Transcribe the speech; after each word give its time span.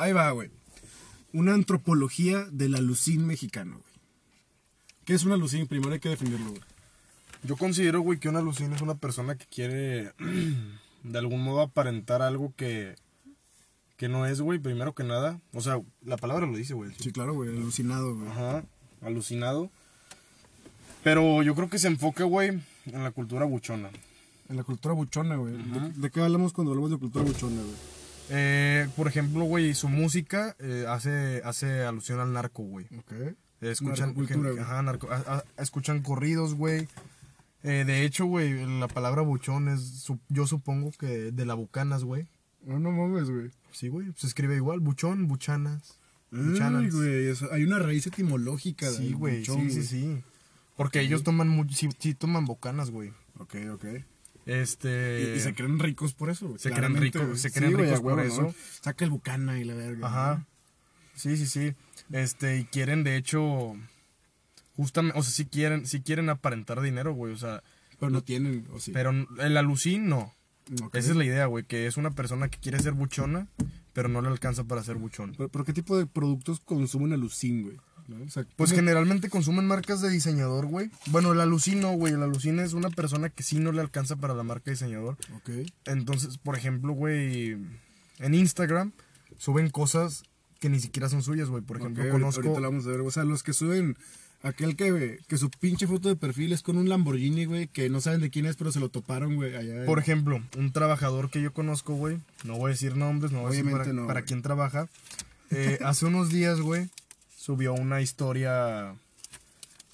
Ahí 0.00 0.14
va, 0.14 0.30
güey. 0.30 0.50
Una 1.34 1.52
antropología 1.52 2.46
del 2.50 2.74
alucín 2.74 3.26
mexicano, 3.26 3.72
güey. 3.72 3.92
¿Qué 5.04 5.12
es 5.12 5.24
un 5.24 5.32
alucín? 5.32 5.66
Primero 5.66 5.92
hay 5.92 6.00
que 6.00 6.08
definirlo, 6.08 6.52
güey. 6.52 6.62
Yo 7.42 7.58
considero, 7.58 8.00
güey, 8.00 8.18
que 8.18 8.30
un 8.30 8.36
alucín 8.36 8.72
es 8.72 8.80
una 8.80 8.94
persona 8.94 9.36
que 9.36 9.44
quiere 9.44 10.14
de 11.02 11.18
algún 11.18 11.42
modo 11.42 11.60
aparentar 11.60 12.22
algo 12.22 12.54
que, 12.56 12.94
que 13.98 14.08
no 14.08 14.24
es, 14.24 14.40
güey, 14.40 14.58
primero 14.58 14.94
que 14.94 15.04
nada. 15.04 15.38
O 15.52 15.60
sea, 15.60 15.82
la 16.02 16.16
palabra 16.16 16.46
lo 16.46 16.56
dice, 16.56 16.72
güey. 16.72 16.92
Sí, 16.98 17.12
claro, 17.12 17.34
güey. 17.34 17.50
Alucinado, 17.50 18.16
güey. 18.16 18.30
Ajá, 18.30 18.64
alucinado. 19.02 19.70
Pero 21.04 21.42
yo 21.42 21.54
creo 21.54 21.68
que 21.68 21.78
se 21.78 21.88
enfoca, 21.88 22.24
güey, 22.24 22.58
en 22.86 23.04
la 23.04 23.10
cultura 23.10 23.44
buchona. 23.44 23.90
En 24.48 24.56
la 24.56 24.64
cultura 24.64 24.94
buchona, 24.94 25.36
güey. 25.36 25.52
¿De, 25.52 25.90
de 25.90 26.10
qué 26.10 26.22
hablamos 26.22 26.54
cuando 26.54 26.70
hablamos 26.70 26.90
de 26.90 26.96
cultura 26.96 27.22
buchona, 27.22 27.60
güey? 27.60 27.99
Eh, 28.30 28.88
por 28.96 29.08
ejemplo, 29.08 29.44
güey, 29.44 29.74
su 29.74 29.88
música 29.88 30.54
eh, 30.60 30.84
hace, 30.88 31.42
hace 31.44 31.82
alusión 31.82 32.20
al 32.20 32.32
narco, 32.32 32.62
güey. 32.62 32.86
Ok. 32.98 33.12
Eh, 33.12 33.34
Escuchan, 33.60 34.14
ajá, 34.58 34.82
narco- 34.82 35.10
a- 35.10 35.42
a- 35.56 35.62
escuchan 35.62 36.02
corridos, 36.02 36.54
güey. 36.54 36.88
Eh, 37.62 37.84
de 37.86 38.04
hecho, 38.04 38.24
güey, 38.24 38.64
la 38.78 38.88
palabra 38.88 39.20
buchón 39.22 39.68
es, 39.68 39.80
su- 39.82 40.18
yo 40.28 40.46
supongo 40.46 40.92
que 40.92 41.30
de 41.32 41.44
la 41.44 41.54
bucanas, 41.54 42.04
güey. 42.04 42.26
No, 42.64 42.78
no 42.78 42.90
mames, 42.90 43.28
güey. 43.30 43.50
Sí, 43.72 43.88
güey, 43.88 44.06
se 44.16 44.26
escribe 44.26 44.56
igual, 44.56 44.80
buchón, 44.80 45.26
buchanas. 45.28 45.98
buchanas. 46.30 46.84
Ay, 46.84 46.90
güey. 46.90 47.26
eso- 47.28 47.52
Hay 47.52 47.64
una 47.64 47.78
raíz 47.80 48.06
etimológica. 48.06 48.90
Sí, 48.90 49.04
del 49.08 49.16
güey, 49.16 49.44
sí, 49.44 49.70
sí, 49.70 49.82
sí. 49.82 50.22
Porque 50.76 51.00
ellos 51.00 51.22
toman, 51.24 51.68
sí, 51.70 51.88
sí 51.98 52.14
toman 52.14 52.46
bucanas, 52.46 52.90
güey. 52.90 53.12
Ok, 53.38 53.56
ok. 53.74 53.84
Este... 54.52 55.32
Y, 55.34 55.36
y 55.36 55.40
se 55.40 55.54
creen 55.54 55.78
ricos 55.78 56.14
por 56.14 56.30
eso, 56.30 56.48
güey. 56.48 56.58
se 56.58 56.70
creen 56.72 56.96
ricos- 56.96 57.36
se 57.36 57.52
creen 57.52 57.76
ricos 57.76 58.00
huevo, 58.00 58.16
por 58.16 58.16
¿no? 58.16 58.22
eso. 58.22 58.54
Saca 58.82 59.04
el 59.04 59.10
bucana 59.10 59.58
y 59.58 59.64
la 59.64 59.74
verga. 59.74 60.06
Ajá. 60.08 60.46
Sí, 61.14 61.36
sí, 61.36 61.46
sí. 61.46 61.74
Este, 62.12 62.58
y 62.58 62.64
quieren, 62.64 63.04
de 63.04 63.16
hecho, 63.16 63.74
justamente, 64.76 65.18
o 65.18 65.22
sea, 65.22 65.32
sí 65.32 65.46
quieren, 65.46 65.86
sí 65.86 66.00
quieren 66.00 66.28
aparentar 66.30 66.80
dinero, 66.80 67.12
güey, 67.14 67.32
o 67.32 67.36
sea, 67.36 67.62
Pero 67.98 68.10
no 68.10 68.22
tienen, 68.22 68.66
o 68.72 68.80
sí. 68.80 68.90
pero 68.92 69.10
el 69.38 69.56
alucín 69.56 70.08
no. 70.08 70.34
Esa 70.92 71.10
es 71.10 71.16
la 71.16 71.24
idea, 71.24 71.46
güey, 71.46 71.64
que 71.64 71.86
es 71.86 71.96
una 71.96 72.12
persona 72.12 72.48
que 72.48 72.58
quiere 72.58 72.78
ser 72.78 72.92
buchona, 72.92 73.48
pero 73.92 74.08
no 74.08 74.22
le 74.22 74.28
alcanza 74.28 74.64
para 74.64 74.82
ser 74.84 74.96
buchón. 74.96 75.34
¿Pero, 75.36 75.48
pero 75.48 75.64
qué 75.64 75.72
tipo 75.72 75.98
de 75.98 76.06
productos 76.06 76.60
consumen 76.60 77.12
alucín, 77.12 77.62
güey? 77.62 77.76
¿No? 78.10 78.24
O 78.24 78.28
sea, 78.28 78.44
Pues 78.56 78.70
¿cómo- 78.70 78.80
generalmente 78.80 79.30
consumen 79.30 79.66
marcas 79.66 80.00
de 80.02 80.10
diseñador, 80.10 80.66
güey. 80.66 80.90
Bueno, 81.06 81.32
el 81.32 81.40
alucín 81.40 81.80
no, 81.80 81.92
güey, 81.92 82.12
el 82.14 82.22
alucín 82.22 82.58
es 82.58 82.72
una 82.72 82.90
persona 82.90 83.30
que 83.30 83.42
sí 83.44 83.58
no 83.60 83.70
le 83.72 83.80
alcanza 83.80 84.16
para 84.16 84.34
la 84.34 84.42
marca 84.42 84.64
de 84.66 84.72
diseñador. 84.72 85.16
Ok. 85.36 85.50
Entonces, 85.86 86.36
por 86.38 86.56
ejemplo, 86.56 86.92
güey, 86.92 87.56
en 88.18 88.34
Instagram 88.34 88.92
suben 89.38 89.70
cosas 89.70 90.24
que 90.58 90.68
ni 90.68 90.80
siquiera 90.80 91.08
son 91.08 91.22
suyas, 91.22 91.48
güey. 91.48 91.62
Por 91.62 91.78
ejemplo, 91.78 92.04
Ok, 92.04 92.10
conozco... 92.10 92.40
Ahorita 92.42 92.60
lo 92.60 92.68
vamos 92.70 92.86
a 92.86 92.90
ver. 92.90 93.00
O 93.00 93.10
sea, 93.10 93.24
los 93.24 93.42
que 93.42 93.52
suben. 93.52 93.96
Aquel 94.42 94.74
que, 94.74 95.18
que 95.28 95.36
su 95.36 95.50
pinche 95.50 95.86
foto 95.86 96.08
de 96.08 96.16
perfil 96.16 96.54
es 96.54 96.62
con 96.62 96.78
un 96.78 96.88
Lamborghini, 96.88 97.44
güey, 97.44 97.68
que 97.68 97.90
no 97.90 98.00
saben 98.00 98.22
de 98.22 98.30
quién 98.30 98.46
es, 98.46 98.56
pero 98.56 98.72
se 98.72 98.80
lo 98.80 98.88
toparon, 98.88 99.34
güey, 99.36 99.54
allá. 99.54 99.84
Por 99.84 99.98
ejemplo, 99.98 100.42
un 100.56 100.72
trabajador 100.72 101.28
que 101.30 101.42
yo 101.42 101.52
conozco, 101.52 101.94
güey, 101.94 102.18
no 102.44 102.56
voy 102.56 102.70
a 102.70 102.72
decir 102.72 102.96
nombres, 102.96 103.32
no 103.32 103.40
voy 103.42 103.48
a 103.48 103.50
decir 103.56 103.70
para, 103.70 103.84
no, 103.92 104.06
para 104.06 104.20
güey. 104.20 104.28
quién 104.28 104.40
trabaja. 104.40 104.88
Eh, 105.50 105.78
hace 105.84 106.06
unos 106.06 106.30
días, 106.30 106.58
güey, 106.58 106.88
subió 107.50 107.74
una 107.74 108.00
historia, 108.00 108.94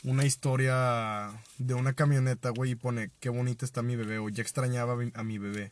una 0.04 0.26
historia 0.26 1.30
de 1.56 1.72
una 1.72 1.94
camioneta, 1.94 2.50
güey, 2.50 2.72
y 2.72 2.74
pone, 2.74 3.10
qué 3.18 3.30
bonita 3.30 3.64
está 3.64 3.80
mi 3.82 3.96
bebé, 3.96 4.18
o 4.18 4.28
ya 4.28 4.42
extrañaba 4.42 4.92
a 5.14 5.22
mi- 5.24 5.38
bebé. 5.38 5.70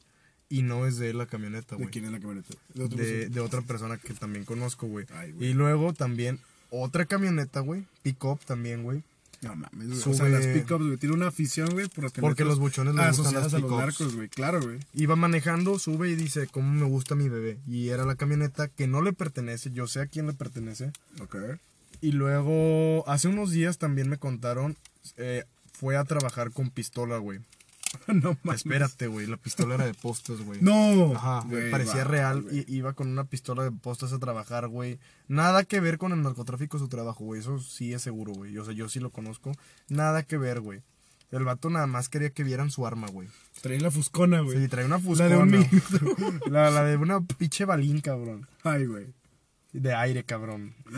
Y 0.49 0.63
no 0.63 0.87
es 0.87 0.97
de 0.97 1.13
la 1.13 1.27
camioneta, 1.27 1.77
¿De 1.77 1.83
güey. 1.83 1.91
quién 1.91 2.07
es 2.07 2.13
la 2.13 2.21
camioneta? 2.21 2.55
De 2.73 2.89
De, 2.89 3.29
de 3.29 3.41
otra 3.41 3.61
persona 3.61 3.99
que 3.99 4.15
también 4.15 4.47
conozco, 4.47 4.87
güey. 4.87 5.05
Y 5.41 5.53
luego 5.53 5.93
también 5.93 6.39
otra 6.71 7.05
camioneta, 7.05 7.61
güey, 7.61 7.85
pick-up 8.03 8.41
también, 8.47 8.83
güey. 8.83 9.03
No 9.43 9.55
mames, 9.57 9.89
güey. 9.89 9.99
O 9.99 10.03
Sube- 10.03 10.15
sea, 10.17 10.29
las 10.31 10.47
pickups, 10.47 10.87
güey. 10.87 10.97
Tiene 10.97 11.15
una 11.17 11.27
afición, 11.29 11.69
güey, 11.73 11.87
por 11.89 12.05
las 12.05 12.13
Porque 12.15 12.45
los 12.47 12.59
buchones 12.59 12.95
les 12.95 13.17
gustan 13.19 13.35
las 13.43 13.53
a 13.53 13.59
los 13.59 13.71
narcos, 13.71 14.17
güey. 14.17 14.29
Claro, 14.31 14.63
güey. 14.63 14.79
Iba 14.95 15.17
manejando, 15.17 15.79
sube 15.79 16.09
y 16.09 16.15
dice, 16.15 16.47
¿cómo 16.47 16.73
me 16.73 16.87
gusta 16.87 17.15
mi 17.15 17.29
bebé? 17.29 17.59
Y 17.69 17.89
era 17.91 18.07
la 18.07 18.15
camioneta 18.15 18.69
que 18.69 18.87
no 18.87 19.03
le 19.03 19.13
pertenece, 19.13 19.71
yo 19.73 19.87
sé 19.87 20.01
a 20.01 20.07
quién 20.07 20.27
le 20.27 20.33
pertenece. 20.33 20.93
Ok. 21.21 21.37
Y 22.05 22.13
luego, 22.13 23.03
hace 23.09 23.29
unos 23.29 23.51
días 23.51 23.79
también 23.79 24.09
me 24.11 24.19
contaron, 24.19 24.77
eh, 25.17 25.45
fue 25.73 25.97
a 25.97 26.05
trabajar 26.05 26.51
con 26.51 26.69
pistola, 26.69 27.17
güey. 27.17 27.41
no 28.09 28.37
mames. 28.43 28.61
Espérate, 28.67 29.07
güey, 29.07 29.27
la 29.27 29.37
pistola 29.39 29.77
era 29.77 29.87
de 29.87 29.95
postas, 29.95 30.41
güey. 30.43 30.61
No. 30.61 31.15
Ajá, 31.17 31.47
Güey, 31.49 31.71
parecía 31.71 32.05
va, 32.05 32.11
real. 32.11 32.43
güey. 32.43 32.65
iba 32.69 32.93
con 32.93 33.09
una 33.09 33.25
pistola 33.25 33.63
de 33.63 33.71
postas 33.73 34.13
a 34.13 34.19
trabajar, 34.19 34.69
güey. 34.69 34.99
Nada 35.29 35.65
que 35.65 35.81
ver 35.81 35.97
con 35.97 36.13
el 36.13 36.21
narcotráfico 36.23 36.79
su 36.79 36.89
trabajo, 36.89 37.25
güey. 37.25 37.41
Eso 37.41 37.59
sí 37.59 37.95
es 37.95 38.03
seguro, 38.03 38.33
güey. 38.33 38.59
O 38.59 38.65
sea, 38.67 38.75
yo 38.75 38.89
sí 38.91 39.01
lo 39.01 39.11
conozco. 39.11 39.53
Nada 39.89 40.25
que 40.25 40.37
ver, 40.37 40.61
güey. 40.61 40.83
El 41.31 41.45
vato 41.45 41.71
nada 41.71 41.87
más 41.87 42.09
quería 42.11 42.31
que 42.31 42.45
vieran 42.45 42.71
su 42.71 42.87
arma, 42.87 43.07
güey. 43.09 43.29
Trae 43.63 43.81
la 43.81 43.91
fuscona, 43.91 44.41
güey. 44.41 44.59
Sí, 44.61 44.69
trae 44.69 44.85
una 44.85 44.97
La 44.97 45.03
fuscona. 45.03 45.29
de 45.31 45.37
un 45.39 46.41
la, 46.53 46.71
la 46.71 46.85
de 46.85 46.97
una 46.97 47.23
pinche 47.23 47.65
balín, 47.65 48.01
cabrón. 48.03 48.47
Ay, 48.63 48.85
güey. 48.87 49.07
De 49.75 49.93
aire, 49.93 50.25
cabrón. 50.25 50.75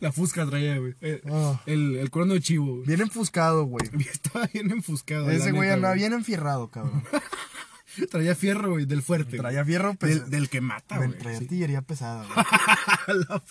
La 0.00 0.12
fusca 0.12 0.44
traía, 0.46 0.78
güey. 0.78 0.94
Eh, 1.00 1.22
Oh. 1.28 1.58
El, 1.66 1.96
el 1.96 2.10
cuerno 2.10 2.34
de 2.34 2.40
chivo, 2.40 2.74
güey. 2.76 2.86
Bien 2.86 3.00
enfuscado, 3.00 3.64
güey. 3.64 3.86
Estaba 4.12 4.46
bien 4.52 4.70
enfuscado. 4.70 5.30
Ese 5.30 5.52
güey 5.52 5.70
andaba 5.70 5.94
bien 5.94 6.12
enfierrado, 6.12 6.68
cabrón. 6.68 7.02
Traía 8.10 8.34
fierro, 8.36 8.70
güey, 8.72 8.86
del 8.86 9.02
fuerte. 9.02 9.36
Traía 9.36 9.64
fierro 9.64 9.94
pesado. 9.94 10.20
del, 10.22 10.30
del 10.30 10.48
que 10.48 10.60
mata, 10.60 10.98
güey. 10.98 11.16
Traía 11.18 11.38
Sí. 11.38 11.44
artillería 11.44 11.82
pesada, 11.82 12.24
güey. 12.26 13.18
La. 13.28 13.42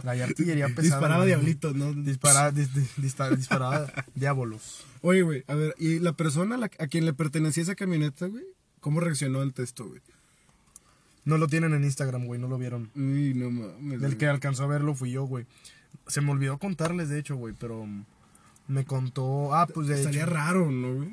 Traía 0.00 0.24
artillería 0.24 0.66
pesada. 0.68 0.82
Disparaba 0.82 1.16
güey. 1.18 1.28
diablitos, 1.28 1.74
¿no? 1.74 1.92
Disparaba, 1.92 2.52
dis- 2.52 2.70
dis- 2.72 2.94
dispa- 2.96 3.36
disparaba 3.36 3.92
diábolos. 4.14 4.84
Oye, 5.02 5.22
güey, 5.22 5.44
a 5.46 5.54
ver, 5.54 5.74
¿y 5.78 5.98
la 5.98 6.12
persona 6.14 6.54
a, 6.54 6.58
la- 6.58 6.70
a 6.78 6.86
quien 6.86 7.04
le 7.04 7.12
pertenecía 7.12 7.62
esa 7.64 7.74
camioneta, 7.74 8.26
güey? 8.26 8.44
¿Cómo 8.80 9.00
reaccionó 9.00 9.40
ante 9.42 9.62
esto, 9.62 9.86
güey? 9.86 10.00
No 11.24 11.38
lo 11.38 11.46
tienen 11.46 11.72
en 11.72 11.84
Instagram, 11.84 12.24
güey. 12.26 12.40
No 12.40 12.48
lo 12.48 12.58
vieron. 12.58 12.90
Uy, 12.96 13.32
no 13.34 13.50
mames. 13.50 14.02
El 14.02 14.16
que 14.16 14.26
alcanzó 14.26 14.64
a 14.64 14.66
verlo 14.66 14.94
fui 14.94 15.10
yo, 15.12 15.24
güey. 15.24 15.46
Se 16.08 16.20
me 16.20 16.30
olvidó 16.32 16.58
contarles, 16.58 17.08
de 17.08 17.18
hecho, 17.18 17.36
güey, 17.36 17.54
pero 17.58 17.86
me 18.66 18.84
contó. 18.84 19.54
Ah, 19.54 19.66
pues 19.66 19.86
de 19.88 19.94
Estaría 19.96 20.22
hecho. 20.22 20.30
raro, 20.32 20.70
¿no, 20.70 20.94
güey? 20.94 21.10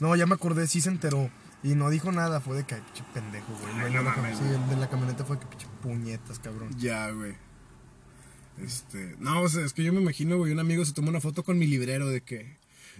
No, 0.00 0.14
ya 0.14 0.26
me 0.26 0.34
acordé, 0.34 0.66
sí 0.66 0.80
se 0.80 0.90
enteró. 0.90 1.30
Y 1.62 1.74
no 1.74 1.88
dijo 1.90 2.12
nada, 2.12 2.40
fue 2.40 2.56
de 2.58 2.64
que, 2.64 2.74
"Ay, 2.74 2.82
pinche 2.82 3.04
pendejo, 3.14 3.46
güey. 3.60 3.72
Ay, 3.86 3.92
no 3.92 3.98
de 3.98 4.04
la 4.04 4.14
cam- 4.14 4.16
mames, 4.22 4.38
Sí, 4.38 4.44
el 4.44 4.68
de 4.68 4.76
la 4.76 4.88
camioneta 4.90 5.24
fue 5.24 5.38
que 5.40 5.46
pinche 5.46 5.66
puñetas, 5.82 6.38
cabrón. 6.38 6.68
Ya, 6.78 7.10
güey. 7.10 7.34
Este, 8.62 9.16
no, 9.18 9.42
o 9.42 9.48
sea, 9.48 9.64
es 9.64 9.72
que 9.72 9.84
yo 9.84 9.92
me 9.92 10.00
imagino, 10.00 10.36
güey, 10.38 10.52
un 10.52 10.58
amigo 10.60 10.84
se 10.84 10.92
tomó 10.92 11.08
una 11.10 11.20
foto 11.20 11.42
con 11.42 11.58
mi 11.58 11.66
librero 11.66 12.08
de 12.08 12.22
que, 12.22 12.56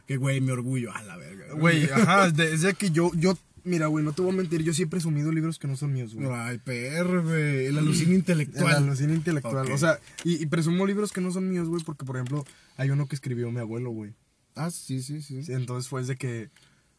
que, 0.07 0.17
güey, 0.19 0.41
mi 0.41 0.51
orgullo, 0.51 0.93
a 0.95 1.03
la 1.03 1.17
verga. 1.17 1.55
Güey, 1.55 1.89
ajá, 1.91 2.31
desde 2.31 2.75
que 2.75 2.91
yo, 2.91 3.11
yo, 3.15 3.37
mira, 3.67 3.87
güey, 3.89 4.05
no 4.05 4.13
te 4.13 4.23
voy 4.23 4.33
a 4.33 4.37
mentir, 4.37 4.63
yo 4.63 4.73
sí 4.73 4.85
he 4.85 4.87
presumido 4.87 5.31
libros 5.33 5.59
que 5.59 5.67
no 5.69 5.77
son 5.77 5.93
míos, 5.93 6.15
güey. 6.15 6.27
Ay, 6.31 6.59
perro, 6.59 7.23
güey, 7.23 7.67
el 7.67 7.77
alucín 7.79 8.09
El 8.11 8.15
intelectual. 8.17 8.75
alucina 8.77 9.13
intelectual. 9.15 9.67
Ok. 9.67 9.75
O 9.75 9.79
sea, 9.79 9.99
y, 10.25 10.43
y 10.43 10.47
presumo 10.47 10.87
libros 10.87 11.13
que 11.13 11.21
no 11.21 11.31
son 11.33 11.49
míos, 11.51 11.69
güey, 11.69 11.83
porque, 11.85 12.05
por 12.05 12.17
ejemplo, 12.17 12.45
hay 12.77 12.91
uno 12.91 13.07
que 13.07 13.15
escribió 13.15 13.51
mi 13.51 13.61
abuelo, 13.61 13.91
güey. 13.91 14.15
Ah, 14.55 14.71
sí, 14.71 15.03
sí, 15.03 15.21
sí. 15.21 15.43
Sí, 15.45 15.53
Entonces 15.53 15.89
fue 15.89 16.03
de 16.05 16.17
que... 16.17 16.49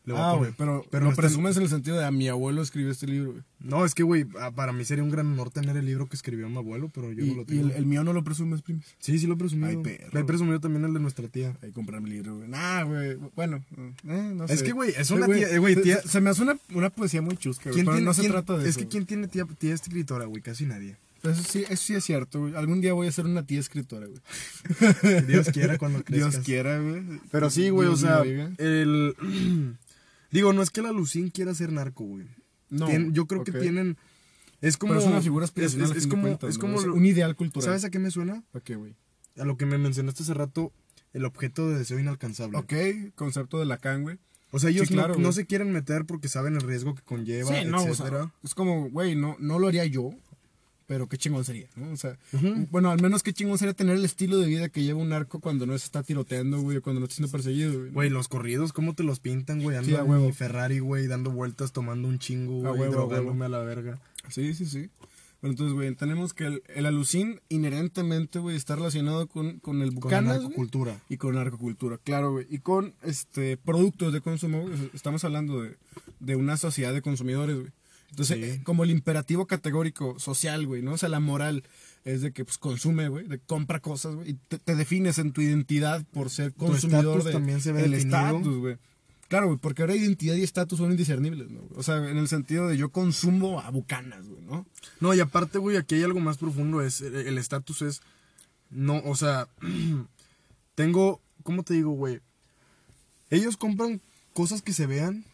le 0.07 0.13
voy 0.13 0.21
a 0.21 0.29
Ah, 0.31 0.35
güey, 0.35 0.51
pero, 0.57 0.83
pero 0.89 1.03
lo 1.05 1.09
está- 1.11 1.21
presumes 1.21 1.57
en 1.57 1.63
el 1.63 1.69
sentido 1.69 1.97
de 1.97 2.05
a 2.05 2.11
mi 2.11 2.27
abuelo 2.29 2.61
escribió 2.61 2.89
este 2.91 3.05
libro, 3.07 3.31
güey. 3.33 3.43
No, 3.59 3.85
es 3.85 3.93
que, 3.93 4.03
güey, 4.03 4.23
para 4.55 4.71
mí 4.71 4.85
sería 4.85 5.03
un 5.03 5.09
gran 5.11 5.27
honor 5.27 5.49
tener 5.51 5.75
el 5.77 5.85
libro 5.85 6.07
que 6.07 6.15
escribió 6.15 6.47
mi 6.49 6.57
abuelo, 6.57 6.89
pero 6.93 7.11
yo 7.11 7.23
Y, 7.25 7.29
no 7.29 7.35
lo 7.35 7.41
y 7.41 7.45
tengo. 7.45 7.61
el, 7.67 7.71
el 7.71 7.85
mío 7.85 8.03
no 8.03 8.13
lo 8.13 8.23
presumes, 8.23 8.61
primis. 8.61 8.85
Sí, 8.99 9.19
sí 9.19 9.27
lo 9.27 9.33
he 9.33 9.37
presumido. 9.37 9.67
Ay, 9.69 9.77
perro. 9.77 10.19
He 10.19 10.23
presumido 10.23 10.59
también 10.59 10.85
el 10.85 10.93
de 10.93 10.99
nuestra 10.99 11.27
tía. 11.27 11.55
Ahí 11.61 11.71
comprar 11.71 12.01
mi 12.01 12.09
libro, 12.09 12.37
güey. 12.37 12.47
Nah, 12.47 12.83
güey. 12.83 13.17
Bueno, 13.35 13.63
eh, 14.07 14.31
no 14.33 14.47
sé. 14.47 14.53
Es 14.53 14.63
que, 14.63 14.71
güey, 14.71 14.93
es 14.97 15.11
una 15.11 15.25
tía- 15.27 15.49
eh, 15.49 15.57
güey, 15.59 15.75
se- 15.75 15.81
tía- 15.81 16.01
Se, 16.01 16.07
se 16.07 16.21
me 16.21 16.29
hace 16.29 16.41
una, 16.43 16.57
una 16.73 16.89
poesía 16.89 17.21
muy 17.21 17.35
chusca, 17.37 17.69
güey. 17.71 17.83
Pero 17.83 17.99
no 17.99 18.13
se 18.13 18.21
quién- 18.21 18.31
trata 18.31 18.57
de 18.57 18.63
Es 18.63 18.69
eso. 18.69 18.79
que 18.79 18.87
¿quién 18.87 19.05
tiene 19.05 19.27
tía, 19.27 19.45
tía 19.59 19.73
escritora, 19.73 20.25
güey? 20.25 20.41
Casi 20.41 20.65
nadie. 20.65 20.95
Eso 21.23 21.43
sí, 21.43 21.63
eso 21.67 21.75
sí 21.83 21.95
es 21.95 22.03
cierto, 22.05 22.39
güey. 22.41 22.55
Algún 22.55 22.79
día 22.79 22.93
voy 22.93 23.07
a 23.07 23.11
ser 23.11 23.25
una 23.25 23.43
tía 23.45 23.59
escritora, 23.59 24.05
güey. 24.05 24.19
Dios 25.27 25.49
quiera 25.51 25.77
cuando 25.77 26.01
crezcas. 26.05 26.31
Dios 26.33 26.45
quiera, 26.45 26.79
güey. 26.79 27.01
Pero 27.31 27.49
sí, 27.49 27.69
güey, 27.69 27.89
o 27.89 27.95
sea, 27.97 28.21
el... 28.21 29.15
Digo, 30.31 30.53
no 30.53 30.61
es 30.61 30.69
que 30.69 30.81
la 30.81 30.91
Lucín 30.91 31.29
quiera 31.29 31.53
ser 31.53 31.71
narco, 31.71 32.03
güey. 32.03 32.27
No, 32.69 32.87
Tien- 32.87 33.13
yo 33.13 33.27
creo 33.27 33.43
que 33.43 33.51
tienen... 33.53 33.97
Es 34.59 34.75
como... 34.77 34.93
Pero 34.93 35.01
es 35.05 35.07
una 35.07 35.21
figura 35.21 35.45
es- 35.45 35.49
aspiracional. 35.51 35.93
Como... 36.09 36.21
cuentas, 36.23 36.49
es 36.49 36.57
como 36.57 36.81
lo- 36.81 36.93
un 36.95 37.05
ideal 37.05 37.35
cultural. 37.35 37.65
¿Sabes 37.65 37.83
a 37.85 37.89
qué 37.89 37.99
me 37.99 38.11
suena? 38.11 38.43
¿A 38.53 38.59
qué, 38.59 38.75
güey? 38.75 38.95
A 39.37 39.45
lo 39.45 39.55
que 39.57 39.65
me 39.65 39.77
mencionaste 39.77 40.23
hace 40.23 40.33
rato, 40.33 40.73
el 41.13 41.25
objeto 41.25 41.69
de 41.69 41.77
deseo 41.77 41.99
inalcanzable. 41.99 42.57
Ok, 42.57 42.73
concepto 43.15 43.59
de 43.59 43.65
Lacan, 43.65 44.01
güey. 44.03 44.17
O 44.51 44.59
sea, 44.59 44.69
ellos 44.69 44.87
Sí, 44.87 44.93
claro, 44.93 45.15
no, 45.17 45.31
se 45.33 45.45
quieren 45.45 45.71
meter 45.71 46.05
porque 46.05 46.27
saben 46.29 46.55
el 46.55 46.61
riesgo 46.61 46.95
que 46.95 47.01
conlleva, 47.03 47.49
Sí, 47.53 47.65
no, 47.65 47.83
o 47.83 47.87
etcétera. 47.87 48.23
sea, 48.23 48.33
es 48.43 48.55
como, 48.55 48.89
güey, 48.89 49.15
no, 49.15 49.35
no 49.39 49.59
lo 49.59 49.67
haría 49.67 49.85
yo, 49.85 50.11
pero 50.87 51.07
qué 51.07 51.17
chingón 51.17 51.43
sería, 51.45 51.67
¿no? 51.75 51.91
O 51.91 51.97
sea, 51.97 52.17
bueno, 52.71 52.89
al 52.89 53.01
menos 53.01 53.21
qué 53.21 53.33
chingón 53.33 53.57
sería 53.57 53.73
tener 53.73 53.97
el 53.97 54.05
estilo 54.05 54.37
de 54.39 54.47
vida 54.47 54.69
que 54.69 54.83
lleva 54.83 54.99
un 54.99 55.09
narco 55.09 55.39
cuando 55.39 55.65
no 55.65 55.77
se 55.77 55.85
está 55.85 56.01
tiroteando, 56.01 56.61
güey, 56.61 56.77
o 56.77 56.81
cuando 56.81 56.99
no 57.01 57.05
está 57.05 57.17
siendo 57.17 57.31
perseguido, 57.31 57.77
güey. 57.79 57.91
Güey, 57.91 58.09
los 58.09 58.27
corridos, 58.29 58.73
¿cómo 58.73 58.93
te 58.95 59.03
los 59.03 59.19
pintan, 59.19 59.61
güey? 59.61 59.75
Ando 59.77 59.89
Sí, 59.89 59.95
a 59.95 59.99
en 59.99 60.09
huevo. 60.09 60.25
mi 60.27 60.31
Ferrari, 60.31 60.79
güey, 60.79 61.07
dando 61.07 61.29
vueltas, 61.31 61.71
tomando 61.73 62.07
un 62.07 62.17
chingo, 62.19 62.65
A 62.65 62.69
güey, 62.71 62.81
huevo, 62.89 62.93
a 62.93 63.05
drogándome 63.05 63.45
a 63.45 63.49
la 63.49 63.59
verga. 63.59 63.99
Sí, 64.29 64.53
sí, 64.53 64.65
sí. 64.65 64.89
Bueno, 65.39 65.51
entonces, 65.53 65.73
güey, 65.75 65.93
tenemos 65.93 66.33
que 66.33 66.45
el, 66.45 66.63
el 66.73 66.87
alucin 66.87 67.41
inherentemente, 67.49 68.39
güey, 68.39 68.55
está 68.55 68.75
relacionado 68.75 69.27
con, 69.27 69.59
con 69.59 69.81
el 69.83 69.89
Con 69.89 69.95
la 69.95 70.01
bucanas, 70.21 70.41
narcocultura. 70.41 70.99
y 71.09 71.17
con 71.17 71.35
narcocultura, 71.35 71.99
claro, 72.03 72.31
güey. 72.31 72.47
Y 72.49 72.57
con 72.59 72.95
este 73.03 73.55
productos 73.57 74.13
de 74.13 74.21
consumo, 74.21 74.61
güey. 74.61 74.73
Estamos 74.95 75.23
hablando 75.25 75.61
de, 75.61 75.77
de 76.19 76.35
una 76.35 76.57
sociedad 76.57 76.91
de 76.93 77.01
consumidores, 77.03 77.55
güey. 77.57 77.71
Entonces, 78.09 78.55
Sí. 78.55 78.63
como 78.63 78.83
el 78.83 78.91
imperativo 78.91 79.45
categórico 79.47 80.19
social, 80.19 80.65
güey, 80.65 80.81
¿no? 80.81 80.93
O 80.93 80.97
sea, 80.97 81.09
la 81.09 81.19
moral 81.19 81.63
es 82.05 82.21
de 82.21 82.31
que 82.31 82.45
pues 82.45 82.57
consume, 82.57 83.09
güey, 83.09 83.27
de 83.27 83.39
compra 83.39 83.81
cosas, 83.81 84.15
güey, 84.15 84.31
y 84.31 84.33
te, 84.33 84.59
te 84.59 84.75
defines 84.75 85.17
en 85.19 85.33
tu 85.33 85.41
identidad 85.41 86.05
por 86.13 86.29
ser 86.29 86.53
consumidor 86.53 87.23
de 87.23 87.33
también 87.33 87.59
se 87.61 87.71
ve 87.73 87.83
el 87.85 87.93
estatus, 87.93 88.57
güey. 88.57 88.77
Claro, 89.27 89.47
güey, 89.47 89.59
porque 89.59 89.81
ahora 89.81 89.93
identidad 89.93 90.35
y 90.35 90.43
estatus 90.43 90.79
son 90.79 90.91
indiscernibles, 90.91 91.49
¿no? 91.51 91.59
O 91.75 91.83
sea, 91.83 91.97
en 91.97 92.17
el 92.17 92.29
sentido 92.29 92.69
de 92.69 92.77
yo 92.77 92.91
consumo 92.91 93.59
a 93.59 93.69
bucanas, 93.71 94.25
güey, 94.25 94.41
¿no? 94.43 94.65
No, 95.01 95.13
y 95.13 95.19
aparte, 95.19 95.57
güey, 95.57 95.75
aquí 95.75 95.95
hay 95.95 96.03
algo 96.03 96.21
más 96.21 96.37
profundo, 96.37 96.81
es 96.81 97.01
el 97.01 97.13
el 97.15 97.37
estatus 97.37 97.81
es 97.81 98.01
no, 98.69 99.01
o 99.03 99.15
sea, 99.15 99.49
tengo, 100.75 101.21
¿cómo 101.43 101.63
te 101.63 101.73
digo, 101.73 101.91
güey? 101.91 102.19
Ellos 103.29 103.57
compran 103.57 104.01
cosas 104.33 104.61
que 104.61 104.73
se 104.73 104.85
vean, 104.85 105.25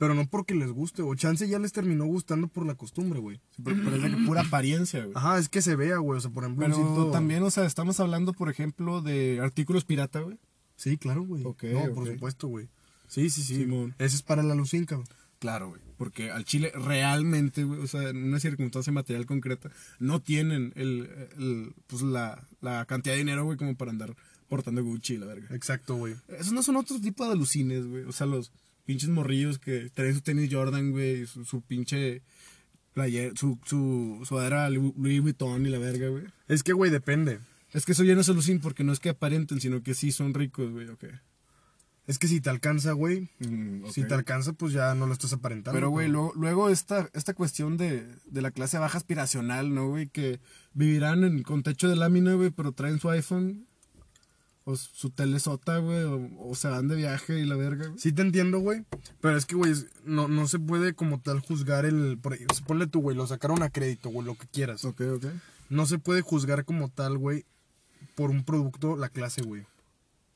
pero 0.00 0.14
no 0.14 0.26
porque 0.26 0.54
les 0.54 0.70
guste, 0.72 1.02
o 1.02 1.14
chance 1.14 1.46
ya 1.46 1.58
les 1.58 1.72
terminó 1.72 2.06
gustando 2.06 2.48
por 2.48 2.64
la 2.64 2.74
costumbre, 2.74 3.20
güey. 3.20 3.38
Pero, 3.62 3.76
pero 3.84 3.96
es 3.96 4.02
de 4.02 4.10
que 4.10 4.16
pura 4.26 4.40
apariencia, 4.40 5.04
güey. 5.04 5.12
Ajá, 5.14 5.38
es 5.38 5.50
que 5.50 5.60
se 5.60 5.76
vea, 5.76 5.98
güey, 5.98 6.16
o 6.16 6.20
sea, 6.20 6.30
por 6.30 6.44
ejemplo, 6.44 6.64
Pero 6.64 6.76
cinto- 6.76 7.10
también, 7.12 7.42
o 7.42 7.50
sea, 7.50 7.66
estamos 7.66 8.00
hablando, 8.00 8.32
por 8.32 8.48
ejemplo, 8.48 9.02
de 9.02 9.38
artículos 9.42 9.84
pirata, 9.84 10.20
güey. 10.20 10.38
Sí, 10.74 10.96
claro, 10.96 11.22
güey. 11.24 11.44
Ok, 11.44 11.64
no, 11.64 11.94
por 11.94 12.06
supuesto, 12.08 12.48
güey. 12.48 12.68
Sí, 13.08 13.28
sí, 13.28 13.42
sí. 13.42 13.56
Simón. 13.56 13.94
Ese 13.98 14.16
es 14.16 14.22
para 14.22 14.42
la 14.42 14.54
Lucín, 14.54 14.86
cabrón. 14.86 15.06
Claro, 15.38 15.68
güey. 15.68 15.82
Porque 15.98 16.30
al 16.30 16.44
Chile 16.46 16.72
realmente, 16.74 17.64
güey, 17.64 17.80
o 17.80 17.86
sea, 17.86 18.08
en 18.08 18.24
una 18.24 18.40
circunstancia 18.40 18.92
material 18.94 19.26
concreta, 19.26 19.70
no 19.98 20.20
tienen 20.20 20.72
el, 20.76 21.10
el, 21.38 21.74
pues 21.86 22.00
la, 22.02 22.46
la 22.62 22.86
cantidad 22.86 23.14
de 23.14 23.18
dinero, 23.18 23.44
güey, 23.44 23.58
como 23.58 23.76
para 23.76 23.90
andar 23.90 24.16
portando 24.48 24.82
Gucci, 24.82 25.18
la 25.18 25.26
verga. 25.26 25.54
Exacto, 25.54 25.96
güey. 25.96 26.14
Esos 26.28 26.52
no 26.52 26.62
son 26.62 26.76
otro 26.76 26.98
tipo 27.00 27.26
de 27.26 27.32
alucines, 27.32 27.86
güey. 27.86 28.04
O 28.04 28.12
sea, 28.12 28.26
los 28.26 28.50
pinches 28.90 29.08
morrillos 29.10 29.60
que 29.60 29.88
traen 29.94 30.14
su 30.14 30.20
tenis 30.20 30.48
Jordan, 30.52 30.90
güey, 30.90 31.24
su, 31.26 31.44
su 31.44 31.62
pinche 31.62 32.22
player, 32.92 33.32
su, 33.38 33.56
su 33.64 34.20
sudadera 34.24 34.68
Louis 34.68 35.20
Vuitton 35.20 35.64
y 35.64 35.68
la 35.70 35.78
verga, 35.78 36.08
güey. 36.08 36.24
Es 36.48 36.64
que, 36.64 36.72
güey, 36.72 36.90
depende. 36.90 37.38
Es 37.72 37.84
que 37.86 37.92
eso 37.92 38.02
ya 38.02 38.16
no 38.16 38.22
es 38.22 38.28
alucin 38.28 38.58
porque 38.58 38.82
no 38.82 38.92
es 38.92 38.98
que 38.98 39.10
aparenten, 39.10 39.60
sino 39.60 39.80
que 39.84 39.94
sí 39.94 40.10
son 40.10 40.34
ricos, 40.34 40.72
güey, 40.72 40.88
ok. 40.88 41.04
Es 42.08 42.18
que 42.18 42.26
si 42.26 42.40
te 42.40 42.50
alcanza, 42.50 42.90
güey, 42.92 43.28
Mm, 43.38 43.86
si 43.92 44.00
ok. 44.02 44.08
te 44.08 44.14
alcanza, 44.14 44.52
pues 44.54 44.72
ya 44.72 44.92
no 44.96 45.06
lo 45.06 45.12
estás 45.12 45.32
aparentando. 45.32 45.76
Pero, 45.76 45.90
güey, 45.90 46.08
luego, 46.08 46.32
luego 46.34 46.68
esta, 46.68 47.08
esta 47.12 47.32
cuestión 47.34 47.76
de, 47.76 48.04
de 48.26 48.42
la 48.42 48.50
clase 48.50 48.78
baja 48.78 48.98
aspiracional, 48.98 49.72
¿no, 49.72 49.86
güey? 49.90 50.08
Que 50.08 50.40
vivirán 50.74 51.22
en, 51.22 51.44
con 51.44 51.62
techo 51.62 51.88
de 51.88 51.94
lámina, 51.94 52.34
güey, 52.34 52.50
pero 52.50 52.72
traen 52.72 52.98
su 52.98 53.08
iPhone 53.10 53.68
o 54.70 54.76
su 54.76 55.10
telesota, 55.10 55.78
güey, 55.78 56.04
o, 56.04 56.30
o 56.38 56.54
se 56.54 56.68
van 56.68 56.88
de 56.88 56.96
viaje 56.96 57.38
y 57.40 57.44
la 57.44 57.56
verga, 57.56 57.88
güey. 57.88 57.98
Sí 57.98 58.12
te 58.12 58.22
entiendo, 58.22 58.58
güey. 58.58 58.84
Pero 59.20 59.36
es 59.36 59.46
que, 59.46 59.56
güey, 59.56 59.74
no, 60.04 60.28
no 60.28 60.48
se 60.48 60.58
puede 60.58 60.94
como 60.94 61.20
tal 61.20 61.40
juzgar 61.40 61.84
el... 61.84 62.18
Por, 62.18 62.38
ponle 62.66 62.86
tú, 62.86 63.00
güey, 63.00 63.16
lo 63.16 63.26
sacaron 63.26 63.62
a 63.62 63.70
crédito, 63.70 64.10
güey, 64.10 64.26
lo 64.26 64.36
que 64.36 64.46
quieras. 64.46 64.84
Ok, 64.84 65.02
ok. 65.16 65.26
No 65.68 65.86
se 65.86 65.98
puede 65.98 66.22
juzgar 66.22 66.64
como 66.64 66.88
tal, 66.88 67.18
güey, 67.18 67.44
por 68.14 68.30
un 68.30 68.44
producto 68.44 68.96
la 68.96 69.08
clase, 69.08 69.42
güey. 69.42 69.64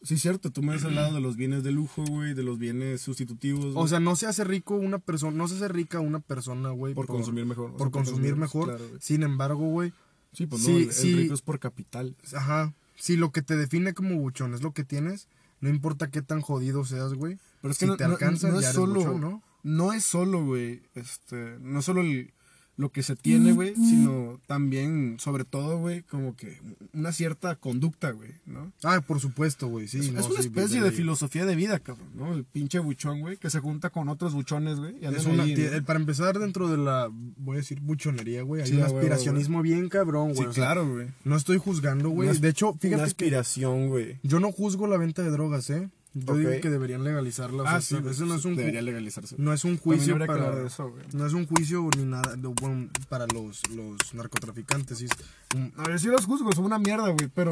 Sí, 0.05 0.19
cierto, 0.19 0.51
tú 0.51 0.63
me 0.63 0.75
has 0.75 0.85
hablado 0.85 1.15
de 1.15 1.21
los 1.23 1.37
bienes 1.37 1.65
de 1.65 1.73
lujo, 1.73 2.05
güey, 2.05 2.35
de 2.35 2.43
los 2.43 2.59
bienes 2.59 3.01
sustitutivos. 3.01 3.73
O 3.75 3.89
sea, 3.89 4.01
no 4.01 4.17
se 4.17 4.27
hace 4.27 4.45
rico 4.45 4.77
una 4.77 4.99
persona, 4.99 5.35
no 5.35 5.49
se 5.49 5.55
hace 5.55 5.69
rica 5.69 5.99
una 6.01 6.21
persona, 6.21 6.71
güey. 6.71 6.93
por, 6.93 7.07
consumir 7.07 7.47
mejor. 7.47 7.71
Por 7.73 7.89
sea, 7.89 7.91
consumir 7.91 8.37
mejor. 8.37 8.67
claro. 8.67 8.85
Sin 9.01 9.23
embargo, 9.23 9.67
güey, 9.67 9.95
sí, 10.33 10.47
pues 10.47 10.63
sí, 10.63 10.73
no, 10.73 10.77
el, 10.77 10.85
el 10.85 10.93
sí. 10.93 11.15
rico 11.15 11.33
es 11.33 11.41
por 11.41 11.59
capital. 11.59 12.15
ajá. 12.35 12.75
Si 13.05 13.19
lo 13.19 13.33
que 13.33 13.43
te 13.43 13.55
define 13.55 13.93
como 13.93 14.17
buchón 14.17 14.55
es 14.55 14.63
lo 14.63 14.73
que 14.73 14.83
tienes, 14.83 15.29
no 15.61 15.69
importa 15.69 16.11
qué 16.11 16.23
tan 16.23 16.41
jodido 16.41 16.87
seas, 16.87 17.13
güey. 17.13 17.39
Pero 17.61 17.73
es 17.73 17.77
que 17.79 17.85
si 17.85 17.91
no, 17.91 17.99
te 17.99 18.05
no- 18.07 18.13
alcanza, 18.15 18.49
no 18.49 18.55
ya 18.55 18.61
es 18.61 18.65
eres 18.65 18.75
solo, 18.77 18.95
buchón, 19.01 19.21
¿no? 19.21 19.43
no 19.63 19.93
es 19.93 20.05
solo, 20.05 20.43
güey, 20.43 20.81
este, 20.95 21.59
no 21.61 21.83
solo 21.83 22.01
el- 22.01 22.33
lo 22.77 22.91
que 22.91 23.03
se 23.05 23.15
tiene, 23.15 23.53
güey, 23.53 23.75
sino 23.77 24.41
también, 24.49 25.17
sobre 25.21 25.45
todo, 25.45 25.79
güey, 25.79 26.03
como 26.03 26.35
que 26.35 26.59
una 26.93 27.13
cierta 27.13 27.55
conducta, 27.55 28.11
güey, 28.11 28.33
¿no? 28.47 28.73
Ah, 28.83 29.01
por 29.07 29.21
supuesto, 29.21 29.69
güey, 29.69 29.87
sí. 29.87 29.99
es, 30.01 30.13
no, 30.13 30.19
es 30.19 30.27
una 30.27 30.41
sí, 30.43 30.49
especie 30.49 30.83
de 30.83 30.91
filosofía 30.91 31.47
de 31.47 31.55
vida, 31.55 31.79
cabrón, 31.79 32.09
¿no? 32.17 32.35
El 32.35 32.45
pinche 32.45 32.81
buchón, 32.81 33.21
güey, 33.21 33.37
que 33.37 33.49
se 33.51 33.61
junta 33.61 33.91
con 33.91 34.09
otros 34.09 34.35
buchones, 34.35 34.79
güey. 34.79 34.97
una, 35.07 35.47
¿no? 35.47 35.85
para 35.87 36.01
empezar, 36.01 36.39
dentro 36.41 36.69
de 36.69 36.79
la, 36.79 37.09
voy 37.13 37.55
a 37.55 37.61
decir, 37.61 37.81
buchonería, 37.81 38.43
güey, 38.43 38.63
hay 38.63 38.69
Sí, 38.69 38.75
un 38.77 38.83
aspiracionismo 38.83 39.63
bien 39.63 39.89
cabrón, 39.89 40.35
güey. 40.35 40.37
Sí, 40.39 40.45
o 40.47 40.53
sea, 40.53 40.65
claro, 40.65 40.89
güey. 40.91 41.09
no 41.25 41.37
estoy 41.37 41.59
juzgando, 41.59 42.09
güey. 42.11 42.29
Una- 42.29 42.39
De 42.39 42.49
hecho, 42.49 42.71
Una 42.71 42.79
fíjate 42.81 43.03
que 43.03 43.07
aspiración, 43.07 43.89
güey. 43.89 44.19
yo 44.25 44.41
no 44.41 44.51
juzgo 44.51 44.87
la 44.89 44.97
venta 44.97 45.23
de 45.23 45.31
drogas, 45.31 45.71
¿eh? 45.71 45.89
Yo 46.17 46.37
digo 46.37 46.51
que 46.63 46.71
deberían 46.71 47.03
legalizarla. 47.03 47.65
Ah, 47.67 47.81
sí, 47.81 47.97
eso 48.09 48.25
no 48.25 48.37
es 48.37 48.45
un 48.45 48.55
debería 48.55 48.83
legalizarse. 48.83 49.35
no 49.37 49.53
es 49.53 49.65
un 49.65 49.77
juicio 49.79 50.17
para 50.27 50.65
eso, 50.65 50.95
no 51.13 51.27
es 51.27 51.33
un 51.33 51.45
juicio 51.47 51.89
ni 51.97 52.05
nada 52.05 52.37
de- 52.37 52.47
bueno, 52.49 52.89
para 53.09 53.27
los, 53.27 53.61
los 53.71 54.15
narcotraficantes 54.15 54.99
sí 54.99 55.07
un- 55.57 55.73
A 55.77 55.89
ver, 55.89 55.99
sí 55.99 56.07
los 56.07 56.25
juzgo, 56.27 56.53
son 56.53 56.67
una 56.67 56.79
mierda, 56.79 57.09
güey, 57.09 57.29
pero 57.35 57.51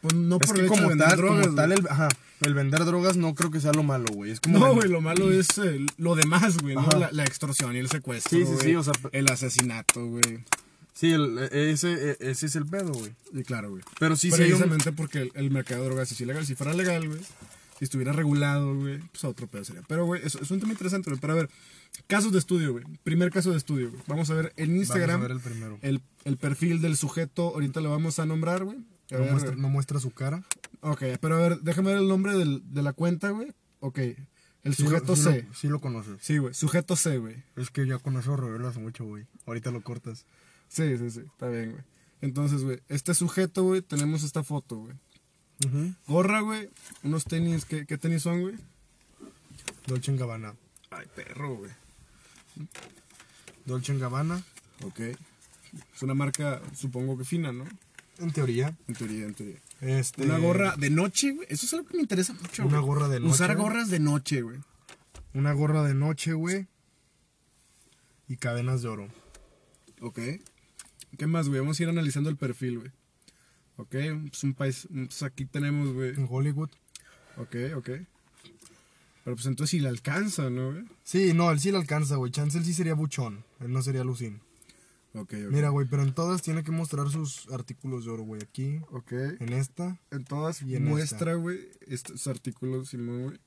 pues, 0.00 0.14
no 0.14 0.38
es 0.40 0.46
por 0.46 0.58
el 0.58 0.64
hecho 0.66 0.74
de 0.74 0.78
como 0.78 0.88
vender 0.90 1.08
tal, 1.08 1.16
drogas, 1.18 1.46
como 1.46 1.56
tal 1.56 1.68
güey. 1.70 1.80
el, 1.80 1.88
ajá, 1.88 2.08
el 2.42 2.54
vender 2.54 2.84
drogas 2.84 3.16
no 3.16 3.34
creo 3.34 3.50
que 3.50 3.60
sea 3.60 3.72
lo 3.72 3.82
malo 3.82 4.06
güey 4.12 4.30
es 4.30 4.40
como 4.40 4.58
No, 4.58 4.72
güey, 4.74 4.88
lo 4.88 5.00
malo 5.00 5.32
es 5.32 5.48
eh, 5.58 5.84
lo 5.98 6.14
demás, 6.14 6.58
güey. 6.58 6.76
La, 6.76 7.08
la 7.10 7.24
extorsión 7.24 7.74
y 7.74 7.78
el 7.80 7.88
secuestro, 7.88 8.38
Sí, 8.38 8.44
sí, 8.46 8.52
sí, 8.60 8.74
o 8.76 8.84
sea, 8.84 8.92
el 9.12 9.28
asesinato, 9.30 10.06
güey. 10.06 10.44
sí 10.94 11.10
el- 11.12 11.38
ese 11.50 11.92
e- 12.12 12.16
ese 12.20 12.46
es 12.46 12.54
el 12.56 12.66
pedo 12.66 12.92
güey 12.92 13.12
Y 13.34 13.42
claro, 13.42 13.70
güey. 13.70 13.82
pero 13.98 14.14
sí 14.14 14.28
sí 14.30 14.34
un- 14.34 14.46
Precisamente 14.46 14.92
porque 14.92 15.22
el, 15.22 15.32
el 15.34 15.50
mercado 15.50 15.82
de 15.82 15.88
drogas 15.88 16.12
es 16.12 16.20
ilegal. 16.20 16.46
Si 16.46 16.54
fuera 16.54 16.72
legal, 16.72 17.08
güey, 17.08 17.20
si 17.78 17.84
estuviera 17.84 18.12
regulado, 18.12 18.74
güey, 18.76 18.98
pues 18.98 19.24
a 19.24 19.28
otro 19.28 19.46
pedo 19.46 19.64
sería. 19.64 19.82
Pero, 19.88 20.04
güey, 20.06 20.22
eso 20.24 20.40
es 20.40 20.50
un 20.50 20.60
tema 20.60 20.72
interesante, 20.72 21.10
güey. 21.10 21.20
Pero 21.20 21.32
a 21.34 21.36
ver, 21.36 21.50
casos 22.06 22.32
de 22.32 22.38
estudio, 22.38 22.72
güey. 22.72 22.84
Primer 23.04 23.30
caso 23.30 23.50
de 23.50 23.56
estudio, 23.58 23.90
güey. 23.90 24.02
Vamos 24.06 24.30
a 24.30 24.34
ver 24.34 24.52
en 24.56 24.76
Instagram 24.76 25.20
Vamos 25.20 25.24
a 25.24 25.28
ver 25.28 25.36
el 25.36 25.42
primero 25.42 25.78
el, 25.82 26.02
el 26.24 26.36
perfil 26.36 26.80
del 26.80 26.96
sujeto. 26.96 27.48
Ahorita 27.48 27.80
lo 27.80 27.90
vamos 27.90 28.18
a 28.18 28.26
nombrar, 28.26 28.64
güey. 28.64 28.78
A 29.10 29.14
no 29.14 29.20
ver, 29.20 29.30
muestra, 29.32 29.54
no 29.56 29.68
muestra 29.68 30.00
su 30.00 30.10
cara 30.10 30.42
Ok, 30.80 31.02
pero 31.20 31.36
a 31.36 31.40
ver, 31.40 31.60
déjame 31.60 31.90
ver 31.92 31.98
el 31.98 32.08
nombre 32.08 32.36
del- 32.36 32.62
de 32.74 32.82
la 32.82 32.92
cuenta, 32.92 33.30
güey. 33.30 33.52
Ok, 33.78 33.98
el 33.98 34.74
Sí 34.74 34.82
lo- 34.82 34.88
sujeto 34.90 35.14
sí 35.14 35.22
C. 35.22 35.42
lo, 35.48 35.54
sí 35.54 35.68
lo 35.68 35.80
conoces 35.80 36.16
Sí, 36.20 36.38
güey, 36.38 36.54
sujeto 36.54 36.96
C, 36.96 37.18
güey. 37.18 37.36
es 37.54 37.70
que 37.70 37.86
ya 37.86 37.98
con 37.98 38.16
eso 38.16 38.36
revelas 38.36 38.76
mucho 38.78 39.04
güey 39.04 39.26
ahorita 39.46 39.70
lo 39.70 39.80
cortas 39.82 40.26
Sí, 40.68 40.98
sí, 40.98 41.10
sí, 41.10 41.20
está 41.20 41.48
bien, 41.48 41.70
güey. 41.72 41.84
Entonces, 42.20 42.64
güey, 42.64 42.80
este 42.88 43.14
sujeto, 43.14 43.62
güey, 43.62 43.80
tenemos 43.82 44.24
esta 44.24 44.42
foto, 44.42 44.76
güey. 44.78 44.94
Gorra, 46.06 46.40
güey, 46.40 46.68
unos 47.02 47.24
tenis, 47.24 47.64
¿qué, 47.64 47.86
qué 47.86 47.96
tenis 47.98 48.22
son, 48.22 48.40
güey? 48.42 48.54
Dolce 49.86 50.10
en 50.10 50.16
Gabbana 50.18 50.54
Ay, 50.90 51.06
perro, 51.14 51.54
güey. 51.56 51.70
Dolce 53.64 53.92
en 53.92 53.98
Gabbana 54.00 54.42
Ok. 54.84 55.00
Es 55.00 56.02
una 56.02 56.14
marca, 56.14 56.60
supongo 56.74 57.16
que 57.18 57.24
fina, 57.24 57.52
¿no? 57.52 57.64
en 58.18 58.30
teoría 58.32 58.74
En 58.88 58.94
teoría, 58.94 59.24
en 59.26 59.34
teoría. 59.34 59.56
este 59.80 60.22
Una 60.24 60.38
gorra 60.38 60.74
de 60.76 60.88
noche, 60.90 61.32
güey. 61.32 61.46
Eso 61.50 61.66
es 61.66 61.74
algo 61.74 61.86
que 61.88 61.96
me 61.96 62.02
interesa 62.02 62.32
mucho, 62.34 62.62
Una 62.66 62.78
güey. 62.78 62.86
gorra 62.88 63.08
de 63.08 63.20
Usar 63.20 63.50
noche. 63.50 63.60
gorras 63.60 63.90
de 63.90 63.98
noche, 64.00 64.42
güey. 64.42 64.58
una 65.34 65.52
gorra 65.52 65.82
de 65.82 65.94
noche 65.94 66.32
güey 66.32 66.66
y 68.28 68.36
cadenas 68.36 68.82
de 68.82 68.88
oro 68.88 69.08
Ok. 70.00 70.18
¿Qué 71.18 71.26
más, 71.26 71.48
güey? 71.48 71.60
Vamos 71.60 71.78
a 71.78 71.82
ir 71.82 71.88
analizando 71.88 72.28
el 72.28 72.36
perfil, 72.36 72.78
güey. 72.80 72.90
Ok, 73.76 73.94
es 73.94 74.44
un 74.44 74.54
país. 74.54 74.86
Entonces 74.90 75.22
aquí 75.22 75.44
tenemos, 75.44 75.92
güey. 75.92 76.10
en 76.10 76.26
Hollywood 76.28 76.70
Ok, 77.36 77.56
ok. 77.76 77.90
Pero 79.24 79.34
pues 79.36 79.46
entonces 79.46 79.70
si 79.70 79.80
le 79.80 79.88
alcanza, 79.88 80.48
¿no, 80.50 80.72
güey? 80.72 80.84
Sí, 81.02 81.32
no, 81.34 81.50
él 81.50 81.58
sí 81.60 81.70
le 81.72 81.78
alcanza, 81.78 82.16
güey. 82.16 82.30
Chance 82.30 82.58
él 82.58 82.64
sí 82.64 82.72
sería 82.72 82.94
buchón. 82.94 83.44
Él 83.60 83.72
no 83.72 83.82
sería 83.82 84.04
Lucín. 84.04 84.40
Ok, 85.14 85.32
ok. 85.32 85.50
Mira, 85.50 85.70
güey, 85.70 85.86
pero 85.88 86.02
en 86.02 86.14
todas 86.14 86.42
tiene 86.42 86.62
que 86.62 86.70
mostrar 86.70 87.08
sus 87.10 87.48
artículos 87.50 88.04
de 88.04 88.10
oro, 88.12 88.22
güey. 88.22 88.42
Aquí, 88.42 88.80
Ok. 88.90 89.12
en 89.40 89.52
esta. 89.52 89.98
En 90.10 90.24
todas 90.24 90.62
Y 90.62 90.76
en 90.76 90.84
muestra, 90.84 91.34
güey, 91.34 91.58
estos 91.88 92.26
artículos, 92.28 92.90
Simón, 92.90 93.24
güey. 93.24 93.38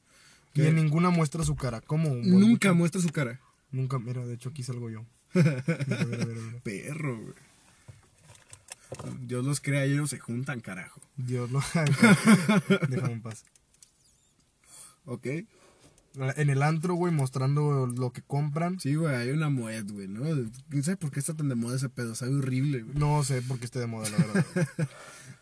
Y 0.56 0.62
en 0.64 0.76
ninguna 0.76 1.12
muestra 1.12 1.44
su 1.44 1.56
cara. 1.56 1.80
¿Cómo? 1.80 2.10
Nunca 2.10 2.74
muestra 2.74 3.00
su 3.02 3.10
cara. 3.10 3.40
Nunca, 3.72 4.00
mira, 4.00 4.26
de 4.26 4.34
hecho 4.34 4.50
aquí 4.50 4.64
salgo 4.64 4.90
yo. 4.90 5.06
Mira, 5.34 5.64
mira, 6.06 6.26
mira. 6.26 6.60
Perro, 6.64 7.22
güey. 7.22 7.34
Dios 9.22 9.46
los 9.46 9.62
crea 9.62 9.86
y 9.86 9.94
ellos 9.94 10.10
se 10.10 10.20
juntan, 10.20 10.60
carajo. 10.62 11.02
Dios 11.16 11.52
lo... 11.52 11.60
Déjame 12.90 13.14
en 13.14 13.22
paz. 13.22 13.46
Ok. 15.06 15.28
En 16.36 16.50
el 16.50 16.64
antro, 16.64 16.96
güey, 16.96 17.14
mostrando 17.14 17.86
lo 17.86 18.12
que 18.12 18.22
compran. 18.22 18.80
Sí, 18.80 18.96
güey, 18.96 19.16
hay 19.16 19.30
una 19.30 19.50
moed, 19.50 19.86
güey, 19.92 20.08
¿no? 20.08 20.24
¿Quién 20.70 20.84
sabe 20.84 20.98
por 20.98 21.12
qué 21.12 21.20
está 21.20 21.36
tan 21.36 21.50
de 21.50 21.56
moda 21.56 21.76
ese 21.76 21.90
pedo? 21.90 22.16
Sabe 22.16 22.36
horrible, 22.36 22.82
güey. 22.82 22.98
No 22.98 23.24
sé 23.24 23.42
por 23.44 23.60
qué 23.60 23.66
esté 23.66 23.80
de 23.80 23.88
moda, 23.88 24.10
la 24.10 24.18
verdad. 24.18 24.46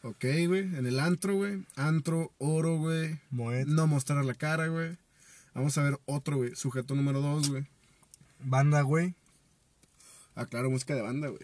Ok, 0.03 0.23
güey. 0.47 0.59
En 0.77 0.85
el 0.85 0.99
antro, 0.99 1.35
güey. 1.35 1.65
Antro, 1.75 2.31
oro, 2.37 2.77
güey. 2.77 3.19
Moet. 3.31 3.65
No 3.65 3.87
mostrar 3.87 4.23
la 4.23 4.35
cara, 4.35 4.67
güey. 4.67 4.95
Vamos 5.53 5.77
a 5.77 5.83
ver 5.83 5.99
otro, 6.05 6.37
güey. 6.37 6.55
Sujeto 6.55 6.95
número 6.95 7.19
dos, 7.19 7.49
güey. 7.49 7.65
Banda, 8.39 8.83
güey. 8.83 9.15
Ah, 10.35 10.45
claro, 10.45 10.69
música 10.69 10.93
de 10.95 11.01
banda, 11.01 11.27
güey. 11.29 11.41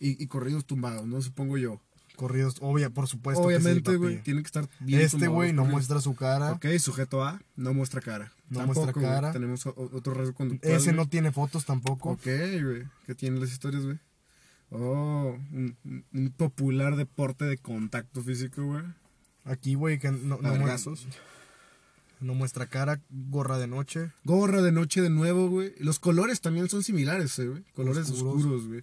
Y, 0.00 0.22
y 0.22 0.26
corridos 0.26 0.64
tumbados, 0.64 1.06
¿no? 1.06 1.20
Supongo 1.20 1.58
yo. 1.58 1.80
Corridos, 2.16 2.56
obvia, 2.60 2.90
por 2.90 3.06
supuesto. 3.06 3.42
Obviamente, 3.44 3.92
sí, 3.92 3.96
güey, 3.96 4.22
tiene 4.22 4.42
que 4.42 4.46
estar 4.46 4.68
bien 4.80 5.02
Este 5.02 5.28
güey 5.28 5.52
no 5.52 5.64
muestra 5.64 6.00
su 6.00 6.16
cara. 6.16 6.50
Ok, 6.52 6.66
sujeto 6.80 7.22
A, 7.22 7.40
no 7.54 7.72
muestra 7.74 8.00
cara. 8.00 8.32
No 8.50 8.58
Tampoco, 8.58 8.82
muestra 8.82 9.02
cara. 9.02 9.32
Tenemos 9.32 9.64
otro 9.66 10.14
rasgo 10.14 10.34
conductual. 10.34 10.74
Ese 10.74 10.92
no 10.92 11.08
tiene 11.08 11.30
fotos 11.30 11.64
tampoco. 11.64 12.10
Ok, 12.10 12.24
güey. 12.24 12.84
¿Qué 13.06 13.14
tienen 13.14 13.40
las 13.40 13.52
historias, 13.52 13.84
güey? 13.84 13.98
Oh, 14.70 15.38
un, 15.52 16.34
popular 16.36 16.96
deporte 16.96 17.44
de 17.44 17.56
contacto 17.56 18.20
físico, 18.22 18.64
güey. 18.64 18.82
Aquí, 19.44 19.74
güey, 19.74 19.98
que 19.98 20.10
no, 20.10 20.38
no, 20.42 20.48
A 20.48 20.52
mu- 20.52 20.58
vergazos. 20.58 21.06
no 22.20 22.34
muestra 22.34 22.66
cara. 22.66 23.00
Gorra 23.10 23.58
de 23.58 23.66
noche. 23.68 24.10
Gorra 24.24 24.60
de 24.60 24.72
noche 24.72 25.00
de 25.02 25.10
nuevo, 25.10 25.48
güey. 25.48 25.72
Los 25.78 25.98
colores 26.00 26.40
también 26.40 26.68
son 26.68 26.82
similares, 26.82 27.38
eh, 27.38 27.46
güey. 27.46 27.62
Colores 27.74 28.10
Oscuros. 28.10 28.36
oscuros, 28.36 28.66
güey. 28.66 28.82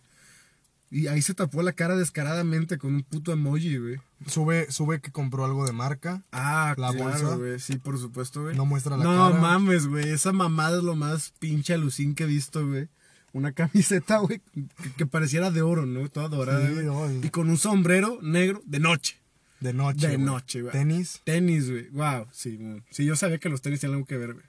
Y 0.92 1.08
ahí 1.08 1.22
se 1.22 1.34
tapó 1.34 1.62
la 1.64 1.74
cara 1.74 1.96
descaradamente 1.98 2.78
con 2.78 2.96
un 2.96 3.04
puto 3.04 3.32
emoji, 3.34 3.78
güey. 3.78 3.96
Sube, 4.28 4.72
sube 4.72 5.02
que 5.02 5.12
compró 5.12 5.44
algo 5.44 5.66
de 5.66 5.74
marca. 5.74 6.24
Ah, 6.32 6.74
La 6.78 6.92
claro, 6.94 7.10
bolsa. 7.10 7.36
güey. 7.36 7.60
Sí, 7.60 7.78
por 7.78 7.98
supuesto, 7.98 8.44
güey. 8.44 8.56
No 8.56 8.66
muestra 8.66 8.96
la 8.96 9.04
no 9.04 9.30
cara. 9.30 9.42
mames, 9.42 9.88
güey. 9.88 10.10
Esa 10.10 10.32
mamada 10.32 10.78
es 10.78 10.84
lo 10.84 10.96
más 10.96 11.34
pinche 11.40 11.74
alucín 11.74 12.16
que 12.16 12.24
he 12.24 12.28
visto, 12.28 12.66
güey. 12.66 12.88
Una 13.34 13.52
camiseta, 13.52 14.20
güey, 14.20 14.42
que, 14.54 14.92
que 14.96 15.06
pareciera 15.06 15.52
de 15.52 15.62
oro, 15.62 15.86
¿no? 15.86 16.08
Toda 16.10 16.30
dorada, 16.30 16.66
Sí, 16.68 16.74
güey. 16.74 16.86
no, 16.86 17.06
es- 17.08 17.26
Y 17.26 17.30
con 17.30 17.50
un 17.50 17.58
sombrero 17.58 18.20
negro 18.22 18.62
de 18.66 18.80
noche. 18.80 19.18
De 19.60 19.74
noche. 19.74 20.08
De 20.08 20.16
güey. 20.16 20.26
noche, 20.26 20.62
güey. 20.62 20.72
Tenis. 20.72 21.20
Tenis, 21.26 21.70
güey. 21.70 21.90
Wow, 21.90 22.28
sí, 22.32 22.56
güey. 22.58 22.84
Sí, 22.92 23.04
yo 23.06 23.16
sabía 23.18 23.40
que 23.40 23.50
los 23.50 23.62
tenis 23.62 23.80
tenían 23.82 23.96
algo 23.96 24.06
que 24.08 24.18
ver, 24.18 24.34
güey. 24.34 24.46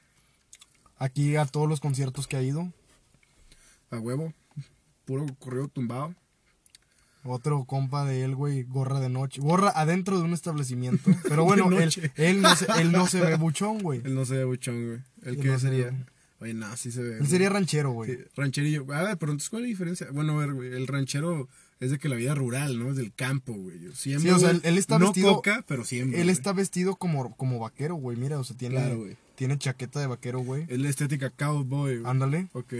Aquí 0.99 1.35
a 1.37 1.47
todos 1.47 1.69
los 1.69 1.81
conciertos 1.81 2.26
que 2.28 2.37
ha 2.37 2.43
ido. 2.43 2.73
A 3.90 3.99
huevo. 3.99 4.33
Puro 5.05 5.26
corrido 5.38 5.69
tumbado. 5.69 6.14
Otro 7.28 7.64
compa 7.64 8.04
de 8.04 8.23
él, 8.25 8.35
güey, 8.35 8.62
gorra 8.64 9.00
de 9.00 9.09
noche. 9.09 9.40
Gorra 9.40 9.71
adentro 9.75 10.18
de 10.18 10.25
un 10.25 10.33
establecimiento. 10.33 11.11
Pero 11.28 11.45
bueno, 11.45 11.71
él, 11.78 11.90
él, 12.16 12.42
no 12.42 12.54
se, 12.56 12.66
él 12.80 12.92
no 12.92 13.06
se 13.06 13.21
ve 13.21 13.37
buchón, 13.37 13.78
güey. 13.83 14.00
Él 14.04 14.14
no 14.14 14.25
se 14.25 14.35
ve 14.37 14.45
buchón, 14.45 14.87
güey. 14.87 14.99
¿El 15.23 15.35
Él 15.37 15.40
qué 15.40 15.49
no 15.49 15.59
se 15.59 15.68
sería? 15.68 15.87
ve. 15.87 15.92
Oye, 16.40 16.52
no, 16.54 16.76
sí 16.76 16.90
se 16.92 17.02
ve. 17.02 17.12
Él 17.12 17.18
güey. 17.21 17.30
sería 17.30 17.49
ranchero, 17.49 17.92
güey. 17.92 18.11
Sí, 18.11 18.18
rancherillo. 18.37 18.87
A 18.92 19.02
ver, 19.02 19.16
pero 19.18 19.33
entonces, 19.33 19.49
¿cuál 19.50 19.62
es 19.62 19.66
la 19.66 19.71
diferencia? 19.71 20.06
Bueno, 20.12 20.35
a 20.35 20.37
ver, 20.47 20.52
güey. 20.54 20.73
El 20.73 20.87
ranchero 20.87 21.49
es 21.80 21.90
de 21.90 21.99
que 21.99 22.09
la 22.11 22.16
vida 22.16 22.35
rural, 22.35 22.78
¿no? 22.78 22.90
Es 22.90 22.97
del 22.97 23.12
campo, 23.14 23.52
güey. 23.54 23.78
Siempre. 23.95 24.30
Sí, 24.30 24.37
o 24.37 24.38
sea, 24.38 24.50
él- 24.50 24.61
él 24.64 24.76
está 24.78 24.99
no 24.99 25.06
vestido- 25.06 25.35
coca, 25.35 25.64
pero 25.66 25.85
siempre. 25.85 26.18
Él 26.21 26.26
güey. 26.26 26.33
está 26.33 26.52
vestido 26.52 26.97
como, 26.97 27.35
como 27.37 27.59
vaquero, 27.59 27.95
güey. 27.97 28.16
Mira, 28.18 28.38
o 28.38 28.45
sea, 28.45 28.56
tiene, 28.56 28.76
Claro, 28.76 28.99
güey. 28.99 29.16
tiene 29.35 29.59
chaqueta 29.59 29.99
de 30.00 30.06
vaquero, 30.09 30.40
güey. 30.40 30.66
Es 30.68 30.78
la 30.78 30.88
estética 30.90 31.30
cowboy, 31.30 31.99
güey. 31.99 32.11
Ándale. 32.11 32.49
Ok. 32.52 32.73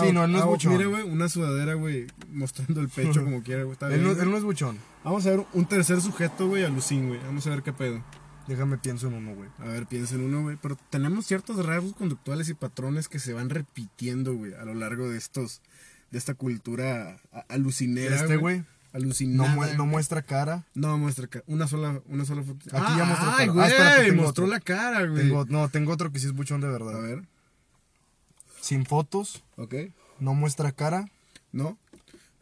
Sí, 0.00 0.12
no, 0.12 0.24
él 0.24 0.32
no 0.32 0.38
es 0.38 0.44
ah, 0.44 0.46
buchón. 0.46 0.72
Mira, 0.76 0.86
güey, 0.86 1.02
una 1.02 1.28
sudadera, 1.30 1.74
güey, 1.74 2.06
mostrando 2.30 2.80
el 2.80 2.88
pecho 2.90 3.24
como 3.24 3.42
quiera, 3.42 3.62
güey. 3.62 3.72
Está 3.72 3.86
Él 3.86 3.94
bien, 3.94 4.04
no, 4.04 4.10
güey. 4.10 4.22
él 4.22 4.30
no 4.30 4.36
es 4.36 4.44
buchón. 4.44 4.76
Vamos 5.02 5.24
a 5.26 5.30
ver 5.30 5.46
un 5.54 5.64
tercer 5.66 6.00
sujeto, 6.02 6.46
güey, 6.48 6.64
alucín, 6.64 7.08
güey. 7.08 7.20
Vamos 7.24 7.46
a 7.46 7.50
ver 7.50 7.62
qué 7.62 7.72
pedo. 7.72 8.02
Déjame 8.46 8.78
pienso 8.78 9.08
en 9.08 9.14
uno, 9.14 9.34
güey. 9.34 9.48
A 9.58 9.64
ver, 9.64 9.86
piensa 9.86 10.14
en 10.14 10.22
uno, 10.24 10.42
güey. 10.42 10.58
Pero 10.60 10.76
tenemos 10.90 11.26
ciertos 11.26 11.64
rasgos 11.64 11.94
conductuales 11.94 12.48
y 12.48 12.54
patrones 12.54 13.08
que 13.08 13.18
se 13.18 13.32
van 13.32 13.48
repitiendo, 13.50 14.34
güey, 14.34 14.54
a 14.54 14.64
lo 14.64 14.74
largo 14.74 15.08
de 15.08 15.16
estos, 15.18 15.60
de 16.10 16.18
esta 16.18 16.34
cultura 16.34 17.18
a- 17.32 17.44
alucinera. 17.48 18.16
Este, 18.16 18.36
güey, 18.36 18.58
no, 18.58 18.64
Alucinada. 18.92 19.54
mu- 19.54 19.74
no 19.76 19.86
muestra 19.86 20.22
cara. 20.22 20.64
No 20.74 20.96
muestra 20.98 21.26
ca- 21.26 21.42
una 21.46 21.66
sola, 21.68 22.00
una 22.08 22.24
sola 22.24 22.42
foto. 22.42 22.58
Aquí 22.76 22.92
ya 22.96 23.04
mostró 23.04 23.28
Ay, 23.30 23.36
cara. 23.38 23.52
güey, 23.52 23.64
Ah, 23.64 23.68
espérate, 23.68 24.04
tengo 24.04 24.22
mostró 24.22 24.44
otro. 24.44 24.54
la 24.54 24.60
cara, 24.60 25.06
güey. 25.06 25.22
Tengo, 25.22 25.44
no, 25.46 25.68
tengo 25.68 25.92
otro 25.92 26.10
que 26.12 26.18
sí 26.18 26.26
es 26.26 26.32
buchón 26.32 26.60
de 26.62 26.68
A 26.68 26.70
verdad. 26.70 27.00
ver, 27.02 27.22
Sin 28.68 28.84
fotos, 28.84 29.42
ok. 29.56 29.74
no 30.20 30.34
muestra 30.34 30.72
cara. 30.72 31.10
¿No? 31.52 31.78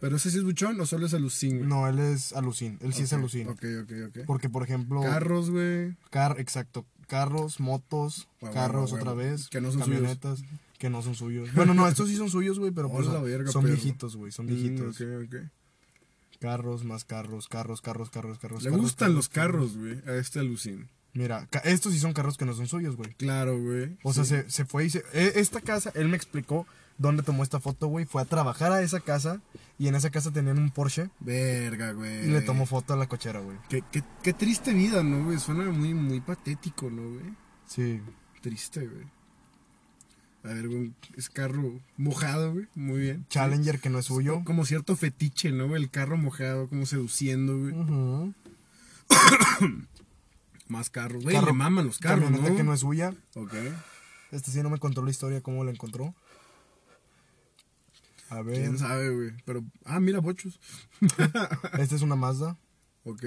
Pero 0.00 0.16
ese 0.16 0.30
sí 0.32 0.38
es 0.38 0.44
buchón 0.44 0.80
o 0.80 0.84
solo 0.86 1.06
es 1.06 1.14
alucín, 1.14 1.58
güey. 1.58 1.68
No, 1.68 1.86
él 1.88 2.00
es 2.00 2.32
alucin. 2.32 2.78
Él 2.82 2.92
sí 2.92 3.04
es 3.04 3.12
Ok, 3.12 3.18
alucin. 3.18 3.48
Ok, 3.48 3.64
ok, 3.84 3.92
ok. 4.08 4.18
Porque, 4.26 4.48
por 4.50 4.64
ejemplo, 4.64 5.00
Carros, 5.02 5.50
güey. 5.50 5.96
car 6.10 6.40
exacto, 6.40 6.84
carros, 7.06 7.60
motos, 7.60 8.28
Huevo, 8.42 8.52
carros 8.54 8.92
otra 8.92 9.14
vez, 9.14 9.48
Que 9.48 9.60
no 9.60 9.70
son 9.70 9.82
camionetas, 9.82 10.42
que 10.78 10.90
no 10.90 11.00
son 11.02 11.14
suyos. 11.14 11.48
Bueno, 11.54 11.72
no, 11.74 11.86
estos 11.88 12.08
sí 12.08 12.16
son 12.16 12.28
suyos, 12.28 12.58
güey, 12.58 12.72
pero 12.72 12.90
pues 12.92 13.06
Hola, 13.06 13.20
verga, 13.20 13.52
son 13.52 13.62
perro. 13.62 13.74
viejitos, 13.74 14.16
güey, 14.16 14.32
son 14.32 14.46
Mm, 14.46 14.48
viejitos. 14.48 15.00
ok, 15.00 15.06
ok. 15.26 15.36
Carros, 16.40 16.84
más 16.84 17.04
carros, 17.04 17.46
carros, 17.48 17.80
carros, 17.80 18.10
carros, 18.10 18.38
carros. 18.38 18.62
Le 18.64 18.70
carros, 18.70 18.82
gustan 18.84 19.14
los 19.14 19.28
carros, 19.28 19.76
güey, 19.78 20.00
a 20.06 20.16
este 20.16 20.40
alucín. 20.40 20.88
Mira, 21.16 21.48
estos 21.64 21.94
sí 21.94 21.98
son 21.98 22.12
carros 22.12 22.36
que 22.36 22.44
no 22.44 22.52
son 22.54 22.66
suyos, 22.68 22.94
güey. 22.96 23.14
Claro, 23.14 23.58
güey. 23.58 23.96
O 24.02 24.12
sea, 24.12 24.24
se, 24.24 24.48
se 24.50 24.64
fue 24.66 24.84
y 24.84 24.90
se... 24.90 24.98
e- 25.14 25.32
Esta 25.40 25.60
casa, 25.62 25.90
él 25.94 26.08
me 26.08 26.16
explicó 26.16 26.66
dónde 26.98 27.22
tomó 27.22 27.42
esta 27.42 27.58
foto, 27.58 27.86
güey. 27.88 28.04
Fue 28.04 28.20
a 28.20 28.26
trabajar 28.26 28.70
a 28.72 28.82
esa 28.82 29.00
casa 29.00 29.40
y 29.78 29.88
en 29.88 29.94
esa 29.94 30.10
casa 30.10 30.30
tenían 30.30 30.58
un 30.58 30.70
Porsche 30.70 31.08
Verga, 31.20 31.92
güey. 31.92 32.24
y 32.26 32.30
le 32.30 32.42
tomó 32.42 32.66
foto 32.66 32.92
a 32.92 32.96
la 32.96 33.06
cochera, 33.08 33.40
güey. 33.40 33.56
Qué, 33.70 33.82
qué, 33.90 34.02
qué 34.22 34.32
triste 34.34 34.74
vida, 34.74 35.02
¿no, 35.02 35.24
güey? 35.24 35.38
Suena 35.38 35.64
muy, 35.70 35.94
muy 35.94 36.20
patético, 36.20 36.90
¿no, 36.90 37.02
güey? 37.14 37.34
Sí. 37.66 38.00
Triste, 38.42 38.86
güey. 38.86 39.04
A 40.44 40.48
ver, 40.54 40.68
güey, 40.68 40.92
es 41.16 41.28
carro 41.30 41.80
mojado, 41.96 42.52
güey. 42.52 42.66
Muy 42.74 43.00
bien. 43.00 43.26
Challenger 43.30 43.80
que 43.80 43.88
no 43.90 43.98
es 43.98 44.04
suyo. 44.06 44.42
Como 44.44 44.64
cierto 44.66 44.94
fetiche, 44.96 45.50
¿no? 45.50 45.66
güey? 45.66 45.82
El 45.82 45.90
carro 45.90 46.16
mojado, 46.18 46.68
como 46.68 46.84
seduciendo, 46.86 47.58
güey. 47.58 47.72
Ujú. 47.72 48.34
Más 50.68 50.90
carros. 50.90 51.22
Güey, 51.22 51.34
Carro- 51.36 51.46
le 51.46 51.52
maman 51.52 51.86
los 51.86 51.98
carros, 51.98 52.30
¿no? 52.30 52.56
que 52.56 52.64
no 52.64 52.74
es 52.74 52.80
suya. 52.80 53.14
Ok. 53.34 53.54
Este 54.32 54.50
sí 54.50 54.62
no 54.62 54.70
me 54.70 54.78
contó 54.78 55.02
la 55.02 55.10
historia, 55.10 55.40
cómo 55.40 55.62
la 55.64 55.70
encontró. 55.70 56.14
A 58.28 58.42
ver, 58.42 58.56
¿Quién 58.56 58.78
sabe, 58.78 59.10
güey? 59.10 59.30
Pero, 59.44 59.64
ah, 59.84 60.00
mira, 60.00 60.18
bochos. 60.20 60.58
esta 61.78 61.94
es 61.94 62.02
una 62.02 62.16
Mazda. 62.16 62.56
Ok. 63.04 63.24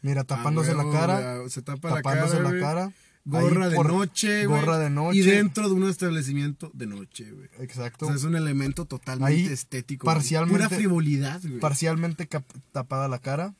Mira, 0.00 0.24
tapándose 0.24 0.70
Ah, 0.70 0.74
la 0.82 0.90
cara. 0.90 1.36
güey, 1.38 1.50
Se 1.50 1.60
tapa 1.60 1.90
la 1.90 1.96
Tapándose 1.96 2.38
cara, 2.38 2.50
la 2.52 2.60
cara. 2.60 2.92
Gorra 3.26 3.64
Ahí 3.66 3.70
de 3.70 3.76
por- 3.76 3.88
noche, 3.92 4.46
güey. 4.46 4.60
Gorra 4.60 4.78
de 4.78 4.88
noche. 4.88 5.18
Y 5.18 5.20
dentro 5.22 5.68
de 5.68 5.74
un 5.74 5.86
establecimiento 5.86 6.70
de 6.72 6.86
noche, 6.86 7.30
güey. 7.30 7.48
Exacto. 7.58 8.06
O 8.06 8.08
sea, 8.08 8.16
es 8.16 8.24
un 8.24 8.34
elemento 8.36 8.86
totalmente 8.86 9.34
Ahí, 9.34 9.44
estético. 9.46 10.06
güey. 10.06 10.14
parcialmente- 10.16 10.64
Pura 10.64 10.68
frivolidad, 10.78 11.42
güey. 11.42 11.60
Parcialmente 11.60 12.26
tapada 12.72 13.08
la 13.08 13.18
cara. 13.18 13.54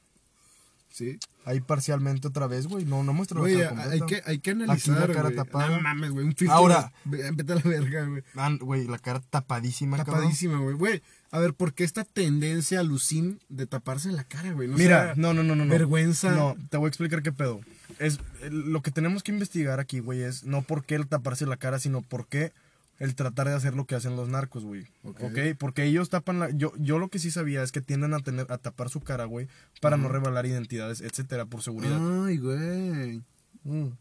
sí. 0.90 1.18
Ahí 1.48 1.60
parcialmente 1.60 2.28
otra 2.28 2.46
vez, 2.46 2.66
güey. 2.66 2.84
No, 2.84 3.02
no 3.02 3.14
muestra 3.14 3.36
la 3.36 3.40
Güey, 3.40 3.54
cara 3.56 3.68
hay 3.90 3.98
completa. 4.00 4.06
que, 4.06 4.30
hay 4.30 4.38
que 4.40 4.50
Aquí 4.50 4.62
analizar, 4.62 5.08
la 5.08 5.14
cara 5.14 5.22
güey. 5.30 5.36
tapada. 5.36 5.68
No 5.70 5.80
mames, 5.80 6.10
güey. 6.10 6.26
Un 6.26 6.34
filtro. 6.36 6.54
Ahora. 6.54 6.92
de- 7.06 7.30
Vete 7.30 7.52
a 7.52 7.56
la 7.56 7.62
verga, 7.62 8.04
güey. 8.04 8.22
Güey, 8.58 8.86
la 8.86 8.98
cara 8.98 9.20
tapadísima, 9.30 9.96
cabrón. 9.96 10.16
Tapadísima, 10.16 10.58
güey. 10.58 10.74
Güey, 10.74 11.02
a 11.30 11.38
ver, 11.38 11.54
¿por 11.54 11.72
qué 11.72 11.84
esta 11.84 12.04
tendencia 12.04 12.80
alucin 12.80 13.40
de 13.48 13.66
taparse 13.66 14.12
la 14.12 14.24
cara, 14.24 14.52
güey? 14.52 14.68
No 14.68 14.76
Mira, 14.76 15.06
sea 15.06 15.14
no, 15.16 15.32
no, 15.32 15.42
no, 15.42 15.54
no. 15.56 15.66
Vergüenza. 15.66 16.32
No, 16.32 16.54
te 16.68 16.76
voy 16.76 16.86
a 16.86 16.88
explicar 16.88 17.22
qué 17.22 17.32
pedo. 17.32 17.60
Es, 17.98 18.18
el- 18.42 18.70
lo 18.70 18.82
que 18.82 18.90
tenemos 18.90 19.22
que 19.22 19.32
investigar 19.32 19.80
aquí, 19.80 20.00
güey, 20.00 20.20
es 20.22 20.44
no 20.44 20.60
por 20.60 20.84
qué 20.84 20.96
el 20.96 21.06
taparse 21.08 21.46
la 21.46 21.56
cara, 21.56 21.78
sino 21.78 22.02
por 22.02 22.26
qué 22.28 22.52
el 22.98 23.14
tratar 23.14 23.48
de 23.48 23.54
hacer 23.54 23.74
lo 23.74 23.86
que 23.86 23.94
hacen 23.94 24.16
los 24.16 24.28
narcos, 24.28 24.64
güey. 24.64 24.86
Ok. 25.04 25.22
ok, 25.22 25.38
porque 25.58 25.84
ellos 25.84 26.10
tapan 26.10 26.38
la... 26.40 26.50
Yo, 26.50 26.72
yo 26.78 26.98
lo 26.98 27.08
que 27.08 27.18
sí 27.18 27.30
sabía 27.30 27.62
es 27.62 27.70
que 27.72 27.80
tienden 27.80 28.12
a 28.14 28.20
tener 28.20 28.50
a 28.50 28.58
tapar 28.58 28.88
su 28.90 29.00
cara, 29.00 29.24
güey, 29.24 29.48
para 29.80 29.96
no 29.96 30.08
revelar 30.08 30.46
identidades, 30.46 31.00
etcétera, 31.00 31.46
por 31.46 31.62
seguridad. 31.62 31.98
Ay, 32.26 32.38
güey. 32.38 33.22
Mm. 33.64 33.92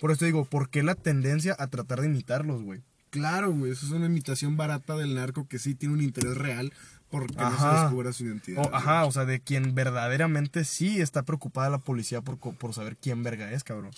Por 0.00 0.10
eso 0.10 0.24
digo, 0.24 0.44
¿por 0.44 0.68
qué 0.70 0.82
la 0.82 0.94
tendencia 0.94 1.54
a 1.58 1.66
tratar 1.68 2.00
de 2.00 2.06
imitarlos, 2.08 2.62
güey? 2.62 2.82
Claro, 3.10 3.52
güey. 3.52 3.72
Eso 3.72 3.86
es 3.86 3.92
una 3.92 4.06
imitación 4.06 4.56
barata 4.56 4.96
del 4.96 5.14
narco 5.14 5.46
que 5.46 5.58
sí 5.58 5.74
tiene 5.74 5.94
un 5.94 6.00
interés 6.00 6.36
real 6.36 6.72
porque 7.10 7.34
no 7.36 7.42
Ajá. 7.46 7.76
se 7.76 7.82
descubra 7.82 8.12
su 8.14 8.24
identidad. 8.24 8.64
O- 8.66 8.74
ajá, 8.74 9.04
o 9.04 9.12
sea, 9.12 9.26
de 9.26 9.38
quien 9.40 9.74
verdaderamente 9.74 10.64
sí 10.64 11.00
está 11.02 11.24
preocupada 11.24 11.68
la 11.68 11.78
policía 11.78 12.22
por, 12.22 12.38
por 12.38 12.72
saber 12.72 12.96
quién 12.96 13.22
verga 13.22 13.52
es, 13.52 13.64
cabrón. 13.64 13.90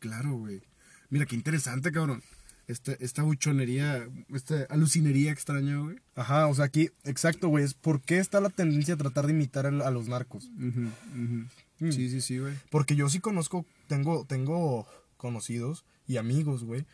Claro, 0.00 0.32
güey. 0.32 0.62
Mira, 1.10 1.26
qué 1.26 1.36
interesante, 1.36 1.92
cabrón. 1.92 2.22
Esta, 2.68 2.92
esta 2.94 3.22
buchonería, 3.22 4.08
esta 4.34 4.64
alucinería 4.70 5.30
extraña, 5.30 5.78
güey. 5.78 5.96
Ajá, 6.16 6.48
o 6.48 6.54
sea, 6.54 6.64
aquí, 6.64 6.90
exacto, 7.04 7.46
güey, 7.48 7.64
es 7.64 7.74
por 7.74 8.00
qué 8.00 8.18
está 8.18 8.40
la 8.40 8.50
tendencia 8.50 8.94
a 8.94 8.96
tratar 8.96 9.26
de 9.26 9.32
imitar 9.34 9.66
a 9.66 9.90
los 9.90 10.08
narcos. 10.08 10.50
Ujú, 10.58 10.80
ujú. 11.14 11.44
Mm. 11.78 11.92
Sí, 11.92 12.10
sí, 12.10 12.20
sí, 12.20 12.38
güey. 12.38 12.54
Porque 12.70 12.96
yo 12.96 13.08
sí 13.08 13.20
conozco, 13.20 13.64
tengo, 13.86 14.24
tengo 14.26 14.86
conocidos 15.16 15.84
y 16.08 16.16
amigos, 16.16 16.64
güey, 16.64 16.86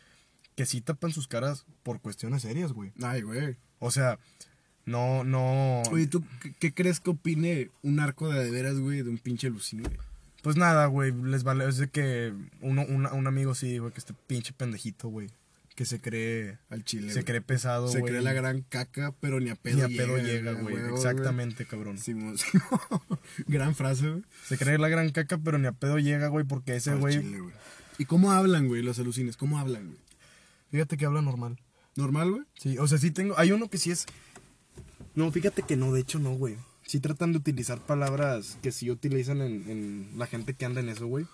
que 0.55 0.65
sí 0.67 0.81
tapan 0.81 1.11
sus 1.11 1.27
caras 1.27 1.65
por 1.81 1.99
cuestiones 2.01 2.43
serias, 2.43 2.71
güey. 2.73 2.91
Ay, 3.01 3.21
güey. 3.23 3.55
O 3.79 3.89
sea, 3.89 4.19
no, 4.85 5.23
no. 5.23 5.81
Oye, 5.91 6.05
¿tú 6.07 6.23
qué, 6.41 6.53
qué 6.59 6.73
crees 6.73 6.99
que 6.99 7.09
opine 7.11 7.71
un 7.81 7.95
narco 7.95 8.29
de 8.29 8.43
de 8.43 8.51
veras, 8.51 8.77
güey, 8.77 9.01
de 9.01 9.09
un 9.09 9.17
pinche 9.17 9.47
alucín, 9.47 9.81
güey? 9.81 9.97
Pues 10.43 10.57
nada, 10.57 10.85
güey, 10.87 11.13
les 11.13 11.43
vale, 11.43 11.67
es 11.67 11.77
de 11.77 11.87
que 11.87 12.33
uno, 12.61 12.85
una- 12.89 13.13
un 13.13 13.25
amigo 13.25 13.55
sí, 13.55 13.77
güey, 13.79 13.91
que 13.93 13.99
este 13.99 14.13
pinche 14.27 14.51
pendejito, 14.53 15.07
güey, 15.07 15.29
que 15.75 15.85
se 15.85 15.99
cree, 15.99 16.57
Al 16.69 16.83
chile. 16.83 17.11
se 17.11 17.23
cree 17.23 17.41
pesado, 17.41 17.87
Se 17.87 18.01
cree 18.01 18.21
la 18.21 18.33
gran 18.33 18.61
caca, 18.61 19.13
pero 19.19 19.39
ni 19.39 19.49
a 19.49 19.55
pedo 19.55 19.77
Ni 19.77 19.81
a 19.81 19.87
pedo 19.97 20.17
llega, 20.17 20.51
llega, 20.51 20.53
güey, 20.53 20.75
exactamente, 20.93 21.65
cabrón. 21.65 21.97
Simón, 21.97 22.35
gran 23.47 23.75
frase, 23.75 24.09
güey. 24.09 24.23
Se 24.45 24.57
cree 24.57 24.77
la 24.77 24.89
gran 24.89 25.09
caca, 25.11 25.37
pero 25.37 25.57
ni 25.57 25.67
a 25.67 25.71
pedo 25.71 25.97
llega, 25.99 26.27
güey, 26.27 26.45
porque 26.45 26.75
ese 26.75 26.95
güey. 26.95 27.21
¿Y 27.97 28.05
cómo 28.05 28.31
hablan, 28.31 28.67
güey, 28.67 28.81
los 28.81 28.99
alucines? 28.99 29.37
¿Cómo 29.37 29.59
hablan, 29.59 29.87
güey? 29.87 29.97
fíjate 30.71 30.97
que 30.97 31.05
habla 31.05 31.21
normal. 31.21 31.59
¿Normal, 31.95 32.31
güey? 32.31 32.43
Sí, 32.55 32.77
o 32.79 32.87
sea, 32.87 32.97
sí 32.97 33.11
tengo, 33.11 33.37
hay 33.37 33.51
uno 33.51 33.69
que 33.69 33.77
sí 33.77 33.91
es, 33.91 34.05
No, 35.13 35.31
fíjate 35.31 35.61
que 35.61 35.75
no, 35.75 35.93
de 35.93 36.01
hecho 36.01 36.17
no, 36.19 36.31
güey. 36.33 36.57
Sí 36.85 36.99
tratan 36.99 37.31
de 37.31 37.37
utilizar 37.37 37.79
palabras 37.79 38.57
que 38.61 38.71
sí 38.71 38.89
utilizan 38.89 39.41
en, 39.41 39.69
en 39.69 40.09
la 40.17 40.25
gente 40.27 40.53
que 40.55 40.65
anda 40.65 40.81
en 40.81 40.89
eso, 40.89 41.05
güey. 41.07 41.25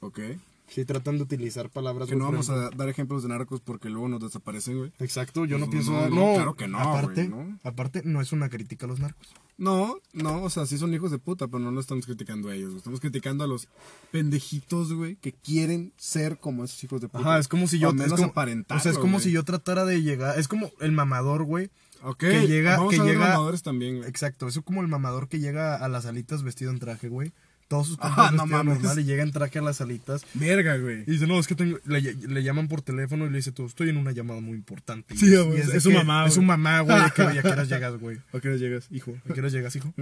Ok. 0.00 0.20
Sí 0.68 0.84
tratan 0.84 1.16
de 1.16 1.22
utilizar 1.24 1.70
palabras. 1.70 2.08
Que 2.08 2.16
no 2.16 2.26
vamos 2.26 2.50
a 2.50 2.70
dar 2.70 2.88
ejemplos 2.88 3.22
de 3.22 3.28
narcos 3.30 3.60
porque 3.60 3.88
luego 3.88 4.08
nos 4.08 4.20
desaparecen, 4.20 4.78
güey. 4.78 4.92
Exacto, 4.98 5.44
yo 5.46 5.58
no 5.58 5.64
Pues 5.66 5.84
pienso. 5.84 5.92
no, 5.92 6.08
No, 6.08 6.14
no, 6.28 6.34
claro 6.34 6.54
que 6.56 6.68
no, 6.68 6.78
Aparte, 6.78 7.26
güey, 7.28 7.46
¿no? 7.46 7.58
aparte, 7.64 8.02
no 8.04 8.20
es 8.20 8.32
una 8.32 8.48
crítica 8.48 8.86
a 8.86 8.88
los 8.88 9.00
narcos. 9.00 9.28
No, 9.56 9.98
no, 10.12 10.44
o 10.44 10.50
sea, 10.50 10.66
sí 10.66 10.78
son 10.78 10.94
hijos 10.94 11.10
de 11.10 11.18
puta, 11.18 11.48
pero 11.48 11.58
no 11.58 11.72
lo 11.72 11.80
estamos 11.80 12.06
criticando 12.06 12.48
a 12.48 12.54
ellos. 12.54 12.74
Estamos 12.74 13.00
criticando 13.00 13.42
a 13.42 13.48
los 13.48 13.66
pendejitos, 14.12 14.92
güey, 14.92 15.16
que 15.16 15.32
quieren 15.32 15.92
ser 15.96 16.38
como 16.38 16.64
esos 16.64 16.82
hijos 16.84 17.00
de 17.00 17.08
puta. 17.08 17.20
Ajá, 17.20 17.38
es 17.38 17.48
como 17.48 17.66
si 17.66 17.76
O 17.78 17.80
yo. 17.80 17.88
al 17.88 17.94
menos 17.94 18.12
es 18.12 18.26
como, 18.26 18.32
o 18.76 18.80
sea, 18.80 18.92
es 18.92 18.98
como 18.98 19.12
güey. 19.14 19.24
si 19.24 19.30
yo 19.32 19.44
tratara 19.44 19.84
de 19.84 20.02
llegar. 20.02 20.38
Es 20.38 20.48
como 20.48 20.70
el 20.80 20.92
mamador, 20.92 21.44
güey. 21.44 21.70
Ok, 22.02 22.18
que 22.18 22.46
llega- 22.46 22.76
vamos 22.76 22.94
que 22.94 23.00
a 23.00 23.02
ver 23.04 23.14
llega- 23.14 23.28
mamadores 23.30 23.62
también, 23.62 23.96
güey. 23.98 24.08
Exacto, 24.08 24.46
eso 24.46 24.62
como 24.62 24.82
el 24.82 24.88
mamador 24.88 25.28
que 25.28 25.40
llega 25.40 25.76
a 25.76 25.88
las 25.88 26.06
alitas 26.06 26.42
vestido 26.44 26.70
en 26.70 26.78
traje, 26.78 27.08
güey. 27.08 27.32
Todos 27.68 27.86
sus 27.88 27.98
Ah, 28.00 28.08
compas 28.14 28.32
no 28.32 28.46
mames. 28.46 28.74
normal 28.80 28.98
y 29.00 29.04
llega 29.04 29.22
en 29.22 29.30
traje 29.30 29.58
a 29.58 29.62
las 29.62 29.80
alitas. 29.82 30.24
Verga, 30.34 30.78
güey. 30.78 31.02
Y 31.02 31.12
dice, 31.12 31.26
no, 31.26 31.38
es 31.38 31.46
que 31.46 31.54
tengo. 31.54 31.78
Le, 31.84 32.00
le 32.14 32.42
llaman 32.42 32.66
por 32.66 32.80
teléfono 32.80 33.26
y 33.26 33.30
le 33.30 33.36
dice, 33.36 33.52
tú, 33.52 33.66
estoy 33.66 33.90
en 33.90 33.98
una 33.98 34.12
llamada 34.12 34.40
muy 34.40 34.54
importante. 34.54 35.14
Sí, 35.16 35.34
es- 35.34 35.42
güey, 35.44 35.60
y 35.60 35.66
de 35.66 35.76
es 35.76 35.82
su 35.82 35.90
que- 35.90 35.96
mamá, 35.96 36.26
Es 36.26 36.34
su 36.34 36.42
mamá, 36.42 36.80
güey. 36.80 36.96
¿A 36.98 37.10
qué 37.10 37.22
a 37.22 37.26
horas 37.26 37.68
llegas, 37.68 37.98
güey? 38.00 38.18
¿A 38.32 38.40
qué 38.40 38.56
llegas, 38.58 38.86
hijo? 38.90 39.14
¿A 39.28 39.34
qué 39.34 39.40
horas 39.40 39.52
llegas, 39.52 39.76
hijo? 39.76 39.92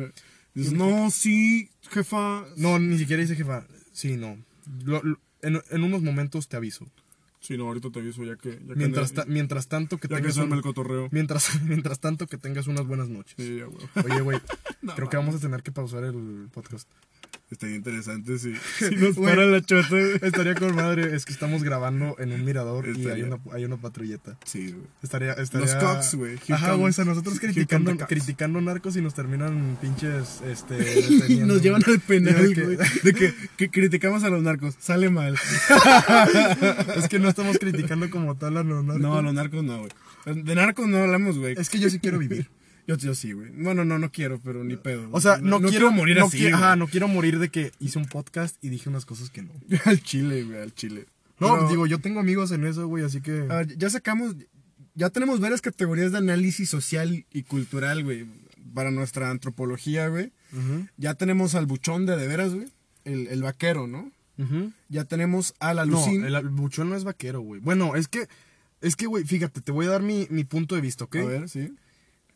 Dices, 0.55 0.73
no, 0.73 1.11
sí, 1.11 1.69
jefa. 1.91 2.45
No, 2.57 2.79
ni 2.79 2.99
siquiera 2.99 3.21
dice 3.21 3.35
jefa. 3.35 3.67
Sí, 3.93 4.17
no. 4.17 4.39
Lo- 4.85 5.03
lo- 5.03 5.19
en, 5.43 5.61
en 5.71 5.83
unos 5.83 6.03
momentos 6.03 6.49
te 6.49 6.57
aviso. 6.57 6.87
Sí, 7.41 7.57
no, 7.57 7.65
ahorita 7.69 7.91
te 7.91 8.01
aviso 8.01 8.25
ya 8.25 8.35
que... 8.37 8.53
Ya 8.53 8.59
que 8.59 8.75
Mientras, 8.75 9.13
ta- 9.13 9.25
mientras 9.27 9.69
tanto 9.69 9.99
que 9.99 10.09
ya 10.09 10.17
que 10.17 10.23
tengas 10.23 10.39
arme 10.39 10.53
un- 10.53 10.57
el 10.59 10.63
cotorreo. 10.63 11.09
mientras, 11.13 11.61
mientras 11.63 12.01
tanto 12.01 12.27
que 12.27 12.39
tengas 12.39 12.67
unas 12.69 12.87
buenas 12.87 13.09
noches. 13.09 13.35
Sí, 13.37 13.59
ya, 13.59 13.65
güey. 13.67 13.87
Oye, 14.05 14.21
güey, 14.21 14.39
No, 14.83 14.95
creo 14.95 15.09
que 15.09 15.17
vamos 15.17 15.35
a 15.35 15.39
tener 15.41 15.63
que 15.63 15.71
pausar 15.73 16.05
el 16.05 16.49
podcast. 16.53 16.89
Estaría 17.49 17.77
interesante 17.77 18.39
si, 18.41 18.55
si 18.79 18.97
nos 18.97 19.15
para 19.17 19.47
la 19.47 19.61
chota. 19.63 19.97
Estaría 20.21 20.57
con 20.57 20.75
madre, 20.75 21.15
es 21.15 21.25
que 21.25 21.33
estamos 21.33 21.63
grabando 21.63 22.17
en 22.19 22.33
un 22.33 22.45
mirador 22.45 22.89
y 22.89 23.07
hay 23.09 23.23
una, 23.23 23.39
hay 23.53 23.65
una 23.65 23.77
patrulleta. 23.77 24.37
Sí, 24.45 24.73
güey. 24.73 24.85
Estaría, 25.03 25.33
estaría... 25.35 25.67
Los 25.67 25.77
Cox, 25.77 26.15
güey. 26.17 26.39
Ajá, 26.51 26.73
güey, 26.75 26.91
o 26.91 26.93
sea, 26.93 27.05
nosotros 27.05 27.39
criticando, 27.39 27.97
criticando 27.99 28.61
narcos 28.61 28.97
y 28.97 29.01
nos 29.01 29.15
terminan 29.15 29.79
pinches, 29.81 30.41
este... 30.45 30.77
Y 31.29 31.37
nos 31.37 31.63
llevan 31.63 31.83
al 31.87 32.01
penal, 32.01 32.49
De 32.49 32.55
que- 32.55 32.65
güey. 32.65 32.77
De 33.05 33.13
que, 33.15 33.35
que 33.57 33.69
criticamos 33.71 34.25
a 34.25 34.29
los 34.29 34.43
narcos. 34.43 34.75
Sale 34.81 35.09
mal. 35.09 35.39
Es 36.97 37.09
que 37.09 37.19
no 37.21 37.29
estamos 37.29 37.59
criticando 37.59 38.11
como 38.11 38.37
tal 38.37 38.57
a 38.57 38.63
los 38.65 38.85
narcos. 38.85 39.03
No, 39.03 39.23
los 39.23 39.35
narcos 39.35 39.63
no, 39.63 39.79
güey. 39.79 40.43
De 40.43 40.55
narcos 40.57 40.89
no 40.89 40.99
hablamos, 40.99 41.39
güey. 41.39 41.55
Es 41.57 41.71
que 41.71 41.79
yo 41.79 41.89
sí 41.91 42.01
quiero 42.01 42.19
vivir. 42.19 42.49
Yo, 42.87 42.97
yo 42.97 43.15
sí, 43.15 43.33
güey. 43.33 43.51
Bueno, 43.51 43.85
no, 43.85 43.99
no 43.99 44.13
quiero, 44.13 44.41
pero 44.41 44.63
ni 44.63 44.77
pedo. 44.77 45.09
O 45.11 45.21
sea, 45.21 45.39
no, 45.39 45.61
quiero, 45.61 45.91
morir 45.91 46.19
no 46.19 46.27
así. 46.27 46.39
qui- 46.39 46.43
güey. 46.43 46.53
Ajá, 46.53 46.77
no 46.77 46.87
quiero 46.87 47.09
morir 47.09 47.39
de 47.39 47.49
que 47.49 47.73
hice 47.81 47.99
un 47.99 48.07
podcast 48.07 48.63
y 48.63 48.69
dije 48.69 48.89
unas 48.89 49.05
cosas 49.05 49.31
que 49.31 49.43
no. 49.43 49.51
al 49.85 50.01
chile, 50.03 50.45
güey, 50.45 50.61
al 50.61 50.73
chile. 50.75 51.07
No, 51.39 51.55
Pero, 51.55 51.69
digo, 51.69 51.87
yo 51.87 51.99
tengo 51.99 52.21
amigos 52.21 52.51
en 52.53 52.65
eso, 52.65 52.87
güey, 52.87 53.05
así 53.05 53.21
que... 53.21 53.41
a 53.51 53.57
ver, 53.57 53.77
ya 53.77 53.91
sacamos. 53.91 54.37
Ya 54.95 55.11
tenemos 55.11 55.41
varias 55.41 55.61
categorías 55.61 56.13
de 56.13 56.19
análisis 56.19 56.71
social 56.71 57.27
y 57.31 57.43
cultural, 57.43 58.03
güey. 58.05 58.27
Para 58.73 58.91
nuestra 58.91 59.31
antropología, 59.31 60.09
güey. 60.09 60.33
Ya 60.97 61.15
tenemos 61.15 61.55
al 61.55 61.67
buchón 61.67 62.07
de 62.07 62.17
de 62.17 62.27
veras, 62.27 62.55
güey. 62.55 62.69
El, 63.05 63.27
el 63.29 63.43
vaquero, 63.43 63.87
¿no? 63.87 64.11
ujú. 64.39 64.73
Ya 64.89 65.05
tenemos 65.05 65.55
a 65.61 65.75
la 65.75 65.87
No, 65.87 66.05
el 66.07 66.49
buchón 66.51 66.89
no 66.91 66.97
es 66.97 67.05
vaquero, 67.05 67.41
güey. 67.41 67.61
Bueno, 67.61 67.97
es 67.97 68.09
que, 68.09 68.29
es 68.81 68.97
que, 68.97 69.07
güey, 69.07 69.25
fíjate, 69.25 69.61
te 69.61 69.73
voy 69.73 69.87
a 69.87 69.91
dar 69.91 70.03
mi, 70.03 70.27
mi 70.31 70.45
punto 70.45 70.75
de 70.75 70.81
vista, 70.81 71.05
¿ok? 71.05 71.17
A 71.17 71.25
ver, 71.25 71.49
sí. 71.49 71.73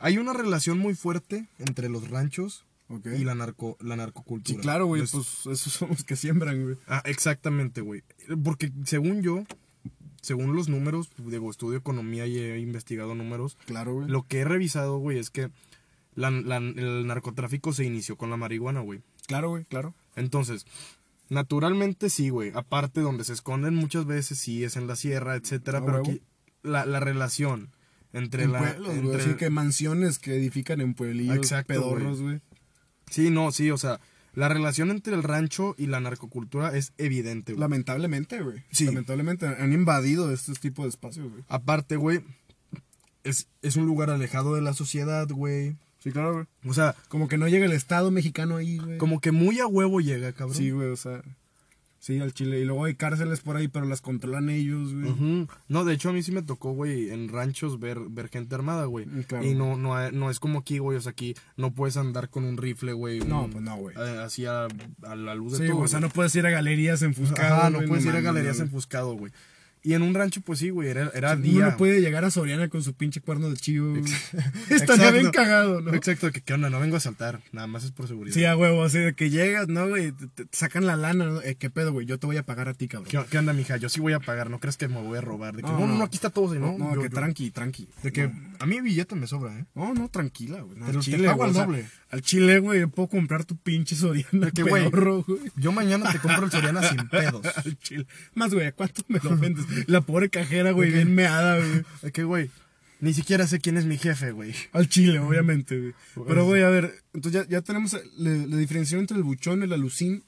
Hay 0.00 0.18
una 0.18 0.32
relación 0.32 0.78
muy 0.78 0.94
fuerte 0.94 1.46
entre 1.58 1.88
los 1.88 2.08
ranchos 2.10 2.64
y 3.04 3.22
la 3.24 3.34
narco, 3.36 3.76
la 3.80 3.94
narcocultura. 3.96 4.56
Sí, 4.56 4.60
claro, 4.62 4.86
güey. 4.86 5.02
Pues- 5.02 5.12
Pues 5.44 5.60
esos 5.60 5.72
son 5.72 5.90
los 5.90 6.02
que 6.04 6.16
siembran, 6.16 6.62
güey. 6.64 6.76
Ah, 6.88 7.02
exactamente, 7.04 7.80
güey. 7.82 8.02
Porque 8.42 8.72
según 8.84 9.22
yo, 9.22 9.44
según 10.22 10.56
los 10.56 10.68
números, 10.68 11.10
digo, 11.18 11.50
estudio 11.50 11.78
economía 11.78 12.26
y 12.26 12.36
he 12.38 12.58
investigado 12.58 13.14
números, 13.14 13.56
Claro, 13.66 13.94
güey. 13.94 14.08
lo 14.08 14.24
que 14.26 14.40
he 14.40 14.44
revisado, 14.44 14.98
güey, 14.98 15.18
es 15.18 15.30
que 15.30 15.50
la- 16.16 16.30
la- 16.30 16.56
el 16.56 17.06
narcotráfico 17.06 17.72
se 17.72 17.84
inició 17.84 18.16
con 18.16 18.30
la 18.30 18.36
marihuana, 18.36 18.80
güey. 18.80 19.02
Claro, 19.28 19.50
güey, 19.50 19.64
claro. 19.66 19.94
Entonces, 20.16 20.66
naturalmente 21.28 22.10
sí, 22.10 22.30
güey. 22.30 22.50
Aparte, 22.54 23.00
donde 23.00 23.24
se 23.24 23.32
esconden 23.32 23.74
muchas 23.74 24.06
veces, 24.06 24.38
sí, 24.38 24.64
es 24.64 24.76
en 24.76 24.86
la 24.86 24.96
sierra, 24.96 25.36
etcétera. 25.36 25.78
Ah, 25.78 25.82
pero 25.84 25.98
aquí, 25.98 26.22
la, 26.62 26.84
la 26.86 27.00
relación 27.00 27.70
entre 28.12 28.44
en 28.44 28.52
la. 28.52 28.58
pueblos, 28.58 28.86
güey. 28.88 28.98
entre- 28.98 29.22
Así 29.22 29.34
que 29.34 29.50
mansiones 29.50 30.18
que 30.18 30.34
edifican 30.36 30.80
en 30.80 30.94
pueblillos 30.94 31.36
Exacto, 31.36 31.72
pedorros, 31.74 32.20
güey. 32.22 32.40
Sí, 33.10 33.30
no, 33.30 33.50
sí, 33.52 33.70
o 33.70 33.78
sea, 33.78 34.00
la 34.34 34.48
relación 34.48 34.90
entre 34.90 35.14
el 35.14 35.22
rancho 35.22 35.74
y 35.78 35.86
la 35.86 36.00
narcocultura 36.00 36.76
es 36.76 36.92
evidente, 36.98 37.52
güey. 37.52 37.60
Lamentablemente, 37.60 38.40
güey. 38.42 38.62
Sí. 38.70 38.86
Lamentablemente 38.86 39.46
han 39.46 39.72
invadido 39.72 40.32
estos 40.32 40.60
tipos 40.60 40.84
de 40.84 40.90
espacios, 40.90 41.30
güey. 41.30 41.42
Aparte, 41.48 41.96
güey, 41.96 42.20
es, 43.24 43.48
es 43.62 43.76
un 43.76 43.86
lugar 43.86 44.10
alejado 44.10 44.54
de 44.54 44.62
la 44.62 44.72
sociedad, 44.74 45.28
güey. 45.28 45.76
Sí, 45.98 46.12
claro, 46.12 46.32
güey. 46.32 46.46
O 46.66 46.72
sea, 46.74 46.94
Como 47.08 47.28
que 47.28 47.36
no 47.36 47.48
llega 47.48 47.66
el 47.66 47.72
Estado 47.72 48.10
mexicano 48.10 48.56
ahí, 48.56 48.78
güey. 48.78 48.98
como 48.98 49.20
que 49.20 49.32
muy 49.32 49.58
a 49.60 49.66
huevo 49.66 50.00
llega, 50.00 50.32
cabrón. 50.32 50.56
Sí, 50.56 50.70
güey, 50.70 50.88
o 50.88 50.96
sea. 50.96 51.22
Sí, 52.02 52.18
al 52.18 52.32
Chile. 52.32 52.58
Y 52.58 52.64
luego 52.64 52.86
hay 52.86 52.94
cárceles 52.94 53.40
por 53.40 53.56
ahí, 53.56 53.68
pero 53.68 53.84
las 53.84 54.00
controlan 54.00 54.48
ellos, 54.48 54.94
güey. 54.94 55.10
Ujú. 55.10 55.48
No, 55.68 55.84
de 55.84 55.92
hecho 55.92 56.08
a 56.08 56.12
mí 56.14 56.22
sí 56.22 56.32
me 56.32 56.40
tocó, 56.40 56.72
güey, 56.72 57.10
en 57.10 57.28
ranchos 57.28 57.78
ver, 57.78 57.98
ver 58.08 58.30
gente 58.30 58.54
armada, 58.54 58.86
güey. 58.86 59.04
Mm, 59.04 59.22
claro. 59.24 59.44
Y 59.46 59.54
no, 59.54 59.76
no, 59.76 60.10
no 60.10 60.30
es 60.30 60.40
como 60.40 60.60
aquí, 60.60 60.78
güey, 60.78 60.96
o 60.96 61.00
sea, 61.02 61.12
aquí 61.12 61.34
no 61.58 61.74
puedes 61.74 61.98
andar 61.98 62.30
con 62.30 62.44
un 62.44 62.56
rifle, 62.56 62.94
güey. 62.94 63.20
No, 63.20 63.44
un- 63.44 63.50
pues 63.50 63.62
no, 63.62 63.76
güey. 63.76 63.94
eh, 63.98 64.18
así 64.24 64.46
a, 64.46 64.64
a 65.02 65.14
la 65.14 65.34
luz 65.34 65.52
de 65.52 65.58
Sí, 65.58 65.64
todo. 65.66 65.74
güey, 65.76 65.84
o 65.84 65.88
sea, 65.88 66.00
no 66.00 66.08
puedes 66.08 66.34
ir 66.36 66.46
a 66.46 66.50
galerías 66.50 67.02
enfuscadas. 67.02 67.52
Ajá, 67.52 67.68
no 67.70 67.76
güey, 67.78 67.88
puedes 67.88 68.06
ir 68.06 68.16
a 68.16 68.20
galerías 68.22 68.56
güey. 68.56 68.66
enfuscado, 68.68 69.12
güey. 69.14 69.30
Y 69.82 69.94
en 69.94 70.02
un 70.02 70.12
rancho, 70.14 70.42
pues 70.42 70.58
sí, 70.58 70.68
güey, 70.68 70.90
era, 70.90 71.10
era 71.14 71.32
Uno 71.32 71.42
día. 71.42 71.64
no 71.70 71.76
puede 71.78 72.00
llegar 72.02 72.24
a 72.26 72.30
Soriana 72.30 72.68
con 72.68 72.82
su 72.82 72.92
pinche 72.94 73.20
cuerno 73.22 73.48
de 73.48 73.56
chivo. 73.56 73.96
Estaría 74.68 75.10
bien 75.10 75.30
cagado, 75.30 75.80
¿no? 75.80 75.94
Exacto, 75.94 76.30
que 76.32 76.42
qué 76.42 76.52
onda, 76.54 76.68
no 76.70 76.80
vengo 76.80 76.96
a 76.96 77.00
saltar, 77.00 77.40
nada 77.52 77.66
más 77.66 77.84
es 77.84 77.90
por 77.92 78.06
seguridad. 78.06 78.34
Sí, 78.34 78.44
a 78.44 78.56
huevo, 78.56 78.84
así 78.84 78.98
de 78.98 79.14
que 79.14 79.30
llegas, 79.30 79.68
¿no, 79.68 79.88
güey? 79.88 80.12
Te, 80.12 80.26
te 80.44 80.46
sacan 80.56 80.86
la 80.86 80.96
lana, 80.96 81.24
¿no? 81.26 81.42
Eh, 81.42 81.56
¿Qué 81.58 81.70
pedo, 81.70 81.92
güey? 81.92 82.06
Yo 82.06 82.18
te 82.18 82.26
voy 82.26 82.36
a 82.36 82.42
pagar 82.42 82.68
a 82.68 82.74
ti, 82.74 82.88
cabrón. 82.88 83.08
¿Qué, 83.10 83.18
qué 83.30 83.38
onda, 83.38 83.52
mija? 83.52 83.76
Yo 83.78 83.88
sí 83.88 84.00
voy 84.00 84.12
a 84.12 84.20
pagar, 84.20 84.50
no 84.50 84.58
crees 84.60 84.76
que 84.76 84.86
me 84.88 85.00
voy 85.00 85.16
a 85.16 85.22
robar. 85.22 85.56
De 85.56 85.62
que, 85.62 85.68
No, 85.68 85.80
no, 85.86 85.96
no, 85.96 86.04
aquí 86.04 86.16
está 86.16 86.28
todo, 86.30 86.52
¿sí, 86.52 86.58
No, 86.60 86.76
¿no? 86.76 86.94
Yo- 86.94 87.00
que 87.02 87.08
yo- 87.08 87.14
tranqui, 87.14 87.50
tranqui. 87.50 87.88
De 88.02 88.12
que 88.12 88.30
a 88.58 88.66
mí 88.66 88.80
billete 88.82 89.14
me 89.14 89.26
sobra, 89.26 89.58
¿eh? 89.58 89.64
No, 89.74 89.94
no, 89.94 90.08
tranquila, 90.10 90.60
güey. 90.60 90.78
No, 90.78 90.86
Pero 90.86 90.98
al 90.98 91.04
te 91.04 91.10
chile, 91.10 91.26
pago 91.26 91.36
güey, 91.38 91.48
al 91.48 91.50
o 91.50 91.54
sea, 91.54 91.64
doble. 91.66 91.86
al 92.10 92.20
chile, 92.22 92.58
güey, 92.58 92.86
puedo 92.86 93.08
comprar 93.08 93.44
tu 93.46 93.56
pinche 93.56 93.96
Soriana 93.96 94.46
De 94.46 94.52
que, 94.52 94.62
güey. 94.62 94.90
Yo 95.56 95.72
mañana 95.72 96.12
te 96.12 96.18
compro 96.18 96.44
el 96.44 96.50
Soriana 96.50 96.82
sin 96.86 97.08
pedos. 97.08 97.46
Al 97.56 97.78
chile. 97.78 98.06
Más, 98.34 98.52
güey, 98.52 98.66
¿a 98.66 98.72
cuánto 98.72 99.02
me 99.08 99.18
lo 99.22 99.36
vendes? 99.38 99.64
La 99.86 100.00
pobre 100.00 100.28
cajera, 100.30 100.72
güey, 100.72 100.90
bien 100.90 101.14
meada, 101.14 101.56
güey. 101.58 101.84
Que, 102.12 102.24
güey, 102.24 102.50
ni 103.00 103.14
siquiera 103.14 103.46
sé 103.46 103.60
quién 103.60 103.76
es 103.76 103.84
mi 103.86 103.96
jefe, 103.98 104.32
güey. 104.32 104.54
Al 104.72 104.88
chile, 104.88 105.18
obviamente, 105.18 105.78
güey. 105.78 105.94
Pero, 106.28 106.44
güey, 106.44 106.62
a 106.62 106.68
ver, 106.68 106.92
entonces 107.14 107.42
ya, 107.42 107.48
ya 107.48 107.62
tenemos 107.62 107.92
la, 108.16 108.30
la 108.30 108.56
diferenciación 108.56 109.00
entre 109.00 109.16
el 109.16 109.22
buchón, 109.22 109.62
el 109.62 109.72
alucín 109.72 110.22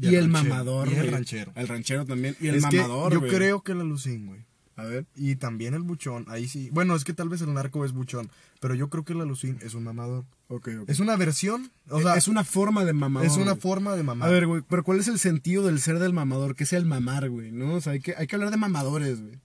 y, 0.00 0.06
Y 0.06 0.08
el 0.16 0.24
el 0.24 0.28
mamador, 0.28 0.88
Y 0.88 0.92
el 0.94 0.96
güey. 1.00 1.10
ranchero. 1.10 1.52
El 1.54 1.68
ranchero 1.68 2.04
también. 2.04 2.36
Y 2.40 2.48
el 2.48 2.56
es 2.56 2.62
mamador, 2.62 3.08
que 3.10 3.14
yo 3.14 3.20
güey. 3.20 3.32
creo 3.32 3.62
que 3.62 3.74
la 3.74 3.84
Lucín, 3.84 4.26
güey. 4.26 4.40
A 4.76 4.84
ver. 4.84 5.06
Y 5.14 5.36
también 5.36 5.74
el 5.74 5.82
buchón, 5.82 6.26
ahí 6.28 6.46
sí. 6.48 6.68
Bueno, 6.72 6.94
es 6.94 7.04
que 7.04 7.14
tal 7.14 7.28
vez 7.28 7.40
el 7.40 7.52
narco 7.54 7.84
es 7.84 7.92
buchón, 7.92 8.28
pero 8.60 8.74
yo 8.74 8.90
creo 8.90 9.04
que 9.04 9.14
la 9.14 9.24
Lucín 9.24 9.58
es 9.62 9.74
un 9.74 9.84
mamador. 9.84 10.24
Ok, 10.48 10.68
ok. 10.82 10.88
Es 10.90 11.00
una 11.00 11.16
versión, 11.16 11.70
o 11.88 12.00
sea, 12.00 12.14
es 12.16 12.28
una 12.28 12.44
forma 12.44 12.84
de 12.84 12.92
mamador. 12.92 13.26
es 13.26 13.36
una 13.36 13.52
güey. 13.52 13.60
forma 13.60 13.96
de 13.96 14.02
mamar. 14.02 14.28
A 14.28 14.30
ver, 14.32 14.46
güey, 14.46 14.62
pero 14.68 14.84
¿cuál 14.84 15.00
es 15.00 15.08
el 15.08 15.18
sentido 15.18 15.64
del 15.64 15.80
ser 15.80 15.98
del 15.98 16.12
mamador? 16.12 16.54
¿Qué 16.54 16.64
es 16.64 16.72
el 16.74 16.84
mamar, 16.84 17.30
güey? 17.30 17.52
¿No? 17.52 17.74
O 17.74 17.80
sea, 17.80 17.94
hay 17.94 18.00
que, 18.00 18.14
hay 18.16 18.26
que 18.26 18.36
hablar 18.36 18.50
de 18.50 18.58
mamadores, 18.58 19.20
güey. 19.22 19.38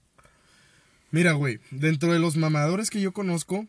Mira, 1.10 1.32
güey, 1.32 1.60
dentro 1.70 2.12
de 2.12 2.18
los 2.18 2.36
mamadores 2.36 2.90
que 2.90 3.00
yo 3.00 3.12
conozco, 3.12 3.66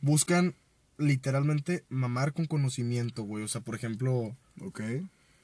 buscan 0.00 0.54
literalmente 0.98 1.84
mamar 1.88 2.32
con 2.32 2.46
conocimiento, 2.46 3.22
güey. 3.22 3.42
O 3.44 3.48
sea, 3.48 3.60
por 3.62 3.74
ejemplo, 3.74 4.36
Ok. 4.60 4.80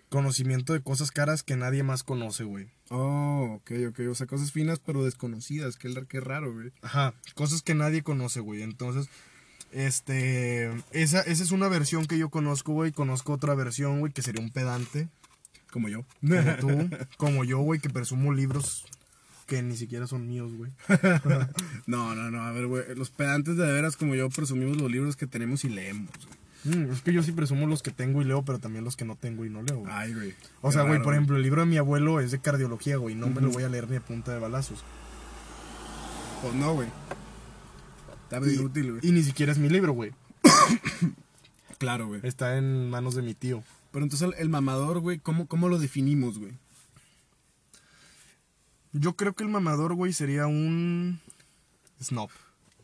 Conocimiento 0.09 0.73
de 0.73 0.81
cosas 0.83 1.11
caras 1.11 1.43
que 1.43 1.57
nadie 1.57 1.83
más 1.83 2.03
conoce, 2.03 2.45
güey. 2.45 2.69
Oh, 2.91 3.59
ok, 3.61 3.73
ok. 3.91 4.01
O 4.11 4.15
sea, 4.15 4.27
cosas 4.27 4.53
finas 4.53 4.81
pero 4.85 5.05
desconocidas. 5.05 5.77
Qué, 5.77 5.93
qué 6.09 6.21
raro, 6.21 6.53
güey. 6.53 6.73
Ajá, 6.83 7.15
cosas 7.35 7.63
que 7.63 7.75
nadie 7.75 8.03
conoce, 8.03 8.41
güey. 8.41 8.63
Entonces, 8.63 9.09
este, 9.73 10.67
esa, 10.93 11.21
esa 11.21 11.43
es 11.43 11.51
una 11.51 11.69
versión 11.69 12.07
que 12.07 12.19
yo 12.19 12.31
conozco, 12.31 12.73
güey. 12.73 12.93
Conozco 12.93 13.33
otra 13.35 13.55
versión, 13.55 14.01
güey, 14.01 14.13
que 14.13 14.23
sería 14.23 14.43
un 14.43 14.51
pedante, 14.51 15.09
Como 15.71 15.89
yo. 15.89 16.05
como 16.21 16.57
tú, 16.57 16.91
como 17.17 17.45
yo, 17.45 17.59
güey, 17.59 17.81
que 17.81 17.91
presumo 17.91 18.33
libros 18.33 18.87
que 19.47 19.63
ni 19.63 19.77
siquiera 19.77 20.07
son 20.07 20.29
míos, 20.29 20.53
güey. 20.55 20.71
No, 21.87 22.15
no, 22.15 22.31
no. 22.31 22.43
A 22.43 22.53
ver, 22.53 22.67
güey. 22.67 22.95
Los 22.95 23.11
pedantes 23.11 23.57
de, 23.57 23.67
de 23.67 23.73
veras 23.73 23.97
como 23.97 24.15
yo 24.15 24.29
presumimos 24.31 24.77
los 24.79 24.91
libros 24.91 25.17
que 25.17 25.27
tenemos 25.27 25.65
y 25.65 25.71
leemos, 25.71 26.11
güey. 26.27 26.39
Mm, 26.65 26.91
es 26.93 27.03
que 27.03 27.13
yo 27.13 27.23
sí 27.23 27.33
presumo 27.33 27.67
los 27.67 27.83
que 27.83 27.91
tengo 27.91 28.21
y 28.21 28.25
leo, 28.25 28.45
pero 28.45 28.59
también 28.59 28.85
los 28.85 28.97
que 28.97 29.05
no 29.05 29.17
tengo 29.17 29.45
y 29.45 29.51
no 29.51 29.63
leo, 29.63 29.79
güey. 29.79 29.93
Ay, 29.95 30.13
güey. 30.15 30.35
O 30.61 30.73
sea, 30.73 30.83
güey, 30.83 31.01
por 31.03 31.15
ejemplo, 31.15 31.37
el 31.37 31.43
libro 31.43 31.61
de 31.63 31.67
mi 31.67 31.77
abuelo 31.77 32.21
es 32.21 32.31
de 32.33 32.41
cardiología, 32.41 32.97
güey. 32.97 33.15
No 33.15 33.29
me 33.29 33.41
lo 33.41 33.51
voy 33.51 33.63
a 33.63 33.69
leer 33.69 33.89
ni 33.89 33.97
a 33.97 34.01
punta 34.01 34.33
de 34.33 34.41
balazos. 34.41 34.83
Pues 36.43 36.55
no, 36.55 36.75
güey. 36.75 36.89
Está 38.25 38.41
bien 38.41 38.55
Y, 38.55 38.59
inútil, 38.59 38.91
güey. 38.93 39.07
y 39.07 39.13
ni 39.13 39.23
siquiera 39.23 39.53
es 39.53 39.59
mi 39.59 39.69
libro, 39.69 39.93
güey. 39.93 40.13
Claro, 41.79 42.09
güey. 42.09 42.21
Está 42.25 42.57
en 42.59 42.91
manos 42.91 43.15
de 43.15 43.23
mi 43.23 43.35
tío. 43.35 43.63
Pero 43.93 44.05
entonces 44.05 44.29
el, 44.29 44.35
el 44.41 44.49
mamador, 44.49 44.99
güey, 44.99 45.19
¿cómo, 45.21 45.47
¿cómo 45.47 45.69
lo 45.69 45.79
definimos, 45.79 46.37
güey? 46.39 46.53
Yo 48.93 49.15
creo 49.15 49.33
que 49.35 49.45
el 49.45 49.49
mamador, 49.51 49.95
güey, 49.95 50.13
sería 50.13 50.49
un 50.49 51.21
snob. 52.03 52.31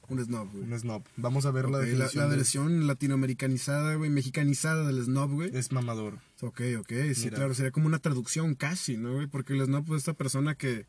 Un 0.09 0.23
snob, 0.25 0.51
güey. 0.53 0.65
Un 0.65 0.79
snob. 0.79 1.03
Vamos 1.17 1.47
a 1.47 1.51
ver 1.51 1.69
la 1.71 1.79
definición. 1.79 2.25
la 2.25 2.31
de- 2.31 2.37
versión 2.37 2.87
latinoamericanizada, 2.87 3.95
güey, 3.95 4.11
mexicanizada 4.11 4.87
del 4.87 5.03
snob, 5.05 5.31
güey. 5.33 5.57
Es 5.57 5.73
mamador. 5.73 6.19
Ok, 6.43 6.61
ok, 6.81 6.93
sí, 7.15 7.25
Mira. 7.25 7.37
claro, 7.37 7.55
sería 7.55 7.71
como 7.73 7.87
una 7.87 7.99
traducción 7.99 8.55
casi, 8.55 8.97
¿no, 8.97 9.15
güey? 9.15 9.27
Porque 9.27 9.55
el 9.55 9.65
snob 9.65 9.87
es 9.95 9.99
esta 9.99 10.13
persona 10.13 10.55
que, 10.57 10.87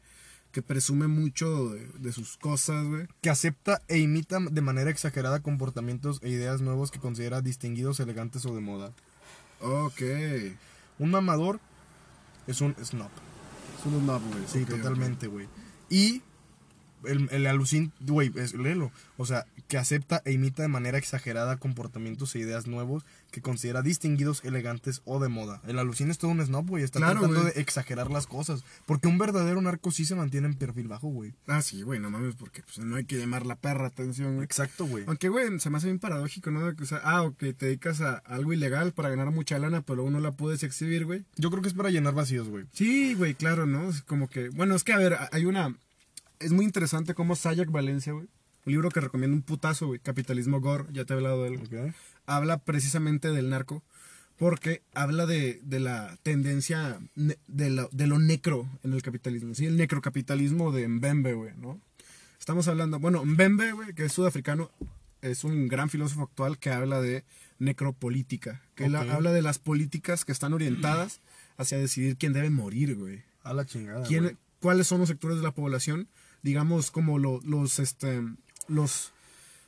que 0.52 0.62
presume 0.62 1.08
mucho 1.08 1.70
de, 1.70 1.88
de 2.00 2.12
sus 2.12 2.36
cosas, 2.38 2.86
güey. 2.88 3.08
Que 3.22 3.30
acepta 3.30 3.82
e 3.88 4.00
imita 4.00 4.40
de 4.40 4.62
manera 4.62 4.90
exagerada 4.90 5.42
comportamientos 5.42 6.20
e 6.22 6.30
ideas 6.30 6.60
nuevos 6.62 6.92
que 6.92 7.00
considera 7.00 7.42
distinguidos, 7.42 8.00
elegantes 8.02 8.46
o 8.46 8.54
de 8.54 8.62
moda. 8.62 8.94
Ok. 9.62 10.02
Un 11.00 11.12
mamador 11.12 11.60
es 12.48 12.60
un 12.62 12.76
snob. 12.84 13.10
Es 13.80 13.86
un 13.86 14.02
snob, 14.02 14.22
güey. 14.32 14.44
Sí, 14.48 14.66
totalmente, 14.66 15.28
güey. 15.28 15.48
Y 15.90 16.22
el, 17.08 17.28
el 17.32 17.48
alucin, 17.48 17.92
güey, 18.02 18.32
es- 18.36 18.54
léelo. 18.54 18.92
O 19.18 19.26
sea, 19.26 19.46
que 19.68 19.78
acepta 19.78 20.22
e 20.26 20.32
imita 20.34 20.62
de 20.62 20.68
manera 20.68 20.98
exagerada 20.98 21.58
comportamientos 21.58 22.36
e 22.36 22.40
ideas 22.40 22.68
nuevos 22.68 23.06
que 23.32 23.42
considera 23.42 23.82
distinguidos, 23.82 24.44
elegantes 24.46 25.02
o 25.06 25.20
de 25.20 25.28
moda. 25.30 25.62
El 25.68 25.80
alucin 25.80 26.10
es 26.10 26.18
todo 26.18 26.32
un 26.32 26.46
snob, 26.46 26.68
güey. 26.68 26.84
Está 26.84 27.00
Claro, 27.00 27.20
tratando 27.22 27.44
de 27.44 27.60
exagerar 27.62 28.10
las 28.12 28.28
cosas. 28.28 28.64
Porque 28.86 29.08
un 29.08 29.18
verdadero 29.18 29.62
narco 29.62 29.92
sí 29.92 30.06
se 30.06 30.16
mantiene 30.16 30.48
en 30.48 30.54
perfil 30.56 30.88
bajo, 30.88 31.08
güey. 31.10 31.34
Ah, 31.48 31.62
sí, 31.62 31.82
güey, 31.82 32.00
no 32.00 32.10
mames, 32.10 32.36
porque 32.36 32.62
pues, 32.64 32.80
no 32.80 32.96
hay 32.96 33.06
que 33.06 33.18
llamar 33.18 33.46
la 33.46 33.56
perra 33.56 33.88
atención, 33.88 34.36
güey. 34.36 34.46
Exacto, 34.46 34.86
güey. 34.86 35.04
Aunque, 35.08 35.30
güey, 35.30 35.60
se 35.60 35.70
me 35.70 35.78
hace 35.78 35.88
bien 35.88 36.00
paradójico, 36.00 36.52
¿no? 36.52 36.66
O 36.82 36.86
sea, 36.86 37.00
ah, 37.04 37.24
ok, 37.24 37.38
te 37.38 37.66
dedicas 37.66 38.00
a 38.02 38.16
algo 38.26 38.54
ilegal 38.54 38.94
para 38.94 39.10
ganar 39.10 39.32
mucha 39.32 39.60
lana, 39.60 39.82
pero 39.82 39.98
luego 39.98 40.12
no 40.12 40.20
la 40.20 40.32
puedes 40.34 40.64
exhibir, 40.64 41.06
güey. 41.06 41.26
Yo 41.36 41.50
creo 41.50 41.62
que 41.62 41.68
es 41.70 41.74
para 41.74 41.90
llenar 41.90 42.14
vacíos, 42.14 42.48
güey. 42.50 42.66
Sí, 42.74 43.16
güey, 43.16 43.34
claro, 43.36 43.66
¿no? 43.66 43.90
Es 43.90 44.02
como 44.02 44.30
que, 44.30 44.50
bueno, 44.50 44.76
es 44.76 44.84
que, 44.84 44.94
a 44.94 44.98
ver, 44.98 45.18
hay 45.32 45.46
una... 45.46 45.76
Es 46.40 46.52
muy 46.52 46.66
interesante 46.66 47.14
cómo 47.14 47.36
Sayak 47.36 47.72
Valencia, 47.72 48.14
güey, 48.14 48.28
un 48.66 48.72
libro 48.74 48.90
que 48.90 49.00
recomiendo 49.00 49.36
un 49.36 49.44
putazo, 49.44 49.88
güey, 49.88 50.00
Capitalismo 50.00 50.60
Gore, 50.60 50.86
ya 50.92 51.06
te 51.06 51.14
he 51.14 51.18
hablado 51.18 51.44
de 51.44 51.50
él, 51.56 51.60
Ok. 51.64 51.94
habla 52.26 52.58
precisamente 52.58 53.32
del 53.32 53.50
narco, 53.50 53.84
porque 54.38 54.82
habla 54.94 55.26
de, 55.26 55.62
de 55.64 55.80
la 55.80 56.18
tendencia 56.24 57.00
de, 57.16 57.70
lo- 57.70 57.90
de 57.92 58.08
lo 58.08 58.20
necro 58.20 58.68
en 58.84 58.94
el 58.94 59.02
capitalismo, 59.02 59.54
¿sí? 59.56 59.66
El 59.66 59.78
necrocapitalismo 59.78 60.72
de 60.72 60.88
Mbembe, 60.88 61.34
güey, 61.34 61.54
¿no? 61.58 61.80
Estamos 62.40 62.68
hablando, 62.68 63.00
bueno, 63.00 63.24
Mbembe, 63.24 63.72
güey, 63.72 63.94
que 63.94 64.06
es 64.06 64.12
sudafricano, 64.14 64.70
es 65.22 65.44
un 65.44 65.68
gran 65.68 65.90
filósofo 65.90 66.24
actual 66.24 66.58
que 66.60 66.70
habla 66.72 67.02
de 67.02 67.24
necropolítica, 67.60 68.62
que 68.76 68.86
él 68.86 68.96
Ok. 68.96 69.10
habla 69.10 69.32
de 69.32 69.42
las 69.42 69.60
políticas 69.60 70.26
que 70.26 70.32
están 70.32 70.54
orientadas 70.54 71.22
hacia 71.58 71.78
decidir 71.78 72.18
quién 72.18 72.34
debe 72.34 72.50
morir, 72.50 72.96
güey. 72.96 73.24
A 73.44 73.54
la 73.54 73.66
chingada. 73.66 74.06
¿Quién-. 74.08 74.38
¿Cuáles 74.60 74.88
son 74.88 75.00
los 75.00 75.10
sectores 75.10 75.38
de 75.38 75.44
la 75.44 75.52
población? 75.52 76.08
Digamos, 76.46 76.92
como 76.92 77.18
lo- 77.18 77.42
los, 77.44 77.80
este, 77.80 78.22
los, 78.68 79.12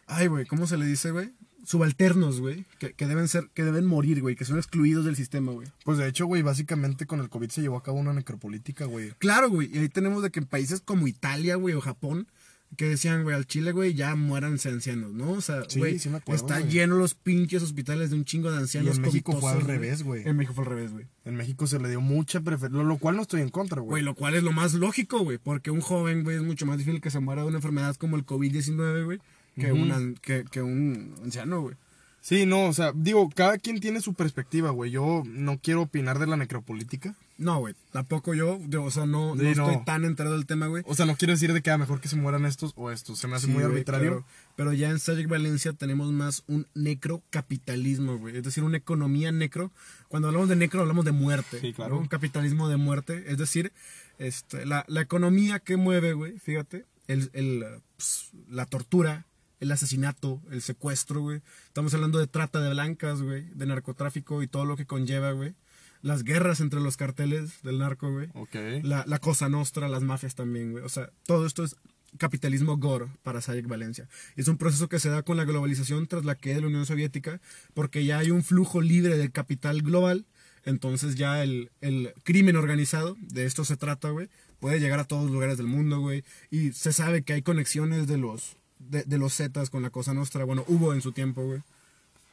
ay, 0.05 0.27
güey, 0.27 0.45
¿cómo 0.45 0.67
se 0.67 0.77
le 0.77 0.85
dice, 0.85 1.09
güey? 1.09 1.31
Subalternos, 1.65 2.39
güey, 2.39 2.65
que, 2.77 2.93
que 2.93 3.07
deben 3.07 3.27
ser, 3.27 3.49
que 3.55 3.63
deben 3.63 3.83
morir, 3.87 4.21
güey, 4.21 4.35
que 4.35 4.45
son 4.45 4.57
excluidos 4.57 5.03
del 5.03 5.15
sistema, 5.15 5.51
güey. 5.53 5.67
Pues 5.83 5.97
de 5.97 6.07
hecho, 6.07 6.27
güey, 6.27 6.43
básicamente 6.43 7.07
con 7.07 7.19
el 7.19 7.29
COVID 7.29 7.49
se 7.49 7.61
llevó 7.61 7.77
a 7.77 7.83
cabo 7.83 7.97
una 7.97 8.13
necropolítica, 8.13 8.85
güey. 8.85 9.09
Claro, 9.17 9.49
güey, 9.49 9.75
y 9.75 9.79
ahí 9.79 9.89
tenemos 9.89 10.21
de 10.21 10.29
que 10.29 10.39
en 10.39 10.45
países 10.45 10.81
como 10.81 11.07
Italia, 11.07 11.55
güey, 11.55 11.73
o 11.73 11.81
Japón, 11.81 12.27
que 12.75 12.86
decían, 12.89 13.23
güey, 13.23 13.36
al 13.36 13.47
Chile, 13.47 13.71
güey, 13.71 13.93
ya 13.93 14.15
muéranse 14.15 14.69
ancianos, 14.69 15.13
¿no? 15.13 15.32
O 15.32 15.41
sea, 15.41 15.63
Sí, 15.67 15.80
güey, 15.80 15.97
sí 15.99 16.10
me 16.10 16.17
acuerdo, 16.17 16.45
está 16.45 16.60
güey. 16.60 16.71
lleno 16.71 16.95
los 16.97 17.15
pinches 17.15 17.63
hospitales 17.63 18.10
de 18.10 18.17
un 18.17 18.25
chingo 18.25 18.51
de 18.51 18.58
ancianos. 18.58 18.95
Y 18.95 18.97
en 18.97 19.01
México 19.03 19.39
fue 19.39 19.51
al 19.51 19.62
revés, 19.62 20.03
güey. 20.03 20.27
En 20.27 20.36
México 20.36 20.53
fue 20.53 20.65
al 20.65 20.69
revés, 20.71 20.91
güey. 20.91 21.06
En 21.25 21.36
México 21.36 21.65
se 21.65 21.80
le 21.80 21.89
dio 21.89 22.01
mucha 22.01 22.41
preferencia, 22.41 22.84
lo 22.84 22.97
cual 22.97 23.15
no 23.15 23.21
estoy 23.21 23.41
en 23.41 23.49
contra, 23.49 23.80
Güey, 23.82 23.89
güey. 23.89 24.03
lo 24.03 24.15
cual 24.15 24.36
es 24.36 24.43
lo 24.43 24.51
más 24.51 24.73
lógico, 24.73 25.19
güey, 25.19 25.38
porque 25.38 25.71
un 25.71 25.82
joven, 25.82 26.23
güey, 26.23 26.36
es 26.38 26.43
mucho 26.43 26.65
más 26.65 26.77
difícil 26.77 27.01
que 27.01 27.10
se 27.10 27.19
muera 27.19 27.41
de 27.43 27.47
una 27.47 27.58
enfermedad 27.58 27.95
como 27.95 28.15
el 28.17 28.25
COVID-19, 28.25 29.06
güey, 29.06 29.19
que, 29.56 29.71
Ujú. 29.71 29.82
una- 29.82 30.13
que, 30.21 30.45
que 30.51 30.62
un 30.62 31.15
anciano, 31.23 31.62
güey. 31.62 31.75
Sí, 32.21 32.45
no, 32.45 32.65
o 32.65 32.73
sea, 32.73 32.91
digo, 32.93 33.30
cada 33.34 33.58
quien 33.58 33.80
tiene 33.80 34.01
su 34.01 34.13
perspectiva, 34.13 34.71
güey. 34.71 34.91
Yo 34.91 35.23
no 35.25 35.60
quiero 35.60 35.84
opinar 35.84 36.19
de 36.19 36.27
la 36.27 36.36
necropolítica. 36.36 37.15
No, 37.39 37.60
güey, 37.60 37.76
tampoco 37.91 38.34
yo, 38.34 38.60
yo, 38.67 38.84
o 38.84 38.89
sea, 38.91 39.06
no, 39.06 39.36
no 39.36 39.41
Sí, 39.41 39.54
no. 39.56 39.69
estoy 39.69 39.86
tan 39.86 40.06
enterado 40.06 40.36
del 40.36 40.47
tema, 40.47 40.67
güey. 40.67 40.84
O 40.88 40.95
sea, 40.95 41.06
no 41.06 41.15
quiero 41.15 41.34
decir 41.34 41.54
de 41.54 41.62
que 41.62 41.69
a 41.69 41.78
mejor 41.78 42.02
que 42.02 42.08
se 42.08 42.15
mueran 42.15 42.45
estos 42.45 42.73
o 42.76 42.89
estos. 42.89 43.19
Se 43.19 43.28
me 43.28 43.36
hace 43.36 43.45
Sí, 43.45 43.52
muy 43.52 43.63
arbitrario. 43.63 44.10
claro. 44.10 44.26
Pero 44.56 44.73
ya 44.73 44.89
en 44.89 44.97
Sajik 45.00 45.28
Valencia 45.28 45.73
tenemos 45.73 46.12
más 46.12 46.43
un 46.47 46.65
necrocapitalismo, 46.73 48.17
güey. 48.17 48.38
Es 48.38 48.43
decir, 48.43 48.63
una 48.63 48.78
economía 48.78 49.32
necro. 49.32 49.71
Cuando 50.08 50.28
hablamos 50.30 50.50
de 50.50 50.56
necro, 50.56 50.82
hablamos 50.82 51.06
de 51.06 51.12
muerte. 51.12 51.60
Sí, 51.60 51.73
claro. 51.73 51.95
¿no? 51.95 52.02
Un 52.02 52.08
capitalismo 52.08 52.67
de 52.69 52.78
muerte. 52.78 53.26
Es 53.28 53.38
decir, 53.38 53.71
este, 54.17 54.65
la, 54.65 54.84
la 54.88 55.02
economía 55.02 55.60
que 55.60 55.78
mueve, 55.78 56.13
güey, 56.13 56.39
fíjate, 56.39 56.86
el, 57.08 57.30
el, 57.34 57.63
pues, 57.97 58.32
la 58.50 58.65
tortura, 58.65 59.26
el 59.60 59.71
asesinato, 59.71 60.41
el 60.52 60.62
secuestro, 60.62 61.21
güey. 61.21 61.41
Estamos 61.67 61.93
hablando 61.93 62.19
de 62.19 62.28
trata 62.28 62.60
de 62.62 62.69
blancas, 62.71 63.21
güey, 63.21 63.45
de 63.54 63.65
narcotráfico 63.65 64.41
y 64.43 64.47
todo 64.47 64.65
lo 64.65 64.76
que 64.78 64.86
conlleva, 64.86 65.32
güey. 65.32 65.54
Las 66.01 66.23
guerras 66.23 66.60
entre 66.60 66.79
los 66.79 66.97
carteles 66.97 67.62
del 67.63 67.79
narco, 67.79 68.12
güey. 68.12 68.29
Ok. 68.33 68.55
La, 68.83 69.03
la 69.07 69.19
Cosa 69.19 69.49
Nostra, 69.49 69.89
las 69.89 70.03
mafias 70.03 70.36
también, 70.36 70.71
güey. 70.71 70.83
O 70.83 70.89
sea, 70.89 71.10
todo 71.25 71.45
esto 71.45 71.63
es 71.63 71.75
capitalismo 72.17 72.77
gore 72.77 73.07
para 73.23 73.41
Sayek 73.41 73.67
Valencia. 73.67 74.07
Es 74.36 74.47
un 74.47 74.57
proceso 74.57 74.88
que 74.88 74.99
se 74.99 75.10
da 75.10 75.23
con 75.23 75.38
la 75.38 75.45
globalización 75.45 76.07
tras 76.07 76.25
la 76.25 76.36
caída 76.36 76.55
de 76.55 76.62
la 76.62 76.67
Unión 76.67 76.86
Soviética, 76.86 77.41
porque 77.73 78.05
ya 78.05 78.19
hay 78.19 78.31
un 78.31 78.43
flujo 78.43 78.81
libre 78.81 79.17
del 79.17 79.31
capital 79.31 79.81
global. 79.81 80.25
Entonces 80.65 81.15
ya 81.15 81.43
el, 81.43 81.71
el 81.81 82.13
crimen 82.23 82.57
organizado, 82.57 83.15
de 83.21 83.45
esto 83.45 83.63
se 83.63 83.77
trata, 83.77 84.10
güey, 84.10 84.29
puede 84.60 84.79
llegar 84.79 84.99
a 84.99 85.05
todos 85.05 85.23
los 85.23 85.31
lugares 85.31 85.57
del 85.57 85.67
mundo, 85.67 85.99
güey. 85.99 86.23
Y 86.51 86.71
se 86.73 86.91
sabe 86.91 87.21
que 87.23 87.33
hay 87.33 87.41
conexiones 87.41 88.07
de 88.07 88.17
los, 88.17 88.57
de, 88.79 89.03
de 89.03 89.17
los 89.17 89.36
Zetas 89.36 89.69
con 89.69 89.81
la 89.81 89.89
Cosa 89.89 90.13
Nostra. 90.13 90.43
Bueno, 90.43 90.65
hubo 90.67 90.93
en 90.93 91.01
su 91.01 91.12
tiempo, 91.12 91.43
güey. 91.45 91.62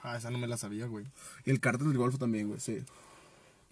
Ah, 0.03 0.17
esa 0.19 0.31
no 0.31 0.39
me 0.39 0.47
la 0.49 0.57
sabía, 0.57 0.87
güey. 0.87 1.07
Y 1.47 1.51
el 1.51 1.61
cártel 1.61 1.89
del 1.89 1.99
Golfo 1.99 2.19
también, 2.19 2.49
güey, 2.49 2.61
sí. 2.61 2.79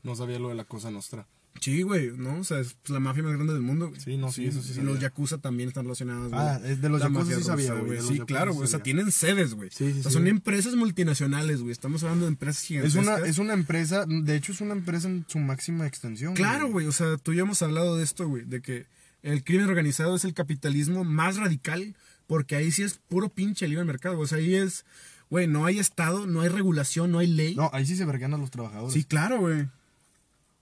No 0.03 0.17
sabía 0.17 0.38
lo 0.38 0.49
de 0.49 0.55
la 0.55 0.65
cosa 0.65 0.91
nostra. 0.91 1.27
Sí, 1.61 1.83
güey, 1.83 2.11
¿no? 2.17 2.38
O 2.38 2.45
sea, 2.45 2.61
es 2.61 2.77
la 2.88 2.99
mafia 2.99 3.23
más 3.23 3.35
grande 3.35 3.53
del 3.53 3.62
mundo, 3.62 3.91
güey. 3.91 4.01
Sí, 4.01 4.17
no, 4.17 4.33
sí, 4.33 4.47
eso 4.47 4.62
sí 4.62 4.71
Y 4.71 4.75
sabía. 4.77 4.91
los 4.91 5.01
Yakuza 5.01 5.38
también 5.38 5.69
están 5.69 5.85
relacionados, 5.85 6.31
güey. 6.31 6.41
Ah, 6.43 6.61
es 6.65 6.81
de 6.81 6.88
los 6.88 6.99
La 7.01 7.07
Yakuza 7.07 7.21
mafia 7.25 7.37
sí 7.38 7.45
sabía, 7.45 7.75
güey, 7.75 8.01
Sí, 8.01 8.19
claro, 8.21 8.53
sí 8.53 8.57
güey. 8.57 8.67
O 8.67 8.71
sea, 8.71 8.83
tienen 8.83 9.12
sedes, 9.12 9.55
güey. 9.55 9.69
Sí, 9.71 9.93
sí, 9.93 9.99
o 10.01 10.03
sea, 10.03 10.11
sí. 10.11 10.17
son 10.17 10.27
empresas 10.29 10.75
multinacionales, 10.75 11.61
güey. 11.61 11.71
Estamos 11.71 12.03
hablando 12.03 12.25
de 12.25 12.31
empresas 12.33 12.62
Es 12.62 12.67
gigantescas. 12.69 13.03
una, 13.07 13.27
es 13.27 13.38
una 13.38 13.53
empresa, 13.53 14.07
de 14.07 14.35
hecho 14.35 14.53
es 14.53 14.61
una 14.62 14.73
empresa 14.73 15.09
en 15.09 15.25
su 15.29 15.38
máxima 15.38 15.87
extensión. 15.87 16.35
Claro, 16.35 16.69
güey. 16.71 16.87
O 16.87 16.93
sea, 16.93 17.17
tú 17.19 17.33
y 17.33 17.37
yo 17.37 17.43
hemos 17.43 17.61
hablado 17.62 17.97
de 17.97 18.03
esto, 18.05 18.27
güey. 18.27 18.45
De 18.45 18.62
que 18.62 18.87
el 19.23 19.45
crimen 19.45 19.67
organizado 19.69 20.17
es 20.17 20.25
el 20.25 20.35
capitalismo 20.35 21.05
más 21.05 21.37
radical. 21.37 21.95
Porque 22.27 22.57
ahí 22.57 22.73
sí 22.73 22.83
es 22.83 22.95
puro 23.09 23.29
pinche 23.29 23.69
libre 23.69 23.85
mercado. 23.85 24.19
O 24.19 24.27
sea, 24.27 24.38
ahí 24.38 24.55
es, 24.55 24.87
güey, 25.29 25.47
no 25.49 25.67
hay 25.67 25.79
Estado, 25.79 26.27
no 26.27 26.41
hay 26.41 26.49
regulación, 26.49 27.12
no 27.12 27.19
hay 27.19 27.27
ley. 27.27 27.55
No, 27.57 27.69
ahí 27.75 27.85
sí 27.85 27.95
se 27.95 28.07
vergan 28.07 28.33
a 28.33 28.38
los 28.38 28.51
trabajadores. 28.51 28.95
sí, 28.95 29.05
claro, 29.05 29.41
güey. 29.41 29.69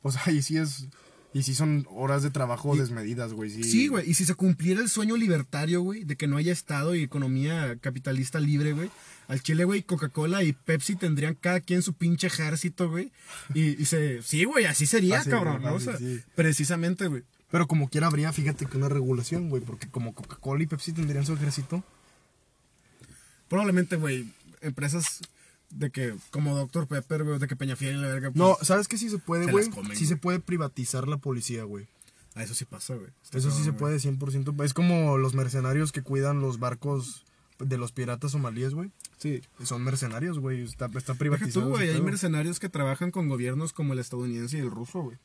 O 0.02 0.10
sea, 0.12 0.22
ahí 0.26 0.42
sí 0.42 0.56
es. 0.56 0.86
Y 1.32 1.44
sí 1.44 1.54
son 1.54 1.86
horas 1.90 2.24
de 2.24 2.30
trabajo 2.30 2.74
Y- 2.74 2.78
desmedidas, 2.80 3.32
güey. 3.32 3.50
Sí, 3.50 3.62
Sí, 3.62 3.86
güey. 3.86 4.10
Y 4.10 4.14
si 4.14 4.24
se 4.24 4.34
cumpliera 4.34 4.80
el 4.80 4.88
sueño 4.88 5.16
libertario, 5.16 5.80
güey, 5.80 6.02
de 6.02 6.16
que 6.16 6.26
no 6.26 6.36
haya 6.36 6.52
Estado 6.52 6.94
y 6.96 7.02
economía 7.04 7.76
capitalista 7.80 8.40
libre, 8.40 8.72
güey, 8.72 8.90
al 9.28 9.40
Chile, 9.40 9.64
güey, 9.64 9.82
Coca-Cola 9.84 10.42
y 10.42 10.52
Pepsi 10.54 10.96
tendrían 10.96 11.36
cada 11.36 11.60
quien 11.60 11.82
su 11.82 11.92
pinche 11.92 12.26
ejército, 12.26 12.90
güey. 12.90 13.12
Y, 13.54 13.80
y 13.80 13.84
se. 13.84 14.22
Sí, 14.24 14.42
güey, 14.42 14.64
así 14.64 14.86
sería, 14.86 15.20
Así, 15.20 15.30
cabrón, 15.30 15.60
güey, 15.60 15.70
¿no? 15.70 15.76
O 15.76 15.80
sea, 15.80 15.96
sí. 15.98 16.20
precisamente, 16.34 17.06
güey. 17.06 17.22
Pero 17.48 17.68
como 17.68 17.88
quiera 17.88 18.08
habría, 18.08 18.32
fíjate 18.32 18.66
que 18.66 18.76
una 18.76 18.88
regulación, 18.88 19.50
güey. 19.50 19.62
Porque 19.62 19.88
como 19.88 20.14
Coca-Cola 20.14 20.64
y 20.64 20.66
Pepsi 20.66 20.92
tendrían 20.92 21.26
su 21.26 21.34
ejército. 21.34 21.84
Probablemente, 23.48 23.96
güey, 23.96 24.32
empresas 24.60 25.20
de 25.70 25.90
que, 25.90 26.14
como 26.30 26.56
Dr. 26.56 26.86
Pepper, 26.86 27.24
güey, 27.24 27.38
de 27.38 27.46
que 27.48 27.56
Peñafiel 27.56 27.96
y 27.96 28.00
la 28.00 28.08
verga. 28.08 28.30
pues, 28.30 28.36
No, 28.36 28.56
¿sabes 28.62 28.88
qué 28.88 28.98
sí 28.98 29.08
se 29.08 29.18
puede, 29.18 29.50
güey? 29.50 29.70
Sí 29.94 30.06
se 30.06 30.16
puede 30.16 30.40
privatizar 30.40 31.08
la 31.08 31.16
policía, 31.16 31.64
güey. 31.64 31.86
A 32.34 32.42
eso 32.42 32.54
sí 32.54 32.64
pasa, 32.64 32.94
güey. 32.94 33.10
Eso 33.32 33.50
sí 33.50 33.62
se 33.62 33.70
güey. 33.70 33.78
puede 33.78 33.96
100%. 33.98 34.64
Es 34.64 34.74
como 34.74 35.18
los 35.18 35.34
mercenarios 35.34 35.92
que 35.92 36.02
cuidan 36.02 36.40
los 36.40 36.58
barcos 36.58 37.24
de 37.58 37.76
los 37.76 37.92
piratas 37.92 38.32
somalíes, 38.32 38.72
güey. 38.74 38.90
Sí. 39.18 39.42
Son 39.64 39.82
mercenarios, 39.84 40.38
güey. 40.38 40.62
Está, 40.62 40.88
está 40.96 41.14
privatizado. 41.14 41.66
tú, 41.66 41.72
güey, 41.72 41.90
hay 41.90 42.00
mercenarios 42.00 42.58
que 42.60 42.68
trabajan 42.68 43.10
con 43.10 43.28
gobiernos 43.28 43.72
como 43.72 43.92
el 43.92 43.98
estadounidense 43.98 44.58
y 44.58 44.60
el 44.60 44.70
ruso, 44.70 45.00
güey. 45.02 45.18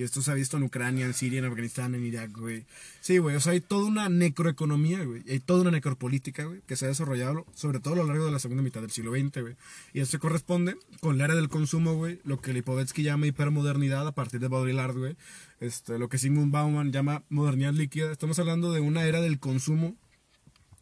Y 0.00 0.02
esto 0.02 0.22
se 0.22 0.30
ha 0.30 0.34
visto 0.34 0.56
en 0.56 0.62
Ucrania, 0.62 1.04
en 1.04 1.12
Siria, 1.12 1.40
en 1.40 1.44
Afganistán, 1.44 1.94
en 1.94 2.06
Irak, 2.06 2.30
güey. 2.34 2.64
Sí, 3.02 3.18
güey, 3.18 3.36
o 3.36 3.40
sea, 3.40 3.52
hay 3.52 3.60
toda 3.60 3.84
una 3.84 4.08
necroeconomía, 4.08 5.04
güey. 5.04 5.22
Hay 5.28 5.40
toda 5.40 5.60
una 5.60 5.72
necropolítica, 5.72 6.44
güey, 6.44 6.62
que 6.66 6.74
se 6.74 6.86
ha 6.86 6.88
desarrollado, 6.88 7.44
sobre 7.54 7.80
todo 7.80 7.92
a 7.92 7.96
lo 7.98 8.06
largo 8.06 8.24
de 8.24 8.32
la 8.32 8.38
segunda 8.38 8.62
mitad 8.62 8.80
del 8.80 8.90
siglo 8.90 9.12
XX, 9.12 9.42
güey. 9.42 9.56
Y 9.92 10.00
esto 10.00 10.18
corresponde 10.18 10.78
con 11.00 11.18
la 11.18 11.26
era 11.26 11.34
del 11.34 11.50
consumo, 11.50 11.96
güey, 11.96 12.18
lo 12.24 12.40
que 12.40 12.54
Lipovetsky 12.54 13.02
llama 13.02 13.26
hipermodernidad 13.26 14.06
a 14.06 14.12
partir 14.12 14.40
de 14.40 14.48
Baudrillard, 14.48 14.96
güey. 14.96 15.16
Este, 15.60 15.98
lo 15.98 16.08
que 16.08 16.16
Sigmund 16.16 16.50
Bauman 16.50 16.92
llama 16.92 17.22
modernidad 17.28 17.74
líquida. 17.74 18.10
Estamos 18.10 18.38
hablando 18.38 18.72
de 18.72 18.80
una 18.80 19.04
era 19.04 19.20
del 19.20 19.38
consumo 19.38 19.96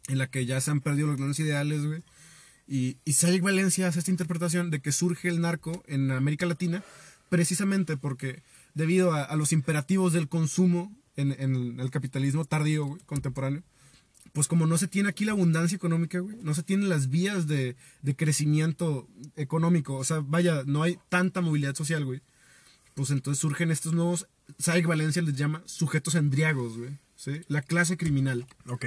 en 0.07 0.17
la 0.17 0.27
que 0.27 0.45
ya 0.45 0.61
se 0.61 0.71
han 0.71 0.79
perdido 0.79 1.07
los 1.07 1.17
grandes 1.17 1.41
ideales, 1.41 1.85
güey. 1.85 2.03
Y, 2.69 2.95
y 3.03 3.11
Sayek 3.11 3.41
Valencia 3.41 3.89
hace 3.89 3.99
esta 3.99 4.11
interpretación 4.11 4.71
de 4.71 4.79
que 4.79 4.93
surge 4.93 5.27
el 5.27 5.41
narco 5.41 5.83
en 5.87 6.09
América 6.09 6.45
Latina 6.45 6.85
precisamente 7.29 7.95
porque 7.95 8.41
debido 8.73 9.13
a, 9.13 9.23
a 9.23 9.35
los 9.35 9.53
imperativos 9.53 10.13
del 10.13 10.29
consumo 10.29 10.95
en, 11.15 11.35
en 11.39 11.79
el 11.79 11.91
capitalismo 11.91 12.45
tardío, 12.45 12.85
güey, 12.85 13.01
contemporáneo, 13.05 13.63
pues 14.33 14.47
como 14.47 14.67
no 14.67 14.77
se 14.77 14.87
tiene 14.87 15.09
aquí 15.09 15.25
la 15.25 15.31
abundancia 15.31 15.75
económica, 15.75 16.19
güey, 16.19 16.37
no 16.41 16.53
se 16.53 16.63
tienen 16.63 16.89
las 16.89 17.09
vías 17.09 17.47
de, 17.47 17.75
de 18.01 18.15
crecimiento 18.15 19.07
económico, 19.35 19.95
o 19.95 20.03
sea, 20.03 20.19
vaya, 20.19 20.63
no 20.65 20.83
hay 20.83 20.99
tanta 21.09 21.41
movilidad 21.41 21.75
social, 21.75 22.05
güey. 22.05 22.21
Pues 22.95 23.11
entonces 23.11 23.39
surgen 23.39 23.71
estos 23.71 23.93
nuevos, 23.93 24.27
Saik 24.57 24.85
Valencia 24.85 25.21
les 25.21 25.35
llama 25.35 25.63
sujetos 25.65 26.15
endriagos, 26.15 26.77
güey, 26.77 26.97
¿sí? 27.15 27.41
La 27.47 27.61
clase 27.61 27.97
criminal. 27.97 28.45
Ok. 28.67 28.85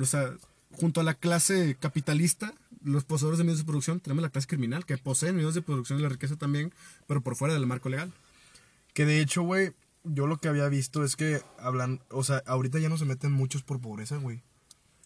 O 0.00 0.04
sea, 0.04 0.34
junto 0.72 1.00
a 1.00 1.04
la 1.04 1.14
clase 1.14 1.76
capitalista, 1.78 2.54
los 2.82 3.04
poseedores 3.04 3.38
de 3.38 3.44
medios 3.44 3.58
de 3.58 3.64
producción, 3.64 4.00
tenemos 4.00 4.22
la 4.22 4.30
clase 4.30 4.48
criminal, 4.48 4.84
que 4.84 4.98
poseen 4.98 5.36
medios 5.36 5.54
de 5.54 5.62
producción 5.62 5.98
de 5.98 6.02
la 6.04 6.08
riqueza 6.08 6.36
también, 6.36 6.72
pero 7.06 7.20
por 7.20 7.36
fuera 7.36 7.54
del 7.54 7.66
marco 7.66 7.88
legal. 7.88 8.12
Que 8.96 9.04
de 9.04 9.20
hecho, 9.20 9.42
güey, 9.42 9.72
yo 10.04 10.26
lo 10.26 10.38
que 10.38 10.48
había 10.48 10.66
visto 10.70 11.04
es 11.04 11.16
que 11.16 11.42
hablan, 11.58 12.00
o 12.10 12.24
sea, 12.24 12.42
ahorita 12.46 12.78
ya 12.78 12.88
no 12.88 12.96
se 12.96 13.04
meten 13.04 13.30
muchos 13.30 13.62
por 13.62 13.78
pobreza, 13.78 14.16
güey. 14.16 14.42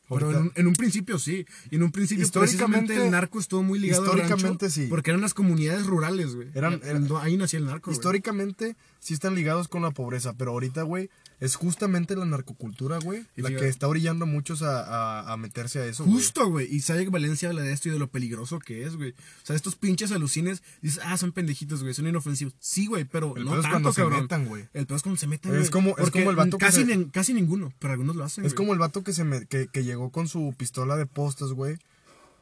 Pero 0.09 0.31
en 0.31 0.37
un, 0.37 0.53
en 0.55 0.67
un 0.69 0.75
principio 0.75 1.19
sí. 1.19 1.45
Y 1.73 1.75
en 1.75 1.83
un 1.83 1.91
principio 1.91 2.23
Históricamente- 2.25 2.95
el 3.05 3.11
narco 3.11 3.41
estuvo 3.41 3.65
muy 3.65 3.81
ligado 3.81 4.03
al 4.03 4.19
históricamente 4.19 4.67
rancho, 4.67 4.75
sí. 4.81 4.87
Porque 4.89 5.11
eran 5.11 5.21
las 5.23 5.35
comunidades 5.35 5.87
rurales, 5.89 6.37
güey. 6.37 6.51
Eran- 6.55 6.81
en- 6.85 7.09
ahí 7.21 7.37
nació 7.37 7.59
el 7.59 7.67
narco. 7.67 7.91
Históricamente 7.91 8.77
sí 9.01 9.13
están 9.13 9.35
ligados 9.35 9.67
con 9.67 9.83
la 9.83 9.91
pobreza, 9.91 10.35
pero 10.35 10.53
ahorita, 10.53 10.83
güey, 10.83 11.11
es 11.41 11.57
justamente 11.57 12.15
la 12.17 12.25
narcocultura, 12.27 12.99
güey, 12.99 13.25
la 13.37 13.49
que 13.51 13.67
está 13.67 13.89
orillando 13.89 14.25
a 14.25 14.29
muchos 14.29 14.63
a, 14.63 14.83
a- 15.21 15.33
a 15.33 15.37
meterse 15.37 15.79
a 15.81 15.87
eso. 15.87 16.05
Justo, 16.05 16.47
güey. 16.49 16.69
Y 16.75 16.81
Sayek 16.81 17.11
Valencia 17.11 17.49
habla 17.49 17.63
de 17.63 17.73
esto 17.73 17.89
y 17.89 17.93
de 17.93 17.99
lo 17.99 18.09
peligroso 18.09 18.59
que 18.59 18.85
es, 18.85 18.97
güey. 18.97 19.11
O 19.13 19.47
sea, 19.47 19.57
estos 19.57 19.75
pinches 19.77 20.13
alucines, 20.13 20.63
dices, 20.83 21.01
ah, 21.05 21.17
son 21.17 21.33
pendejitos, 21.33 21.83
güey, 21.83 21.95
son 21.95 22.07
inofensivos. 22.07 22.55
Sí, 22.61 22.87
güey, 22.87 23.05
pero 23.07 23.37
El 23.37 23.45
no 23.45 23.53
pedo 23.53 23.61
es 23.61 23.63
tanto, 23.65 23.73
cuando 23.77 23.93
se 23.93 24.01
cabrón. 24.03 24.21
metan, 24.23 24.47
güey. 24.47 24.69
El 24.75 24.87
pedo 24.87 24.97
es 24.97 25.03
cuando 25.03 25.19
se 25.19 25.27
meten, 25.27 25.55
Es 25.57 25.71
como- 25.71 25.97
es 25.99 26.11
como 26.11 26.31
el 26.31 26.37
vato 26.37 26.59
que 26.59 26.67
casi, 26.67 26.85
se- 26.85 27.09
casi 27.11 27.33
ninguno, 27.35 27.73
pero 27.79 27.93
algunos 27.95 28.17
lo 28.17 28.25
hacen, 28.25 28.45
Es 28.45 28.55
como 28.55 28.73
el 28.75 28.79
vato 28.79 29.03
que 29.03 29.13
se 29.13 29.25
me, 29.25 29.47
que, 29.47 29.67
que 29.69 29.83
llegó 29.85 30.11
con 30.11 30.29
su 30.29 30.55
pistola 30.57 30.97
de 30.97 31.07
postas, 31.07 31.53
güey. 31.53 31.79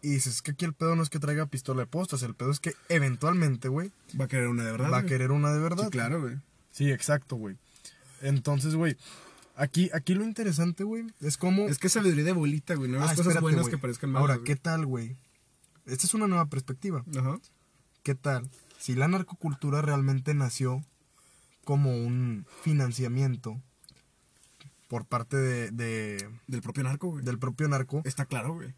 Y 0.02 0.10
dices, 0.10 0.34
es 0.36 0.42
que 0.42 0.52
aquí 0.52 0.64
el 0.64 0.74
pedo 0.74 0.94
no 0.96 1.02
es 1.02 1.10
que 1.10 1.18
traiga 1.18 1.46
pistola 1.46 1.80
de 1.82 1.86
postas, 1.86 2.22
el 2.22 2.34
pedo 2.34 2.50
es 2.52 2.60
que 2.60 2.72
eventualmente, 2.88 3.68
güey, 3.68 3.90
Va 4.20 4.24
a 4.26 4.28
querer 4.28 4.48
una 4.48 4.64
de 4.64 4.70
verdad, 4.72 4.92
va 4.92 4.98
a 4.98 5.06
querer 5.06 5.30
una 5.32 5.52
de 5.52 5.58
verdad. 5.60 5.84
Sí, 5.84 5.90
claro, 5.90 6.20
güey. 6.20 6.36
Sí, 6.70 6.90
exacto, 6.90 7.36
güey. 7.36 7.56
Entonces, 8.20 8.74
güey, 8.74 8.96
aquí, 9.56 9.90
aquí 9.94 10.14
lo 10.14 10.24
interesante, 10.24 10.84
güey, 10.84 11.06
es 11.20 11.36
como... 11.36 11.68
Es 11.68 11.78
que 11.78 11.88
sabiduría 11.88 12.24
de 12.24 12.32
bolita, 12.32 12.74
güey. 12.74 12.90
No 12.90 12.98
Ah, 12.98 13.02
cosas 13.02 13.18
espérate, 13.20 13.40
buenas 13.40 13.68
que 13.68 13.78
parezcan 13.78 14.10
malas. 14.10 14.30
Ahora. 14.30 14.44
¿qué 14.44 14.56
tal, 14.56 14.86
güey? 14.86 15.16
Esta 15.86 16.06
es 16.06 16.14
una 16.14 16.26
nueva 16.26 16.46
perspectiva. 16.46 17.04
Ajá. 17.18 17.38
¿Qué 18.02 18.14
tal? 18.14 18.48
Si 18.78 18.94
la 18.94 19.08
narcocultura 19.08 19.82
realmente 19.82 20.34
nació 20.34 20.84
como 21.64 21.90
un 21.96 22.46
financiamiento 22.62 23.60
por 24.88 25.04
parte 25.04 25.36
de, 25.36 25.70
de- 25.70 26.28
Del 26.46 26.62
propio 26.62 26.84
narco, 26.84 27.08
güey. 27.10 27.24
del 27.24 27.38
propio 27.38 27.68
narco 27.68 28.02
Está 28.04 28.24
claro, 28.24 28.54
güey. 28.54 28.74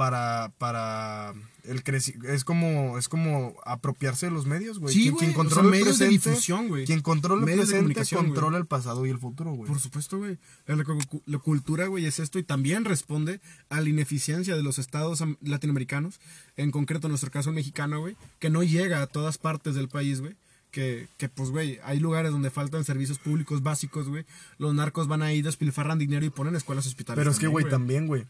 Para 0.00 0.50
para 0.56 1.34
el 1.64 1.82
creci 1.84 2.14
es 2.26 2.42
como 2.42 2.96
es 2.96 3.06
como 3.10 3.54
apropiarse 3.66 4.24
de 4.26 4.32
los 4.32 4.46
medios, 4.46 4.78
güey. 4.78 4.94
Sí, 4.94 5.02
Quien- 5.02 5.16
quien 5.16 5.30
o 5.30 5.34
sea, 5.34 5.36
controla 5.36 5.66
el 5.66 5.70
medios 5.72 5.98
de 5.98 6.06
presente, 6.06 6.30
difusión, 6.30 6.68
güey. 6.68 6.86
Quien 6.86 7.02
controla 7.02 7.40
el 7.42 7.44
Medios 7.46 7.68
de 7.68 7.82
presente 7.82 8.16
controla 8.16 8.56
el 8.56 8.64
pasado 8.64 9.04
y 9.04 9.10
el 9.10 9.18
futuro, 9.18 9.52
güey. 9.52 9.68
Por 9.70 9.78
supuesto, 9.78 10.16
güey. 10.16 10.38
La, 10.66 10.76
la- 10.76 10.84
la 11.26 11.38
cultura, 11.38 11.86
güey, 11.86 12.06
es 12.06 12.18
esto 12.18 12.38
y 12.38 12.42
también 12.44 12.86
responde 12.86 13.42
a 13.68 13.82
la 13.82 13.90
ineficiencia 13.90 14.56
de 14.56 14.62
los 14.62 14.78
estados 14.78 15.20
am- 15.20 15.36
latinoamericanos, 15.42 16.18
en 16.56 16.70
concreto 16.70 17.06
en 17.08 17.10
nuestro 17.10 17.30
caso 17.30 17.50
el 17.50 17.56
mexicano, 17.56 18.00
güey, 18.00 18.16
que 18.38 18.48
no 18.48 18.62
llega 18.62 19.02
a 19.02 19.06
todas 19.06 19.36
partes 19.36 19.74
del 19.74 19.88
país, 19.90 20.22
güey. 20.22 20.36
Que, 20.70 21.08
que, 21.18 21.28
pues, 21.28 21.50
güey, 21.50 21.78
hay 21.84 21.98
lugares 22.00 22.30
donde 22.30 22.48
faltan 22.48 22.84
servicios 22.84 23.18
públicos 23.18 23.62
básicos, 23.62 24.08
güey. 24.08 24.24
Los 24.56 24.72
narcos 24.72 25.08
van 25.08 25.20
ahí, 25.20 25.42
despilfarran 25.42 25.98
dinero 25.98 26.24
y 26.24 26.30
ponen 26.30 26.54
escuelas 26.56 26.86
hospitalarias. 26.86 27.20
Pero 27.22 27.32
es 27.32 27.38
que, 27.40 27.48
güey, 27.48 27.68
también, 27.68 28.06
güey. 28.06 28.24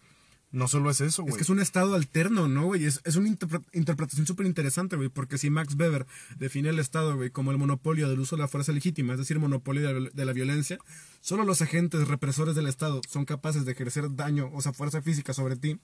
No 0.53 0.67
solo 0.67 0.91
es 0.91 1.01
eso, 1.01 1.23
güey. 1.23 1.31
Es 1.33 1.37
que 1.37 1.45
es 1.45 1.49
un 1.51 1.61
estado 1.61 1.95
alterno, 1.95 2.49
¿no, 2.49 2.65
güey? 2.65 2.85
Es, 2.85 3.01
es 3.05 3.15
una 3.15 3.29
interpre- 3.29 3.63
interpretación 3.73 4.27
súper 4.27 4.47
interesante, 4.47 4.97
güey, 4.97 5.09
porque 5.09 5.39
si 5.39 5.49
Max 5.49 5.75
Weber 5.79 6.07
define 6.39 6.71
el 6.71 6.81
estado, 6.81 7.15
güey, 7.15 7.31
como 7.31 7.53
el 7.53 7.59
monopolio 7.59 8.09
del 8.09 8.19
uso 8.19 8.35
de 8.37 8.43
la 8.43 8.49
fuerza 8.49 8.73
legítima, 8.73 9.13
es 9.13 9.21
decir, 9.21 9.39
monopolio 9.39 9.87
de 9.87 10.01
la, 10.01 10.11
de 10.13 10.25
la 10.25 10.33
violencia, 10.33 10.79
solo 11.21 11.45
los 11.45 11.63
agentes 11.63 12.09
represores 12.09 12.57
del 12.57 12.67
estado 12.67 13.01
son 13.09 13.27
capaces 13.27 13.65
de 13.65 13.73
ejercer 13.73 14.17
daño, 14.17 14.51
o 14.53 14.61
sea, 14.61 14.73
fuerza 14.73 15.01
física 15.03 15.33
sobre 15.35 15.55
ti, 15.55 15.79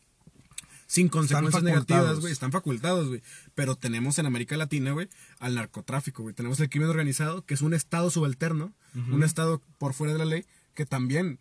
sin 0.88 1.08
consecuencias 1.08 1.62
negativas, 1.62 2.20
güey, 2.20 2.32
están 2.32 2.52
facultados, 2.52 3.08
güey. 3.08 3.22
Pero 3.54 3.74
tenemos 3.76 4.18
en 4.18 4.26
América 4.26 4.56
Latina, 4.56 4.92
güey, 4.92 5.08
al 5.38 5.54
narcotráfico, 5.54 6.22
güey. 6.22 6.34
Tenemos 6.34 6.58
el 6.60 6.68
crimen 6.70 6.88
organizado, 6.88 7.44
que 7.44 7.54
es 7.54 7.60
un 7.62 7.74
estado 7.74 8.10
subalterno, 8.10 8.72
un 9.12 9.22
estado 9.22 9.60
por 9.78 9.94
fuera 9.94 10.12
de 10.12 10.18
la 10.20 10.24
ley, 10.24 10.44
que 10.74 10.86
también 10.86 11.38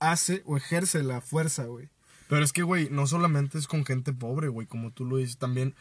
hace 0.00 0.42
o 0.44 0.56
ejerce 0.56 1.02
la 1.02 1.20
fuerza, 1.20 1.64
güey. 1.64 1.88
Pero 2.30 2.44
es 2.44 2.52
que, 2.52 2.62
güey, 2.62 2.88
no 2.90 3.08
solamente 3.08 3.58
es 3.58 3.66
con 3.66 3.84
gente 3.84 4.12
pobre, 4.12 4.46
güey, 4.46 4.68
como 4.68 4.92
tú 4.92 5.04
lo 5.04 5.16
dices, 5.16 5.36
también, 5.36 5.74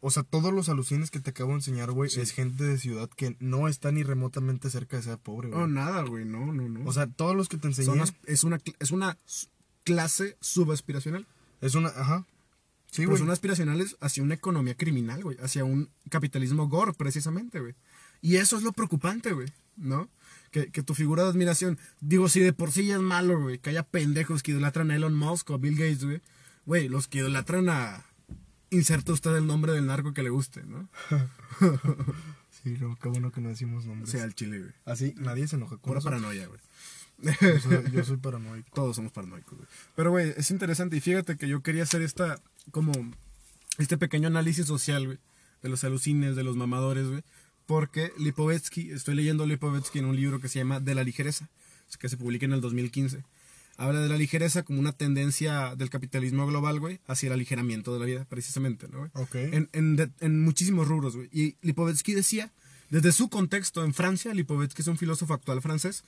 o 0.00 0.12
sea, 0.12 0.22
todos 0.22 0.54
los 0.54 0.68
alucines 0.68 1.10
que 1.10 1.18
te 1.18 1.30
acabo 1.30 1.50
de 1.50 1.56
enseñar, 1.56 1.90
güey, 1.90 2.08
es 2.16 2.30
gente 2.30 2.62
de 2.62 2.78
ciudad 2.78 3.10
que 3.10 3.36
no 3.40 3.66
está 3.66 3.90
ni 3.90 4.04
remotamente 4.04 4.70
cerca 4.70 4.96
de 4.96 5.02
ser 5.02 5.18
pobre, 5.18 5.48
güey. 5.48 5.60
No, 5.60 5.66
nada, 5.66 6.02
güey, 6.02 6.24
no, 6.24 6.52
no, 6.52 6.68
no. 6.68 6.88
o 6.88 6.92
sea, 6.92 7.08
todos 7.08 7.34
los 7.34 7.48
que 7.48 7.58
te 7.58 7.66
enseñé 7.66 7.86
Son 7.86 8.16
es, 8.24 8.44
una, 8.44 8.60
es 8.78 8.92
una 8.92 9.18
clase 9.82 10.36
subaspiracional. 10.40 11.26
es 11.60 11.74
una, 11.74 11.88
ajá. 11.88 12.24
Sí, 12.88 13.02
pero 13.02 13.10
güey. 13.10 13.20
son 13.20 13.30
aspiracionales 13.32 13.96
hacia 14.00 14.22
una 14.22 14.34
economía 14.34 14.76
criminal, 14.76 15.24
güey. 15.24 15.36
Hacia 15.42 15.64
un 15.64 15.90
capitalismo 16.08 16.68
gore, 16.68 16.92
precisamente, 16.92 17.58
güey. 17.58 17.74
Y 18.22 18.36
eso 18.36 18.56
es 18.56 18.62
lo 18.62 18.72
preocupante, 18.72 19.32
güey, 19.32 19.48
¿no? 19.76 20.08
Que, 20.56 20.70
que 20.70 20.82
tu 20.82 20.94
figura 20.94 21.22
de 21.22 21.28
admiración, 21.28 21.78
digo, 22.00 22.30
si 22.30 22.40
de 22.40 22.54
por 22.54 22.72
sí 22.72 22.86
ya 22.86 22.94
es 22.94 23.02
malo, 23.02 23.38
güey, 23.38 23.58
que 23.58 23.68
haya 23.68 23.82
pendejos 23.82 24.42
que 24.42 24.52
idolatran 24.52 24.90
a 24.90 24.96
Elon 24.96 25.14
Musk 25.14 25.50
o 25.50 25.54
a 25.54 25.58
Bill 25.58 25.76
Gates, 25.76 26.04
güey. 26.04 26.22
Güey, 26.64 26.88
los 26.88 27.08
que 27.08 27.18
idolatran 27.18 27.68
a... 27.68 28.06
Inserte 28.70 29.12
usted 29.12 29.36
el 29.36 29.46
nombre 29.46 29.72
del 29.72 29.84
narco 29.84 30.14
que 30.14 30.22
le 30.22 30.30
guste, 30.30 30.62
¿no? 30.64 30.88
Sí, 32.62 32.76
no, 32.80 32.96
qué 32.96 33.08
bueno 33.08 33.30
que 33.30 33.42
no 33.42 33.50
decimos 33.50 33.84
nombres. 33.84 34.10
sea, 34.10 34.24
el 34.24 34.34
chile, 34.34 34.58
güey. 34.58 34.72
Así, 34.86 35.14
nadie 35.18 35.46
se 35.46 35.56
enoja 35.56 35.76
con 35.76 35.92
Pura 35.92 36.00
paranoia, 36.00 36.46
güey. 36.46 36.58
Yo 37.22 37.60
soy, 37.60 37.90
yo 37.92 38.02
soy 38.02 38.16
paranoico. 38.16 38.68
Todos 38.74 38.96
somos 38.96 39.12
paranoicos, 39.12 39.56
güey. 39.56 39.68
Pero, 39.94 40.10
güey, 40.10 40.34
es 40.36 40.50
interesante. 40.50 40.96
Y 40.96 41.00
fíjate 41.00 41.36
que 41.36 41.48
yo 41.48 41.62
quería 41.62 41.82
hacer 41.84 42.02
esta, 42.02 42.40
como, 42.70 42.92
este 43.78 43.96
pequeño 43.98 44.26
análisis 44.26 44.66
social, 44.66 45.06
güey. 45.06 45.18
De 45.62 45.68
los 45.68 45.84
alucines, 45.84 46.34
de 46.34 46.42
los 46.42 46.56
mamadores, 46.56 47.06
güey. 47.06 47.22
Porque 47.66 48.12
Lipovetsky, 48.18 48.90
estoy 48.92 49.14
leyendo 49.16 49.44
Lipovetsky 49.46 49.98
en 49.98 50.04
un 50.06 50.16
libro 50.16 50.40
que 50.40 50.48
se 50.48 50.58
llama 50.60 50.80
De 50.80 50.94
la 50.94 51.02
ligereza, 51.04 51.48
que 51.98 52.08
se 52.08 52.16
publica 52.16 52.46
en 52.46 52.52
el 52.52 52.60
2015. 52.60 53.24
Habla 53.78 54.00
de 54.00 54.08
la 54.08 54.16
ligereza 54.16 54.62
como 54.62 54.80
una 54.80 54.92
tendencia 54.92 55.74
del 55.76 55.90
capitalismo 55.90 56.46
global, 56.46 56.80
güey, 56.80 57.00
hacia 57.06 57.26
el 57.26 57.32
aligeramiento 57.34 57.92
de 57.92 58.00
la 58.00 58.06
vida, 58.06 58.24
precisamente, 58.28 58.88
¿no, 58.88 58.98
güey? 59.00 59.10
Ok. 59.14 59.34
En, 59.34 59.68
en, 59.72 59.96
de- 59.96 60.10
en 60.20 60.42
muchísimos 60.42 60.88
rubros, 60.88 61.14
güey. 61.16 61.28
Y 61.32 61.56
Lipovetsky 61.62 62.14
decía, 62.14 62.52
desde 62.88 63.12
su 63.12 63.28
contexto 63.28 63.84
en 63.84 63.92
Francia, 63.92 64.32
Lipovetsky 64.32 64.80
es 64.82 64.88
un 64.88 64.96
filósofo 64.96 65.34
actual 65.34 65.60
francés, 65.60 66.04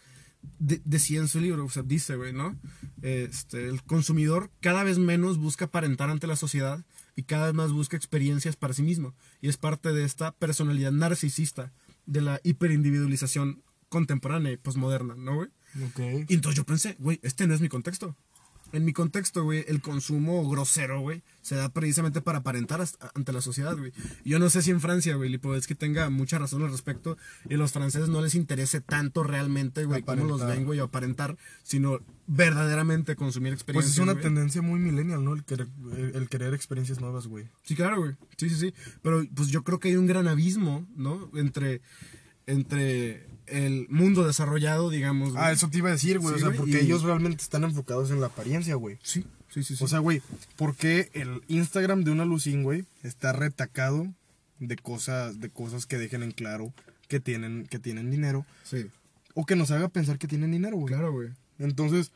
de- 0.61 0.81
decía 0.85 1.21
en 1.21 1.29
su 1.29 1.41
libro, 1.41 1.65
o 1.67 1.69
sea, 1.71 1.83
dice, 1.83 2.17
güey, 2.17 2.33
¿no? 2.33 2.57
Este, 3.03 3.69
el 3.69 3.83
consumidor 3.83 4.51
cada 4.61 4.83
vez 4.85 4.99
menos 4.99 5.37
busca 5.39 5.67
aparentar 5.67 6.09
ante 6.09 6.27
la 6.27 6.37
sociedad 6.37 6.83
y 7.19 7.25
cada 7.25 7.47
vez 7.47 7.55
más 7.55 7.73
busca 7.73 7.97
experiencias 7.97 8.55
para 8.55 8.75
sí 8.75 8.83
mismo. 8.85 9.13
Y 9.41 9.49
es 9.49 9.57
parte 9.57 9.93
de 9.93 10.05
esta 10.05 10.31
personalidad 10.37 10.93
narcisista 10.93 11.73
de 12.07 12.21
la 12.21 12.41
hiperindividualización 12.45 13.65
contemporánea 13.89 14.53
y 14.53 14.57
posmoderna, 14.57 15.17
¿no, 15.17 15.35
güey? 15.35 15.49
Ok. 15.85 16.29
Y 16.29 16.35
entonces 16.35 16.57
yo 16.57 16.65
pensé, 16.65 16.95
güey, 17.01 17.19
este 17.25 17.49
no 17.49 17.55
es 17.55 17.61
mi 17.61 17.69
contexto. 17.69 18.15
En 18.73 18.85
mi 18.85 18.93
contexto, 18.93 19.45
güey, 19.45 19.65
el 19.69 19.81
consumo 19.81 20.47
grosero, 20.49 21.01
güey, 21.01 21.23
se 21.41 21.55
da 21.55 21.71
precisamente 21.71 22.21
para 22.21 22.39
aparentar 22.39 22.83
hasta- 22.83 23.11
ante 23.15 23.33
la 23.33 23.41
sociedad, 23.41 23.75
güey. 23.77 23.93
Yo 24.27 24.39
no 24.39 24.51
sé 24.51 24.61
si 24.61 24.71
en 24.71 24.81
Francia, 24.83 25.15
güey, 25.17 25.31
Lipovetsky 25.31 25.75
tenga 25.75 26.11
mucha 26.11 26.39
razón 26.39 26.63
al 26.63 26.71
respecto 26.71 27.17
y 27.49 27.55
a 27.55 27.57
los 27.57 27.73
franceses 27.73 28.11
no 28.11 28.21
les 28.21 28.35
interese 28.35 28.83
tanto 28.83 29.23
realmente, 29.23 29.85
güey, 29.87 30.03
cómo 30.03 30.25
los 30.27 30.47
ven, 30.47 30.67
güey, 30.67 30.81
o 30.81 30.85
aparentar, 30.85 31.39
sino 31.63 32.01
verdaderamente 32.27 33.17
consumir 33.17 33.53
Pues 33.53 33.61
experiencias. 33.63 33.95
es 33.95 33.99
una 34.03 34.21
tendencia 34.21 34.61
muy 34.61 34.79
millennial, 34.79 35.25
¿no? 35.25 35.33
El 35.33 35.45
querer, 35.45 35.67
el, 35.97 36.15
el 36.15 36.29
querer 36.29 36.53
experiencias 36.53 37.01
nuevas, 37.01 37.27
güey. 37.27 37.47
Sí, 37.63 37.75
claro, 37.75 38.01
güey. 38.01 38.17
Sí, 38.37 38.51
sí, 38.51 38.57
sí. 38.57 38.75
Pero 39.03 39.25
pues 39.35 39.49
yo 39.49 39.65
creo 39.65 39.79
que 39.81 39.89
hay 39.89 39.97
un 39.97 40.07
gran 40.07 40.29
abismo, 40.29 40.87
¿no? 40.95 41.31
Entre, 41.35 41.81
entre 42.47 43.27
el 43.51 43.87
mundo 43.89 44.27
desarrollado, 44.27 44.91
digamos. 44.91 45.35
Ah, 45.37 45.53
eso 45.53 45.69
te 45.71 45.79
iba 45.79 45.89
a 45.89 45.93
decir, 45.93 46.19
güey. 46.19 46.35
Sí, 46.35 46.37
o 46.37 46.39
sea, 46.39 46.47
güey, 46.49 46.59
porque 46.59 46.83
y- 46.83 46.87
ellos 46.87 47.03
realmente 47.03 47.43
están 47.43 47.65
enfocados 47.65 48.11
en 48.11 48.21
la 48.21 48.27
apariencia, 48.29 48.75
güey. 48.75 48.99
Sí, 49.03 49.25
sí, 49.51 49.63
sí. 49.63 49.77
sí. 49.77 49.85
O 49.85 49.89
sea, 49.89 49.99
güey, 50.01 50.23
¿por 50.57 50.75
qué 50.77 51.11
el 51.15 51.43
Instagram 51.49 52.05
de 52.05 52.11
una 52.11 52.25
Lucín, 52.25 52.63
güey, 52.63 52.85
está 53.03 53.33
retacado 53.33 54.07
de 54.61 54.77
cosas, 54.77 55.41
de 55.41 55.51
cosas 55.51 55.87
que 55.87 55.99
dejen 55.99 56.23
en 56.23 56.33
claro 56.33 56.73
que 57.09 57.21
tienen, 57.21 57.67
que 57.67 57.79
tienen 57.79 58.11
dinero? 58.11 58.45
sí, 58.65 58.87
O 59.35 59.47
que 59.47 59.57
nos 59.57 59.71
haga 59.71 59.89
pensar 59.89 60.19
que 60.19 60.27
tienen 60.29 60.51
dinero, 60.53 60.77
güey. 60.77 60.93
claro, 60.93 61.13
güey. 61.13 61.29
Entonces, 61.59 62.11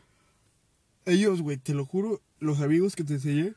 ellos, 1.06 1.40
güey, 1.42 1.56
te 1.56 1.74
lo 1.74 1.84
juro, 1.84 2.20
los 2.40 2.60
amigos 2.60 2.94
que 2.96 3.04
te 3.04 3.14
enseñé, 3.14 3.54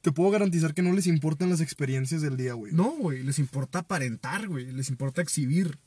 te 0.00 0.10
puedo 0.10 0.30
garantizar 0.30 0.74
que 0.74 0.82
no 0.82 0.92
les 0.92 1.06
importan 1.06 1.50
las 1.50 1.60
experiencias 1.60 2.22
del 2.22 2.36
día, 2.36 2.54
güey. 2.54 2.72
No, 2.72 2.90
güey, 2.90 3.22
les 3.22 3.38
importa 3.38 3.80
aparentar, 3.80 4.48
güey, 4.48 4.70
les 4.72 4.88
importa 4.88 5.22
exhibir. 5.22 5.78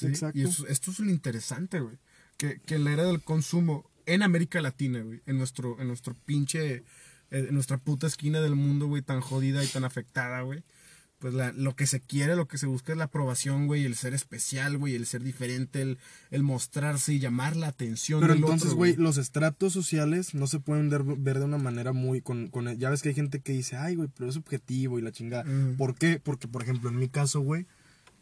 ¿Sí? 0.00 0.06
Exacto. 0.12 0.38
Y 0.38 0.42
eso- 0.42 0.66
esto 0.66 0.90
es 0.90 0.98
lo 1.00 1.10
interesante, 1.10 1.80
güey. 1.80 1.98
Que, 2.36 2.60
que 2.64 2.78
la 2.78 2.92
era 2.92 3.04
del 3.04 3.22
consumo 3.22 3.88
en 4.06 4.22
América 4.22 4.60
Latina, 4.60 5.00
güey, 5.02 5.20
en 5.26 5.36
nuestro, 5.38 5.78
en 5.80 5.88
nuestro 5.88 6.14
pinche, 6.24 6.76
eh, 6.76 6.82
en 7.30 7.54
nuestra 7.54 7.78
puta 7.78 8.06
esquina 8.06 8.40
del 8.40 8.56
mundo, 8.56 8.86
güey, 8.86 9.02
tan 9.02 9.20
jodida 9.20 9.62
y 9.62 9.66
tan 9.68 9.84
afectada, 9.84 10.40
güey. 10.40 10.64
Pues 11.18 11.34
la- 11.34 11.52
lo 11.52 11.76
que 11.76 11.86
se 11.86 12.00
quiere, 12.00 12.34
lo 12.34 12.48
que 12.48 12.56
se 12.56 12.64
busca 12.64 12.92
es 12.92 12.98
la 12.98 13.04
aprobación, 13.04 13.66
güey, 13.66 13.84
el 13.84 13.94
ser 13.94 14.14
especial, 14.14 14.78
güey, 14.78 14.94
el 14.94 15.04
ser 15.04 15.22
diferente, 15.22 15.82
el, 15.82 15.98
el 16.30 16.42
mostrarse 16.42 17.12
y 17.12 17.18
llamar 17.18 17.56
la 17.56 17.66
atención. 17.68 18.20
Pero 18.20 18.32
del 18.32 18.42
entonces, 18.42 18.72
güey, 18.72 18.96
los 18.96 19.18
estratos 19.18 19.74
sociales 19.74 20.32
no 20.34 20.46
se 20.46 20.60
pueden 20.60 20.88
ver, 20.88 21.02
ver 21.04 21.38
de 21.38 21.44
una 21.44 21.58
manera 21.58 21.92
muy... 21.92 22.22
Con, 22.22 22.48
con, 22.48 22.74
ya 22.78 22.88
ves 22.88 23.02
que 23.02 23.10
hay 23.10 23.14
gente 23.14 23.40
que 23.40 23.52
dice, 23.52 23.76
ay, 23.76 23.96
güey, 23.96 24.08
pero 24.16 24.30
es 24.30 24.36
objetivo 24.38 24.98
y 24.98 25.02
la 25.02 25.12
chingada. 25.12 25.42
Ujú. 25.44 25.76
¿Por 25.76 25.94
qué? 25.94 26.18
Porque, 26.24 26.48
por 26.48 26.62
ejemplo, 26.62 26.88
en 26.88 26.96
mi 26.96 27.10
caso, 27.10 27.40
güey, 27.40 27.66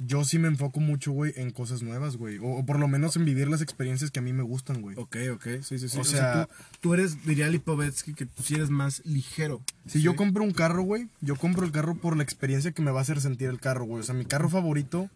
yo 0.00 0.24
sí 0.24 0.38
me 0.38 0.46
enfoco 0.48 0.78
mucho, 0.80 1.10
güey, 1.12 1.32
en 1.36 1.50
cosas 1.50 1.82
nuevas, 1.82 2.16
güey. 2.16 2.38
O, 2.38 2.46
o 2.58 2.64
por 2.66 2.78
lo 2.78 2.86
menos 2.86 3.16
en 3.16 3.24
vivir 3.24 3.48
las 3.48 3.62
experiencias 3.62 4.10
que 4.12 4.20
a 4.20 4.22
mí 4.22 4.32
me 4.32 4.42
gustan, 4.44 4.80
güey. 4.80 4.96
Ok, 4.96 5.16
ok, 5.34 5.46
sí, 5.62 5.78
sí, 5.78 5.88
sí. 5.88 5.98
O 5.98 6.02
O, 6.02 6.04
sea- 6.04 6.32
sea, 6.34 6.46
tú, 6.46 6.52
tú 6.80 6.94
eres, 6.94 7.24
diría 7.26 7.48
Lipovetsky, 7.48 8.14
que 8.14 8.26
tú 8.26 8.42
sí 8.42 8.54
eres 8.54 8.70
más 8.70 9.04
ligero. 9.04 9.60
Si 9.86 10.00
yo 10.00 10.14
compro 10.14 10.44
un 10.44 10.52
carro, 10.52 10.82
güey, 10.82 11.08
yo 11.20 11.34
compro 11.36 11.64
el 11.66 11.72
carro 11.72 11.96
por 11.96 12.16
la 12.16 12.22
experiencia 12.22 12.70
que 12.72 12.82
me 12.82 12.90
va 12.92 13.00
a 13.00 13.02
hacer 13.02 13.20
sentir 13.20 13.48
el 13.48 13.58
carro, 13.60 13.84
güey. 13.86 14.00
O 14.00 14.04
sea, 14.04 14.14
mi 14.14 14.24
carro 14.24 14.48
favorito 14.48 15.10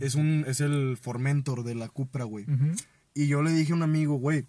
es 0.00 0.14
un 0.14 0.44
es 0.48 0.60
el 0.60 0.96
Formentor 1.00 1.62
de 1.64 1.74
la 1.74 1.88
Cupra, 1.88 2.24
güey. 2.24 2.46
Y 3.14 3.26
yo 3.26 3.42
le 3.42 3.50
dije 3.52 3.72
a 3.72 3.76
un 3.76 3.82
amigo, 3.82 4.14
güey, 4.14 4.46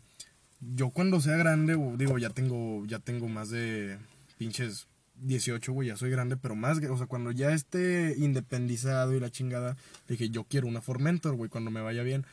yo 0.62 0.92
cuando 0.92 1.20
sea 1.20 1.36
grande, 1.36 1.76
o 1.76 1.98
digo, 1.98 2.18
ya 2.18 2.30
tengo 2.30 2.86
ya 2.86 3.00
tengo 3.00 3.28
más 3.28 3.50
de 3.50 3.98
pinches 4.38 4.88
18, 5.16 5.72
güey, 5.74 5.88
ya 5.90 5.98
soy 5.98 6.10
grande, 6.10 6.38
pero 6.38 6.56
más, 6.56 6.78
o 6.80 6.98
sea, 6.98 7.08
cuando 7.08 7.32
ya 7.32 7.52
esté 7.54 8.16
independizado 8.18 9.16
y 9.16 9.20
la 9.20 9.30
chingada, 9.30 9.78
dije, 10.08 10.30
yo 10.30 10.44
quiero 10.46 10.68
una 10.68 10.82
Formentor, 10.82 11.36
güey, 11.36 11.50
cuando 11.50 11.72
me 11.72 11.82
vaya 11.82 12.04
bien. 12.04 12.26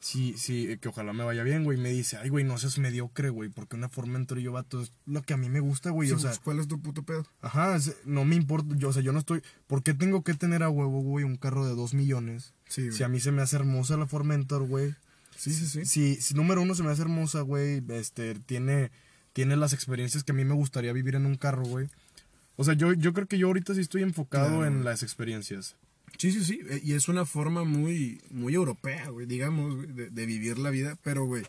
Sí, 0.00 0.34
sí, 0.38 0.78
que 0.80 0.88
ojalá 0.90 1.12
me 1.12 1.24
vaya 1.24 1.42
bien, 1.42 1.64
güey. 1.64 1.76
Me 1.76 1.88
dice, 1.90 2.18
ay, 2.18 2.28
güey, 2.28 2.44
no 2.44 2.56
seas 2.56 2.78
mediocre, 2.78 3.30
güey, 3.30 3.48
porque 3.50 3.74
una 3.74 3.88
Formentor 3.88 4.38
y 4.38 4.42
yo, 4.44 4.52
vato, 4.52 4.80
es 4.80 4.92
lo 5.06 5.22
que 5.22 5.34
a 5.34 5.36
mí 5.36 5.48
me 5.48 5.58
gusta, 5.58 5.90
güey. 5.90 6.08
Sí, 6.08 6.14
o 6.14 6.18
sea, 6.20 6.30
pues, 6.30 6.38
¿cuál 6.40 6.60
es 6.60 6.68
tu 6.68 6.80
puto 6.80 7.02
pedo? 7.02 7.26
Ajá, 7.40 7.74
es- 7.74 7.96
no 8.04 8.24
me 8.24 8.36
importa, 8.36 8.76
yo, 8.76 8.90
o 8.90 8.92
sea, 8.92 9.02
yo 9.02 9.12
no 9.12 9.18
estoy, 9.18 9.42
¿por 9.66 9.82
qué 9.82 9.94
tengo 9.94 10.22
que 10.22 10.34
tener 10.34 10.62
a 10.62 10.70
huevo, 10.70 11.00
güey, 11.02 11.24
un 11.24 11.34
carro 11.36 11.66
de 11.66 11.74
2 11.74 11.94
millones? 11.94 12.54
Sí, 12.68 12.82
güey. 12.82 12.92
Si 12.96 13.02
a 13.02 13.08
mí 13.08 13.18
se 13.18 13.32
me 13.32 13.42
hace 13.42 13.56
hermosa 13.56 13.96
la 13.96 14.06
Formentor, 14.06 14.68
güey. 14.68 14.94
Sí, 15.36 15.52
sí, 15.52 15.66
sí. 15.66 15.84
Si, 15.84 16.14
si 16.20 16.34
número 16.34 16.62
uno 16.62 16.76
se 16.76 16.84
me 16.84 16.90
hace 16.92 17.02
hermosa, 17.02 17.40
güey, 17.40 17.82
este, 17.88 18.36
tiene, 18.36 18.92
tiene 19.32 19.56
las 19.56 19.72
experiencias 19.72 20.22
que 20.22 20.30
a 20.30 20.34
mí 20.34 20.44
me 20.44 20.54
gustaría 20.54 20.92
vivir 20.92 21.16
en 21.16 21.26
un 21.26 21.34
carro, 21.34 21.64
güey. 21.64 21.88
O 22.60 22.64
sea, 22.64 22.74
yo, 22.74 22.92
yo 22.92 23.12
creo 23.12 23.26
que 23.28 23.38
yo 23.38 23.46
ahorita 23.46 23.72
sí 23.74 23.80
estoy 23.80 24.02
enfocado 24.02 24.58
Claro. 24.58 24.66
en 24.66 24.84
las 24.84 25.02
experiencias. 25.04 25.76
Sí, 26.16 26.32
sí, 26.32 26.42
sí. 26.44 26.60
eh, 26.68 26.80
Y 26.82 26.94
es 26.94 27.08
una 27.08 27.24
forma 27.24 27.62
muy, 27.62 28.20
muy 28.30 28.54
europea, 28.54 29.08
güey, 29.10 29.26
digamos, 29.26 29.76
güey, 29.76 29.86
de, 29.92 30.10
de 30.10 30.26
vivir 30.26 30.58
la 30.58 30.70
vida. 30.70 30.96
Pero, 31.04 31.24
güey, 31.26 31.44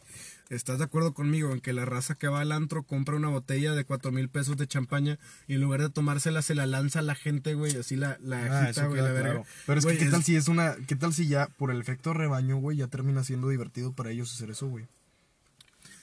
¿estás 0.50 0.78
de 0.78 0.84
acuerdo 0.84 1.14
conmigo 1.16 1.52
en 1.52 1.62
que 1.62 1.74
la 1.74 1.86
raza 1.86 2.14
que 2.14 2.28
va 2.28 2.42
al 2.42 2.52
antro 2.52 2.84
compra 2.84 3.16
una 3.16 3.30
botella 3.30 3.74
de 3.74 3.86
cuatro 3.86 4.12
mil 4.12 4.30
pesos 4.30 4.58
de 4.58 4.68
champaña 4.68 5.18
y 5.48 5.56
en 5.56 5.62
lugar 5.62 5.82
de 5.82 5.90
tomársela 5.90 6.44
se 6.44 6.54
la 6.54 6.68
lanza 6.68 7.00
a 7.00 7.02
la 7.02 7.16
gente, 7.16 7.56
güey, 7.56 7.76
así 7.78 7.96
la, 7.96 8.20
la 8.22 8.44
Ah, 8.46 8.64
agita, 8.66 8.86
güey, 8.86 9.02
la 9.02 9.12
verga? 9.12 9.30
claro. 9.32 9.46
Pero 9.66 9.80
es 9.80 9.86
Güey, 9.86 9.98
que, 9.98 10.06
¿qué 10.06 10.12
tal 10.12 10.24
si 10.24 10.36
es 10.36 10.48
una, 10.48 10.76
qué 10.88 10.96
tal 10.96 11.14
si 11.14 11.28
ya, 11.28 11.48
por 11.48 11.72
el 11.72 11.80
efecto 11.82 12.14
rebaño, 12.14 12.58
güey, 12.58 12.78
ya 12.78 12.88
termina 12.88 13.24
siendo 13.24 13.50
divertido 13.50 13.94
para 13.94 14.12
ellos 14.12 14.32
hacer 14.32 14.52
eso, 14.52 14.68
güey? 14.68 14.86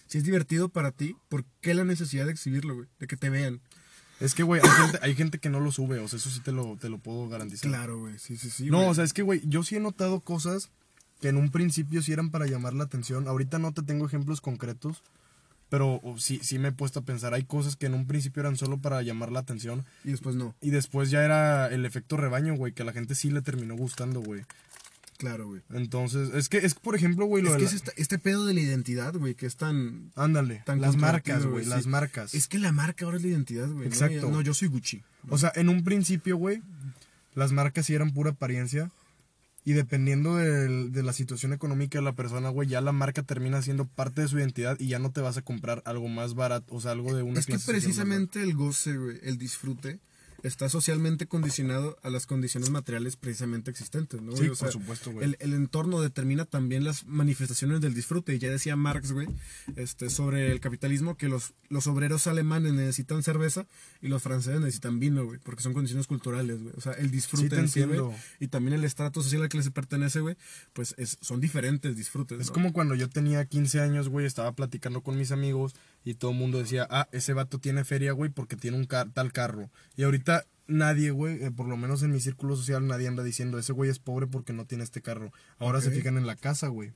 Si 0.09 0.19
es 0.19 0.25
divertido 0.25 0.69
para 0.71 0.91
ti, 0.93 1.15
¿por 1.29 1.45
qué 1.61 1.75
la 1.75 1.85
necesidad 1.85 2.27
de 2.27 2.33
exhibirlo, 2.33 2.75
güey? 2.75 2.89
De 2.99 3.07
que 3.07 3.17
te 3.17 3.29
vean. 3.31 3.61
Es 4.21 4.35
que, 4.35 4.43
güey, 4.43 4.61
hay 4.63 4.71
gente, 4.71 4.99
hay 5.03 5.15
gente 5.15 5.39
que 5.39 5.51
no 5.51 5.61
lo 5.61 5.73
sube, 5.73 5.99
o 5.99 6.09
sea, 6.09 6.17
eso 6.19 6.31
sí 6.31 6.41
te 6.41 6.53
lo, 6.53 6.77
te 6.77 6.89
lo 6.89 6.99
puedo 6.99 7.29
garantizar. 7.29 7.71
Claro, 7.71 7.99
güey, 8.01 8.19
sí, 8.19 8.37
sí, 8.37 8.49
sí. 8.51 8.67
No, 8.71 8.89
o 8.89 8.95
sea, 8.95 9.05
es 9.05 9.13
que, 9.13 9.23
güey, 9.23 9.43
yo 9.45 9.63
sí 9.63 9.77
he 9.77 9.81
notado 9.81 10.21
cosas 10.21 10.71
que 11.21 11.29
en 11.29 11.37
un 11.37 11.51
principio 11.51 12.03
sí 12.03 12.13
eran 12.13 12.31
para 12.31 12.47
llamar 12.47 12.75
la 12.75 12.85
atención. 12.85 13.29
Ahorita 13.29 13.59
no 13.59 13.73
te 13.73 13.83
tengo 13.83 14.07
ejemplos 14.07 14.41
concretos, 14.41 15.03
pero 15.69 16.01
o, 16.03 16.19
sí, 16.19 16.41
sí 16.43 16.59
me 16.59 16.69
he 16.69 16.73
puesto 16.73 17.01
a 17.01 17.05
pensar. 17.05 17.35
Hay 17.35 17.45
cosas 17.45 17.77
que 17.77 17.87
en 17.87 17.95
un 17.95 18.07
principio 18.07 18.41
eran 18.41 18.57
solo 18.57 18.79
para 18.79 19.03
llamar 19.03 19.33
la 19.33 19.41
atención 19.41 19.85
Y 20.05 20.11
después 20.13 20.37
no. 20.37 20.55
y 20.61 20.71
después 20.71 21.11
ya 21.11 21.25
era 21.25 21.69
el 21.69 21.85
efecto 21.85 22.17
rebaño, 22.17 22.55
güey, 22.55 22.73
que 22.73 22.83
a 22.83 22.87
la 22.87 22.93
gente 22.93 23.15
sí 23.15 23.31
le 23.31 23.43
terminó 23.43 23.77
gustando, 23.77 24.21
güey. 24.21 24.43
Claro, 25.17 25.47
güey. 25.49 25.63
Entonces, 25.73 26.33
es 26.35 26.49
que, 26.49 26.59
es 26.59 26.75
por 26.75 26.95
ejemplo, 26.95 27.27
güey, 27.27 27.43
lo 27.43 27.51
Es 27.51 27.55
de 27.55 27.59
que 27.59 27.65
la- 27.65 27.71
es 27.71 27.75
este, 27.77 27.93
este 27.97 28.19
pedo 28.19 28.45
de 28.47 28.55
la 28.55 28.61
identidad, 28.61 29.15
güey, 29.15 29.35
que 29.35 29.47
es 29.47 29.57
tan... 29.57 30.11
Ándale, 30.15 30.63
tan 30.67 30.81
las 30.81 30.97
marcas, 30.97 31.47
güey, 31.47 31.65
sí. 31.65 31.71
las 31.71 31.87
marcas. 31.87 32.35
Es 32.35 32.49
que 32.49 32.59
la 32.59 32.73
marca 32.73 33.05
ahora 33.05 33.17
es 33.17 33.23
la 33.23 33.31
identidad, 33.31 33.69
güey. 33.69 33.87
Exacto. 33.87 34.31
No, 34.31 34.41
yo 34.43 34.55
soy 34.55 34.69
Gucci. 34.69 35.03
O 35.29 35.39
sea, 35.39 35.53
en 35.55 35.69
un 35.69 35.85
principio, 35.85 36.37
güey, 36.37 36.63
las 37.35 37.53
marcas 37.53 37.87
sí 37.87 37.95
eran 37.95 38.13
pura 38.13 38.31
apariencia. 38.31 38.91
Y 39.65 39.73
dependiendo 39.73 40.37
del- 40.37 40.93
de 40.93 41.03
la 41.03 41.13
situación 41.13 41.53
económica 41.53 41.99
de 41.99 42.05
la 42.05 42.13
persona, 42.15 42.51
güey, 42.51 42.69
ya 42.69 42.81
la 42.81 42.93
marca 42.93 43.25
termina 43.25 43.61
siendo 43.63 43.85
parte 43.85 44.21
de 44.21 44.29
su 44.29 44.39
identidad 44.39 44.79
y 44.79 44.87
ya 44.87 45.01
no 45.01 45.11
te 45.11 45.21
vas 45.21 45.39
a 45.39 45.43
comprar 45.43 45.83
algo 45.87 46.07
más 46.09 46.35
barato, 46.35 46.73
o 46.73 46.81
sea, 46.81 46.93
algo 46.93 47.17
de 47.17 47.25
una 47.25 47.41
Es 47.41 47.47
que 47.47 47.59
precisamente 47.59 48.41
el 48.45 48.55
goce, 48.55 48.97
güey, 48.97 49.19
el 49.25 49.39
disfrute, 49.39 49.99
está 50.47 50.69
socialmente 50.69 51.27
condicionado 51.27 51.99
a 52.03 52.11
las 52.11 52.27
condiciones 52.27 52.71
materiales 52.71 53.17
precisamente 53.17 53.71
existentes, 53.71 54.21
¿no? 54.23 54.37
Sí? 54.37 54.49
O 54.49 54.55
por 54.55 54.73
supuesto, 54.73 55.13
güey. 55.13 55.25
El, 55.25 55.37
el 55.41 55.55
entorno 55.55 56.01
determina 56.01 56.45
también 56.45 56.85
las 56.85 57.07
manifestaciones 57.07 57.81
del 57.81 57.95
disfrute. 57.95 58.35
Y 58.35 58.39
ya 58.39 58.51
decía 58.51 58.77
Marx, 58.77 59.13
güey, 59.13 59.29
este, 59.77 60.11
sobre 60.11 60.53
el 60.53 60.61
capitalismo, 60.61 61.17
que 61.17 61.29
los, 61.29 61.55
los 61.69 61.87
obreros 61.87 62.27
alemanes 62.27 62.73
necesitan 62.73 63.23
cerveza 63.23 63.67
y 64.01 64.09
los 64.09 64.23
franceses 64.23 64.61
necesitan 64.61 65.01
vino, 65.01 65.25
güey, 65.25 65.39
porque 65.39 65.63
son 65.63 65.75
condiciones 65.75 66.07
culturales, 66.07 66.63
güey. 66.63 66.75
O 66.77 66.81
sea, 66.81 66.93
el 66.93 67.11
disfrute 67.11 67.57
Sí, 67.57 67.61
en 67.61 67.69
sí, 67.69 67.83
güey, 67.83 68.01
y 68.41 68.49
también 68.49 68.75
el 68.75 68.85
estrato 68.85 69.23
social 69.23 69.43
al 69.43 69.49
que 69.49 69.63
se 69.63 69.71
pertenece, 69.71 70.21
güey, 70.21 70.37
pues 70.73 70.95
es, 70.99 71.19
son 71.21 71.41
diferentes 71.41 71.97
disfrutes. 71.97 72.41
Es 72.41 72.49
¿no? 72.49 72.55
como 72.55 72.73
cuando 72.73 72.95
yo 72.95 73.09
tenía 73.09 73.45
15 73.45 73.81
años, 73.81 74.09
güey, 74.09 74.27
estaba 74.27 74.53
platicando 74.53 75.03
con 75.03 75.19
mis 75.19 75.33
amigos 75.33 75.75
y 76.07 76.15
todo 76.15 76.31
el 76.31 76.39
mundo 76.39 76.59
decía, 76.59 76.87
ah, 76.89 77.09
ese 77.13 77.35
vato 77.35 77.59
tiene 77.59 77.85
feria, 77.85 78.13
güey, 78.13 78.31
porque 78.31 78.57
tiene 78.57 78.79
un 78.79 78.87
car- 78.87 79.11
tal 79.13 79.33
carro. 79.33 79.71
Y 79.97 80.05
ahorita 80.05 80.47
nadie, 80.69 81.11
güey, 81.11 81.45
eh, 81.45 81.51
por 81.51 81.69
lo 81.69 81.77
menos 81.77 82.03
en 82.03 82.13
mi 82.13 82.21
círculo 82.21 82.57
social, 82.57 82.87
nadie 82.87 83.09
anda 83.09 83.23
diciendo, 83.23 83.59
ese 83.59 83.73
güey 83.75 83.91
es 83.91 83.99
pobre 83.99 84.27
porque 84.27 84.53
no 84.55 84.65
tiene 84.65 84.85
este 84.85 85.03
carro. 85.03 85.33
Ahora 85.59 85.81
se 85.83 85.91
fijan 85.91 86.17
en 86.17 86.27
la 86.27 86.37
casa, 86.37 86.69
güey. 86.69 86.93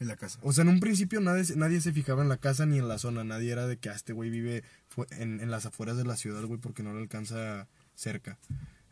en 0.00 0.06
la 0.06 0.16
casa. 0.16 0.38
O 0.42 0.52
sea, 0.52 0.62
en 0.62 0.68
un 0.68 0.78
principio 0.78 1.20
nadie, 1.20 1.44
se- 1.44 1.56
nadie 1.56 1.80
se 1.80 1.92
fijaba 1.92 2.22
en 2.22 2.28
la 2.28 2.36
casa 2.36 2.66
ni 2.66 2.78
en 2.78 2.86
la 2.86 2.98
zona. 2.98 3.24
Nadie 3.24 3.50
era 3.50 3.66
de 3.66 3.78
que 3.78 3.88
ah, 3.90 3.94
este 3.94 4.12
güey 4.12 4.30
vive 4.30 4.62
en, 5.10 5.40
en 5.40 5.50
las 5.50 5.66
afueras 5.66 5.96
de 5.96 6.04
la 6.04 6.16
ciudad, 6.16 6.44
güey, 6.44 6.60
porque 6.60 6.84
no 6.84 6.92
le 6.94 7.00
alcanza 7.00 7.66
cerca. 7.96 8.38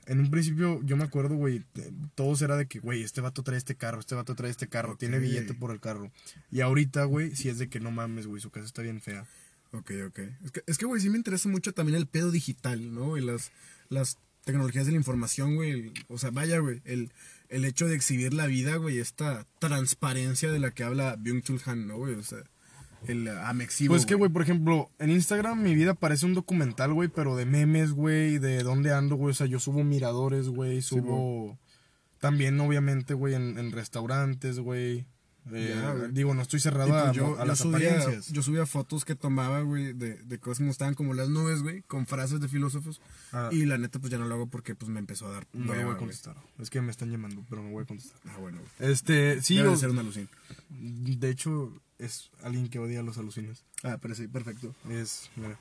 En 0.07 0.18
un 0.20 0.31
principio, 0.33 0.81
yo 0.85 0.96
me 0.96 1.05
acuerdo, 1.05 1.35
güey, 1.37 1.64
todos 2.16 2.42
era 2.42 2.57
de 2.57 2.66
que, 2.66 2.79
güey, 2.81 3.02
este 3.05 3.20
vato 3.20 3.42
trae 3.44 3.57
este 3.59 3.74
carro, 3.76 4.00
este 4.00 4.14
vato 4.16 4.35
trae 4.35 4.50
este 4.50 4.68
carro, 4.68 4.96
tiene 4.96 5.18
billete 5.20 5.55
por 5.55 5.70
el 5.72 5.81
carro. 5.81 6.11
Y 6.50 6.61
ahorita, 6.61 7.05
güey, 7.05 7.35
sí 7.37 7.48
es 7.48 7.59
de 7.59 7.68
que 7.68 7.79
no 7.81 7.90
mames, 7.92 8.26
güey, 8.26 8.40
su 8.42 8.50
casa 8.50 8.66
está 8.66 8.83
bien 8.83 9.00
fea. 9.00 9.26
Ok, 9.79 9.91
ok. 10.09 10.19
Es 10.45 10.51
que, 10.53 10.62
es 10.67 10.79
que, 10.79 10.87
güey, 10.87 11.01
sí 11.01 11.11
me 11.11 11.17
interesa 11.19 11.49
mucho 11.49 11.73
también 11.73 11.97
el 11.97 12.07
pedo 12.07 12.31
digital, 12.31 12.95
¿no? 12.95 13.17
Y 13.17 13.21
las, 13.21 13.51
las 13.89 14.19
tecnologías 14.45 14.87
de 14.87 14.93
la 14.93 14.99
información, 14.99 15.57
güey. 15.57 15.71
el- 15.71 15.93
O 16.09 16.19
sea, 16.19 16.31
vaya, 16.31 16.59
güey, 16.59 16.81
el, 16.85 17.11
el 17.49 17.65
hecho 17.65 17.87
de 17.89 17.95
exhibir 17.97 18.33
la 18.33 18.47
vida, 18.47 18.77
güey, 18.77 18.99
esta 18.99 19.47
transparencia 19.59 20.51
de 20.51 20.59
la 20.61 20.71
que 20.73 20.85
habla 20.85 21.17
Byung-Chul 21.17 21.61
Han, 21.67 21.87
¿no, 21.89 21.97
güey? 21.99 22.15
O 22.15 22.23
sea, 22.23 22.39
el 23.07 23.29
amexivo. 23.29 23.93
Pues 23.93 24.07
que, 24.07 24.15
güey, 24.15 24.31
por 24.33 24.43
ejemplo, 24.43 24.91
en 24.99 25.11
Instagram 25.11 25.62
mi 25.62 25.75
vida 25.75 25.95
parece 25.95 26.27
un 26.27 26.35
documental, 26.35 26.93
güey, 26.93 27.09
pero 27.09 27.37
de 27.37 27.45
memes, 27.47 27.93
güey, 27.93 28.39
de 28.39 28.62
dónde 28.62 28.93
ando, 28.93 29.17
güey. 29.17 29.33
O 29.33 29.35
sea, 29.35 29.47
yo 29.47 29.61
subo 29.61 29.85
miradores, 29.85 30.49
güey, 30.49 30.81
subo 30.83 31.59
también, 32.19 32.59
obviamente, 32.61 33.15
güey, 33.15 33.35
en, 33.35 33.59
en 33.59 33.73
restaurantes, 33.73 34.59
güey. 34.59 35.07
Ya, 35.50 35.92
güey. 35.92 36.11
digo, 36.12 36.35
no 36.35 36.42
estoy 36.42 36.59
cerrado 36.59 36.88
pues, 36.90 37.02
a, 37.04 37.12
yo, 37.12 37.35
a 37.37 37.38
yo 37.40 37.44
las 37.44 37.59
subía, 37.61 37.76
apariencias. 37.94 38.28
yo 38.32 38.42
subía 38.42 38.66
fotos 38.66 39.05
que 39.05 39.14
tomaba, 39.14 39.61
güey, 39.61 39.92
de, 39.92 40.14
de 40.22 40.38
cosas 40.40 40.64
que 40.64 40.70
estaban 40.70 40.94
como 40.94 41.14
las 41.14 41.28
nubes, 41.28 41.62
güey, 41.62 41.82
con 41.82 42.07
frases 42.07 42.40
de 42.40 42.49
filósofos. 42.49 43.01
Ah. 43.32 43.49
Y 43.53 43.64
la 43.64 43.78
neta, 43.78 43.99
pues 44.01 44.11
ya 44.11 44.18
no 44.18 44.26
lo 44.26 44.34
hago 44.34 44.47
porque 44.49 44.74
pues 44.74 44.90
me 44.90 44.99
empezó 44.99 45.26
a 45.28 45.32
dar. 45.32 45.47
No 45.53 45.72
voy 45.72 45.94
a 45.94 45.97
contestar. 45.99 46.36
Es 46.59 46.68
que 46.70 46.80
me 46.82 46.90
están 46.90 47.11
llamando, 47.11 47.44
pero 47.49 47.62
no 47.62 47.70
voy 47.70 47.84
a 47.84 47.86
contestar. 47.86 48.18
Ah, 48.28 48.38
bueno, 48.38 48.59
güey. 48.78 48.90
Este, 48.92 49.40
sí, 49.40 49.57
Debe 49.57 49.68
o- 49.68 49.72
de 49.72 49.76
ser 49.78 49.90
una 49.90 50.01
alucin. 50.01 50.28
de 50.70 51.30
hecho, 51.30 51.72
es 51.99 52.30
alguien 52.42 52.68
que 52.68 52.78
odia 52.80 53.03
los 53.03 53.16
alucines. 53.18 53.64
Ah, 53.84 53.99
pero 54.03 54.14
sí, 54.14 54.26
perfecto. 54.28 54.74
Es, 54.90 55.30
mira. 55.36 55.59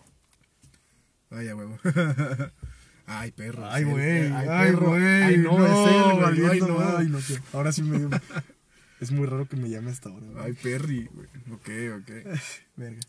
Ay, 1.30 1.48
a 1.50 1.56
huevo. 1.56 1.78
Ay, 3.08 3.32
perro. 3.34 3.70
Ay, 3.70 3.84
güey, 3.84 4.04
eh, 4.04 4.34
ay, 4.34 4.72
güey. 4.74 5.04
Ay, 5.04 5.38
no, 5.38 5.60
no, 5.60 6.12
güey. 6.12 6.20
valiendo, 6.22 6.80
Ay, 6.80 7.08
no. 7.08 7.18
ay, 7.20 7.24
no, 7.30 7.44
Ahora 7.54 7.72
sí 7.72 7.84
me 7.84 8.00
dio. 8.00 8.10
es 9.00 9.12
muy 9.12 9.26
raro 9.28 9.48
que 9.48 9.56
me 9.58 9.70
llame 9.70 9.92
hasta 9.92 10.10
ahora. 10.10 10.26
güey. 10.28 10.44
Ay, 10.46 10.54
Perry, 10.54 11.10
güey. 11.14 11.28
Ok, 11.52 12.02
ok. 12.02 12.40
Verga. 12.78 13.00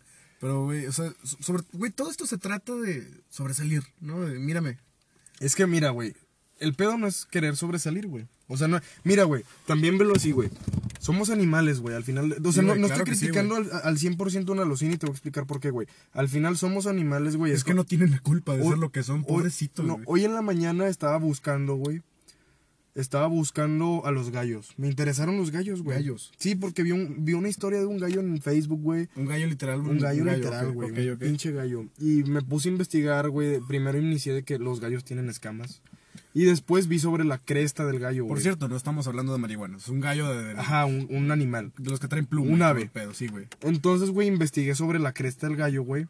Pero, 0.41 0.64
güey, 0.64 0.87
o 0.87 0.93
sea, 0.93 1.12
so- 1.22 1.39
sobre, 1.41 1.62
güey, 1.72 1.91
todo 1.91 2.11
esto 2.11 2.26
se 2.26 2.39
trata 2.39 2.74
de 2.74 3.07
sobresalir, 3.30 3.82
¿no? 4.01 4.20
De, 4.20 4.39
mírame. 4.39 4.78
Es 5.41 5.55
que 5.55 5.66
mira, 5.66 5.91
güey, 5.91 6.14
el 6.59 6.74
pedo 6.74 6.99
no 6.99 7.07
es 7.07 7.24
querer 7.26 7.57
sobresalir, 7.57 8.07
güey. 8.07 8.26
O 8.49 8.57
sea, 8.57 8.68
no, 8.68 8.80
mira, 9.03 9.24
güey, 9.24 9.45
también 9.66 9.99
velo 9.99 10.14
así, 10.14 10.32
güey. 10.32 10.51
Somos 11.01 11.30
animales, 11.30 11.80
güey, 11.80 11.95
al 11.97 12.05
final. 12.05 12.32
O 12.45 12.53
sea, 12.53 12.62
Sí, 12.62 12.68
no, 12.68 12.74
claro 12.74 12.87
estoy 12.87 13.14
sí, 13.14 13.20
criticando 13.20 13.57
al, 13.57 13.70
al 13.82 13.99
100% 13.99 14.51
una 14.51 14.62
alucina 14.62 14.95
y 14.95 14.99
te 14.99 15.07
voy 15.07 15.12
a 15.12 15.16
explicar 15.16 15.47
por 15.47 15.61
qué, 15.61 15.70
güey. 15.70 15.87
Al 16.12 16.28
final 16.28 16.57
somos 16.57 16.87
animales, 16.87 17.37
güey. 17.37 17.53
Es 17.53 17.64
que 17.64 17.74
no 17.74 17.84
tienen 17.84 18.11
la 18.11 18.20
culpa 18.20 18.55
de 18.57 18.62
Hoy- 18.62 18.68
ser 18.70 18.78
lo 18.78 18.91
que 18.93 19.03
son, 19.03 19.18
hoy- 19.20 19.24
pobrecitos, 19.26 19.84
no, 19.87 20.01
hoy 20.07 20.24
en 20.24 20.34
la 20.34 20.43
mañana 20.43 20.87
estaba 20.89 21.16
buscando, 21.18 21.74
güey. 21.76 22.03
Estaba 22.97 23.27
buscando 23.27 24.03
a 24.07 24.11
los 24.11 24.31
gallos. 24.31 24.71
Me 24.79 24.89
interesaron 24.89 25.37
los 25.37 25.51
gallos, 25.51 25.83
güey. 25.83 25.99
Gallos. 25.99 26.33
Sí, 26.39 26.55
porque 26.55 26.83
vi, 26.83 26.93
un, 26.93 27.25
vi 27.25 27.35
una 27.35 27.49
historia 27.49 27.79
de 27.79 27.87
un 27.87 27.99
gallo 27.99 28.21
en 28.21 28.41
Facebook, 28.41 28.81
güey. 28.83 29.09
Un 29.17 29.27
gallo 29.27 29.47
literal. 29.47 29.81
Un 29.81 29.99
gallo 29.99 30.25
literal, 30.25 30.73
güey. 30.73 31.17
pinche 31.17 31.53
gallo. 31.53 31.85
Y 32.01 32.25
me 32.25 32.41
puse 32.43 32.69
a 32.69 32.73
investigar, 32.73 33.29
güey. 33.29 33.61
Primero 33.69 33.99
inicié 34.01 34.33
de 34.33 34.43
que 34.43 34.59
los 34.59 34.81
gallos 34.81 35.05
tienen 35.05 35.29
escamas. 35.29 35.83
Y 36.33 36.45
después 36.45 36.87
vi 36.89 36.99
sobre 36.99 37.25
la 37.25 37.39
cresta 37.39 37.85
del 37.87 37.99
gallo, 37.99 38.25
güey. 38.25 38.35
Por 38.35 38.41
cierto, 38.43 38.69
no 38.69 38.77
estamos 38.77 39.07
hablando 39.07 39.33
de 39.33 39.39
marihuana. 39.39 39.77
Es 39.77 39.89
un 39.89 40.01
gallo 40.01 40.29
de, 40.35 40.45
de- 40.55 40.59
Ajá, 40.61 40.85
un, 40.87 41.07
un 41.11 41.31
animal. 41.31 41.73
de 41.79 41.91
los 41.91 42.01
que 42.01 42.09
traen 42.09 42.27
pluma. 42.27 42.51
Un 42.53 42.63
ave. 42.63 42.91
Pedo, 42.93 43.13
sí, 43.15 43.27
güey. 43.29 43.47
Entonces, 43.63 44.11
güey, 44.11 44.29
investigué 44.29 44.75
sobre 44.75 44.99
la 44.99 45.13
cresta 45.13 45.47
del 45.49 45.57
gallo, 45.57 45.83
güey. 45.83 46.07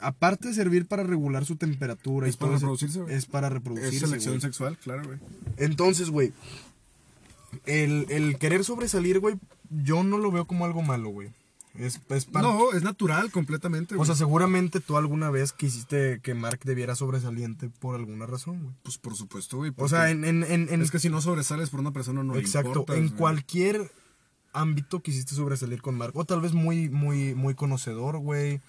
Aparte 0.00 0.48
de 0.48 0.54
servir 0.54 0.86
para 0.86 1.02
regular 1.02 1.44
su 1.44 1.56
temperatura 1.56 2.26
Es 2.28 2.34
y 2.34 2.38
para 2.38 2.50
todo 2.52 2.58
reproducirse, 2.60 3.00
güey. 3.02 3.14
Es 3.14 3.26
para 3.26 3.48
reproducirse. 3.48 3.96
Es 3.96 4.00
selección 4.02 4.40
sexual, 4.40 4.78
claro, 4.78 5.02
güey. 5.04 5.18
Entonces, 5.56 6.10
güey, 6.10 6.32
el, 7.66 8.06
el 8.10 8.38
querer 8.38 8.64
sobresalir, 8.64 9.20
güey, 9.20 9.36
yo 9.70 10.02
no 10.02 10.18
lo 10.18 10.30
veo 10.30 10.46
como 10.46 10.64
algo 10.64 10.82
malo, 10.82 11.10
güey. 11.10 11.30
Es, 11.78 12.00
es 12.08 12.24
parte- 12.26 12.46
No, 12.46 12.72
es 12.72 12.84
natural 12.84 13.32
completamente, 13.32 13.96
O 13.96 14.04
sea, 14.04 14.14
seguramente 14.14 14.78
tú 14.78 14.96
alguna 14.96 15.30
vez 15.30 15.52
quisiste 15.52 16.20
que 16.22 16.32
Mark 16.34 16.60
debiera 16.64 16.94
sobresaliente 16.94 17.68
por 17.80 17.96
alguna 17.96 18.26
razón, 18.26 18.60
güey. 18.62 18.74
pues 18.84 18.96
por 18.98 19.16
supuesto, 19.16 19.56
güey. 19.56 19.72
O 19.76 19.88
sea, 19.88 20.10
en... 20.10 20.24
en, 20.24 20.44
en, 20.44 20.82
Es 20.82 20.92
que 20.92 21.00
si 21.00 21.08
no 21.08 21.20
sobresales 21.20 21.70
por 21.70 21.80
una 21.80 21.92
persona 21.92 22.22
no 22.22 22.36
exacto, 22.36 22.68
importas, 22.68 22.96
en 22.96 23.08
cualquier 23.08 23.90
ámbito 24.52 25.00
quisiste 25.02 25.34
sobresalir 25.34 25.82
con 25.82 25.96
Mark. 25.96 26.12
O 26.16 26.24
tal 26.24 26.40
vez 26.40 26.52
muy, 26.52 26.88
muy, 26.88 27.34
muy 27.34 27.54
conocedor, 27.56 28.18
güey. 28.18 28.60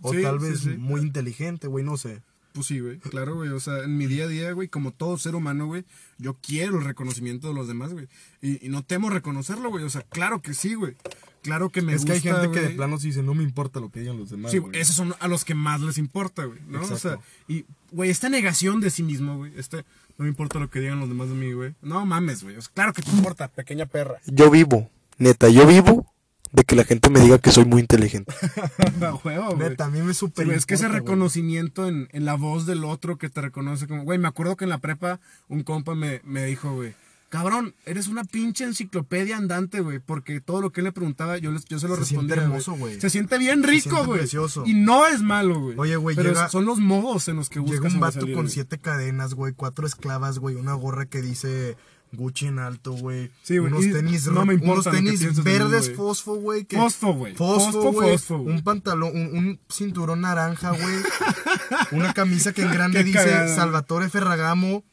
O 0.00 0.12
Sí, 0.12 0.22
tal 0.22 0.38
vez 0.38 0.60
sí. 0.60 0.70
muy 0.70 1.00
inteligente, 1.00 1.66
güey, 1.66 1.84
no 1.84 1.96
sé. 1.96 2.22
Pues 2.52 2.68
sí, 2.68 2.80
güey. 2.80 2.98
Claro, 2.98 3.34
güey. 3.34 3.50
O 3.50 3.60
sea, 3.60 3.80
en 3.84 3.98
mi 3.98 4.06
día 4.06 4.24
a 4.24 4.28
día, 4.28 4.52
güey, 4.52 4.68
como 4.68 4.90
todo 4.90 5.18
ser 5.18 5.34
humano, 5.34 5.66
güey, 5.66 5.84
yo 6.18 6.38
quiero 6.40 6.78
el 6.78 6.84
reconocimiento 6.84 7.48
de 7.48 7.54
los 7.54 7.68
demás, 7.68 7.92
güey. 7.92 8.08
Y, 8.40 8.64
y 8.64 8.70
no 8.70 8.82
temo 8.82 9.10
reconocerlo, 9.10 9.68
güey. 9.68 9.84
O 9.84 9.90
sea, 9.90 10.02
claro 10.02 10.40
que 10.40 10.54
sí, 10.54 10.74
güey. 10.74 10.96
Claro 11.42 11.68
que 11.70 11.80
me 11.80 11.92
es 11.94 12.04
que 12.04 12.12
hay 12.12 12.18
gusta, 12.18 12.40
gente 12.40 12.58
que 12.58 12.66
de 12.66 12.74
plano 12.74 12.98
sí 12.98 13.08
dice, 13.08 13.22
no 13.22 13.32
me 13.32 13.44
importa 13.44 13.78
lo 13.78 13.90
que 13.90 14.00
digan 14.00 14.18
los 14.18 14.30
demás. 14.30 14.50
Sí, 14.50 14.58
güey". 14.58 14.80
esos 14.80 14.96
son 14.96 15.14
a 15.20 15.28
los 15.28 15.44
que 15.44 15.54
más 15.54 15.80
les 15.80 15.96
importa, 15.96 16.44
güey, 16.44 16.58
¿no? 16.66 16.82
O 16.82 16.96
sea, 16.96 17.18
y, 17.46 17.66
güey, 17.92 18.10
esta 18.10 18.28
negación 18.28 18.80
de 18.80 18.90
sí 18.90 19.04
mismo, 19.04 19.36
güey, 19.36 19.52
este, 19.56 19.84
no 20.18 20.24
me 20.24 20.28
importa 20.28 20.58
lo 20.58 20.68
que 20.70 20.80
digan 20.80 20.98
los 20.98 21.08
demás 21.08 21.28
de 21.28 21.34
mí, 21.36 21.52
güey. 21.52 21.76
No 21.82 22.04
mames, 22.04 22.42
güey, 22.42 22.56
o 22.56 22.60
sea, 22.60 22.72
claro 22.74 22.92
que 22.92 23.02
te 23.02 23.10
importa, 23.10 23.46
pequeña 23.46 23.86
perra. 23.86 24.16
Yo 24.26 24.50
vivo, 24.50 24.90
neta, 25.18 25.48
yo 25.48 25.68
vivo 25.68 26.12
de 26.52 26.64
que 26.64 26.76
la 26.76 26.84
gente 26.84 27.10
me 27.10 27.20
diga 27.20 27.38
que 27.38 27.50
soy 27.50 27.64
muy 27.64 27.80
inteligente. 27.80 28.32
Huevo, 29.24 29.54
güey. 29.56 29.68
Neta, 29.70 29.86
a 29.86 29.90
mí 29.90 30.00
me 30.00 30.14
Sí, 30.14 30.20
super 30.20 30.46
güey, 30.46 30.56
es 30.58 30.66
que 30.66 30.74
ese 30.74 30.86
güey. 30.88 31.00
reconocimiento 31.00 31.86
en, 31.88 32.08
en 32.12 32.24
la 32.24 32.34
voz 32.34 32.66
del 32.66 32.84
otro 32.84 33.18
que 33.18 33.28
te 33.28 33.40
reconoce 33.40 33.86
como, 33.86 34.04
güey, 34.04 34.18
me 34.18 34.28
acuerdo 34.28 34.56
que 34.56 34.64
en 34.64 34.70
la 34.70 34.78
prepa 34.78 35.20
un 35.48 35.62
compa 35.62 35.94
me, 35.94 36.20
me 36.24 36.44
dijo, 36.46 36.72
güey, 36.74 36.94
cabrón, 37.28 37.74
eres 37.84 38.06
una 38.08 38.24
pinche 38.24 38.64
enciclopedia 38.64 39.36
andante, 39.36 39.80
güey, 39.80 39.98
porque 39.98 40.40
todo 40.40 40.60
lo 40.62 40.70
que 40.70 40.80
él 40.80 40.84
le 40.84 40.92
preguntaba 40.92 41.36
yo, 41.38 41.50
les- 41.50 41.64
yo 41.66 41.78
se 41.78 41.88
lo 41.88 41.94
Se 41.96 42.00
respondía. 42.02 42.34
siente 42.36 42.44
hermoso, 42.46 42.72
güey. 42.74 43.00
Se 43.00 43.10
siente 43.10 43.36
bien 43.38 43.62
rico, 43.62 44.04
güey. 44.04 44.20
precioso. 44.20 44.62
Y 44.64 44.74
no 44.74 45.06
es 45.06 45.22
malo, 45.22 45.60
güey. 45.60 45.74
Oye, 45.78 45.96
güey, 45.96 46.16
Pero 46.16 46.30
llega- 46.30 46.48
son 46.48 46.64
los 46.64 46.78
modos 46.78 47.28
en 47.28 47.36
los 47.36 47.50
que 47.50 47.58
buscas 47.58 47.80
Llega 47.80 47.94
un 47.94 48.00
vato 48.00 48.20
con 48.20 48.32
güey. 48.32 48.48
siete 48.50 48.78
cadenas, 48.78 49.34
güey, 49.34 49.52
cuatro 49.52 49.86
esclavas, 49.86 50.38
güey, 50.38 50.54
una 50.54 50.74
gorra 50.74 51.06
que 51.06 51.20
dice 51.20 51.76
Gucci 52.12 52.46
en 52.46 52.58
alto, 52.58 52.92
güey. 52.92 53.30
Sí, 53.42 53.58
güey, 53.58 53.72
Unos 53.72 53.84
y 53.84 53.92
tenis, 53.92 54.26
no 54.26 54.46
me 54.46 54.54
unos 54.54 54.62
importa 54.62 54.90
que 54.90 54.96
tenis 54.96 55.42
verdes 55.42 55.94
fosfo, 55.94 56.34
güey. 56.36 56.66
Fosfo, 56.70 57.12
güey. 57.12 57.34
Fosfo, 57.34 57.72
Fosfo, 57.72 57.92
güey. 57.92 58.10
fosfo, 58.12 58.38
güey. 58.38 58.54
Un 58.56 58.62
pantalón, 58.62 59.10
un, 59.14 59.36
un 59.36 59.60
cinturón 59.68 60.20
naranja, 60.22 60.70
güey. 60.70 61.02
una 61.92 62.12
camisa 62.14 62.52
que 62.52 62.62
en 62.62 62.72
grande 62.72 62.98
Qué 62.98 63.04
dice 63.04 63.18
cagada. 63.18 63.54
Salvatore 63.54 64.08
Ferragamo. 64.08 64.84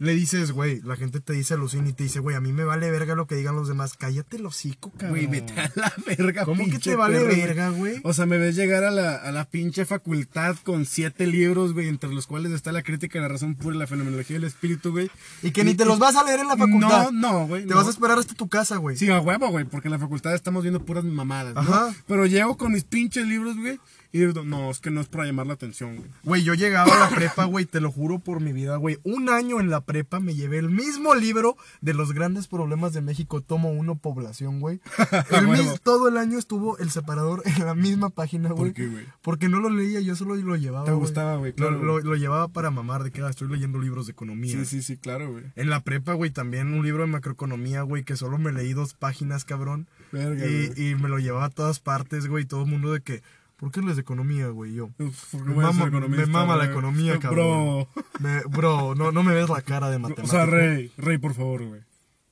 Le 0.00 0.14
dices, 0.14 0.52
güey, 0.52 0.80
la 0.80 0.96
gente 0.96 1.20
te 1.20 1.34
dice 1.34 1.52
alucina 1.52 1.90
y 1.90 1.92
te 1.92 2.04
dice, 2.04 2.20
güey, 2.20 2.34
a 2.34 2.40
mí 2.40 2.54
me 2.54 2.64
vale 2.64 2.90
verga 2.90 3.14
lo 3.14 3.26
que 3.26 3.34
digan 3.34 3.54
los 3.54 3.68
demás. 3.68 3.98
Cállate 3.98 4.38
el 4.38 4.46
hocico, 4.46 4.90
cabrón. 4.92 5.10
Güey, 5.10 5.26
vete 5.26 5.52
a 5.60 5.70
la 5.74 5.92
verga, 6.06 6.46
¿Cómo 6.46 6.64
que 6.64 6.78
te 6.78 6.96
vale 6.96 7.18
perro, 7.18 7.36
verga, 7.36 7.68
güey? 7.68 8.00
O 8.02 8.14
sea, 8.14 8.24
me 8.24 8.38
ves 8.38 8.56
llegar 8.56 8.82
a 8.82 8.90
la, 8.90 9.16
a 9.16 9.30
la 9.30 9.44
pinche 9.44 9.84
facultad 9.84 10.56
con 10.64 10.86
siete 10.86 11.26
libros, 11.26 11.74
güey, 11.74 11.88
entre 11.88 12.08
los 12.08 12.26
cuales 12.26 12.52
está 12.52 12.72
la 12.72 12.82
crítica, 12.82 13.20
la 13.20 13.28
razón 13.28 13.56
pura 13.56 13.76
y 13.76 13.78
la 13.78 13.86
fenomenología 13.86 14.36
del 14.36 14.44
espíritu, 14.44 14.90
güey. 14.90 15.10
Y 15.42 15.50
que 15.50 15.64
ni 15.64 15.74
te 15.74 15.84
los 15.84 15.98
vas 15.98 16.16
a 16.16 16.24
leer 16.24 16.40
en 16.40 16.48
la 16.48 16.56
facultad. 16.56 17.10
No, 17.10 17.32
no, 17.32 17.46
güey. 17.46 17.64
Te 17.66 17.68
no. 17.68 17.76
vas 17.76 17.86
a 17.86 17.90
esperar 17.90 18.18
hasta 18.18 18.32
tu 18.32 18.48
casa, 18.48 18.78
güey. 18.78 18.96
Sí, 18.96 19.10
a 19.10 19.20
huevo, 19.20 19.48
güey, 19.50 19.66
porque 19.66 19.88
en 19.88 19.92
la 19.92 19.98
facultad 19.98 20.34
estamos 20.34 20.62
viendo 20.62 20.82
puras 20.82 21.04
mamadas, 21.04 21.52
¿no? 21.52 21.60
Ajá. 21.60 21.94
Pero 22.06 22.24
llego 22.24 22.56
con 22.56 22.72
mis 22.72 22.84
pinches 22.84 23.26
libros, 23.26 23.54
güey, 23.58 23.78
y 24.12 24.18
no, 24.44 24.70
es 24.70 24.80
que 24.80 24.90
no 24.90 25.00
es 25.00 25.06
para 25.08 25.24
llamar 25.24 25.46
la 25.46 25.54
atención, 25.54 25.96
güey. 25.96 26.08
Güey, 26.24 26.42
yo 26.42 26.54
llegaba 26.54 26.92
a 26.94 27.10
la 27.10 27.16
prepa, 27.16 27.44
güey, 27.44 27.64
te 27.64 27.80
lo 27.80 27.90
juro 27.92 28.18
por 28.18 28.40
mi 28.40 28.52
vida, 28.52 28.76
güey. 28.76 28.98
Un 29.04 29.28
año 29.28 29.60
en 29.60 29.70
la 29.70 29.82
prepa 29.82 30.18
me 30.20 30.34
llevé 30.34 30.58
el 30.58 30.68
mismo 30.70 31.14
libro 31.14 31.56
de 31.80 31.94
los 31.94 32.12
grandes 32.12 32.46
problemas 32.48 32.92
de 32.92 33.00
México, 33.02 33.40
tomo 33.40 33.70
uno, 33.70 33.96
población, 33.96 34.60
güey. 34.60 34.80
El 35.30 35.46
Huevo. 35.46 35.62
mis- 35.72 35.80
todo 35.82 36.08
el 36.08 36.16
año 36.16 36.38
estuvo 36.38 36.76
el 36.78 36.90
separador 36.90 37.42
en 37.46 37.64
la 37.64 37.74
misma 37.74 38.10
página, 38.10 38.50
güey. 38.50 38.72
qué, 38.72 38.86
güey? 38.88 39.06
Porque 39.22 39.48
no 39.48 39.60
lo 39.60 39.70
leía, 39.70 40.00
yo 40.00 40.16
solo 40.16 40.34
lo 40.36 40.56
llevaba. 40.56 40.84
Te 40.86 40.92
gustaba, 40.92 41.36
güey, 41.36 41.52
claro, 41.52 41.72
Lo, 41.78 41.98
lo- 41.98 42.00
lo 42.00 42.14
llevaba 42.16 42.48
para 42.48 42.70
mamar, 42.70 43.04
de 43.04 43.10
que 43.12 43.22
ah, 43.22 43.28
estoy 43.30 43.48
leyendo 43.48 43.78
libros 43.78 44.06
de 44.06 44.12
economía. 44.12 44.52
Sí, 44.56 44.64
sí, 44.64 44.82
sí, 44.82 44.96
claro, 44.96 45.30
güey. 45.32 45.44
En 45.56 45.70
la 45.70 45.80
prepa, 45.84 46.14
güey, 46.14 46.30
también 46.30 46.72
un 46.74 46.84
libro 46.84 47.02
de 47.04 47.08
macroeconomía, 47.10 47.82
güey, 47.82 48.02
que 48.04 48.16
solo 48.16 48.38
me 48.38 48.52
leí 48.52 48.72
dos 48.72 48.94
páginas, 48.94 49.44
cabrón. 49.44 49.88
Verga, 50.12 50.44
y, 50.46 50.66
güey. 50.68 50.88
y 50.90 50.94
me 50.96 51.08
lo 51.08 51.18
llevaba 51.18 51.44
a 51.46 51.50
todas 51.50 51.78
partes, 51.80 52.26
güey, 52.26 52.44
todo 52.44 52.62
el 52.64 52.70
mundo 52.70 52.92
de 52.92 53.00
que, 53.00 53.22
¿por 53.60 53.70
qué 53.70 53.80
lees 53.82 53.98
economía, 53.98 54.48
güey? 54.48 54.74
Yo. 54.74 54.90
Uf, 54.98 55.30
¿por 55.30 55.44
qué 55.44 55.50
Me 55.50 55.62
mama, 55.62 55.86
economista, 55.86 56.26
me 56.26 56.32
mama 56.32 56.56
la 56.56 56.64
economía, 56.64 57.12
Bro. 57.18 57.20
cabrón. 57.20 57.86
Me- 58.18 58.42
bro, 58.48 58.94
no, 58.96 59.12
no 59.12 59.22
me 59.22 59.32
ves 59.34 59.48
la 59.48 59.62
cara 59.62 59.88
de 59.90 59.96
O 59.96 60.00
matemático. 60.00 60.26
sea, 60.34 60.46
Rey, 60.46 60.90
Rey, 60.96 61.18
por 61.18 61.34
favor, 61.34 61.62
güey. 61.64 61.80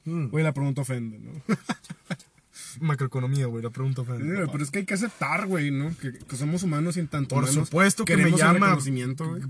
Mm, 0.04 0.28
Güey, 0.30 0.42
la 0.42 0.52
pregunta 0.52 0.80
ofende, 0.80 1.18
¿no? 1.18 1.32
macroeconomía, 2.80 3.46
güey, 3.46 3.62
la 3.62 3.70
pregunta 3.70 4.02
Sí, 4.04 4.10
ofende. 4.10 4.34
güey, 4.36 4.48
pero 4.50 4.62
es 4.64 4.70
que 4.70 4.78
hay 4.80 4.84
que 4.84 4.94
aceptar, 4.94 5.46
güey, 5.46 5.70
¿no? 5.70 5.94
Que, 6.00 6.12
que 6.12 6.36
somos 6.36 6.62
humanos 6.62 6.96
y 6.96 7.00
en 7.00 7.08
tanto 7.08 7.34
Por 7.34 7.46
supuesto 7.48 8.04
que 8.04 8.16
me 8.16 8.30
llama. 8.30 8.78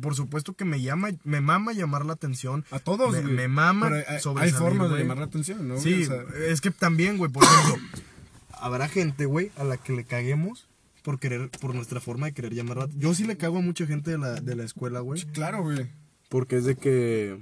Por 0.01 0.15
supuesto 0.15 0.55
que 0.55 0.65
me 0.65 0.81
llama, 0.81 1.11
me 1.25 1.41
mama 1.41 1.73
llamar 1.73 2.05
la 2.07 2.15
atención. 2.15 2.65
A 2.71 2.79
todos, 2.79 3.13
me, 3.13 3.21
güey. 3.23 3.35
me 3.35 3.49
mama 3.49 3.89
Pero 3.91 4.39
hay- 4.41 4.51
formas 4.53 4.91
de 4.91 4.99
llamar 4.99 5.19
la 5.19 5.25
atención, 5.25 5.67
¿no? 5.69 5.79
Sí, 5.79 6.05
O 6.05 6.07
sea, 6.07 6.23
es 6.47 6.61
que 6.61 6.71
también, 6.71 7.19
güey, 7.19 7.31
por 7.31 7.45
ejemplo, 7.45 7.77
habrá 8.61 8.89
gente, 8.89 9.27
güey, 9.27 9.51
a 9.57 9.65
la 9.65 9.77
que 9.77 9.93
le 9.93 10.05
caguemos 10.05 10.67
por 11.03 11.19
querer, 11.19 11.51
por 11.51 11.75
nuestra 11.75 12.01
forma 12.01 12.27
de 12.27 12.33
querer 12.33 12.55
llamar 12.55 12.77
la 12.79 12.89
Yo 12.97 13.15
sí 13.15 13.25
le 13.25 13.37
cago 13.37 13.59
a 13.59 13.63
mucha 13.63 13.87
gente 13.87 14.11
de 14.11 14.19
la, 14.19 14.41
de 14.41 14.57
la 14.57 14.65
escuela, 14.65 15.01
güey. 15.01 15.23
claro, 15.33 15.63
güey. 15.63 15.87
Porque 16.29 16.57
es 16.57 16.65
de 16.65 16.77
que. 16.77 17.39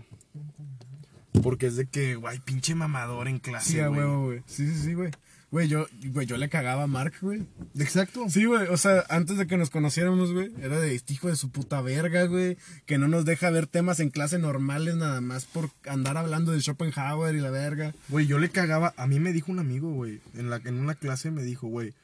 Porque 1.42 1.66
es 1.66 1.76
de 1.76 1.86
que, 1.86 2.14
güey, 2.14 2.38
pinche 2.40 2.74
mamador 2.74 3.28
en 3.28 3.38
clase. 3.38 3.72
Sí, 3.72 3.78
güey. 3.78 4.16
güey. 4.16 4.42
Sí, 4.46 4.66
sí, 4.66 4.82
sí, 4.82 4.94
güey. 4.94 5.10
Güey, 5.50 5.68
yo, 5.68 5.86
güey, 6.08 6.26
yo 6.26 6.36
le 6.36 6.48
cagaba 6.48 6.82
a 6.82 6.86
Mark, 6.88 7.14
güey. 7.20 7.46
Exacto. 7.78 8.26
Sí, 8.28 8.46
güey, 8.46 8.66
o 8.66 8.76
sea, 8.76 9.04
antes 9.08 9.38
de 9.38 9.46
que 9.46 9.56
nos 9.56 9.70
conociéramos, 9.70 10.32
güey, 10.32 10.52
era 10.60 10.80
de 10.80 10.94
este 10.94 11.14
hijo 11.14 11.28
de 11.28 11.36
su 11.36 11.50
puta 11.50 11.80
verga, 11.80 12.24
güey, 12.24 12.58
que 12.84 12.98
no 12.98 13.06
nos 13.06 13.24
deja 13.24 13.48
ver 13.50 13.68
temas 13.68 14.00
en 14.00 14.10
clase 14.10 14.38
normales 14.38 14.96
nada 14.96 15.20
más 15.20 15.44
por 15.44 15.70
andar 15.86 16.16
hablando 16.16 16.50
de 16.50 16.60
Schopenhauer 16.60 17.36
y 17.36 17.40
la 17.40 17.50
verga. 17.50 17.94
Güey, 18.08 18.26
yo 18.26 18.38
le 18.40 18.48
cagaba. 18.48 18.92
A 18.96 19.06
mí 19.06 19.20
me 19.20 19.32
dijo 19.32 19.52
un 19.52 19.60
amigo, 19.60 19.92
güey. 19.92 20.20
En, 20.34 20.50
la, 20.50 20.56
en 20.64 20.80
una 20.80 20.96
clase 20.96 21.30
me 21.30 21.42
dijo, 21.44 21.68
güey, 21.68 21.94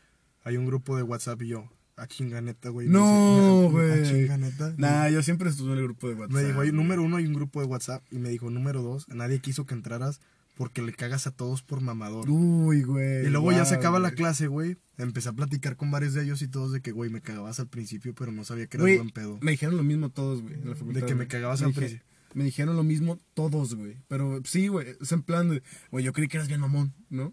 hay 0.44 0.56
un 0.56 0.66
grupo 0.66 0.96
de 0.96 1.02
WhatsApp 1.02 1.40
y 1.42 1.48
yo, 1.48 1.70
a 1.96 2.06
chinganeta, 2.06 2.70
güey. 2.70 2.88
No, 2.88 3.62
dice, 3.62 3.72
güey. 3.72 3.90
A 3.92 4.02
chinganeta. 4.04 4.74
Nah, 4.76 5.08
yo 5.08 5.22
siempre 5.22 5.50
estuve 5.50 5.72
en 5.72 5.78
el 5.78 5.84
grupo 5.84 6.08
de 6.08 6.14
WhatsApp. 6.14 6.34
Me 6.34 6.44
dijo, 6.44 6.60
"Hay- 6.60 6.72
número 6.72 7.02
uno, 7.02 7.16
hay 7.16 7.26
un 7.26 7.34
grupo 7.34 7.60
de 7.60 7.66
WhatsApp. 7.66 8.02
Y 8.10 8.18
me 8.18 8.28
dijo, 8.30 8.50
número 8.50 8.82
dos, 8.82 9.06
nadie 9.08 9.38
quiso 9.40 9.66
que 9.66 9.74
entraras 9.74 10.20
porque 10.56 10.82
le 10.82 10.92
cagas 10.92 11.26
a 11.26 11.30
todos 11.30 11.62
por 11.62 11.80
mamador. 11.80 12.28
Uy, 12.28 12.82
güey. 12.82 13.26
Y 13.26 13.30
luego 13.30 13.52
ya 13.52 13.64
se 13.64 13.74
acaba 13.74 13.98
la 13.98 14.10
clase, 14.12 14.46
güey. 14.46 14.76
Empecé 14.98 15.30
a 15.30 15.32
platicar 15.32 15.76
con 15.76 15.90
varios 15.90 16.14
de 16.14 16.22
ellos 16.24 16.42
y 16.42 16.48
todos 16.48 16.72
de 16.72 16.80
que, 16.82 16.92
güey, 16.92 17.10
me 17.10 17.20
cagabas 17.22 17.58
al 17.60 17.68
principio, 17.68 18.14
pero 18.14 18.32
no 18.32 18.44
sabía 18.44 18.66
que 18.66 18.76
eras 18.76 18.96
buen 18.96 19.10
pedo. 19.10 19.38
me 19.40 19.52
dijeron 19.52 19.76
lo 19.76 19.82
mismo 19.82 20.10
todos, 20.10 20.42
güey, 20.42 20.54
en 20.54 20.68
la 20.68 20.74
facultad. 20.76 21.00
De 21.00 21.06
que 21.06 21.14
me 21.14 21.26
cagabas 21.26 21.60
Me 21.62 21.68
al 21.68 21.72
principio. 21.72 22.04
Me 22.34 22.44
dijeron 22.44 22.76
lo 22.76 22.82
mismo 22.82 23.18
todos, 23.34 23.74
güey. 23.74 23.96
Pero 24.08 24.40
sí, 24.44 24.68
güey, 24.68 24.88
es 25.00 25.12
en 25.12 25.22
plan 25.22 25.60
güey, 25.90 26.04
yo 26.04 26.12
creí 26.12 26.28
que 26.28 26.36
eras 26.38 26.48
bien 26.48 26.60
mamón, 26.60 26.94
¿no? 27.10 27.32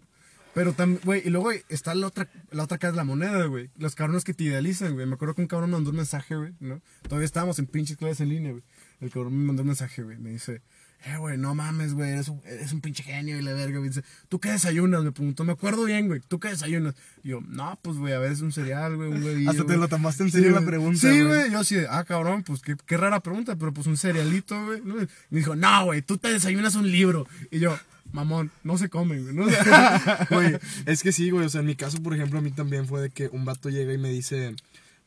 Pero 0.52 0.72
también, 0.72 1.00
güey, 1.04 1.22
y 1.24 1.30
luego 1.30 1.44
güey, 1.44 1.62
está 1.68 1.94
la 1.94 2.08
otra, 2.08 2.28
la 2.50 2.64
otra 2.64 2.78
cara 2.78 2.90
de 2.92 2.96
la 2.96 3.04
moneda, 3.04 3.44
güey. 3.46 3.70
Los 3.76 3.94
cabrones 3.94 4.24
que 4.24 4.34
te 4.34 4.44
idealizan, 4.44 4.94
güey. 4.94 5.06
Me 5.06 5.14
acuerdo 5.14 5.34
que 5.34 5.42
un 5.42 5.48
cabrón 5.48 5.70
me 5.70 5.76
mandó 5.76 5.90
un 5.90 5.96
mensaje, 5.96 6.34
güey, 6.34 6.54
¿no? 6.58 6.80
Todavía 7.02 7.26
estábamos 7.26 7.58
en 7.58 7.66
pinches 7.66 7.96
clases 7.96 8.20
en 8.20 8.30
línea, 8.30 8.52
güey. 8.52 8.64
El 9.00 9.10
cabrón 9.10 9.38
me 9.38 9.44
mandó 9.44 9.62
un 9.62 9.68
mensaje, 9.68 10.02
güey. 10.02 10.18
Me 10.18 10.30
dice, 10.30 10.62
eh, 11.04 11.16
güey, 11.16 11.38
no 11.38 11.54
mames, 11.54 11.94
güey, 11.94 12.10
eres 12.10 12.28
un, 12.28 12.42
eres 12.44 12.72
un 12.72 12.82
pinche 12.82 13.02
genio 13.02 13.38
y 13.38 13.42
la 13.42 13.54
verga, 13.54 13.78
güey. 13.78 13.88
Dice, 13.88 14.04
¿tú 14.28 14.38
qué 14.38 14.50
desayunas? 14.50 15.02
Me 15.02 15.12
preguntó, 15.12 15.44
me 15.44 15.52
acuerdo 15.52 15.84
bien, 15.84 16.08
güey, 16.08 16.20
¿tú 16.20 16.38
qué 16.38 16.48
desayunas? 16.48 16.94
Y 17.22 17.30
yo, 17.30 17.40
no, 17.40 17.78
pues, 17.80 17.96
güey, 17.96 18.12
a 18.12 18.18
veces 18.18 18.42
un 18.42 18.52
cereal, 18.52 18.96
güey, 18.96 19.08
un 19.08 19.22
huevillo. 19.22 19.50
Hasta 19.50 19.62
te 19.62 19.68
güey". 19.68 19.78
lo 19.78 19.88
tomaste 19.88 20.24
en 20.24 20.30
serio 20.30 20.50
la 20.50 20.60
pregunta, 20.60 21.00
Sí, 21.00 21.22
güey. 21.22 21.50
Yo 21.50 21.60
así 21.60 21.76
de, 21.76 21.86
ah, 21.88 22.04
cabrón, 22.04 22.42
pues 22.42 22.60
qué, 22.60 22.76
qué 22.84 22.96
rara 22.98 23.20
pregunta, 23.20 23.56
pero 23.56 23.72
pues 23.72 23.86
un 23.86 23.96
cerealito, 23.96 24.62
güey. 24.66 24.82
¿no? 24.84 25.02
Y 25.02 25.06
me 25.30 25.38
dijo, 25.38 25.56
no, 25.56 25.86
güey, 25.86 26.02
tú 26.02 26.18
te 26.18 26.28
desayunas 26.28 26.74
un 26.74 26.90
libro. 26.90 27.26
Y 27.50 27.60
yo, 27.60 27.78
mamón, 28.12 28.50
no 28.62 28.76
se 28.76 28.90
comen, 28.90 29.22
güey. 29.22 29.34
¿no? 29.34 29.46
Güey, 30.30 30.58
es 30.84 31.02
que 31.02 31.12
sí, 31.12 31.30
güey. 31.30 31.46
O 31.46 31.48
sea, 31.48 31.60
en 31.62 31.66
mi 31.66 31.76
caso, 31.76 32.02
por 32.02 32.14
ejemplo, 32.14 32.38
a 32.38 32.42
mí 32.42 32.50
también 32.50 32.86
fue 32.86 33.00
de 33.00 33.10
que 33.10 33.28
un 33.28 33.44
vato 33.46 33.70
llega 33.70 33.92
y 33.92 33.98
me 33.98 34.10
dice, 34.10 34.54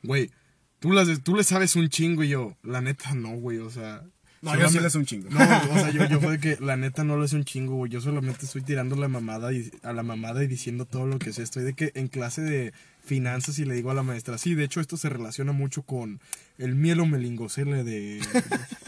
güey, 0.01 0.31
tú, 0.79 0.91
las, 0.91 1.07
tú 1.21 1.35
le 1.35 1.43
sabes 1.43 1.75
un 1.75 1.89
chingo 1.89 2.23
y 2.23 2.29
yo, 2.29 2.57
la 2.63 2.81
neta 2.81 3.13
no, 3.13 3.35
güey. 3.35 3.59
O 3.59 3.69
sea. 3.69 4.03
No, 4.43 4.59
yo 4.59 4.67
sí 4.67 4.79
le 4.79 4.89
sé 4.89 4.97
un 4.97 5.05
chingo. 5.05 5.29
No, 5.29 5.39
o 5.39 5.79
sea, 5.79 5.89
yo, 5.91 6.05
yo 6.05 6.19
fue 6.19 6.37
de 6.37 6.39
que 6.39 6.57
la 6.61 6.75
neta 6.75 7.05
no 7.05 7.17
le 7.17 7.29
sé 7.29 7.37
un 7.37 7.45
chingo, 7.45 7.75
güey. 7.75 7.89
Yo 7.89 8.01
solamente 8.01 8.45
estoy 8.45 8.61
tirando 8.61 8.97
la 8.97 9.07
mamada 9.07 9.53
y, 9.53 9.71
a 9.83 9.93
la 9.93 10.03
mamada 10.03 10.43
y 10.43 10.47
diciendo 10.47 10.83
todo 10.83 11.07
lo 11.07 11.17
que 11.17 11.31
sé. 11.31 11.43
Estoy 11.43 11.63
de 11.63 11.73
que 11.73 11.93
en 11.95 12.09
clase 12.09 12.41
de 12.41 12.73
finanzas 13.05 13.57
y 13.59 13.65
le 13.65 13.73
digo 13.73 13.91
a 13.91 13.93
la 13.93 14.03
maestra, 14.03 14.37
sí, 14.37 14.53
de 14.53 14.65
hecho 14.65 14.81
esto 14.81 14.97
se 14.97 15.07
relaciona 15.09 15.53
mucho 15.53 15.83
con 15.83 16.19
el 16.57 16.75
mielo 16.75 17.05
melingocele 17.05 17.83
de... 17.85 18.21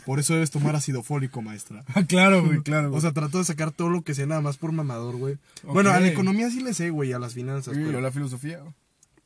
Por 0.05 0.19
eso 0.19 0.33
debes 0.33 0.51
tomar 0.51 0.75
ácido 0.75 1.03
fólico, 1.03 1.41
maestra. 1.41 1.83
Ah, 1.93 2.03
claro, 2.03 2.45
güey, 2.45 2.59
claro. 2.63 2.93
O 2.93 2.99
sea, 2.99 3.13
trato 3.13 3.37
de 3.37 3.45
sacar 3.45 3.71
todo 3.71 3.89
lo 3.89 4.01
que 4.01 4.13
sé 4.13 4.27
nada 4.27 4.41
más 4.41 4.57
por 4.57 4.73
mamador, 4.73 5.15
güey. 5.15 5.37
Bueno, 5.63 5.91
a 5.91 5.99
la 6.01 6.07
economía 6.07 6.49
sí 6.51 6.61
le 6.61 6.73
sé, 6.73 6.89
güey, 6.89 7.13
a 7.13 7.19
las 7.19 7.33
finanzas. 7.33 7.73
güey, 7.73 7.85
pero 7.85 7.99
yo 7.99 8.01
la 8.01 8.11
filosofía. 8.11 8.59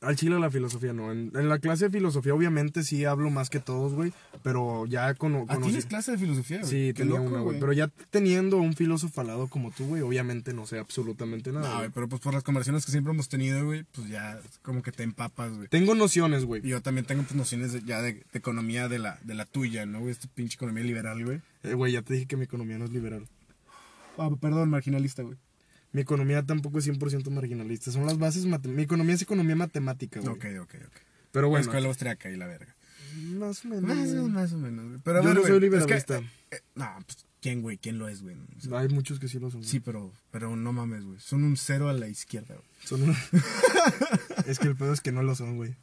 Al 0.02 0.16
chile 0.16 0.38
la 0.40 0.50
filosofía 0.50 0.94
no. 0.94 1.12
En, 1.12 1.30
en 1.34 1.48
la 1.50 1.58
clase 1.58 1.84
de 1.84 1.90
filosofía 1.90 2.32
obviamente 2.34 2.82
sí 2.84 3.04
hablo 3.04 3.28
más 3.28 3.50
que 3.50 3.60
todos, 3.60 3.92
güey. 3.92 4.14
Pero 4.42 4.86
ya 4.86 5.12
con... 5.14 5.44
¿Ah, 5.48 5.58
tienes 5.62 5.84
clase 5.84 6.12
de 6.12 6.16
filosofía, 6.18 6.60
güey? 6.60 6.70
Sí, 6.70 6.76
Qué 6.94 7.02
tenía 7.02 7.18
loco, 7.18 7.28
una, 7.30 7.40
güey. 7.40 7.60
Pero 7.60 7.74
ya 7.74 7.88
teniendo 8.10 8.56
un 8.56 8.74
filósofo 8.74 9.20
al 9.20 9.26
lado 9.26 9.48
como 9.48 9.70
tú, 9.72 9.84
güey, 9.88 10.00
obviamente 10.00 10.54
no 10.54 10.64
sé 10.66 10.78
absolutamente 10.78 11.52
nada. 11.52 11.68
No, 11.68 11.76
güey. 11.80 11.90
pero 11.90 12.08
pues 12.08 12.22
por 12.22 12.32
las 12.32 12.42
conversaciones 12.42 12.86
que 12.86 12.92
siempre 12.92 13.12
hemos 13.12 13.28
tenido, 13.28 13.62
güey, 13.66 13.84
pues 13.92 14.08
ya 14.08 14.40
como 14.62 14.82
que 14.82 14.90
te 14.90 15.02
empapas, 15.02 15.52
güey. 15.54 15.68
Tengo 15.68 15.94
nociones, 15.94 16.46
güey. 16.46 16.62
Y 16.64 16.70
yo 16.70 16.80
también 16.80 17.04
tengo 17.04 17.22
pues 17.24 17.34
nociones 17.34 17.74
de- 17.74 17.82
ya 17.82 18.00
de, 18.00 18.14
de 18.14 18.22
economía 18.32 18.88
de 18.88 18.98
la, 19.00 19.18
de 19.24 19.34
la 19.34 19.44
tuya, 19.44 19.84
¿no, 19.84 20.00
güey? 20.00 20.12
Esta 20.12 20.28
pinche 20.34 20.54
economía 20.54 20.82
liberal, 20.82 21.22
güey. 21.22 21.42
Eh, 21.62 21.74
Güey, 21.74 21.92
ya 21.92 22.00
te 22.00 22.14
dije 22.14 22.24
que 22.26 22.38
mi 22.38 22.44
economía 22.44 22.78
no 22.78 22.86
es 22.86 22.90
liberal. 22.90 23.26
Ah, 24.16 24.30
perdón, 24.40 24.70
marginalista, 24.70 25.22
güey. 25.22 25.36
Mi 25.92 26.02
economía 26.02 26.44
tampoco 26.44 26.78
es 26.78 26.86
100% 26.88 27.30
marginalista. 27.30 27.90
Son 27.90 28.06
las 28.06 28.18
bases... 28.18 28.44
Mi 28.46 28.82
economía 28.82 29.14
es 29.14 29.22
economía 29.22 29.56
matemática, 29.56 30.20
güey. 30.20 30.32
Ok, 30.32 30.44
ok, 30.62 30.74
ok. 30.86 30.96
Pero 31.32 31.48
Bueno, 31.48 31.48
bueno, 31.48 31.58
escuela 31.62 31.88
austriaca 31.88 32.30
y 32.30 32.36
la 32.36 32.46
verga. 32.46 32.74
más 33.34 33.64
o 33.64 33.68
menos. 33.68 33.82
Más, 33.82 34.08
güey. 34.12 34.18
o- 34.18 34.28
más 34.28 34.52
o 34.52 34.58
menos, 34.58 34.86
güey. 34.88 35.00
Pero 35.04 35.18
a 35.18 35.22
Yo 35.22 35.26
ver, 35.28 35.34
no 35.36 35.40
güey, 35.42 35.50
soy 35.52 35.56
es 35.56 35.60
que, 35.60 35.76
liberalista. 35.76 36.18
eh, 36.18 36.24
eh, 36.52 36.60
no, 36.76 36.88
pues, 37.06 37.26
¿quién, 37.40 37.62
güey? 37.62 37.78
¿Quién 37.78 37.98
lo 37.98 38.08
es, 38.08 38.22
güey? 38.22 38.36
O 38.36 38.60
sea, 38.60 38.78
Hay 38.80 38.88
muchos 38.88 39.18
que 39.18 39.28
sí 39.28 39.38
lo 39.40 39.50
son. 39.50 39.60
güey. 39.60 39.70
sí, 39.70 39.80
pero, 39.80 40.12
pero 40.30 40.54
no 40.56 40.72
mames, 40.72 41.04
güey. 41.04 41.18
Son 41.20 41.42
un 41.44 41.56
cero 41.56 41.88
a 41.88 41.92
la 41.92 42.08
izquierda, 42.08 42.54
güey. 42.54 42.66
Son 42.84 43.02
una- 43.02 43.18
es 44.46 44.58
que 44.58 44.68
el 44.68 44.76
pedo 44.76 44.92
es 44.92 45.00
que 45.00 45.12
no 45.12 45.22
lo 45.22 45.34
son, 45.34 45.56
güey. 45.56 45.74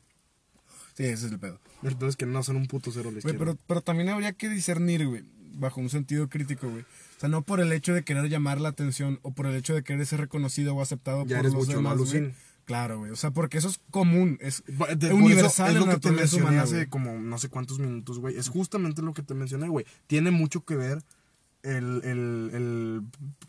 Sí, 0.95 1.03
ese 1.03 1.27
es 1.27 1.31
el 1.31 1.39
pedo. 1.39 1.59
El 1.83 1.95
pedo 1.95 2.09
es 2.09 2.15
que 2.15 2.25
no 2.25 2.41
son 2.43 2.55
un 2.55 2.65
puto 2.67 2.91
cero 2.91 3.09
a 3.09 3.11
la 3.11 3.19
Güey, 3.19 3.33
izquierda. 3.33 3.39
pero, 3.39 3.57
pero 3.67 3.81
también 3.81 4.09
habría 4.09 4.33
que 4.33 4.49
discernir, 4.49 5.05
güey, 5.07 5.23
bajo 5.53 5.81
un 5.81 5.89
sentido 5.89 6.29
crítico, 6.29 6.69
güey. 6.69 6.81
O 6.83 7.19
sea, 7.19 7.29
no 7.29 7.41
por 7.41 7.59
el 7.59 7.71
hecho 7.71 7.93
de 7.93 8.03
querer 8.03 8.29
llamar 8.29 8.61
la 8.61 8.69
atención 8.69 9.19
o 9.23 9.31
por 9.33 9.45
el 9.47 9.55
hecho 9.55 9.73
de 9.73 9.83
querer 9.83 10.05
ser 10.05 10.19
reconocido 10.21 10.75
o 10.75 10.81
aceptado 10.81 11.25
Ya 11.25 11.37
por 11.37 11.45
eres 11.45 11.53
los 11.53 11.65
mucho 11.67 11.77
demás, 11.77 11.97
más 11.97 12.11
güey. 12.13 12.33
Claro, 12.65 12.99
güey. 12.99 13.11
O 13.11 13.15
sea, 13.15 13.31
porque 13.31 13.57
eso 13.57 13.69
es 13.69 13.79
común, 13.91 14.37
es 14.41 14.61
de- 14.67 15.13
universal 15.13 15.69
eso 15.71 15.79
es 15.79 15.85
lo 15.85 15.91
que 15.93 15.99
te 15.99 16.11
mencioné 16.11 16.59
hace 16.59 16.75
güey. 16.75 16.87
como 16.87 17.13
no 17.17 17.37
sé 17.37 17.47
cuántos 17.49 17.79
minutos, 17.79 18.19
güey. 18.19 18.35
Es 18.37 18.49
justamente 18.49 19.01
lo 19.01 19.13
que 19.13 19.23
te 19.23 19.33
mencioné, 19.33 19.69
güey. 19.69 19.85
Tiene 20.05 20.31
mucho 20.31 20.65
que 20.65 20.75
ver 20.75 21.01
el, 21.63 22.01
el, 22.03 22.49
el 22.53 23.01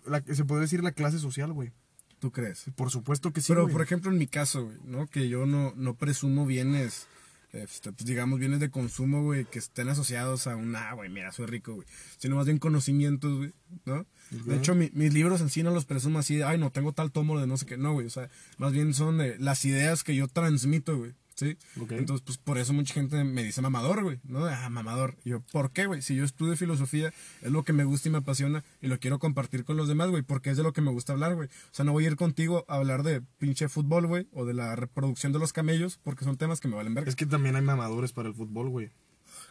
la- 0.07 0.23
se 0.35 0.45
puede 0.45 0.63
decir 0.63 0.83
la 0.85 0.93
clase 0.93 1.19
social, 1.19 1.53
güey. 1.53 1.73
¿Tú 2.21 2.31
crees? 2.33 2.65
Por 2.75 2.91
supuesto 2.91 3.33
que 3.33 3.41
sí, 3.41 3.49
Pero, 3.49 3.63
güey. 3.63 3.73
por 3.73 3.83
ejemplo, 3.83 4.11
en 4.11 4.19
mi 4.19 4.27
caso, 4.27 4.65
güey, 4.67 4.77
¿no? 4.85 5.07
Que 5.09 5.29
yo 5.29 5.47
no, 5.47 5.73
no 5.77 5.95
presumo 5.95 6.47
bienes, 6.47 7.07
este, 7.53 7.93
pues, 7.93 8.07
digamos, 8.07 8.39
bienes 8.39 8.61
de 8.61 8.71
consumo, 8.71 9.23
güey, 9.23 9.45
que 9.47 9.59
estén 9.59 9.89
asociados 9.89 10.47
a 10.47 10.57
un, 10.57 10.75
ah, 10.77 10.93
güey, 10.95 11.09
mira, 11.09 11.33
soy 11.33 11.47
rico, 11.47 11.75
güey. 11.75 11.87
Sino 12.19 12.37
más 12.37 12.47
bien 12.47 12.59
conocimientos, 12.59 13.37
güey, 13.39 13.53
¿no? 13.87 14.07
De 14.31 14.57
hecho, 14.57 14.75
mi- 14.75 14.91
mis 14.93 15.15
libros 15.15 15.41
en 15.41 15.49
sí 15.49 15.63
no 15.63 15.71
los 15.71 15.87
presumo 15.87 16.19
así, 16.19 16.37
de, 16.37 16.45
ay, 16.45 16.59
no, 16.59 16.71
tengo 16.71 16.93
tal 16.93 17.11
tomo 17.11 17.39
de 17.41 17.47
no 17.47 17.57
sé 17.57 17.65
qué. 17.67 17.77
No, 17.79 17.93
güey, 17.95 18.07
o 18.07 18.11
sea, 18.11 18.29
más 18.59 18.73
bien 18.73 18.93
son 18.93 19.21
eh, 19.23 19.37
las 19.39 19.65
ideas 19.65 20.05
que 20.05 20.15
yo 20.15 20.29
transmito, 20.29 20.99
güey. 20.99 21.13
¿Sí? 21.39 21.57
Entonces, 21.91 22.24
pues 22.26 22.36
por 22.36 22.59
eso 22.59 22.72
mucha 22.72 22.95
gente 22.95 23.22
me 23.22 23.45
dice 23.45 23.62
mamador, 23.62 24.03
güey, 24.03 24.18
¿no? 24.24 24.45
Ah, 24.45 24.68
mamador. 24.70 25.14
Y 25.24 25.30
yo, 25.30 25.41
¿por 25.53 25.70
qué, 25.70 25.86
güey? 25.86 26.03
Si 26.03 26.16
yo 26.16 26.24
estudio 26.24 26.57
filosofía, 26.57 27.14
es 27.43 27.53
lo 27.53 27.62
que 27.62 27.72
me 27.72 27.84
gusta 27.84 28.09
y 28.09 28.11
me 28.11 28.18
apasiona 28.18 28.64
y 28.82 28.89
lo 28.89 28.99
quiero 28.99 29.20
compartir 29.20 29.64
con 29.64 29.76
los 29.76 29.86
demás, 29.86 30.11
güey, 30.11 30.24
porque 30.24 30.51
es 30.51 30.57
de 30.57 30.64
lo 30.64 30.72
que 30.72 30.80
me 30.80 30.91
gusta 30.91 31.12
hablar, 31.12 31.36
güey. 31.36 31.47
O 31.47 31.70
sea, 31.70 31.84
no 31.84 31.93
voy 31.93 32.07
a 32.07 32.09
ir 32.09 32.16
contigo 32.16 32.64
a 32.66 32.74
hablar 32.74 33.05
de 33.05 33.22
pinche 33.39 33.68
fútbol, 33.68 34.09
güey, 34.09 34.26
o 34.32 34.47
de 34.47 34.53
la 34.53 34.74
reproducción 34.74 35.32
de 35.32 35.39
los 35.39 35.53
camellos, 35.53 36.01
porque 36.03 36.24
son 36.24 36.36
temas 36.36 36.59
que 36.59 36.66
me 36.66 36.74
valen 36.74 36.95
verga. 36.95 37.09
Es 37.09 37.14
que 37.14 37.24
también 37.24 37.55
hay 37.55 37.62
mamadores 37.62 38.11
para 38.11 38.28
el 38.28 38.34
fútbol, 38.34 38.68
güey. 38.70 38.91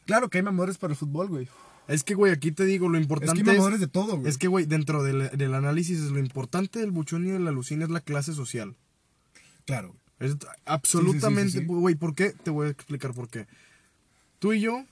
Claro 0.05 0.29
que 0.29 0.39
hay 0.39 0.43
mamadores 0.43 0.77
para 0.77 0.91
el 0.91 0.97
fútbol, 0.97 1.29
güey. 1.29 1.47
Es 1.87 2.03
que, 2.03 2.15
güey, 2.15 2.33
aquí 2.33 2.51
te 2.51 2.65
digo, 2.65 2.89
lo 2.89 2.97
Es 2.97 3.03
importante 3.03 3.43
que 3.43 3.49
hay 3.49 3.55
es... 3.55 3.59
mamadores 3.59 3.79
de 3.79 3.87
todo, 3.87 4.17
güey. 4.17 4.27
Es 4.27 4.37
que, 4.37 4.49
güey, 4.49 4.65
dentro 4.65 5.03
del, 5.03 5.29
del 5.37 5.53
análisis, 5.53 6.01
lo 6.01 6.19
importante 6.19 6.79
del 6.79 6.91
buchón 6.91 7.25
y 7.25 7.31
de 7.31 7.39
la 7.39 7.51
lucina 7.51 7.85
es 7.85 7.91
la 7.91 8.01
clase 8.01 8.33
social. 8.33 8.75
Claro, 9.65 9.93
güey. 9.93 10.06
Es 10.19 10.35
absolutamente, 10.65 11.51
sí, 11.51 11.59
sí. 11.59 11.65
güey, 11.65 11.95
¿por 11.95 12.15
qué? 12.15 12.31
Te 12.31 12.49
voy 12.49 12.67
a 12.67 12.69
explicar 12.71 13.13
por 13.13 13.29
qué. 13.29 13.47
Tú 14.39 14.53
y 14.53 14.61
yo 14.61 14.85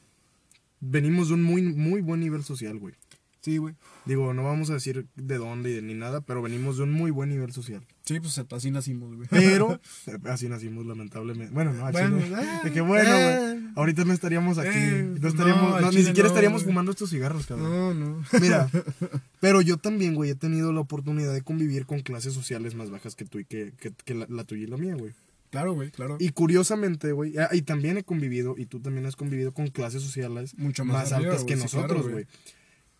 venimos 0.79 1.29
de 1.29 1.35
un 1.35 1.43
muy, 1.43 1.61
muy 1.61 2.01
buen 2.01 2.19
nivel 2.19 2.43
social, 2.43 2.77
güey. 2.77 2.95
Sí, 3.41 3.57
güey. 3.57 3.75
Digo, 4.05 4.33
no 4.33 4.43
vamos 4.43 4.69
a 4.69 4.73
decir 4.73 5.07
de 5.15 5.37
dónde 5.37 5.81
ni 5.81 5.93
nada, 5.93 6.21
pero 6.21 6.41
venimos 6.41 6.77
de 6.77 6.83
un 6.83 6.91
muy 6.91 7.11
buen 7.11 7.29
nivel 7.29 7.51
social. 7.51 7.85
Sí, 8.05 8.19
pues 8.19 8.39
así 8.51 8.69
nacimos, 8.69 9.15
güey. 9.15 9.27
Pero, 9.29 9.81
así 10.25 10.47
nacimos 10.47 10.85
lamentablemente. 10.85 11.51
Bueno, 11.53 11.73
no, 11.73 11.87
al 11.87 11.91
Bueno, 11.91 12.19
no. 12.19 12.35
ah, 12.35 12.61
De 12.63 12.71
que 12.71 12.81
bueno, 12.81 13.09
güey. 13.09 13.65
Ahorita 13.75 14.05
no 14.05 14.13
estaríamos 14.13 14.59
aquí. 14.59 14.69
Eh, 14.71 15.15
no 15.19 15.27
estaríamos, 15.27 15.69
no, 15.69 15.75
al 15.75 15.81
no, 15.81 15.91
ni 15.91 16.03
siquiera 16.03 16.29
estaríamos 16.29 16.61
güey. 16.63 16.71
fumando 16.71 16.91
estos 16.91 17.09
cigarros, 17.09 17.47
cabrón. 17.47 17.67
No, 17.67 17.93
no. 17.93 18.23
Mira, 18.39 18.69
pero 19.39 19.61
yo 19.61 19.77
también, 19.77 20.13
güey, 20.13 20.29
he 20.29 20.35
tenido 20.35 20.71
la 20.71 20.81
oportunidad 20.81 21.33
de 21.33 21.41
convivir 21.41 21.87
con 21.87 22.01
clases 22.01 22.33
sociales 22.33 22.75
más 22.75 22.91
bajas 22.91 23.15
que 23.15 23.25
tú 23.25 23.39
y 23.39 23.45
que, 23.45 23.73
que, 23.79 23.91
que 23.91 24.13
la, 24.13 24.27
la 24.29 24.43
tuya 24.43 24.63
y 24.63 24.67
la 24.67 24.77
mía, 24.77 24.95
güey. 24.95 25.13
Claro, 25.49 25.73
güey, 25.73 25.89
claro. 25.89 26.17
Y 26.19 26.29
curiosamente, 26.29 27.11
güey, 27.11 27.37
ah, 27.37 27.49
y 27.53 27.63
también 27.63 27.97
he 27.97 28.03
convivido, 28.03 28.55
y 28.57 28.65
tú 28.65 28.81
también 28.81 29.05
has 29.05 29.15
convivido 29.15 29.53
con 29.53 29.67
clases 29.69 30.03
sociales 30.03 30.53
Mucho 30.57 30.83
más 30.85 31.11
arriba, 31.11 31.31
altas 31.31 31.45
que 31.45 31.55
sí, 31.55 31.61
nosotros, 31.63 32.01
claro, 32.01 32.11
güey. 32.11 32.27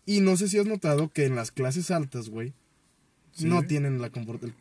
y 0.06 0.20
no 0.20 0.36
sé 0.36 0.48
si 0.48 0.58
has 0.58 0.66
notado 0.66 1.10
que 1.12 1.26
en 1.26 1.36
las 1.36 1.50
clases 1.52 1.90
altas, 1.90 2.28
güey, 2.30 2.54
Sí, 3.36 3.44
no 3.46 3.56
güey. 3.56 3.68
tienen 3.68 4.00
la, 4.00 4.10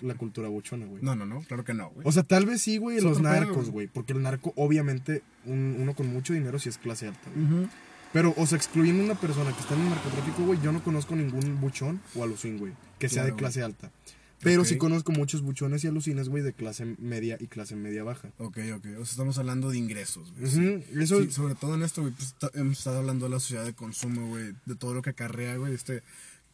la 0.02 0.16
cultura 0.16 0.48
buchona, 0.50 0.86
güey. 0.86 1.02
No, 1.02 1.16
no, 1.16 1.26
no, 1.26 1.42
claro 1.42 1.64
que 1.64 1.74
no, 1.74 1.90
güey. 1.92 2.06
O 2.08 2.12
sea, 2.12 2.24
tal 2.24 2.46
vez 2.46 2.62
sí, 2.62 2.78
güey, 2.78 2.98
Es 2.98 3.04
los 3.04 3.20
pedo, 3.20 3.30
narcos, 3.30 3.70
güey. 3.70 3.88
Porque 3.88 4.14
el 4.14 4.22
narco, 4.22 4.54
obviamente, 4.56 5.24
un- 5.46 5.78
uno 5.80 5.94
con 5.96 6.08
mucho 6.08 6.34
dinero 6.34 6.60
sí 6.60 6.70
es 6.70 6.78
clase 6.78 7.08
alta, 7.08 7.30
güey. 7.36 7.68
Pero, 8.14 8.34
o 8.38 8.46
sea, 8.48 8.58
excluyendo 8.58 9.04
una 9.04 9.16
persona 9.16 9.52
que 9.54 9.60
está 9.60 9.74
en 9.76 9.82
el 9.82 9.90
narcotráfico, 9.90 10.44
güey, 10.46 10.60
yo 10.62 10.72
no 10.72 10.84
conozco 10.84 11.16
ningún 11.16 11.60
buchón 11.60 12.00
o 12.16 12.24
alucín, 12.24 12.58
güey, 12.58 12.74
que 13.00 13.10
sea 13.10 13.24
de 13.26 13.34
clase 13.36 13.62
alta. 13.64 13.92
Pero 14.42 14.64
sí 14.64 14.78
conozco 14.78 15.12
muchos 15.12 15.42
buchones 15.42 15.84
y 15.84 15.88
alucines, 15.88 16.30
güey, 16.30 16.44
de 16.44 16.54
clase 16.54 16.86
media 17.00 17.36
y 17.40 17.48
clase 17.48 17.76
media 17.76 18.04
baja. 18.04 18.30
Ok, 18.38 18.58
ok. 18.76 18.86
O 19.00 19.06
sea, 19.06 19.12
estamos 19.12 19.38
hablando 19.40 19.72
de 19.72 19.78
ingresos, 19.80 20.32
güey. 20.34 20.46
Eso, 21.02 21.24
Sí, 21.24 21.32
sobre 21.32 21.56
todo 21.56 21.76
en 21.76 21.82
esto, 21.84 22.02
güey, 22.02 22.14
pues, 22.14 22.36
hemos 22.54 22.78
estado 22.78 23.00
hablando 23.00 23.26
de 23.26 23.32
la 23.32 23.40
sociedad 23.40 23.66
de 23.66 23.74
consumo, 23.74 24.28
güey, 24.28 24.54
de 24.66 24.76
todo 24.76 24.94
lo 24.94 25.02
que 25.02 25.10
acarrea, 25.12 25.56
güey, 25.58 25.74
este 25.74 26.04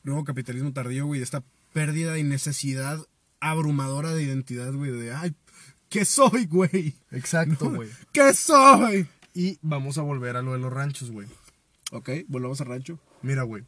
nuevo 0.03 0.23
capitalismo 0.23 0.71
tardío, 0.71 1.05
güey, 1.05 1.19
de 1.19 1.25
esta 1.25 1.43
pérdida 1.73 2.17
y 2.17 2.23
necesidad 2.23 2.99
abrumadora 3.39 4.13
de 4.13 4.23
identidad, 4.23 4.71
güey, 4.73 4.91
de, 4.91 5.13
ay, 5.13 5.35
¿qué 5.89 6.05
soy, 6.05 6.45
güey? 6.45 6.95
Exacto, 7.11 7.71
güey. 7.71 7.89
¿Qué 8.13 8.33
soy? 8.33 9.07
Y 9.33 9.57
vamos 9.61 9.97
a 9.97 10.01
volver 10.01 10.37
a 10.37 10.41
lo 10.41 10.53
de 10.53 10.59
los 10.59 10.71
ranchos, 10.71 11.11
güey. 11.11 11.27
Ok, 11.91 12.09
volvamos 12.27 12.61
al 12.61 12.67
rancho. 12.67 12.99
Mira, 13.21 13.43
güey. 13.43 13.63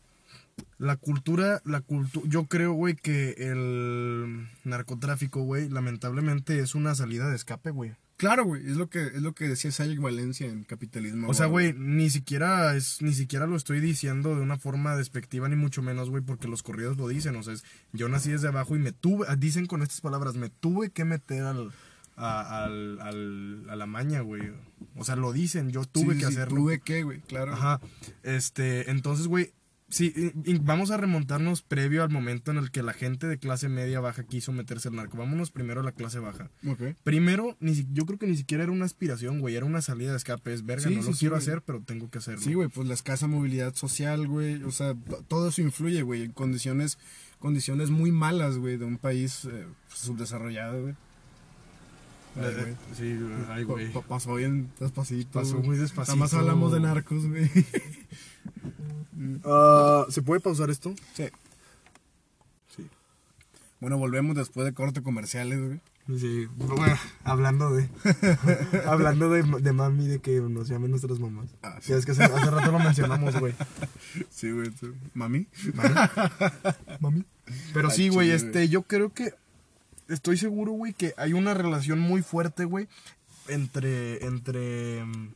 La 0.78 0.98
cultura, 0.98 1.62
la 1.66 1.82
cultura, 1.82 2.28
yo 2.30 2.46
creo, 2.46 2.74
güey, 2.74 2.96
que 2.96 3.32
el 3.38 4.48
narcotráfico, 4.64 5.42
güey, 5.42 5.70
lamentablemente 5.70 6.60
es 6.60 6.76
una 6.76 6.94
salida 6.96 7.30
de 7.30 7.36
escape, 7.36 7.72
güey. 7.72 7.96
Claro, 8.18 8.46
güey, 8.46 8.66
es 8.70 8.78
lo 8.78 8.90
que 8.90 9.08
es 9.08 9.22
lo 9.22 9.34
que 9.34 9.48
decía 9.50 9.72
Sayek 9.72 10.00
Valencia 10.00 10.48
en 10.48 10.64
Capitalismo. 10.64 11.28
O 11.28 11.34
sea, 11.34 11.48
güey, 11.48 11.74
ni 11.74 12.10
siquiera 12.10 12.76
es, 12.76 13.02
ni 13.02 13.14
siquiera 13.14 13.48
lo 13.48 13.56
estoy 13.56 13.80
diciendo 13.80 14.36
de 14.36 14.42
una 14.42 14.58
forma 14.58 14.96
despectiva, 14.96 15.50
ni 15.50 15.56
mucho 15.56 15.82
menos, 15.82 16.10
güey, 16.10 16.22
porque 16.24 16.48
los 16.48 16.64
corridos 16.64 16.96
lo 16.98 17.08
dicen. 17.08 17.36
O 17.36 17.44
sea, 17.44 17.54
es- 17.54 17.64
yo 17.92 18.08
nací 18.10 18.32
desde 18.32 18.48
abajo 18.50 18.76
y 18.76 18.80
me 18.80 18.92
tuve, 18.92 19.26
dicen 19.38 19.66
con 19.66 19.82
estas 19.82 20.00
palabras, 20.02 20.36
me 20.36 20.50
tuve 20.50 20.92
que 20.92 21.06
meter 21.06 21.44
al, 21.44 21.72
a, 22.16 22.64
al, 22.64 23.02
al- 23.02 23.66
a 23.70 23.76
la 23.76 23.86
maña, 23.88 24.22
güey. 24.22 24.52
O 24.96 25.04
sea, 25.04 25.16
lo 25.16 25.34
dicen, 25.34 25.72
yo 25.72 25.84
tuve 25.86 26.14
sí, 26.14 26.20
que 26.20 26.26
sí, 26.28 26.34
hacerlo. 26.34 26.58
Tuve 26.58 26.80
que, 26.80 27.04
güey, 27.04 27.20
claro. 27.22 27.54
Ajá. 27.54 27.82
Este, 28.22 28.92
entonces, 28.92 29.28
güey, 29.28 29.52
sí, 29.94 30.32
vamos 30.62 30.92
a 30.92 30.98
remontarnos 30.98 31.62
previo 31.62 32.04
al 32.04 32.10
momento 32.10 32.52
en 32.52 32.58
el 32.58 32.72
que 32.72 32.84
la 32.84 32.94
gente 32.94 33.28
de 33.28 33.38
clase 33.38 33.70
media 33.70 34.00
baja 34.00 34.24
quiso 34.24 34.52
meterse 34.52 34.90
al 34.90 34.96
narco. 34.96 35.18
Vámonos 35.18 35.52
primero 35.52 35.82
a 35.82 35.84
la 35.84 35.92
clase 35.92 36.20
baja. 36.20 36.50
Ok. 36.68 36.82
Primero, 37.04 37.56
ni 37.60 37.86
yo 37.94 38.06
creo 38.06 38.20
que 38.20 38.28
ni 38.28 38.36
siquiera 38.36 38.64
era 38.64 38.72
una 38.72 38.86
aspiración, 38.86 39.40
güey, 39.40 39.56
era 39.56 39.66
una 39.66 39.82
salida 39.82 40.12
de 40.12 40.18
escape. 40.18 40.54
Es 40.54 40.66
verga, 40.66 40.88
Sí, 40.90 40.96
no 40.96 41.02
sí, 41.02 41.08
lo 41.08 41.14
sí, 41.14 41.20
quiero 41.20 41.36
güey. 41.36 41.44
hacer, 41.44 41.62
pero 41.62 41.82
tengo 41.82 42.10
que 42.10 42.18
hacerlo. 42.18 42.42
Sí, 42.42 42.54
güey, 42.54 42.68
pues 42.70 42.88
la 42.88 42.94
escasa 42.94 43.28
movilidad 43.28 43.74
social, 43.76 44.28
güey, 44.28 44.62
o 44.64 44.72
sea, 44.72 44.96
todo 45.28 45.50
eso 45.50 45.62
influye, 45.62 46.02
güey, 46.02 46.24
en 46.24 46.32
condiciones, 46.32 46.98
condiciones 47.40 47.90
muy 47.90 48.12
malas, 48.12 48.58
güey, 48.58 48.78
de 48.78 48.86
un 48.86 48.98
país 48.98 49.46
eh, 49.46 49.66
subdesarrollado, 49.88 50.82
güey. 50.82 50.96
Ay, 52.36 52.54
güey. 52.54 52.76
sí, 52.96 53.16
güey, 53.18 53.34
ay, 53.50 53.64
güey. 53.64 53.92
Pa- 53.92 54.02
pa- 54.02 54.08
pasó 54.08 54.36
bien 54.36 54.72
despacito. 54.80 55.40
Pasó 55.40 55.58
muy 55.60 55.78
despacito. 55.78 56.16
Nada 56.16 56.26
más 56.26 56.34
hablamos 56.34 56.72
de 56.74 56.80
narcos, 56.80 57.28
güey. 57.28 57.50
Ah, 59.46 60.06
¿Se 60.10 60.22
puede 60.22 60.42
pausar 60.42 60.70
esto? 60.70 60.94
Sí. 61.14 61.26
Sí. 62.76 62.88
Bueno, 63.80 63.98
volvemos 63.98 64.36
después 64.36 64.66
de 64.66 64.74
corte 64.74 65.02
comerciales, 65.02 65.60
güey. 65.60 65.80
Sí, 66.20 66.48
bueno, 66.58 66.98
hablando 67.24 67.74
de. 67.74 67.90
hablando 68.88 69.30
de, 69.30 69.44
de 69.62 69.72
mami, 69.72 70.08
de 70.08 70.20
que 70.20 70.42
nos 70.42 70.68
llamen 70.68 70.92
nuestras 70.92 71.20
mamás. 71.20 71.48
Ah, 71.62 71.78
sí. 71.82 71.92
Ya 71.92 71.98
es 71.98 72.06
que 72.06 72.12
hace, 72.12 72.24
hace 72.26 72.52
rato 72.52 72.72
lo 72.74 72.80
mencionamos, 72.80 73.40
güey. 73.40 73.54
Sí, 74.30 74.52
güey. 74.52 74.70
¿Mami? 75.14 75.48
Mami. 77.00 77.24
Pero 77.74 77.90
sí, 77.90 78.10
güey, 78.10 78.32
este, 78.32 78.68
yo 78.68 78.82
creo 78.84 79.14
que. 79.14 79.34
Estoy 80.14 80.38
seguro, 80.38 80.72
güey, 80.74 80.94
que 80.94 81.14
hay 81.18 81.34
una 81.34 81.54
relación 81.54 82.00
muy 82.00 82.22
fuerte, 82.22 82.66
güey, 82.66 82.88
entre. 83.48 84.24
entre. 84.26 85.04
mm, 85.06 85.34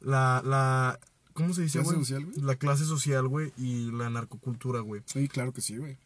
La. 0.00 0.42
la 0.44 0.98
¿Cómo 1.32 1.52
se 1.52 1.62
dice, 1.62 1.78
¿Clase 1.80 1.94
güey? 1.94 2.04
social, 2.04 2.24
güey? 2.26 2.40
La 2.42 2.54
clase 2.54 2.84
social, 2.84 3.26
güey, 3.26 3.52
y 3.56 3.90
la 3.90 4.08
narcocultura, 4.08 4.78
güey. 4.80 5.02
Sí, 5.06 5.26
claro 5.28 5.52
que 5.52 5.60
sí, 5.62 5.76
güey. 5.78 5.98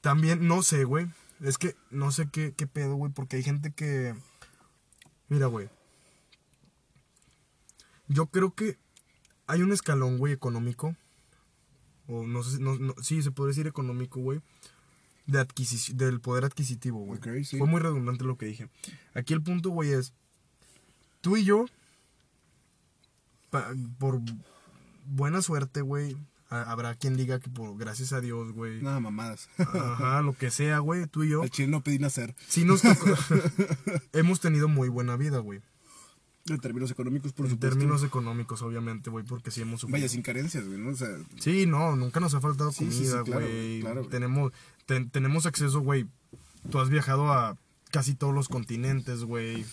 También, 0.00 0.46
no 0.46 0.62
sé, 0.62 0.84
güey. 0.84 1.08
Es 1.40 1.58
que 1.58 1.74
no 1.90 2.12
sé 2.12 2.28
qué, 2.30 2.54
qué 2.56 2.68
pedo, 2.68 2.94
güey, 2.94 3.10
porque 3.12 3.34
hay 3.36 3.42
gente 3.42 3.72
que... 3.72 4.14
Mira, 5.28 5.46
güey. 5.46 5.68
Yo 8.08 8.26
creo 8.26 8.54
que 8.54 8.78
hay 9.48 9.62
un 9.62 9.72
escalón, 9.72 10.18
güey, 10.18 10.32
económico. 10.32 10.94
O 12.06 12.24
no 12.26 12.42
sé, 12.44 12.56
si- 12.58 12.62
no, 12.62 12.76
no- 12.78 12.94
sí, 13.02 13.22
se 13.22 13.32
puede 13.32 13.48
decir 13.50 13.66
económico, 13.66 14.20
güey. 14.20 14.40
De 15.26 15.40
adquisici- 15.40 15.92
del 15.94 16.20
poder 16.20 16.44
adquisitivo, 16.44 17.00
güey. 17.00 17.44
Sí. 17.44 17.58
Fue 17.58 17.66
muy 17.66 17.80
redundante 17.80 18.24
lo 18.24 18.36
que 18.38 18.46
dije. 18.46 18.68
Aquí 19.14 19.32
el 19.34 19.42
punto, 19.42 19.70
güey, 19.70 19.92
es... 19.92 20.12
Tú 21.20 21.36
y 21.36 21.44
yo, 21.44 21.66
pa- 23.50 23.72
por 23.98 24.20
buena 25.06 25.42
suerte, 25.42 25.80
güey, 25.80 26.16
ha- 26.50 26.62
habrá 26.70 26.94
quien 26.94 27.16
diga 27.16 27.40
que 27.40 27.50
por 27.50 27.76
gracias 27.76 28.12
a 28.12 28.20
Dios, 28.20 28.52
güey. 28.52 28.80
Nada, 28.82 29.00
mamadas. 29.00 29.48
Ajá, 29.58 30.22
lo 30.22 30.32
que 30.34 30.50
sea, 30.52 30.78
güey, 30.78 31.06
tú 31.06 31.24
y 31.24 31.30
yo. 31.30 31.42
Al 31.42 31.50
chile 31.50 31.68
no 31.68 31.80
pedí 31.82 31.98
nacer. 31.98 32.36
Sí 32.46 32.64
nos 32.64 32.82
tocó. 32.82 33.06
Hemos 34.12 34.38
tenido 34.40 34.68
muy 34.68 34.88
buena 34.88 35.16
vida, 35.16 35.38
güey. 35.38 35.60
En 36.48 36.60
términos 36.60 36.90
económicos, 36.90 37.32
por 37.32 37.46
En 37.46 37.52
supuesto. 37.52 37.76
términos 37.76 38.04
económicos, 38.04 38.62
obviamente, 38.62 39.10
güey, 39.10 39.24
porque 39.24 39.50
sí 39.50 39.62
hemos 39.62 39.80
sufrido. 39.80 39.96
Vaya, 39.98 40.08
sin 40.08 40.22
carencias, 40.22 40.64
güey, 40.66 40.78
¿no? 40.78 40.90
O 40.90 40.94
sea, 40.96 41.08
Sí, 41.40 41.66
no, 41.66 41.96
nunca 41.96 42.20
nos 42.20 42.34
ha 42.34 42.40
faltado 42.40 42.70
Sí, 42.72 42.86
sí, 42.86 42.92
sí, 42.92 43.10
comida, 43.10 43.22
claro, 43.24 43.46
güey. 43.46 43.80
claro, 43.80 44.00
güey. 44.02 44.10
tenemos, 44.10 44.52
ten- 44.86 45.10
tenemos 45.10 45.46
acceso, 45.46 45.80
güey. 45.80 46.06
Tú 46.70 46.78
has 46.78 46.88
viajado 46.88 47.32
a 47.32 47.56
casi 47.90 48.14
todos 48.14 48.32
los 48.34 48.48
continentes, 48.48 49.24
güey. 49.24 49.64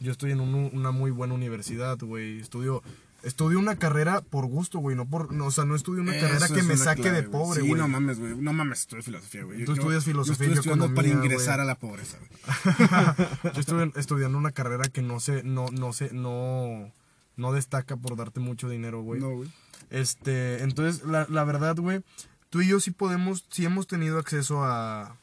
Yo 0.00 0.12
estoy 0.12 0.30
en 0.32 0.40
un- 0.40 0.70
una 0.72 0.90
muy 0.90 1.10
buena 1.10 1.34
universidad, 1.34 1.98
güey. 1.98 2.38
Estudio, 2.40 2.82
estudio 3.22 3.58
una 3.58 3.76
carrera 3.76 4.20
por 4.20 4.46
gusto, 4.46 4.78
güey. 4.78 4.96
No 4.96 5.08
por, 5.08 5.32
no, 5.32 5.46
o 5.46 5.50
sea, 5.50 5.64
no 5.64 5.74
estudio 5.74 6.02
una 6.02 6.18
carrera 6.18 6.48
que 6.48 6.62
me 6.62 6.76
saque 6.76 7.02
clave, 7.02 7.22
de 7.22 7.28
pobre, 7.28 7.60
Sí, 7.60 7.68
güey. 7.68 7.80
no 7.80 7.88
mames, 7.88 8.18
güey. 8.18 8.36
No 8.36 8.52
mames, 8.52 8.80
estudio 8.80 9.02
filosofía, 9.02 9.44
güey. 9.44 9.64
Tú 9.64 9.72
estudias 9.72 10.04
filosofía 10.04 10.46
Yo 10.46 10.54
estoy 10.54 10.70
estudiando 10.70 10.94
para 10.94 11.08
ingresar 11.08 11.60
a 11.60 11.64
la 11.64 11.76
pobreza, 11.76 12.18
güey. 12.18 12.88
Yo 13.54 13.60
estuve 13.60 13.92
estudiando 13.96 14.38
una 14.38 14.52
carrera 14.52 14.88
que 14.88 15.02
no 15.02 15.20
sé, 15.20 15.42
no, 15.42 15.66
no 15.70 15.92
sé, 15.92 16.10
no, 16.12 16.92
no 17.36 17.52
destaca 17.52 17.96
por 17.96 18.16
darte 18.16 18.40
mucho 18.40 18.68
dinero, 18.68 19.02
güey. 19.02 19.20
No, 19.20 19.30
güey. 19.30 19.50
Este, 19.90 20.62
entonces, 20.62 21.04
la, 21.04 21.26
la 21.30 21.44
verdad, 21.44 21.76
güey, 21.76 22.02
tú 22.50 22.60
y 22.60 22.68
yo 22.68 22.80
sí 22.80 22.90
podemos, 22.90 23.46
sí 23.50 23.64
hemos 23.64 23.86
tenido 23.86 24.18
acceso 24.18 24.64
a, 24.64 25.16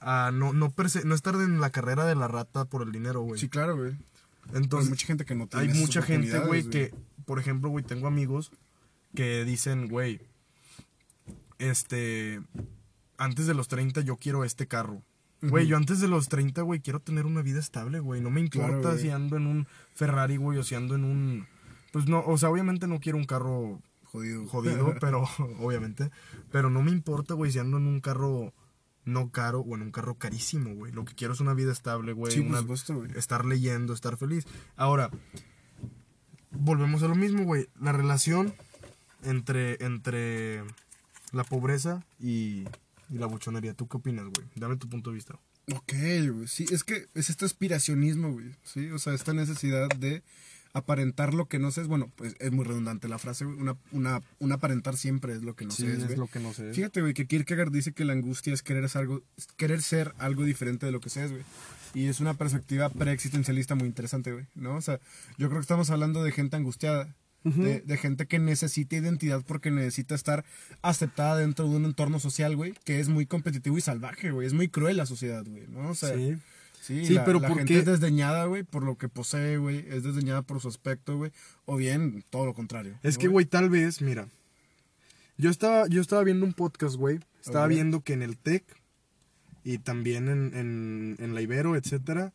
a 0.00 0.30
no, 0.32 0.52
no, 0.52 0.74
no 1.04 1.14
estar 1.14 1.34
en 1.36 1.60
la 1.60 1.70
carrera 1.70 2.04
de 2.04 2.14
la 2.14 2.28
rata 2.28 2.64
por 2.64 2.82
el 2.82 2.92
dinero, 2.92 3.20
güey. 3.22 3.40
Sí, 3.40 3.48
claro, 3.48 3.76
güey. 3.76 3.92
Hay 4.50 4.62
Entonces, 4.62 4.90
mucha 4.90 5.06
gente 5.06 5.24
que 5.24 5.34
no 5.34 5.46
tiene 5.46 5.72
hay 5.72 5.78
mucha 5.78 6.02
gente, 6.02 6.38
güey, 6.40 6.64
que, 6.64 6.94
por 7.28 7.38
ejemplo, 7.38 7.68
güey, 7.68 7.84
tengo 7.84 8.06
amigos 8.06 8.50
que 9.14 9.44
dicen, 9.44 9.88
güey, 9.88 10.22
este, 11.58 12.40
antes 13.18 13.46
de 13.46 13.52
los 13.52 13.68
30 13.68 14.00
yo 14.00 14.16
quiero 14.16 14.44
este 14.44 14.66
carro. 14.66 15.02
Güey, 15.42 15.66
yo 15.66 15.76
antes 15.76 16.00
de 16.00 16.08
los 16.08 16.28
30, 16.28 16.62
güey, 16.62 16.80
quiero 16.80 17.00
tener 17.00 17.26
una 17.26 17.42
vida 17.42 17.60
estable, 17.60 18.00
güey. 18.00 18.20
No 18.22 18.30
me 18.30 18.40
importa 18.40 18.80
Claro, 18.80 18.98
si 18.98 19.10
ando 19.10 19.36
en 19.36 19.46
un 19.46 19.68
Ferrari, 19.94 20.36
güey, 20.36 20.58
o 20.58 20.64
si 20.64 20.74
ando 20.74 20.94
en 20.94 21.04
un... 21.04 21.46
Pues 21.92 22.08
no, 22.08 22.24
o 22.26 22.38
sea, 22.38 22.48
obviamente 22.50 22.88
no 22.88 22.98
quiero 22.98 23.18
un 23.18 23.24
carro 23.24 23.80
Jodido. 24.04 24.46
jodido, 24.48 24.94
pero 25.00 25.24
obviamente. 25.60 26.10
Pero 26.50 26.70
no 26.70 26.82
me 26.82 26.90
importa, 26.90 27.34
güey, 27.34 27.52
si 27.52 27.58
ando 27.58 27.76
en 27.76 27.86
un 27.86 28.00
carro 28.00 28.52
no 29.04 29.30
caro 29.30 29.60
o 29.60 29.74
en 29.76 29.82
un 29.82 29.90
carro 29.92 30.14
carísimo, 30.16 30.74
güey. 30.74 30.92
Lo 30.92 31.04
que 31.04 31.14
quiero 31.14 31.34
es 31.34 31.40
una 31.40 31.54
vida 31.54 31.72
estable, 31.72 32.14
güey. 32.14 32.32
Sí, 32.32 32.40
una- 32.40 32.64
estar 33.14 33.44
leyendo, 33.44 33.92
estar 33.92 34.16
feliz. 34.16 34.44
Ahora, 34.76 35.10
volvemos 36.50 37.02
a 37.02 37.08
lo 37.08 37.14
mismo, 37.14 37.44
güey. 37.44 37.68
La 37.80 37.92
relación 37.92 38.54
entre, 39.22 39.82
entre 39.84 40.62
la 41.32 41.44
pobreza 41.44 42.04
y, 42.20 42.64
y 43.10 43.18
la 43.18 43.26
buchonería. 43.26 43.74
¿Tú 43.74 43.88
qué 43.88 43.96
opinas, 43.98 44.24
güey? 44.26 44.46
Dame 44.54 44.76
tu 44.76 44.88
punto 44.88 45.10
de 45.10 45.14
vista. 45.14 45.38
Ok, 45.74 45.92
güey. 46.32 46.48
Sí, 46.48 46.66
es 46.70 46.84
que 46.84 47.06
es 47.14 47.30
este 47.30 47.44
aspiracionismo, 47.44 48.32
güey. 48.32 48.54
Sí, 48.64 48.90
o 48.90 48.98
sea, 48.98 49.12
esta 49.14 49.34
necesidad 49.34 49.88
de 49.98 50.22
aparentar 50.72 51.34
lo 51.34 51.46
que 51.46 51.58
no 51.58 51.70
sé. 51.70 51.82
Bueno, 51.82 52.10
pues 52.16 52.36
es 52.38 52.52
muy 52.52 52.64
redundante 52.64 53.08
la 53.08 53.18
frase. 53.18 53.44
Una, 53.44 53.76
una, 53.92 54.22
un 54.38 54.52
aparentar 54.52 54.96
siempre 54.96 55.34
es 55.34 55.42
lo 55.42 55.54
que 55.54 55.66
no 55.66 55.72
sé. 55.72 55.92
es, 55.92 56.16
güey. 56.16 56.28
que 56.28 56.40
no 56.40 56.52
sé. 56.52 56.72
Fíjate, 56.72 57.00
güey, 57.02 57.14
que 57.14 57.26
Kierkegaard 57.26 57.70
dice 57.70 57.92
que 57.92 58.04
la 58.04 58.14
angustia 58.14 58.54
es 58.54 58.62
querer 58.62 58.88
ser 58.88 59.00
algo, 59.02 59.22
querer 59.56 59.82
ser 59.82 60.14
algo 60.18 60.44
diferente 60.44 60.86
de 60.86 60.92
lo 60.92 61.00
que 61.00 61.10
seas, 61.10 61.30
güey. 61.30 61.42
Y 61.94 62.06
es 62.06 62.20
una 62.20 62.34
perspectiva 62.34 62.88
preexistencialista 62.90 63.74
muy 63.74 63.86
interesante, 63.88 64.32
güey, 64.32 64.46
¿no? 64.54 64.76
O 64.76 64.80
sea, 64.80 65.00
yo 65.38 65.48
creo 65.48 65.60
que 65.60 65.62
estamos 65.62 65.90
hablando 65.90 66.22
de 66.22 66.32
gente 66.32 66.56
angustiada, 66.56 67.14
de, 67.44 67.80
de 67.80 67.96
gente 67.96 68.26
que 68.26 68.38
necesita 68.38 68.96
identidad 68.96 69.42
porque 69.46 69.70
necesita 69.70 70.14
estar 70.14 70.44
aceptada 70.82 71.38
dentro 71.38 71.66
de 71.68 71.76
un 71.76 71.84
entorno 71.86 72.20
social, 72.20 72.56
güey, 72.56 72.74
que 72.84 73.00
es 73.00 73.08
muy 73.08 73.24
competitivo 73.26 73.78
y 73.78 73.80
salvaje, 73.80 74.30
güey. 74.30 74.46
Es 74.46 74.52
muy 74.52 74.68
cruel 74.68 74.98
la 74.98 75.06
sociedad, 75.06 75.44
güey, 75.46 75.66
¿no? 75.68 75.90
O 75.90 75.94
sea, 75.94 76.14
Sí. 76.14 76.36
sí, 76.82 77.06
Sí, 77.06 77.14
la, 77.14 77.24
pero 77.24 77.40
la 77.40 77.48
¿por 77.48 77.58
gente 77.58 77.78
es 77.78 77.86
desdeñada, 77.86 78.44
güey, 78.44 78.64
por 78.64 78.82
lo 78.82 78.98
que 78.98 79.08
posee, 79.08 79.56
güey. 79.56 79.84
Es 79.88 80.02
desdeñada 80.02 80.42
por 80.42 80.60
su 80.60 80.68
aspecto, 80.68 81.16
güey. 81.16 81.30
O 81.64 81.76
bien, 81.76 82.22
todo 82.28 82.44
lo 82.44 82.54
contrario. 82.54 82.98
Es 83.02 83.14
¿no, 83.14 83.20
que, 83.20 83.28
güey, 83.28 83.46
tal 83.46 83.70
vez, 83.70 84.02
mira. 84.02 84.28
Yo 85.38 85.48
estaba, 85.50 85.86
yo 85.86 86.00
estaba 86.02 86.24
viendo 86.24 86.44
un 86.44 86.52
podcast, 86.52 86.96
güey. 86.96 87.20
Estaba 87.40 87.66
viendo 87.68 88.00
que 88.02 88.12
en 88.12 88.22
el 88.22 88.36
TEC 88.36 88.64
y 89.72 89.78
también 89.78 90.28
en, 90.28 90.54
en, 90.54 91.16
en 91.18 91.34
la 91.34 91.42
Ibero, 91.42 91.76
etcétera, 91.76 92.32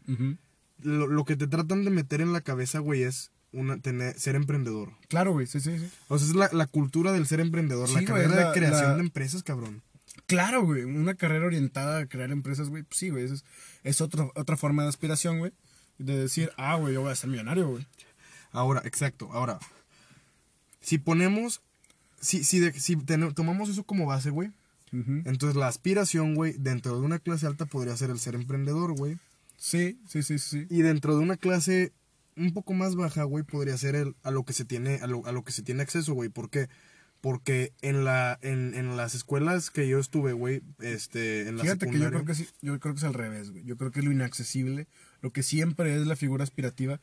lo, 0.82 1.08
lo 1.08 1.26
que 1.26 1.36
te 1.36 1.48
tratan 1.48 1.84
de 1.84 1.90
meter 1.90 2.22
en 2.22 2.32
la 2.34 2.42
cabeza, 2.42 2.80
güey, 2.80 3.04
es 3.04 3.32
una, 3.52 3.80
tener, 3.80 4.20
ser 4.20 4.36
emprendedor. 4.36 4.92
Claro, 5.08 5.32
güey, 5.32 5.48
sí, 5.48 5.60
sí, 5.60 5.78
sí. 5.80 5.90
O 6.10 6.18
sea, 6.20 6.28
es 6.28 6.36
la, 6.36 6.50
la 6.52 6.68
cultura 6.68 7.12
del 7.12 7.26
ser 7.26 7.40
emprendedor, 7.40 7.88
Sí, 7.88 7.94
la 7.96 8.02
güey, 8.02 8.24
carrera 8.24 8.36
la- 8.42 8.48
de 8.52 8.54
creación 8.60 8.90
la- 8.90 8.96
de 8.96 9.02
empresas, 9.02 9.42
cabrón. 9.44 9.82
Claro, 10.28 10.64
güey. 10.64 10.84
Una 10.84 11.16
carrera 11.16 11.46
orientada 11.48 12.00
a 12.00 12.06
crear 12.06 12.32
empresas, 12.32 12.70
güey. 12.70 12.84
Pues 12.84 12.98
sí, 13.00 13.10
güey. 13.10 13.24
Es, 13.26 13.44
es 13.84 14.00
otro, 14.02 14.32
otra 14.36 14.56
forma 14.58 14.84
de 14.84 14.90
aspiración, 14.90 15.40
güey. 15.40 15.52
De 15.98 16.16
decir, 16.18 16.52
ah, 16.58 16.76
güey, 16.76 16.94
yo 16.94 17.02
voy 17.02 17.12
a 17.12 17.16
ser 17.16 17.30
millonario, 17.32 17.68
güey. 17.68 17.86
Ahora, 18.52 18.82
exacto, 18.86 19.30
ahora. 19.34 19.58
Si 20.82 20.98
ponemos, 20.98 21.62
si, 22.20 22.44
si, 22.44 22.60
de- 22.60 22.74
si 22.80 22.96
ten- 22.98 23.34
tomamos 23.34 23.70
eso 23.70 23.84
como 23.84 24.06
base, 24.06 24.30
güey, 24.30 24.52
Entonces 25.26 25.56
la 25.56 25.68
aspiración, 25.68 26.36
güey, 26.36 26.54
dentro 26.58 27.00
de 27.00 27.06
una 27.06 27.18
clase 27.20 27.48
alta 27.48 27.66
podría 27.66 27.98
ser 27.98 28.12
el 28.12 28.20
ser 28.20 28.36
emprendedor, 28.36 28.96
güey. 28.96 29.18
Sí, 29.58 30.00
sí, 30.08 30.22
sí, 30.24 30.38
sí. 30.38 30.68
Y 30.70 30.82
dentro 30.82 31.16
de 31.18 31.24
una 31.24 31.38
clase 31.38 31.94
un 32.36 32.54
poco 32.54 32.74
más 32.74 32.96
baja, 32.96 33.24
güey, 33.24 33.44
podría 33.44 33.78
ser 33.78 33.96
el, 33.96 34.16
a 34.24 34.32
lo 34.32 34.44
que 34.44 34.54
se 34.54 34.66
tiene, 34.66 34.96
a 34.96 35.08
lo, 35.08 35.26
a 35.26 35.32
lo 35.32 35.44
que 35.44 35.52
se 35.52 35.64
tiene 35.64 35.82
acceso, 35.82 36.14
güey. 36.14 36.30
¿Por 36.30 36.50
qué? 36.50 36.68
Porque 37.22 37.72
en 37.82 38.04
la, 38.04 38.38
en, 38.42 38.74
en 38.74 38.98
las 38.98 39.16
escuelas 39.16 39.72
que 39.72 39.88
yo 39.88 40.00
estuve, 40.00 40.34
güey, 40.34 40.62
este, 40.80 41.48
en 41.48 41.58
la 41.58 41.64
Fíjate 41.64 41.90
que 41.90 41.98
yo 41.98 42.10
creo 42.10 42.26
que 42.26 42.36
sí, 42.36 42.48
yo 42.62 42.80
creo 42.80 42.94
que 42.94 43.00
es 43.00 43.06
al 43.06 43.14
revés, 43.14 43.52
güey. 43.52 43.64
Yo 43.64 43.78
creo 43.78 43.92
que 43.92 44.02
lo 44.02 44.12
inaccesible, 44.12 44.88
lo 45.22 45.32
que 45.32 45.42
siempre 45.42 45.96
es 45.96 46.06
la 46.06 46.18
figura 46.18 46.44
aspirativa, 46.44 47.00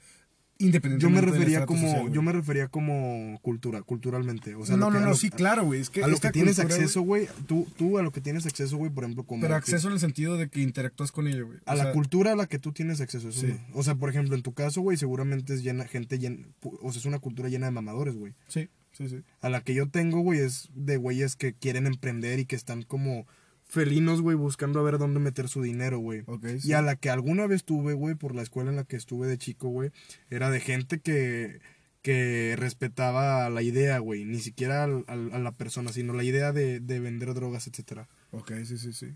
yo 0.61 0.67
independientemente 0.67 1.21
me 1.27 1.33
del 1.33 1.41
refería 1.41 1.67
como, 1.67 1.91
social, 1.91 2.13
yo 2.13 2.23
me 2.23 2.33
refería 2.33 2.69
como 2.69 3.39
cultura, 3.43 3.83
culturalmente. 3.83 4.55
O 4.55 4.65
sea, 4.67 4.77
no, 4.77 4.91
no, 4.91 5.01
no, 5.01 5.15
sí, 5.15 5.31
claro, 5.31 5.65
güey. 5.65 5.81
Es 5.81 5.91
que 5.91 6.05
a 6.05 6.07
lo 6.07 6.19
que 6.19 6.31
tienes 6.31 6.57
cultura, 6.57 6.77
acceso, 6.77 7.01
güey, 7.03 7.29
tú, 7.47 7.67
tú 7.77 7.99
a 7.99 8.03
lo 8.03 8.13
que 8.13 8.21
tienes 8.21 8.47
acceso, 8.47 8.77
güey, 8.77 8.91
por 8.91 9.05
ejemplo, 9.05 9.25
como... 9.25 9.41
Pero 9.41 9.55
que- 9.55 9.59
acceso 9.59 9.89
en 9.89 9.95
el 9.95 10.01
sentido 10.01 10.37
de 10.37 10.49
que 10.49 10.61
interactúas 10.61 11.13
con 11.13 11.27
ello, 11.27 11.47
güey. 11.47 11.59
A 11.67 11.75
la 11.75 11.93
cultura 11.93 12.33
a 12.33 12.37
la 12.37 12.47
que 12.47 12.59
tú 12.59 12.73
tienes 12.73 13.01
acceso, 13.01 13.29
eso 13.29 13.41
Sí. 13.41 13.57
O 13.73 13.83
sea, 13.83 13.95
por 13.95 14.11
ejemplo, 14.11 14.35
en 14.37 14.43
tu 14.43 14.53
caso, 14.53 14.81
güey, 14.83 14.97
seguramente 14.97 15.55
es 15.55 15.63
llena, 15.63 15.87
gente 15.87 16.19
llena, 16.19 16.47
o 16.63 16.93
sea, 16.93 17.01
es 17.01 17.07
una 17.07 17.19
cultura 17.19 17.49
llena 17.49 17.67
de 17.67 17.73
mamadores, 17.73 18.17
güey. 18.17 18.35
Sí, 18.49 18.69
sí, 18.93 19.09
sí. 19.09 19.23
A 19.41 19.49
la 19.49 19.63
que 19.63 19.75
yo 19.75 19.89
tengo, 19.89 20.21
güey, 20.21 20.41
es 20.41 20.69
de 20.75 20.97
güeyes 20.99 21.37
que 21.37 21.55
quieren 21.55 21.87
emprender 21.87 22.39
y 22.39 22.45
que 22.45 22.57
están 22.57 22.83
como 22.83 23.27
felinos, 23.71 24.21
güey, 24.21 24.37
buscando 24.37 24.81
a 24.81 24.83
ver 24.83 24.99
dónde 24.99 25.21
meter 25.21 25.49
su 25.49 25.63
dinero, 25.63 25.99
güey. 25.99 26.23
Ok, 26.27 26.45
Y 26.57 26.61
sí. 26.61 26.73
a 26.73 26.83
la 26.83 26.97
que 26.97 27.09
alguna 27.11 27.47
vez 27.47 27.65
tuve, 27.65 27.95
güey, 27.95 28.15
por 28.15 28.35
la 28.35 28.43
escuela 28.43 28.71
en 28.71 28.77
la 28.77 28.85
que 28.85 28.97
estuve 28.97 29.27
de 29.27 29.39
chico, 29.39 29.69
güey, 29.69 29.91
era 30.29 30.51
de 30.51 30.61
gente 30.61 31.01
que, 31.01 31.61
que 32.03 32.55
respetaba 32.59 33.49
la 33.49 33.63
idea, 33.63 33.99
güey, 33.99 34.25
ni 34.25 34.41
siquiera 34.41 34.85
al- 34.85 35.05
al- 35.07 35.33
a 35.33 35.39
la 35.39 35.53
persona, 35.53 35.93
sino 35.93 36.13
la 36.13 36.25
idea 36.25 36.53
de, 36.53 36.81
de 36.81 37.01
vender 37.01 37.33
drogas, 37.35 37.67
etcétera. 37.67 38.09
Ok, 38.33 38.53
sí, 38.65 38.77
sí, 38.79 38.93
sí. 38.93 39.15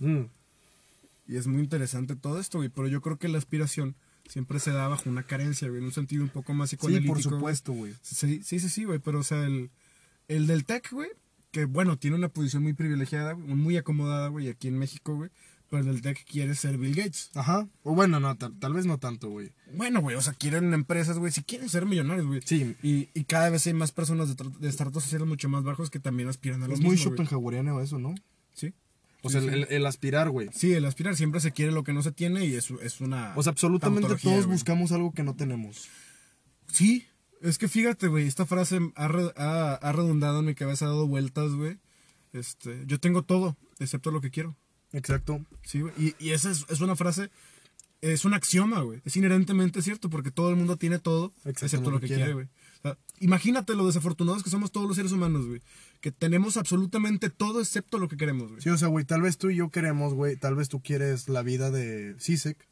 Mm. 0.00 0.26
Y 1.26 1.36
es 1.36 1.46
muy 1.46 1.60
interesante 1.60 2.16
todo 2.16 2.40
esto, 2.40 2.58
güey. 2.58 2.70
Pero 2.70 2.88
yo 2.88 3.00
creo 3.02 3.18
que 3.18 3.28
la 3.28 3.36
aspiración 3.38 3.94
siempre 4.28 4.60
se 4.60 4.70
da 4.70 4.88
bajo 4.88 5.08
una 5.10 5.24
carencia, 5.24 5.68
güey. 5.68 5.80
En 5.80 5.86
un 5.86 5.92
sentido 5.92 6.22
un 6.22 6.30
poco 6.30 6.54
más 6.54 6.70
Sí, 6.70 6.76
psicoanalítico. 6.76 7.12
por 7.14 7.22
güey. 7.22 7.36
supuesto, 7.38 7.72
güey. 7.72 7.94
Sí, 8.02 8.40
sí, 8.42 8.58
sí, 8.60 8.68
sí, 8.68 8.84
güey. 8.84 8.98
Pero, 8.98 9.18
o 9.20 9.22
sea, 9.22 9.44
el, 9.44 9.70
el 10.28 10.46
del 10.46 10.64
tech, 10.64 10.90
güey, 10.90 11.10
que, 11.58 11.64
bueno, 11.66 11.98
tiene 11.98 12.16
una 12.16 12.28
posición 12.28 12.62
muy 12.62 12.72
privilegiada, 12.72 13.34
muy 13.34 13.76
acomodada, 13.76 14.28
güey, 14.28 14.48
aquí 14.48 14.68
en 14.68 14.78
México, 14.78 15.14
güey. 15.16 15.30
Pero 15.70 15.80
el 15.82 15.86
del 15.88 16.00
tech 16.02 16.24
quiere 16.24 16.54
ser 16.54 16.78
Bill 16.78 16.94
Gates. 16.94 17.30
Ajá. 17.34 17.68
O 17.82 17.94
bueno, 17.94 18.20
no, 18.20 18.34
tal, 18.36 18.58
tal 18.58 18.72
vez 18.72 18.86
no 18.86 18.96
tanto, 18.96 19.28
güey. 19.28 19.52
Bueno, 19.74 20.00
güey, 20.00 20.16
o 20.16 20.22
sea, 20.22 20.32
quieren 20.32 20.72
empresas, 20.72 21.18
güey, 21.18 21.30
si 21.30 21.42
quieren 21.42 21.68
ser 21.68 21.84
millonarios, 21.84 22.26
güey. 22.26 22.40
Sí. 22.42 22.74
Y, 22.82 23.10
y 23.12 23.24
cada 23.24 23.50
vez 23.50 23.66
hay 23.66 23.74
más 23.74 23.92
personas 23.92 24.34
de, 24.34 24.50
de 24.60 24.68
estratos 24.68 25.02
sociales 25.02 25.28
mucho 25.28 25.50
más 25.50 25.64
bajos 25.64 25.90
que 25.90 26.00
también 26.00 26.28
aspiran 26.30 26.62
a 26.62 26.68
lo 26.68 26.72
Es 26.72 26.78
mismo, 26.80 26.88
muy 26.92 26.96
güey. 26.96 27.04
schopenhaueriano 27.04 27.80
eso, 27.82 27.98
¿no? 27.98 28.14
Sí. 28.54 28.72
O 29.22 29.28
Sí, 29.28 29.32
sea, 29.32 29.40
sí. 29.42 29.48
el, 29.48 29.66
el- 29.68 29.84
aspirar, 29.86 30.30
güey. 30.30 30.48
Sí, 30.54 30.72
el 30.72 30.86
aspirar 30.86 31.16
siempre 31.16 31.40
se 31.40 31.52
quiere 31.52 31.70
lo 31.72 31.82
que 31.84 31.92
no 31.92 32.02
se 32.02 32.12
tiene 32.12 32.46
y 32.46 32.54
eso 32.54 32.80
es 32.80 33.02
una. 33.02 33.34
O 33.36 33.42
sea, 33.42 33.50
absolutamente 33.50 34.08
todos 34.08 34.46
güey. 34.46 34.56
buscamos 34.56 34.90
algo 34.92 35.12
que 35.12 35.22
no 35.24 35.34
tenemos. 35.36 35.86
Sí, 36.72 37.04
es 37.42 37.58
que 37.58 37.68
fíjate, 37.68 38.08
güey, 38.08 38.26
esta 38.26 38.46
frase 38.46 38.78
ha, 38.94 39.08
re- 39.08 39.32
ha- 39.36 39.74
ha 39.74 39.92
redundado 39.92 40.40
en 40.40 40.46
mi 40.46 40.54
cabeza, 40.54 40.86
ha 40.86 40.88
dado 40.88 41.06
vueltas, 41.06 41.52
güey. 41.52 41.78
Este, 42.32 42.82
yo 42.86 43.00
tengo 43.00 43.22
todo, 43.22 43.56
excepto 43.78 44.10
lo 44.10 44.20
que 44.20 44.30
quiero. 44.30 44.56
Exacto. 44.92 45.44
Sí, 45.62 45.80
güey. 45.80 45.92
Y, 45.98 46.14
y 46.18 46.30
esa 46.30 46.50
es, 46.50 46.66
es 46.68 46.80
una 46.80 46.96
frase, 46.96 47.30
es 48.00 48.24
un 48.24 48.34
axioma, 48.34 48.80
güey. 48.82 49.00
Es 49.04 49.16
inherentemente 49.16 49.82
cierto, 49.82 50.08
porque 50.10 50.30
todo 50.30 50.50
el 50.50 50.56
mundo 50.56 50.76
tiene 50.76 50.98
todo, 50.98 51.32
Excepto 51.44 51.90
lo 51.90 52.00
que 52.00 52.06
quiere. 52.06 52.22
quiere, 52.22 52.34
güey. 52.34 52.46
O 52.46 52.82
sea, 52.82 52.98
imagínate 53.18 53.74
lo 53.74 53.86
desafortunados 53.86 54.42
que 54.44 54.50
somos 54.50 54.70
todos 54.70 54.86
los 54.86 54.96
seres 54.96 55.10
humanos, 55.12 55.46
güey. 55.46 55.60
Que 56.00 56.12
tenemos 56.12 56.56
absolutamente 56.56 57.28
todo 57.28 57.60
excepto 57.60 57.98
lo 57.98 58.08
que 58.08 58.16
queremos, 58.16 58.50
güey. 58.50 58.60
Sí, 58.62 58.68
o 58.68 58.78
sea, 58.78 58.86
güey, 58.88 59.04
tal 59.04 59.22
vez 59.22 59.36
tú 59.36 59.50
y 59.50 59.56
yo 59.56 59.70
queremos, 59.70 60.14
güey, 60.14 60.36
tal 60.36 60.54
vez 60.54 60.68
tú 60.68 60.80
quieres 60.80 61.28
la 61.28 61.42
vida 61.42 61.70
de 61.72 62.14
Sisek, 62.20 62.67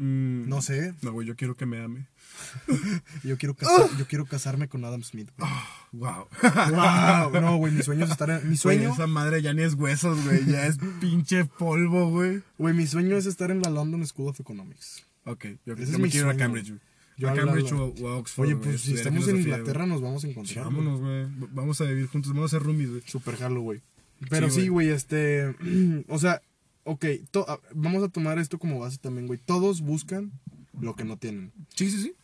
Mm, 0.00 0.48
no 0.48 0.62
sé. 0.62 0.94
No, 1.02 1.12
güey, 1.12 1.26
yo 1.26 1.34
quiero 1.36 1.56
que 1.56 1.66
me 1.66 1.82
ame. 1.82 2.06
Yo 3.24 3.36
quiero, 3.36 3.54
casar- 3.56 3.90
yo 3.98 4.06
quiero 4.06 4.24
casarme 4.24 4.68
con 4.68 4.84
Adam 4.84 5.02
Smith, 5.02 5.28
güey. 5.36 5.50
Wow. 5.92 6.28
Wow, 6.70 7.40
no, 7.40 7.56
güey, 7.56 7.72
mi 7.72 7.82
sueño 7.82 8.04
es 8.04 8.10
estar 8.12 8.30
en, 8.30 8.48
mi 8.48 8.56
sueño, 8.56 8.92
esa 8.92 9.06
madre 9.08 9.42
ya 9.42 9.52
ni 9.54 9.62
es 9.62 9.74
huesos, 9.74 10.22
güey. 10.24 10.44
Ya 10.46 10.66
es 10.66 10.76
pinche 11.00 11.44
polvo, 11.46 12.10
güey. 12.10 12.42
güey, 12.58 12.74
mi 12.74 12.86
sueño 12.86 13.16
es 13.16 13.26
estar 13.26 13.50
en 13.50 13.60
la 13.62 13.70
London 13.70 14.06
School 14.06 14.28
of 14.28 14.38
Economics. 14.40 15.04
Ok, 15.24 15.46
yo, 15.66 15.74
Ese 15.74 15.84
yo 15.86 15.92
es 15.92 15.98
me 15.98 16.04
mi 16.04 16.10
quiero 16.10 16.28
ir 16.30 16.34
a. 16.34 16.38
Cambridge, 16.38 16.68
güey. 16.68 16.80
Yo 17.16 17.28
a 17.30 17.34
Cambridge 17.34 17.72
o, 17.72 17.86
o 18.00 18.08
a 18.08 18.16
Oxford, 18.18 18.44
Oye, 18.46 18.54
güey, 18.54 18.68
pues 18.70 18.82
si 18.82 18.94
estamos 18.94 19.26
en 19.26 19.36
Inglaterra 19.38 19.80
güey. 19.80 19.88
nos 19.94 20.02
vamos 20.02 20.22
a 20.22 20.26
Sí, 20.26 20.30
encontrar. 20.30 20.64
vámonos, 20.66 21.00
güey. 21.00 21.26
Vamos 21.52 21.80
a 21.80 21.84
vivir 21.84 22.06
juntos, 22.06 22.32
vamos 22.32 22.52
a 22.52 22.56
ser 22.58 22.62
roomies, 22.64 22.90
güey. 22.90 23.02
Super 23.06 23.36
jalo, 23.36 23.62
güey. 23.62 23.80
Pero 24.30 24.48
Sí, 24.50 24.60
sí, 24.62 24.68
güey, 24.68 24.90
este. 24.90 25.56
o 26.08 26.18
sea, 26.20 26.40
ok, 26.88 27.04
vamos 27.74 28.02
a 28.02 28.08
tomar 28.08 28.38
esto 28.38 28.58
como 28.58 28.80
base 28.80 28.98
también, 28.98 29.26
güey. 29.26 29.38
Todos 29.38 29.82
buscan 29.82 30.32
lo 30.80 30.96
que 30.96 31.04
no 31.04 31.18
tienen. 31.18 31.52
Sí, 31.74 31.90
sí, 31.90 32.00
sí. 32.00 32.14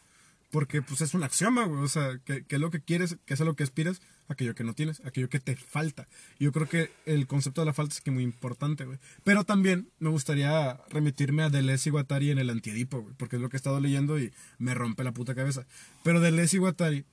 Porque 0.51 0.83
pues 0.83 1.01
es 1.01 1.15
un 1.15 1.23
axioma, 1.23 1.67
güey. 1.67 1.83
O 1.83 1.89
sea, 1.89 2.19
que, 2.25 2.45
es 2.49 2.61
lo 2.61 2.71
que 2.71 2.81
quieres, 2.81 3.19
que 3.27 3.35
es 3.35 3.41
a 3.41 3.45
lo 3.45 3.57
que 3.57 3.65
aspiras, 3.65 4.01
aquello 4.29 4.55
que 4.55 4.65
no 4.65 4.73
tienes, 4.73 5.03
aquello 5.05 5.29
que 5.29 5.41
te 5.41 5.57
falta. 5.57 6.09
Yo 6.39 6.51
creo 6.53 6.69
que 6.69 6.91
el 7.05 7.27
concepto 7.27 7.61
de 7.61 7.67
la 7.67 7.75
falta 7.75 7.95
es 7.95 8.01
que 8.01 8.11
muy 8.11 8.23
importante, 8.23 8.85
güey. 8.85 8.99
Pero 9.23 9.45
también 9.45 9.91
me 9.99 10.09
gustaría 10.09 10.81
remitirme 10.89 11.43
a 11.43 11.51
Deleuze 11.51 11.91
y 11.91 11.93
Guattari 11.93 12.31
en 12.31 12.39
el 12.39 12.49
Antiedipo, 12.49 13.03
güey. 13.03 13.15
Porque 13.17 13.37
es 13.37 13.43
lo 13.43 13.51
que 13.51 13.57
he 13.57 13.59
estado 13.59 13.81
leyendo 13.81 14.19
y 14.19 14.33
me 14.59 14.75
rompe 14.75 15.05
la 15.05 15.13
puta 15.13 15.35
cabeza. 15.35 15.67
Pero 16.03 16.21
Deleuze 16.21 16.57
y 16.57 16.61
Guattari 16.61 17.05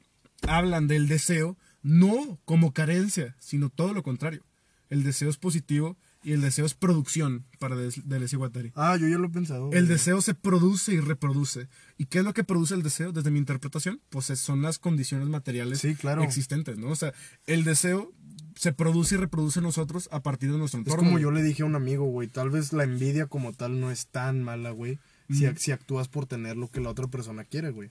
hablan 0.48 0.88
del 0.88 1.08
deseo 1.08 1.58
no 1.84 2.40
como 2.46 2.74
carencia, 2.74 3.36
sino 3.40 3.70
todo 3.70 3.94
lo 3.94 4.04
contrario. 4.04 4.44
El 4.90 5.04
deseo 5.04 5.30
es 5.30 5.38
positivo 5.38 5.98
y 6.24 6.34
el 6.34 6.42
deseo 6.42 6.66
es 6.66 6.74
producción 6.74 7.46
para 7.60 7.76
Deleuze 7.76 8.36
y 8.36 8.38
Guattari. 8.38 8.72
Ah, 8.76 8.96
yo 8.98 9.08
ya 9.08 9.18
lo 9.18 9.28
he 9.28 9.30
pensado. 9.32 9.68
güey. 9.68 9.78
El 9.80 9.88
deseo 9.88 10.22
se 10.22 10.34
produce 10.36 10.94
y 10.94 11.00
reproduce. 11.00 11.68
¿Y 11.98 12.06
qué 12.06 12.20
es 12.20 12.24
lo 12.26 12.34
que 12.34 12.44
produce 12.44 12.74
el 12.76 12.84
deseo? 12.84 13.12
Desde 13.12 13.32
mi 13.32 13.40
interpretación, 13.40 14.02
pues 14.10 14.30
es- 14.30 14.40
son 14.40 14.62
las 14.62 14.78
condiciones 14.80 15.28
materiales 15.28 15.80
Sí, 15.80 15.96
claro. 15.96 16.24
existentes, 16.24 16.78
¿no? 16.78 16.90
O 16.90 16.96
sea, 16.96 17.14
el 17.48 17.64
deseo 17.64 18.12
se 18.56 18.74
produce 18.74 19.16
y 19.16 19.18
reproduce 19.18 19.60
en 19.60 19.64
nosotros 19.64 20.10
a 20.12 20.22
partir 20.22 20.52
de 20.52 20.58
nuestro 20.58 20.80
Es 20.82 20.86
entorno. 20.88 21.06
como 21.06 21.20
yo 21.20 21.32
le 21.32 21.42
dije 21.42 21.64
a 21.64 21.66
un 21.66 21.76
amigo, 21.76 22.06
güey. 22.06 22.28
Tal 22.28 22.50
vez 22.50 22.74
la 22.74 22.84
envidia 22.84 23.26
como 23.28 23.54
tal 23.54 23.80
no 23.80 23.90
es 23.92 24.08
tan 24.08 24.44
mala, 24.44 24.72
güey. 24.72 25.00
Si, 25.30 25.48
si 25.56 25.72
actúas 25.72 26.10
por 26.10 26.26
tener 26.26 26.58
lo 26.58 26.70
que 26.70 26.82
la 26.82 26.90
otra 26.90 27.08
persona 27.08 27.46
quiere, 27.46 27.72
güey. 27.72 27.90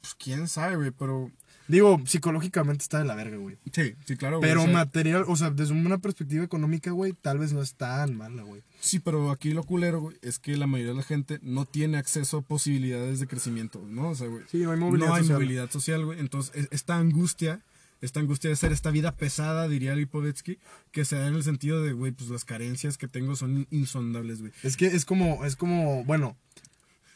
Pues 0.00 0.14
quién 0.14 0.48
sabe, 0.48 0.76
güey, 0.76 0.90
pero... 0.90 1.30
Digo, 1.68 2.00
psicológicamente 2.06 2.82
está 2.82 2.98
de 2.98 3.04
la 3.04 3.14
verga, 3.14 3.36
güey. 3.38 3.56
Sí, 3.72 3.94
sí, 4.04 4.16
claro, 4.16 4.38
güey. 4.38 4.48
Pero 4.48 4.62
o 4.62 4.64
sea, 4.66 4.72
material, 4.72 5.24
o 5.26 5.36
sea, 5.36 5.50
desde 5.50 5.72
una 5.74 5.98
perspectiva 5.98 6.44
económica, 6.44 6.90
güey, 6.92 7.12
tal 7.12 7.38
vez 7.38 7.52
no 7.52 7.60
es 7.62 7.74
tan 7.74 8.16
mala, 8.16 8.42
güey. 8.42 8.62
Sí, 8.80 9.00
pero 9.00 9.30
aquí 9.30 9.52
lo 9.52 9.64
culero, 9.64 10.00
güey, 10.00 10.16
es 10.22 10.38
que 10.38 10.56
la 10.56 10.66
mayoría 10.66 10.92
de 10.92 10.98
la 10.98 11.02
gente 11.04 11.40
no 11.42 11.64
tiene 11.64 11.98
acceso 11.98 12.38
a 12.38 12.42
posibilidades 12.42 13.18
de 13.20 13.26
crecimiento, 13.26 13.82
¿no? 13.88 14.10
O 14.10 14.14
sea, 14.14 14.28
güey, 14.28 14.42
Sí, 14.50 14.58
no 14.58 14.70
hay 14.72 14.78
movilidad 14.78 15.08
no 15.08 15.14
hay 15.14 15.22
social. 15.22 15.38
movilidad 15.38 15.70
social, 15.70 16.04
güey. 16.04 16.20
Entonces, 16.20 16.54
es- 16.54 16.68
esta 16.70 16.96
angustia, 16.96 17.60
esta 18.00 18.20
angustia 18.20 18.50
de 18.50 18.56
ser 18.56 18.70
esta 18.72 18.90
vida 18.90 19.10
pesada, 19.16 19.66
diría 19.66 19.96
Lipovetsky, 19.96 20.58
que 20.92 21.04
se 21.04 21.16
da 21.16 21.26
en 21.26 21.34
el 21.34 21.42
sentido 21.42 21.82
de, 21.82 21.92
güey, 21.94 22.12
pues 22.12 22.30
las 22.30 22.44
carencias 22.44 22.96
que 22.98 23.08
tengo 23.08 23.34
son 23.34 23.66
insondables, 23.70 24.40
güey. 24.40 24.52
Es 24.62 24.76
que 24.76 24.86
es 24.86 25.04
como, 25.04 25.44
es 25.44 25.56
como, 25.56 26.04
bueno. 26.04 26.36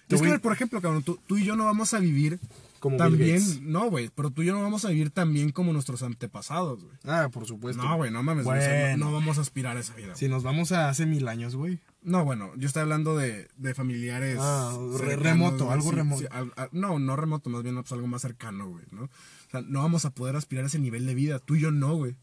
Es 0.08 0.18
voy- 0.20 0.30
que, 0.32 0.38
por 0.40 0.52
ejemplo, 0.52 0.80
cabrón, 0.80 1.04
tú, 1.04 1.20
tú 1.28 1.38
y 1.38 1.44
yo 1.44 1.54
no 1.54 1.66
vamos 1.66 1.94
a 1.94 2.00
vivir 2.00 2.40
Como 2.80 2.96
también, 2.96 3.42
no, 3.70 3.90
güey, 3.90 4.10
pero 4.14 4.30
tú 4.30 4.42
y 4.42 4.46
yo 4.46 4.54
no 4.54 4.62
vamos 4.62 4.84
a 4.86 4.88
vivir 4.88 5.10
tan 5.10 5.32
bien 5.34 5.52
como 5.52 5.72
nuestros 5.72 6.02
antepasados, 6.02 6.82
güey. 6.82 6.96
Ah, 7.04 7.28
por 7.30 7.46
supuesto. 7.46 7.82
No, 7.82 7.96
güey, 7.96 8.10
no 8.10 8.22
mames, 8.22 8.44
güey, 8.44 8.58
o 8.58 8.62
sea, 8.62 8.96
no- 8.96 9.12
vamos 9.12 9.36
a 9.36 9.42
aspirar 9.42 9.76
a 9.76 9.80
esa 9.80 9.94
vida. 9.94 10.14
Si 10.16 10.28
nos 10.28 10.42
vamos 10.42 10.72
a 10.72 10.88
hace 10.88 11.04
mil 11.06 11.28
años, 11.28 11.54
güey. 11.54 11.78
No, 12.02 12.24
bueno, 12.24 12.50
yo 12.56 12.66
estoy 12.66 12.80
hablando 12.80 13.16
de, 13.18 13.48
de 13.58 13.74
familiares. 13.74 14.38
Ah, 14.40 14.72
cercanos, 14.96 15.22
remoto, 15.22 15.70
algo 15.70 15.90
sí, 15.90 15.96
remoto. 15.96 16.20
sí, 16.22 16.28
al- 16.30 16.52
al- 16.56 16.70
no, 16.72 16.98
no 16.98 17.16
remoto, 17.16 17.50
más 17.50 17.62
bien 17.62 17.74
pues, 17.76 17.92
algo 17.92 18.06
más 18.06 18.22
cercano, 18.22 18.68
güey, 18.70 18.86
¿no? 18.90 19.02
O 19.04 19.50
sea, 19.50 19.60
no 19.60 19.82
vamos 19.82 20.06
a 20.06 20.10
poder 20.10 20.34
aspirar 20.34 20.64
a 20.64 20.68
ese 20.68 20.78
nivel 20.78 21.04
de 21.06 21.14
vida. 21.14 21.38
Tú 21.38 21.56
y 21.56 21.60
yo 21.60 21.70
no, 21.70 21.94
güey. 21.94 22.16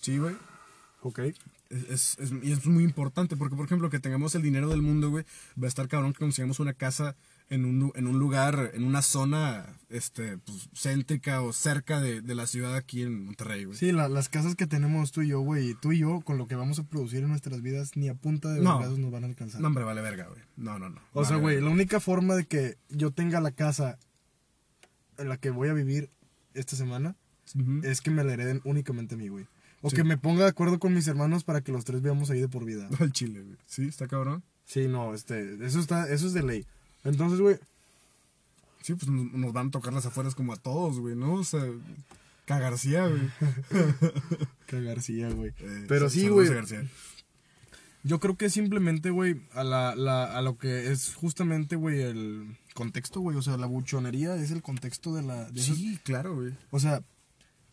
Sí, 0.00 0.16
güey. 0.18 0.34
Ok. 1.02 1.18
Es, 1.18 1.36
es- 1.90 2.18
es- 2.18 2.32
y 2.42 2.52
es 2.52 2.66
muy 2.66 2.84
importante 2.84 3.36
porque, 3.36 3.56
por 3.56 3.66
ejemplo, 3.66 3.90
que 3.90 3.98
tengamos 4.00 4.34
el 4.34 4.40
dinero 4.42 4.68
del 4.70 4.80
mundo, 4.82 5.10
güey, 5.10 5.24
va 5.62 5.66
a 5.66 5.68
estar 5.68 5.88
cabrón 5.88 6.12
que 6.14 6.20
consigamos 6.20 6.58
una 6.60 6.72
casa 6.72 7.16
en 7.52 7.64
un, 7.66 7.92
en 7.94 8.06
un 8.06 8.18
lugar, 8.18 8.70
en 8.74 8.84
una 8.84 9.02
zona 9.02 9.66
este, 9.90 10.38
pues, 10.38 10.68
céntrica 10.74 11.42
o 11.42 11.52
cerca 11.52 12.00
de, 12.00 12.22
de 12.22 12.34
la 12.34 12.46
ciudad 12.46 12.74
aquí 12.74 13.02
en 13.02 13.26
Monterrey, 13.26 13.64
güey. 13.64 13.76
Sí, 13.76 13.92
la- 13.92 14.08
las 14.08 14.28
casas 14.30 14.54
que 14.54 14.66
tenemos 14.66 15.12
tú 15.12 15.20
y 15.22 15.28
yo, 15.28 15.40
güey, 15.40 15.74
tú 15.74 15.92
y 15.92 15.98
yo, 15.98 16.20
con 16.22 16.38
lo 16.38 16.46
que 16.48 16.54
vamos 16.54 16.78
a 16.78 16.84
producir 16.84 17.22
en 17.22 17.28
nuestras 17.28 17.60
vidas, 17.60 17.96
ni 17.96 18.08
a 18.08 18.14
punta 18.14 18.48
de 18.52 18.60
No. 18.62 18.78
vergazos 18.78 18.98
nos 18.98 19.10
van 19.12 19.24
a 19.24 19.26
alcanzar. 19.26 19.60
No, 19.60 19.68
hombre, 19.68 19.84
vale 19.84 20.00
verga, 20.00 20.28
güey. 20.28 20.40
No, 20.56 20.78
no, 20.78 20.88
no. 20.88 21.00
o 21.12 21.24
sea, 21.26 21.36
güey, 21.36 21.60
la 21.60 21.68
única 21.70 22.00
forma 22.00 22.34
de 22.34 22.46
que 22.46 22.78
yo 22.88 23.10
tenga 23.10 23.40
la 23.40 23.50
casa 23.52 23.98
en 25.18 25.28
la 25.28 25.36
que 25.36 25.50
voy 25.50 25.68
a 25.68 25.72
vivir 25.74 26.10
esta 26.54 26.76
semana 26.76 27.16
es 27.82 28.00
que 28.00 28.10
me 28.10 28.24
la 28.24 28.32
hereden 28.32 28.60
únicamente 28.64 29.14
a 29.14 29.18
mí, 29.18 29.28
güey. 29.28 29.46
O 29.82 29.90
Sí. 29.90 29.96
que 29.96 30.04
me 30.04 30.16
ponga 30.16 30.44
de 30.44 30.50
acuerdo 30.50 30.78
con 30.78 30.94
mis 30.94 31.06
hermanos 31.08 31.44
para 31.44 31.60
que 31.60 31.72
los 31.72 31.84
tres 31.84 32.00
veamos 32.02 32.30
ahí 32.30 32.40
de 32.40 32.48
por 32.48 32.64
vida. 32.64 32.88
Al 33.00 33.12
chile, 33.12 33.42
güey. 33.42 33.56
Sí, 33.66 33.86
está 33.88 34.06
cabrón. 34.08 34.42
Sí, 34.64 34.86
no, 34.88 35.12
este, 35.14 35.54
eso 35.66 35.80
está, 35.80 36.08
eso 36.08 36.26
es 36.28 36.32
de 36.32 36.42
ley. 36.44 36.66
Entonces, 37.04 37.40
güey, 37.40 37.56
Sí, 38.82 38.94
pues 38.94 39.08
nos, 39.08 39.52
van 39.52 39.68
a 39.68 39.70
tocar 39.70 39.92
las 39.92 40.06
afueras 40.06 40.34
como 40.34 40.52
a 40.52 40.56
todos, 40.56 40.98
güey, 40.98 41.14
¿no? 41.14 41.34
O 41.34 41.44
sea, 41.44 41.62
Cagarcía, 42.46 43.06
güey. 43.06 43.22
que 44.66 44.80
García, 44.82 45.30
güey. 45.30 45.52
Eh, 45.60 45.84
Pero 45.88 46.10
sí, 46.10 46.26
güey. 46.28 46.48
Yo 48.04 48.18
creo 48.18 48.36
que 48.36 48.50
simplemente, 48.50 49.10
güey, 49.10 49.40
a, 49.52 49.62
la, 49.62 49.94
la- 49.94 50.36
a 50.36 50.42
lo 50.42 50.58
que 50.58 50.90
es 50.90 51.14
justamente, 51.14 51.76
güey, 51.76 52.02
el 52.02 52.58
contexto, 52.74 53.20
güey. 53.20 53.36
O 53.36 53.42
sea, 53.42 53.56
la 53.56 53.66
buchonería 53.66 54.34
es 54.34 54.50
el 54.50 54.62
contexto 54.62 55.14
de 55.14 55.22
la... 55.22 55.48
de 55.52 55.60
esos- 55.60 55.76
Sí, 55.76 56.00
claro, 56.02 56.34
güey. 56.34 56.52
O 56.72 56.80
sea, 56.80 57.04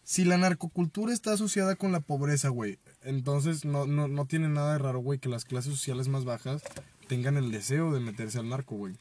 si 0.04 0.26
la 0.26 0.38
narcocultura 0.38 1.12
está 1.12 1.34
asociada 1.34 1.76
con 1.76 1.92
la 1.92 2.02
pobreza, 2.02 2.50
güey, 2.50 2.78
entonces 3.02 3.66
no, 3.66 3.88
no, 3.88 4.08
no 4.08 4.26
tiene 4.28 4.48
nada 4.50 4.74
de 4.74 4.80
raro, 4.80 5.00
güey, 5.00 5.18
que 5.18 5.30
las 5.30 5.46
clases 5.46 5.72
sociales 5.74 6.08
más 6.08 6.24
bajas 6.26 6.62
tengan 7.08 7.36
el 7.38 7.52
deseo 7.52 7.92
de 7.92 8.00
meterse 8.00 8.38
al 8.38 8.50
narco, 8.50 8.76
güey. 8.76 8.94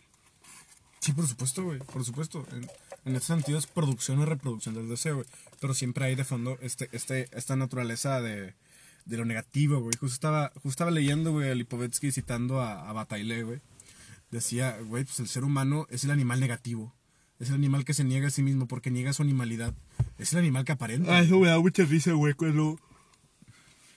Sí, 1.09 1.15
por 1.15 1.27
supuesto, 1.27 1.65
güey, 1.65 1.79
por 1.79 2.05
supuesto. 2.05 2.47
En, 2.53 2.69
en 3.07 3.17
ese 3.17 3.29
sentido 3.29 3.59
es 3.59 3.67
producción 3.67 4.21
y 4.21 4.27
reproducción 4.27 4.75
del 4.75 4.91
deseo, 4.91 5.15
güey. 5.15 5.27
Pero 5.59 5.73
siempre 5.73 6.05
hay 6.05 6.17
de 6.17 6.25
fondo 6.25 6.59
este, 6.61 6.91
este, 6.93 7.31
esta 7.33 7.57
naturaleza 7.57 8.21
de, 8.21 8.53
de 9.07 9.17
lo 9.17 9.25
negativo, 9.25 9.81
güey. 9.81 9.97
Justo 9.99 10.13
estaba, 10.13 10.51
justo 10.57 10.69
estaba 10.69 10.91
leyendo, 10.91 11.33
güey, 11.33 11.51
a 11.51 11.55
Lipovetsky 11.55 12.13
citando 12.13 12.61
a, 12.61 12.91
a 12.91 12.93
Bataille, 12.93 13.43
güey. 13.43 13.61
Decía, 14.31 14.77
güey, 14.83 15.05
pues 15.05 15.19
el 15.21 15.29
ser 15.29 15.45
humano 15.45 15.87
es 15.89 16.05
el 16.05 16.11
animal 16.11 16.41
negativo. 16.41 16.95
Es 17.41 17.49
el 17.49 17.55
animal 17.55 17.87
que 17.87 17.95
se 17.95 18.05
niega 18.05 18.29
a 18.29 18.31
sí 18.31 18.43
mismo 18.43 18.69
porque 18.69 18.91
niega 18.91 19.15
su 19.15 19.23
animalidad. 19.23 19.73
Es 20.19 20.35
el 20.35 20.41
animal 20.41 20.67
que 20.67 20.73
aparenta. 20.73 21.17
Ah, 21.17 21.21
eso 21.23 21.39
me 21.39 21.49
da 21.49 21.59
mucha 21.59 21.85
risa, 21.85 22.13
güey, 22.13 22.35
cuando... 22.35 22.79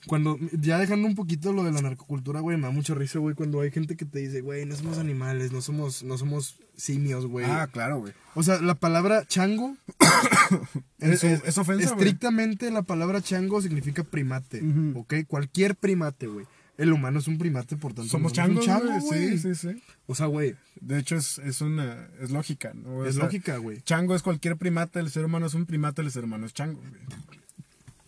Cuando, 0.07 0.37
ya 0.59 0.79
dejando 0.79 1.07
un 1.07 1.13
poquito 1.15 1.53
lo 1.53 1.63
de 1.63 1.71
la 1.71 1.81
narcocultura, 1.81 2.39
güey, 2.39 2.57
me 2.57 2.63
da 2.63 2.71
mucha 2.71 2.93
risa, 2.95 3.19
güey, 3.19 3.35
cuando 3.35 3.61
hay 3.61 3.69
gente 3.71 3.95
que 3.95 4.05
te 4.05 4.19
dice, 4.19 4.41
güey, 4.41 4.65
no 4.65 4.75
somos 4.75 4.97
animales, 4.97 5.51
no 5.51 5.61
somos, 5.61 6.01
no 6.03 6.17
somos 6.17 6.57
simios, 6.75 7.27
güey. 7.27 7.45
Ah, 7.47 7.67
claro, 7.71 7.99
güey. 7.99 8.13
O 8.33 8.41
sea, 8.41 8.59
la 8.61 8.75
palabra 8.75 9.25
chango 9.27 9.75
Es- 10.99 11.23
es- 11.23 11.43
es 11.45 11.57
ofensa. 11.57 11.85
Estrictamente 11.85 12.71
la 12.71 12.81
palabra 12.83 13.21
chango 13.21 13.61
significa 13.61 14.03
primate, 14.03 14.61
Ujú. 14.63 14.99
¿ok? 14.99 15.13
Cualquier 15.27 15.75
primate, 15.75 16.27
güey. 16.27 16.45
El 16.77 16.93
humano 16.93 17.19
es 17.19 17.27
un 17.27 17.37
primate, 17.37 17.75
por 17.77 17.93
tanto. 17.93 18.09
Somos 18.09 18.33
changos, 18.33 18.65
un 18.65 18.65
chango, 18.65 18.99
güey. 19.01 19.37
Sí, 19.37 19.53
sí, 19.53 19.55
sí. 19.55 19.83
O 20.07 20.15
sea, 20.15 20.25
güey, 20.27 20.55
De 20.79 20.97
hecho, 20.97 21.15
es, 21.15 21.37
es 21.39 21.61
una. 21.61 22.07
Es 22.19 22.31
lógica, 22.31 22.73
¿no? 22.73 22.89
O 22.97 23.05
es 23.05 23.15
sea, 23.15 23.25
lógica, 23.25 23.57
güey. 23.57 23.81
Chango 23.81 24.15
es 24.15 24.23
cualquier 24.23 24.57
primata, 24.57 24.99
el 24.99 25.11
ser 25.11 25.25
humano 25.25 25.45
es 25.45 25.53
un 25.53 25.67
primata, 25.67 26.01
el 26.01 26.09
ser 26.09 26.23
humano 26.23 26.47
es 26.47 26.53
chango, 26.53 26.79
güey. 26.79 26.91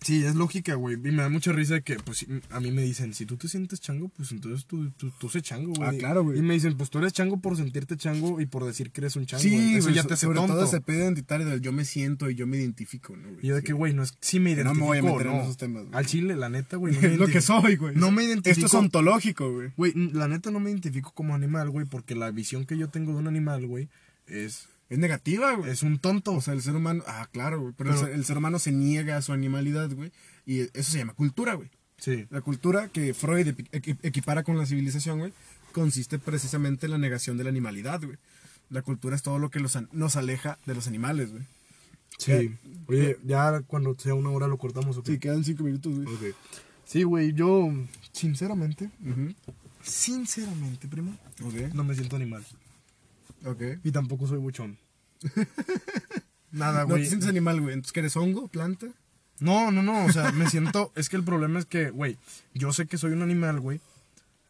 Sí, 0.03 0.23
es 0.25 0.35
lógica, 0.35 0.75
güey. 0.75 0.95
Y 0.95 0.97
me 1.11 1.21
da 1.23 1.29
mucha 1.29 1.51
risa 1.51 1.81
que, 1.81 1.95
pues, 1.95 2.25
a 2.49 2.59
mí 2.59 2.71
me 2.71 2.81
dicen, 2.81 3.13
si 3.13 3.25
tú 3.25 3.37
te 3.37 3.47
sientes 3.47 3.79
chango, 3.81 4.09
pues 4.09 4.31
entonces 4.31 4.65
tú, 4.65 4.89
tú, 4.91 5.11
tú 5.17 5.29
sé 5.29 5.41
chango, 5.41 5.73
güey. 5.73 5.89
Ah, 5.89 5.93
claro, 5.97 6.23
güey. 6.23 6.39
Y 6.39 6.41
me 6.41 6.53
dicen, 6.53 6.75
pues 6.77 6.89
tú 6.89 6.99
eres 6.99 7.13
chango 7.13 7.39
por 7.41 7.55
sentirte 7.57 7.95
chango 7.97 8.39
y 8.41 8.45
por 8.45 8.65
decir 8.65 8.91
que 8.91 9.01
eres 9.01 9.15
un 9.15 9.25
chango. 9.25 9.41
Sí, 9.41 9.49
güey. 9.51 9.75
Eso 9.75 9.83
güey, 9.85 9.95
ya 9.95 10.03
te 10.03 10.13
hace 10.13 10.25
sobre 10.25 10.37
tonto. 10.37 10.53
todo 10.53 10.65
ese 10.65 10.81
pedo 10.81 11.03
identitario 11.05 11.45
del 11.47 11.61
yo 11.61 11.71
me 11.71 11.85
siento 11.85 12.29
y 12.29 12.35
yo 12.35 12.45
me 12.47 12.57
identifico, 12.57 13.15
¿no? 13.15 13.29
güey? 13.29 13.39
Y 13.41 13.47
yo 13.47 13.55
de 13.55 13.61
Sí. 13.61 13.67
que, 13.67 13.73
güey, 13.73 13.93
no 13.93 14.03
es, 14.03 14.13
sí 14.21 14.39
me 14.39 14.51
No 14.51 14.55
identifico, 14.57 14.85
me 14.85 14.87
voy 14.87 14.97
a 14.97 15.01
meter 15.13 15.27
en 15.27 15.33
no. 15.37 15.41
esos 15.43 15.57
temas, 15.57 15.83
güey. 15.83 15.95
Al 15.95 16.05
chile, 16.05 16.35
la 16.35 16.49
neta, 16.49 16.77
güey. 16.77 16.93
No 16.93 17.01
me 17.01 17.07
es 17.13 17.17
lo 17.19 17.27
que 17.27 17.41
soy, 17.41 17.75
güey. 17.77 17.95
No 17.95 18.11
me 18.11 18.23
Esto 18.23 18.33
identifico. 18.33 18.67
es 18.67 18.73
ontológico, 18.73 19.51
güey. 19.53 19.71
Güey, 19.77 19.93
la 20.13 20.27
neta 20.27 20.51
no 20.51 20.59
me 20.59 20.69
identifico 20.69 21.11
como 21.13 21.33
animal, 21.35 21.69
güey, 21.69 21.85
porque 21.85 22.15
la 22.15 22.29
visión 22.31 22.65
que 22.65 22.77
yo 22.77 22.89
tengo 22.89 23.13
de 23.13 23.19
un 23.19 23.27
animal, 23.27 23.65
güey, 23.67 23.89
es, 24.27 24.67
Es 24.93 24.99
negativa, 24.99 25.53
güey. 25.55 25.71
es 25.71 25.81
un 25.83 25.97
tonto. 25.99 26.33
O 26.33 26.41
sea, 26.41 26.53
el 26.53 26.61
ser 26.61 26.75
humano. 26.75 27.03
Ah, 27.07 27.27
claro, 27.31 27.59
güey. 27.61 27.73
Pero, 27.77 27.89
el 27.91 27.95
Pero- 27.95 28.07
ser- 28.07 28.15
el, 28.15 28.25
ser 28.25 28.37
humano 28.37 28.59
se 28.59 28.71
niega 28.71 29.17
a 29.17 29.21
su 29.21 29.33
animalidad, 29.33 29.89
güey. 29.91 30.11
Y 30.45 30.61
eso 30.77 30.91
se 30.91 30.97
llama 30.99 31.13
cultura, 31.13 31.53
güey. 31.55 31.69
sí. 31.97 32.25
La 32.29 32.41
cultura 32.41 32.89
que 32.89 33.13
Freud 33.13 33.55
equipara 34.03 34.43
con 34.43 34.57
la 34.57 34.65
civilización, 34.65 35.19
güey, 35.19 35.33
consiste 35.71 36.19
precisamente 36.19 36.85
en 36.85 36.91
la 36.91 36.97
negación 36.97 37.37
de 37.37 37.43
la 37.45 37.49
animalidad, 37.49 38.01
güey. 38.03 38.17
La 38.69 38.81
cultura 38.81 39.15
es 39.15 39.23
todo 39.23 39.39
lo 39.39 39.49
que 39.49 39.59
los 39.59 39.77
nos 39.91 40.15
aleja 40.15 40.57
de 40.65 40.75
los 40.75 40.87
animales, 40.87 41.31
güey. 41.31 41.43
Sí. 42.17 42.55
Oye, 42.87 43.17
ya 43.23 43.61
cuando 43.61 43.95
sea 43.97 44.13
una 44.13 44.29
hora 44.29 44.47
lo 44.47 44.57
cortamos, 44.57 44.97
¿ok? 44.97 45.07
Sí, 45.07 45.17
quedan 45.19 45.43
cinco 45.43 45.63
minutos, 45.63 45.93
güey. 45.95 46.07
Ok. 46.31 46.35
Sí, 46.85 47.03
güey, 47.03 47.33
yo, 47.33 47.71
sinceramente, 48.11 48.89
sinceramente, 49.81 50.87
primo, 50.87 51.17
Ok, 51.43 51.73
no 51.73 51.83
me 51.83 51.95
siento 51.95 52.15
animal. 52.15 52.45
ok. 53.45 53.61
Y 53.83 53.91
tampoco 53.91 54.27
soy 54.27 54.37
buchón. 54.37 54.77
Nada, 56.51 56.81
No 56.81 56.89
güey. 56.89 57.03
te 57.03 57.09
sientes 57.09 57.29
animal, 57.29 57.61
güey. 57.61 57.73
Entonces, 57.73 57.93
¿qué 57.93 57.99
eres 58.01 58.15
hongo, 58.15 58.47
planta? 58.47 58.87
No, 59.39 59.71
no, 59.71 59.81
no, 59.81 60.05
o 60.05 60.11
sea, 60.11 60.31
me 60.31 60.49
siento, 60.49 60.91
es 60.95 61.09
que 61.09 61.15
el 61.15 61.23
problema 61.23 61.59
es 61.59 61.65
que, 61.65 61.89
güey, 61.89 62.17
yo 62.53 62.71
sé 62.73 62.85
que 62.85 62.97
soy 62.97 63.11
un 63.13 63.21
animal, 63.23 63.59
güey. 63.59 63.81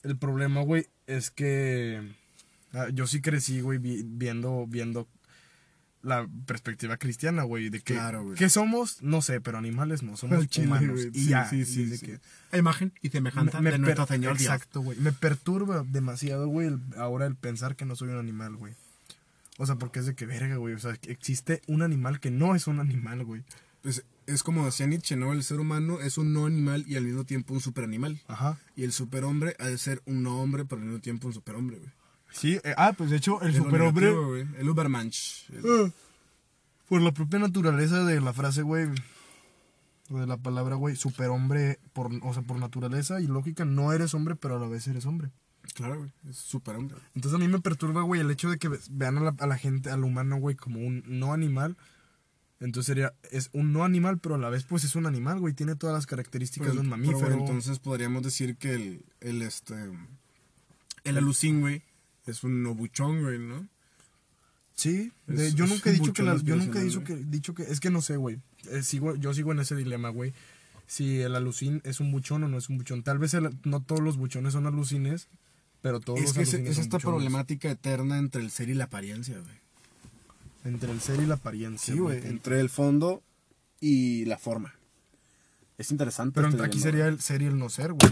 El 0.03 0.17
problema, 0.17 0.61
güey, 0.61 0.87
es 1.07 1.31
que 1.31 2.01
ah, 2.73 2.87
yo 2.93 3.07
sí 3.07 3.21
crecí, 3.21 3.61
güey, 3.61 3.79
vi- 3.79 4.03
viendo, 4.05 4.65
viendo 4.67 5.07
la 6.01 6.27
perspectiva 6.45 6.97
cristiana, 6.97 7.43
güey, 7.43 7.69
de 7.69 7.79
que, 7.79 7.93
Claro, 7.93 8.23
güey. 8.25 8.35
¿qué 8.35 8.49
somos? 8.49 9.01
No 9.01 9.21
sé, 9.21 9.39
pero 9.39 9.57
animales 9.57 10.03
no, 10.03 10.17
somos 10.17 10.45
chile, 10.49 10.67
humanos. 10.67 10.91
güey. 10.91 11.07
Y 11.13 11.23
Sí, 11.23 11.29
ya, 11.29 11.49
sí, 11.49 11.63
sí, 11.63 11.97
que- 11.99 12.19
imagen 12.57 12.91
y 13.01 13.09
semejanza 13.09 13.61
me 13.61 13.71
de 13.71 13.77
nuestro 13.77 14.05
Señor 14.05 14.37
Dios. 14.37 14.51
Exacto, 14.53 14.81
güey. 14.81 14.99
Me 14.99 15.13
perturba 15.13 15.85
demasiado, 15.87 16.47
güey, 16.49 16.67
el- 16.67 16.81
ahora 16.97 17.25
el 17.25 17.37
pensar 17.37 17.77
que 17.77 17.85
no 17.85 17.95
soy 17.95 18.09
un 18.09 18.17
animal, 18.19 18.57
güey. 18.57 18.73
O 19.57 19.65
sea, 19.65 19.75
porque 19.75 19.99
es 19.99 20.05
de 20.05 20.15
que 20.15 20.25
verga, 20.25 20.55
güey. 20.55 20.73
O 20.73 20.79
sea, 20.79 20.95
existe 21.07 21.61
un 21.67 21.81
animal 21.81 22.19
que 22.19 22.31
no 22.31 22.55
es 22.55 22.67
un 22.67 22.79
animal, 22.79 23.23
güey. 23.23 23.43
Pues, 23.81 24.03
es 24.25 24.41
como 24.43 24.65
decía 24.65 24.87
Nietzsche, 24.87 25.15
¿no? 25.15 25.33
El 25.33 25.43
ser 25.43 25.59
humano 25.59 25.99
es 25.99 26.17
un 26.17 26.33
no 26.33 26.45
animal 26.45 26.85
y 26.87 26.95
al 26.95 27.03
mismo 27.03 27.25
tiempo 27.25 27.53
un 27.53 27.59
superanimal. 27.59 28.19
Ajá. 28.27 28.57
Y 28.75 28.83
el 28.83 28.93
superhombre 28.93 29.55
ha 29.59 29.67
de 29.67 29.77
ser 29.77 30.01
un 30.05 30.23
no 30.23 30.41
hombre, 30.41 30.65
pero 30.65 30.81
al 30.81 30.87
mismo 30.87 31.01
tiempo 31.01 31.27
un 31.27 31.33
superhombre, 31.33 31.77
güey. 31.77 31.91
Sí, 32.31 32.59
eh, 32.63 32.73
ah, 32.77 32.93
pues 32.97 33.11
de 33.11 33.17
hecho, 33.17 33.41
el 33.41 33.49
Es 33.51 33.57
lo 33.57 33.65
superhombre, 33.65 34.07
negativo. 34.07 34.35
El 34.57 34.69
Ubermensch. 34.69 35.49
El- 35.51 35.65
eh, 35.65 35.91
por 36.87 37.01
la 37.01 37.11
propia 37.11 37.39
naturaleza 37.39 38.03
de 38.05 38.21
la 38.21 38.33
frase, 38.33 38.61
güey, 38.63 38.87
o 40.09 40.19
de 40.19 40.27
la 40.27 40.37
palabra, 40.37 40.75
güey, 40.75 40.95
superhombre, 40.95 41.79
por, 41.93 42.09
o 42.21 42.33
sea, 42.33 42.41
por 42.43 42.57
naturaleza 42.59 43.21
y 43.21 43.27
lógica, 43.27 43.65
no 43.65 43.93
eres 43.93 44.13
hombre, 44.13 44.35
pero 44.35 44.55
a 44.57 44.59
la 44.59 44.67
vez 44.67 44.87
eres 44.87 45.05
hombre. 45.05 45.29
Claro, 45.75 45.97
güey. 45.99 46.11
Es 46.29 46.37
superhombre. 46.37 46.97
Entonces 47.15 47.35
a 47.39 47.43
mí 47.43 47.47
me 47.47 47.59
perturba, 47.59 48.01
güey, 48.03 48.21
el 48.21 48.29
hecho 48.31 48.49
de 48.49 48.57
que 48.57 48.67
ve- 48.67 48.79
vean 48.91 49.17
a 49.17 49.21
la, 49.21 49.35
a 49.39 49.47
la 49.47 49.57
gente, 49.57 49.89
al 49.89 50.03
humano, 50.03 50.37
güey, 50.37 50.55
como 50.55 50.79
un 50.79 51.03
no 51.07 51.33
animal. 51.33 51.77
Entonces 52.59 52.85
sería, 52.87 53.13
es 53.31 53.49
un 53.53 53.73
no 53.73 53.83
animal, 53.83 54.19
pero 54.19 54.35
a 54.35 54.37
la 54.37 54.49
vez, 54.49 54.63
pues 54.63 54.83
es 54.83 54.95
un 54.95 55.05
animal, 55.05 55.39
güey. 55.39 55.53
Tiene 55.53 55.75
todas 55.75 55.95
las 55.95 56.05
características 56.05 56.69
Pero- 56.69 56.81
de 56.81 56.87
un 56.87 56.89
pero, 56.93 56.97
mamífero. 57.11 57.35
güey, 57.35 57.39
entonces 57.39 57.79
podríamos 57.79 58.23
decir 58.23 58.55
que 58.57 58.73
el, 58.73 59.05
el 59.21 59.41
este 59.41 59.75
el 61.03 61.17
alucín, 61.17 61.59
güey, 61.61 61.83
es 62.25 62.43
un 62.43 62.63
nobuchón, 62.63 63.21
güey, 63.21 63.39
¿no? 63.39 63.67
Sí, 64.75 65.11
de- 65.27 65.47
Es- 65.47 65.55
yo 65.55 65.67
nunca 65.67 65.89
he 65.89 65.93
dicho 65.93 66.13
que 66.13 66.23
la- 66.23 66.37
yo 66.37 66.55
nunca 66.55 66.79
he 66.79 66.83
dicho 66.83 67.03
que, 67.03 67.15
dicho 67.15 67.53
que, 67.53 67.63
es 67.63 67.79
que 67.79 67.89
no 67.89 68.01
sé, 68.01 68.17
güey. 68.17 68.39
Eh, 68.69 68.81
sigo, 68.83 69.15
yo 69.15 69.33
sigo 69.33 69.51
en 69.51 69.59
ese 69.59 69.75
dilema, 69.75 70.09
güey. 70.09 70.33
Si 70.87 71.19
el 71.21 71.35
alucín 71.35 71.81
es 71.83 71.99
un 71.99 72.11
buchón 72.11 72.43
o 72.43 72.47
no 72.47 72.57
es 72.57 72.69
un 72.69 72.77
buchón. 72.77 73.03
Tal 73.03 73.17
vez 73.19 73.33
el- 73.33 73.57
no 73.65 73.81
todos 73.81 74.01
los 74.01 74.17
buchones 74.17 74.53
son 74.53 74.65
alucines, 74.67 75.27
pero 75.83 75.99
todos 75.99 76.19
Es 76.19 76.27
los 76.27 76.33
que 76.33 76.41
es, 76.43 76.53
es 76.53 76.77
esta 76.77 76.97
problemática 76.97 77.69
eterna 77.69 78.17
entre 78.17 78.41
el 78.41 78.51
ser 78.51 78.69
y 78.69 78.73
la 78.73 78.85
apariencia, 78.85 79.37
güey. 79.37 79.57
Entre 80.63 80.89
el 80.89 81.01
ser 81.01 81.21
y 81.21 81.25
la 81.25 81.35
apariencia. 81.35 81.93
Sí, 81.93 81.99
güey, 81.99 82.25
entre 82.25 82.61
el 82.61 82.69
fondo 82.69 83.21
y 83.81 84.23
la 84.23 84.37
forma. 84.37 84.73
Es 85.77 85.91
interesante. 85.91 86.35
Pero 86.35 86.47
este 86.47 86.61
aquí 86.61 86.77
dilema, 86.77 86.83
sería 86.91 87.07
el 87.07 87.19
ser 87.19 87.41
y 87.41 87.47
el 87.47 87.59
no 87.59 87.67
ser, 87.67 87.91
güey. 87.91 88.11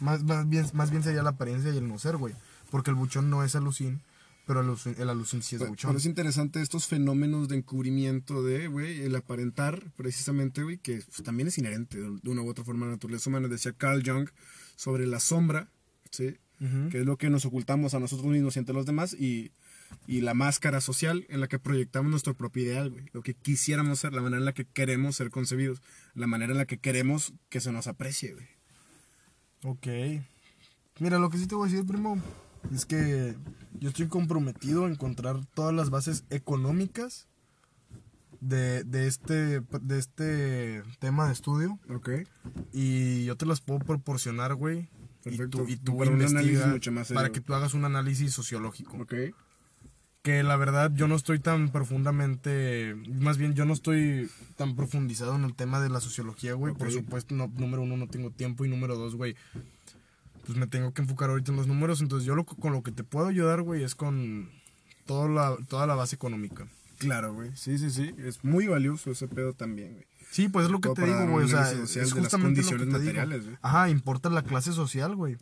Más, 0.00 0.24
más, 0.24 0.48
bien, 0.48 0.64
más 0.72 0.90
bien 0.90 1.02
sería 1.02 1.22
la 1.22 1.30
apariencia 1.30 1.74
y 1.74 1.76
el 1.76 1.86
no 1.86 1.98
ser, 1.98 2.16
güey. 2.16 2.34
Porque 2.70 2.88
el 2.90 2.96
buchón 2.96 3.28
no 3.28 3.44
es 3.44 3.54
alucin, 3.54 4.00
pero 4.46 4.60
el 4.60 4.66
alucin, 4.68 4.94
el 4.98 5.42
sí 5.42 5.56
es 5.56 5.60
Pero, 5.60 5.72
buchón. 5.72 5.90
pero 5.90 5.98
es 5.98 6.06
interesante 6.06 6.62
estos 6.62 6.86
fenómenos 6.86 7.48
de 7.48 7.56
encubrimiento 7.56 8.42
de, 8.42 8.66
güey, 8.68 9.02
el 9.02 9.14
aparentar, 9.14 9.92
precisamente, 9.94 10.62
güey, 10.62 10.78
que 10.78 11.02
pues, 11.02 11.22
también 11.22 11.48
es 11.48 11.58
inherente 11.58 12.00
de 12.00 12.18
de 12.22 12.30
una 12.30 12.40
u 12.40 12.48
otra 12.48 12.64
forma 12.64 12.86
a 12.86 12.88
la 12.88 12.94
naturaleza 12.94 13.28
humana. 13.28 13.48
Decía 13.48 13.74
Carl 13.74 14.02
Jung 14.02 14.30
sobre 14.74 15.06
la 15.06 15.20
sombra, 15.20 15.68
¿sí? 16.10 16.38
Que 16.90 17.00
es 17.00 17.06
lo 17.06 17.18
que 17.18 17.28
nos 17.28 17.44
ocultamos 17.44 17.92
a 17.92 18.00
nosotros 18.00 18.28
mismos 18.28 18.56
y 18.56 18.58
ante 18.58 18.72
los 18.72 18.86
demás 18.86 19.12
y, 19.12 19.52
y 20.06 20.22
la 20.22 20.32
máscara 20.32 20.80
social 20.80 21.26
en 21.28 21.40
la 21.40 21.48
que 21.48 21.58
proyectamos 21.58 22.10
nuestro 22.10 22.34
propio 22.34 22.62
ideal, 22.62 22.90
güey. 22.90 23.04
Lo 23.12 23.22
que 23.22 23.34
quisiéramos 23.34 23.98
ser, 23.98 24.14
la 24.14 24.22
manera 24.22 24.38
en 24.38 24.46
la 24.46 24.54
que 24.54 24.64
queremos 24.64 25.16
ser 25.16 25.30
concebidos, 25.30 25.82
la 26.14 26.26
manera 26.26 26.52
en 26.52 26.58
la 26.58 26.64
que 26.64 26.78
queremos 26.78 27.34
que 27.50 27.60
se 27.60 27.70
nos 27.70 27.86
aprecie, 27.86 28.32
güey. 28.32 28.46
Ok. 29.64 30.22
Mira, 31.00 31.18
lo 31.18 31.28
que 31.28 31.38
sí 31.38 31.46
te 31.46 31.54
voy 31.54 31.68
a 31.68 31.72
decir, 31.72 31.86
primo, 31.86 32.18
es 32.72 32.86
que 32.86 33.34
yo 33.80 33.88
estoy 33.88 34.06
comprometido 34.08 34.86
a 34.86 34.90
encontrar 34.90 35.44
todas 35.54 35.74
las 35.74 35.90
bases 35.90 36.24
económicas 36.30 37.26
de, 38.40 38.84
de, 38.84 39.06
este, 39.06 39.60
de 39.60 39.98
este 39.98 40.82
tema 40.98 41.26
de 41.26 41.32
estudio. 41.32 41.78
Ok. 41.88 42.10
Y 42.72 43.24
yo 43.24 43.36
te 43.36 43.46
las 43.46 43.60
puedo 43.60 43.80
proporcionar, 43.80 44.54
güey. 44.54 44.88
Y 45.26 45.38
tú, 45.48 45.66
y 45.68 45.76
tú 45.76 45.96
Para 45.96 46.10
investiga 46.10 46.40
análisis 46.40 46.66
mucho 46.66 46.92
más 46.92 47.12
para 47.12 47.30
que 47.30 47.40
tú 47.40 47.54
hagas 47.54 47.74
un 47.74 47.84
análisis 47.84 48.32
sociológico. 48.32 48.98
Ok. 48.98 49.14
Que 50.22 50.42
la 50.42 50.56
verdad 50.56 50.90
yo 50.94 51.06
no 51.06 51.16
estoy 51.16 51.38
tan 51.38 51.70
profundamente, 51.70 52.94
más 53.20 53.36
bien 53.36 53.54
yo 53.54 53.66
no 53.66 53.74
estoy 53.74 54.30
tan 54.56 54.74
profundizado 54.74 55.36
en 55.36 55.44
el 55.44 55.54
tema 55.54 55.80
de 55.80 55.90
la 55.90 56.00
sociología, 56.00 56.54
güey. 56.54 56.74
Por 56.74 56.90
supuesto, 56.90 57.34
no, 57.34 57.52
número 57.58 57.82
uno, 57.82 57.96
no 57.96 58.08
tengo 58.08 58.30
tiempo 58.30 58.64
y 58.64 58.68
número 58.68 58.96
dos, 58.96 59.16
güey, 59.16 59.36
pues 60.46 60.56
me 60.56 60.66
tengo 60.66 60.94
que 60.94 61.02
enfocar 61.02 61.28
ahorita 61.30 61.52
en 61.52 61.58
los 61.58 61.66
números. 61.66 62.00
Entonces 62.00 62.26
yo 62.26 62.34
lo, 62.34 62.44
con 62.44 62.72
lo 62.72 62.82
que 62.82 62.92
te 62.92 63.04
puedo 63.04 63.26
ayudar, 63.26 63.62
güey, 63.62 63.82
es 63.82 63.94
con 63.94 64.50
toda 65.06 65.28
la, 65.28 65.56
toda 65.68 65.86
la 65.86 65.94
base 65.94 66.16
económica. 66.16 66.66
Claro, 66.98 67.34
güey. 67.34 67.50
Sí, 67.54 67.76
sí, 67.78 67.90
sí. 67.90 68.14
Es 68.18 68.44
muy 68.44 68.66
valioso 68.66 69.10
ese 69.10 69.28
pedo 69.28 69.52
también, 69.52 69.92
güey. 69.92 70.06
Sí, 70.34 70.48
pues 70.48 70.66
es 70.66 70.70
lo 70.72 70.80
que 70.80 70.88
te 70.90 71.04
digo, 71.04 71.26
güey. 71.28 71.44
O 71.44 71.48
sea, 71.48 71.70
es 71.70 72.12
justamente 72.12 72.62
lo 72.62 72.70
que 72.70 72.76
te 72.78 72.84
digo. 72.86 72.92
materiales, 72.98 73.44
güey. 73.44 73.56
Ajá, 73.62 73.88
importa 73.88 74.28
la 74.30 74.42
clase 74.42 74.72
social, 74.72 75.14
güey. 75.14 75.36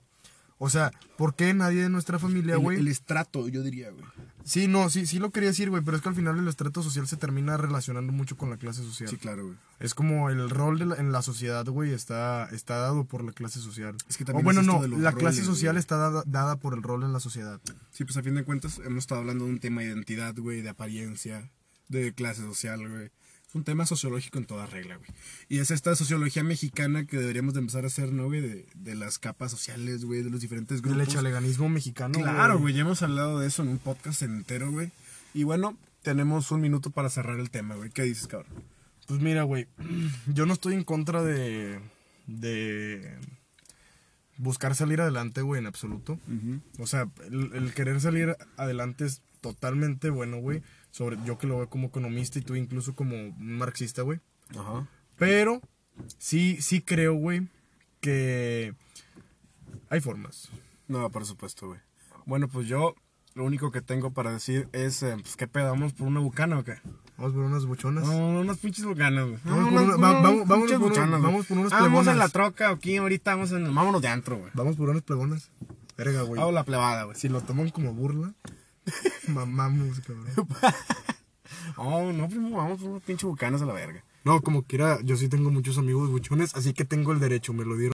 O 0.59 0.69
sea, 0.71 0.93
¿por 1.17 1.35
qué 1.35 1.55
nadie 1.55 1.83
de 1.83 1.89
nuestra 1.89 2.19
familia, 2.19 2.55
El, 2.55 2.61
güey? 2.61 2.79
el 2.79 2.89
estrato, 2.89 3.49
yo 3.49 3.63
diría, 3.63 3.91
güey. 3.91 4.05
Sí, 4.45 4.69
no, 4.69 4.91
sí, 4.91 5.07
sí 5.07 5.19
lo 5.19 5.31
quería 5.31 5.49
decir, 5.49 5.71
güey, 5.71 5.83
pero 5.83 5.97
es 5.97 6.03
que 6.03 6.09
al 6.09 6.15
final 6.15 6.39
el 6.39 6.47
estrato 6.47 6.83
social 6.83 7.07
se 7.09 7.17
termina 7.17 7.57
relacionando 7.57 8.13
mucho 8.13 8.37
con 8.37 8.51
la 8.51 8.57
clase 8.59 8.83
social. 8.85 9.09
Sí, 9.09 9.17
claro, 9.17 9.45
güey. 9.47 9.57
Es 9.81 9.95
como 9.95 10.31
el 10.31 10.51
rol 10.51 10.79
de 10.79 10.87
la- 10.87 10.97
en 10.97 11.11
la 11.11 11.23
sociedad, 11.23 11.65
güey, 11.67 11.93
está, 11.93 12.49
está 12.53 12.77
dado 12.77 13.05
por 13.05 13.25
la 13.25 13.33
clase 13.33 13.61
social. 13.61 13.97
Es 14.09 14.17
que 14.19 14.25
o 14.25 14.27
también 14.27 14.45
bueno, 14.45 14.61
es 14.61 14.67
esto 14.67 14.77
no, 14.77 14.83
de 14.83 14.89
los 14.89 15.01
la 15.01 15.13
clase 15.13 15.43
social 15.43 15.73
güey. 15.75 15.81
está 15.81 15.97
dada, 15.97 16.23
dada 16.27 16.57
por 16.57 16.75
el 16.75 16.83
rol 16.83 17.03
en 17.05 17.13
la 17.13 17.21
sociedad. 17.21 17.61
Sí, 17.93 18.05
pues 18.05 18.17
a 18.19 18.23
fin 18.23 18.35
de 18.35 18.45
cuentas 18.45 18.79
hemos 18.85 18.99
estado 18.99 19.21
hablando 19.23 19.45
de 19.47 19.51
un 19.53 19.59
tema 19.59 19.81
de 19.81 19.89
identidad, 19.89 20.35
güey, 20.37 20.61
de 20.63 20.69
apariencia, 20.69 21.51
de 21.89 22.13
clase 22.13 22.43
social, 22.43 22.87
güey. 22.89 23.11
Es 23.53 23.57
un 23.57 23.65
tema 23.65 23.85
sociológico 23.85 24.39
en 24.39 24.47
toda 24.47 24.65
regla, 24.65 24.97
güey. 24.97 25.11
Y 25.51 25.59
es 25.59 25.71
esta 25.71 25.95
sociología 25.95 26.43
mexicana 26.43 27.05
que 27.05 27.19
deberíamos 27.19 27.53
de 27.53 27.61
empezar 27.61 27.85
a 27.85 27.89
hacer, 27.89 28.11
¿no, 28.11 28.25
güey? 28.25 28.41
De, 28.41 28.67
de 28.75 28.95
las 28.95 29.19
capas 29.19 29.51
sociales, 29.51 30.07
güey, 30.07 30.23
de 30.23 30.31
los 30.31 30.41
diferentes 30.41 30.77
El 30.79 30.83
grupos. 30.85 31.09
echaleganismo 31.09 31.69
mexicano. 31.69 32.19
Claro, 32.19 32.59
güey, 32.59 32.73
ya 32.73 32.81
hemos 32.81 33.03
hablado 33.03 33.41
de 33.41 33.49
eso 33.49 33.61
en 33.63 33.69
un 33.69 33.77
podcast 33.79 34.23
entero, 34.23 34.71
güey. 34.71 34.91
Y 35.35 35.45
bueno, 35.45 35.77
tenemos 36.01 36.51
un 36.51 36.63
minuto 36.63 36.89
para 36.89 37.11
cerrar 37.11 37.39
el 37.41 37.51
tema, 37.51 37.75
güey. 37.75 37.91
¿Qué 37.91 38.05
dices, 38.05 38.27
cabrón? 38.27 38.55
Pues 39.07 39.21
mira, 39.21 39.43
güey, 39.43 39.67
yo 40.33 40.47
no 40.47 40.55
estoy 40.55 40.73
en 40.73 40.85
contra 40.85 41.23
de, 41.23 41.79
de 42.27 43.19
buscar 44.39 44.75
salir 44.75 45.03
adelante, 45.03 45.43
güey, 45.43 45.59
en 45.59 45.67
absoluto. 45.67 46.19
O 46.79 46.87
sea, 46.87 47.07
el, 47.27 47.51
el 47.53 47.75
querer 47.75 48.01
salir 48.01 48.35
adelante 48.57 49.05
es 49.05 49.21
totalmente 49.43 50.09
bueno, 50.09 50.39
güey. 50.39 50.63
Sobre 50.93 51.19
yo 51.25 51.37
que 51.39 51.47
lo 51.49 51.57
veo 51.59 51.69
como 51.69 51.89
economista 51.89 52.39
y 52.39 52.43
tú 52.43 52.55
incluso 52.55 52.95
como 52.95 53.17
un 53.17 53.57
marxista, 53.59 54.03
güey. 54.03 54.21
Ajá. 54.57 54.87
Pero 55.17 55.61
sí, 56.19 56.59
sí 56.61 56.81
creo, 56.83 57.15
güey, 57.15 57.49
que 58.01 58.75
hay 59.89 60.01
formas. 60.01 60.49
No, 60.89 61.11
por 61.11 61.25
supuesto, 61.27 61.67
güey. 61.69 61.81
Bueno, 62.27 62.47
pues 62.49 62.69
yo 62.69 62.95
lo 63.35 63.45
único 63.45 63.71
que 63.73 63.81
tengo 63.81 64.13
para 64.13 64.33
decir 64.33 64.69
es, 64.73 65.03
eh, 65.03 65.17
pues, 65.21 65.37
¿qué 65.37 65.47
pedo? 65.49 65.71
¿Vamos 65.71 65.93
por 65.95 66.07
una 66.07 66.21
bucana 66.21 66.59
o 66.59 66.65
qué? 66.65 66.75
Vamos 67.17 67.33
por 67.35 67.43
unas 67.45 67.65
buchonas. 67.65 68.07
No, 68.07 68.41
unas 68.41 68.59
pinches 68.59 68.85
bucanas, 68.85 69.25
güey. 69.27 69.39
Vamos 69.45 69.65
por 69.65 69.73
unas- 69.83 69.97
una- 69.97 69.97
va- 69.97 70.11
unas 70.21 70.23
vamos- 70.23 70.49
por 70.49 70.59
una- 70.59 70.79
buchanas, 70.79 71.21
güey. 71.21 71.23
vamos 71.23 71.47
por 71.47 71.59
unas 71.59 71.71
Vamos 71.73 71.87
en 71.87 71.93
plebonas. 71.93 72.17
la 72.19 72.29
troca 72.29 72.71
aquí, 72.71 72.97
ahorita 72.99 73.35
vamos 73.35 73.53
en. 73.53 73.75
Vámonos 73.75 74.03
de 74.03 74.09
antro, 74.09 74.37
güey. 74.39 74.51
Vamos 74.55 74.77
por 74.77 74.91
unas 74.91 75.03
plegonas. 75.03 75.51
Verga, 75.97 76.23
güey. 76.23 76.39
Vamos 76.39 76.55
la 76.55 76.65
plebada, 76.65 77.05
güey. 77.05 77.17
Si 77.17 77.29
lo 77.29 77.41
toman 77.41 77.71
como 77.71 77.95
burla, 77.95 78.35
mamamos, 79.29 80.01
cabrón. 80.01 80.27
Oh, 81.77 82.13
no, 82.13 82.29
primo, 82.29 82.57
vamos 82.57 82.81
por 82.81 82.91
unos 82.91 83.03
pinches 83.03 83.25
bucanas 83.25 83.63
a 83.63 83.67
la 83.67 83.73
verga. 83.73 84.03
No, 84.25 84.41
como 84.41 84.63
quiera, 84.63 84.99
yo 85.03 85.17
sí 85.17 85.29
tengo 85.29 85.51
muchos 85.51 85.79
amigos 85.79 86.11
buchones, 86.11 86.55
así 86.55 86.73
que 86.75 86.85
tengo 86.85 87.13
el 87.13 87.21
derecho, 87.21 87.53
me 87.53 87.65
lo 87.65 87.77
dieron. 87.77 87.91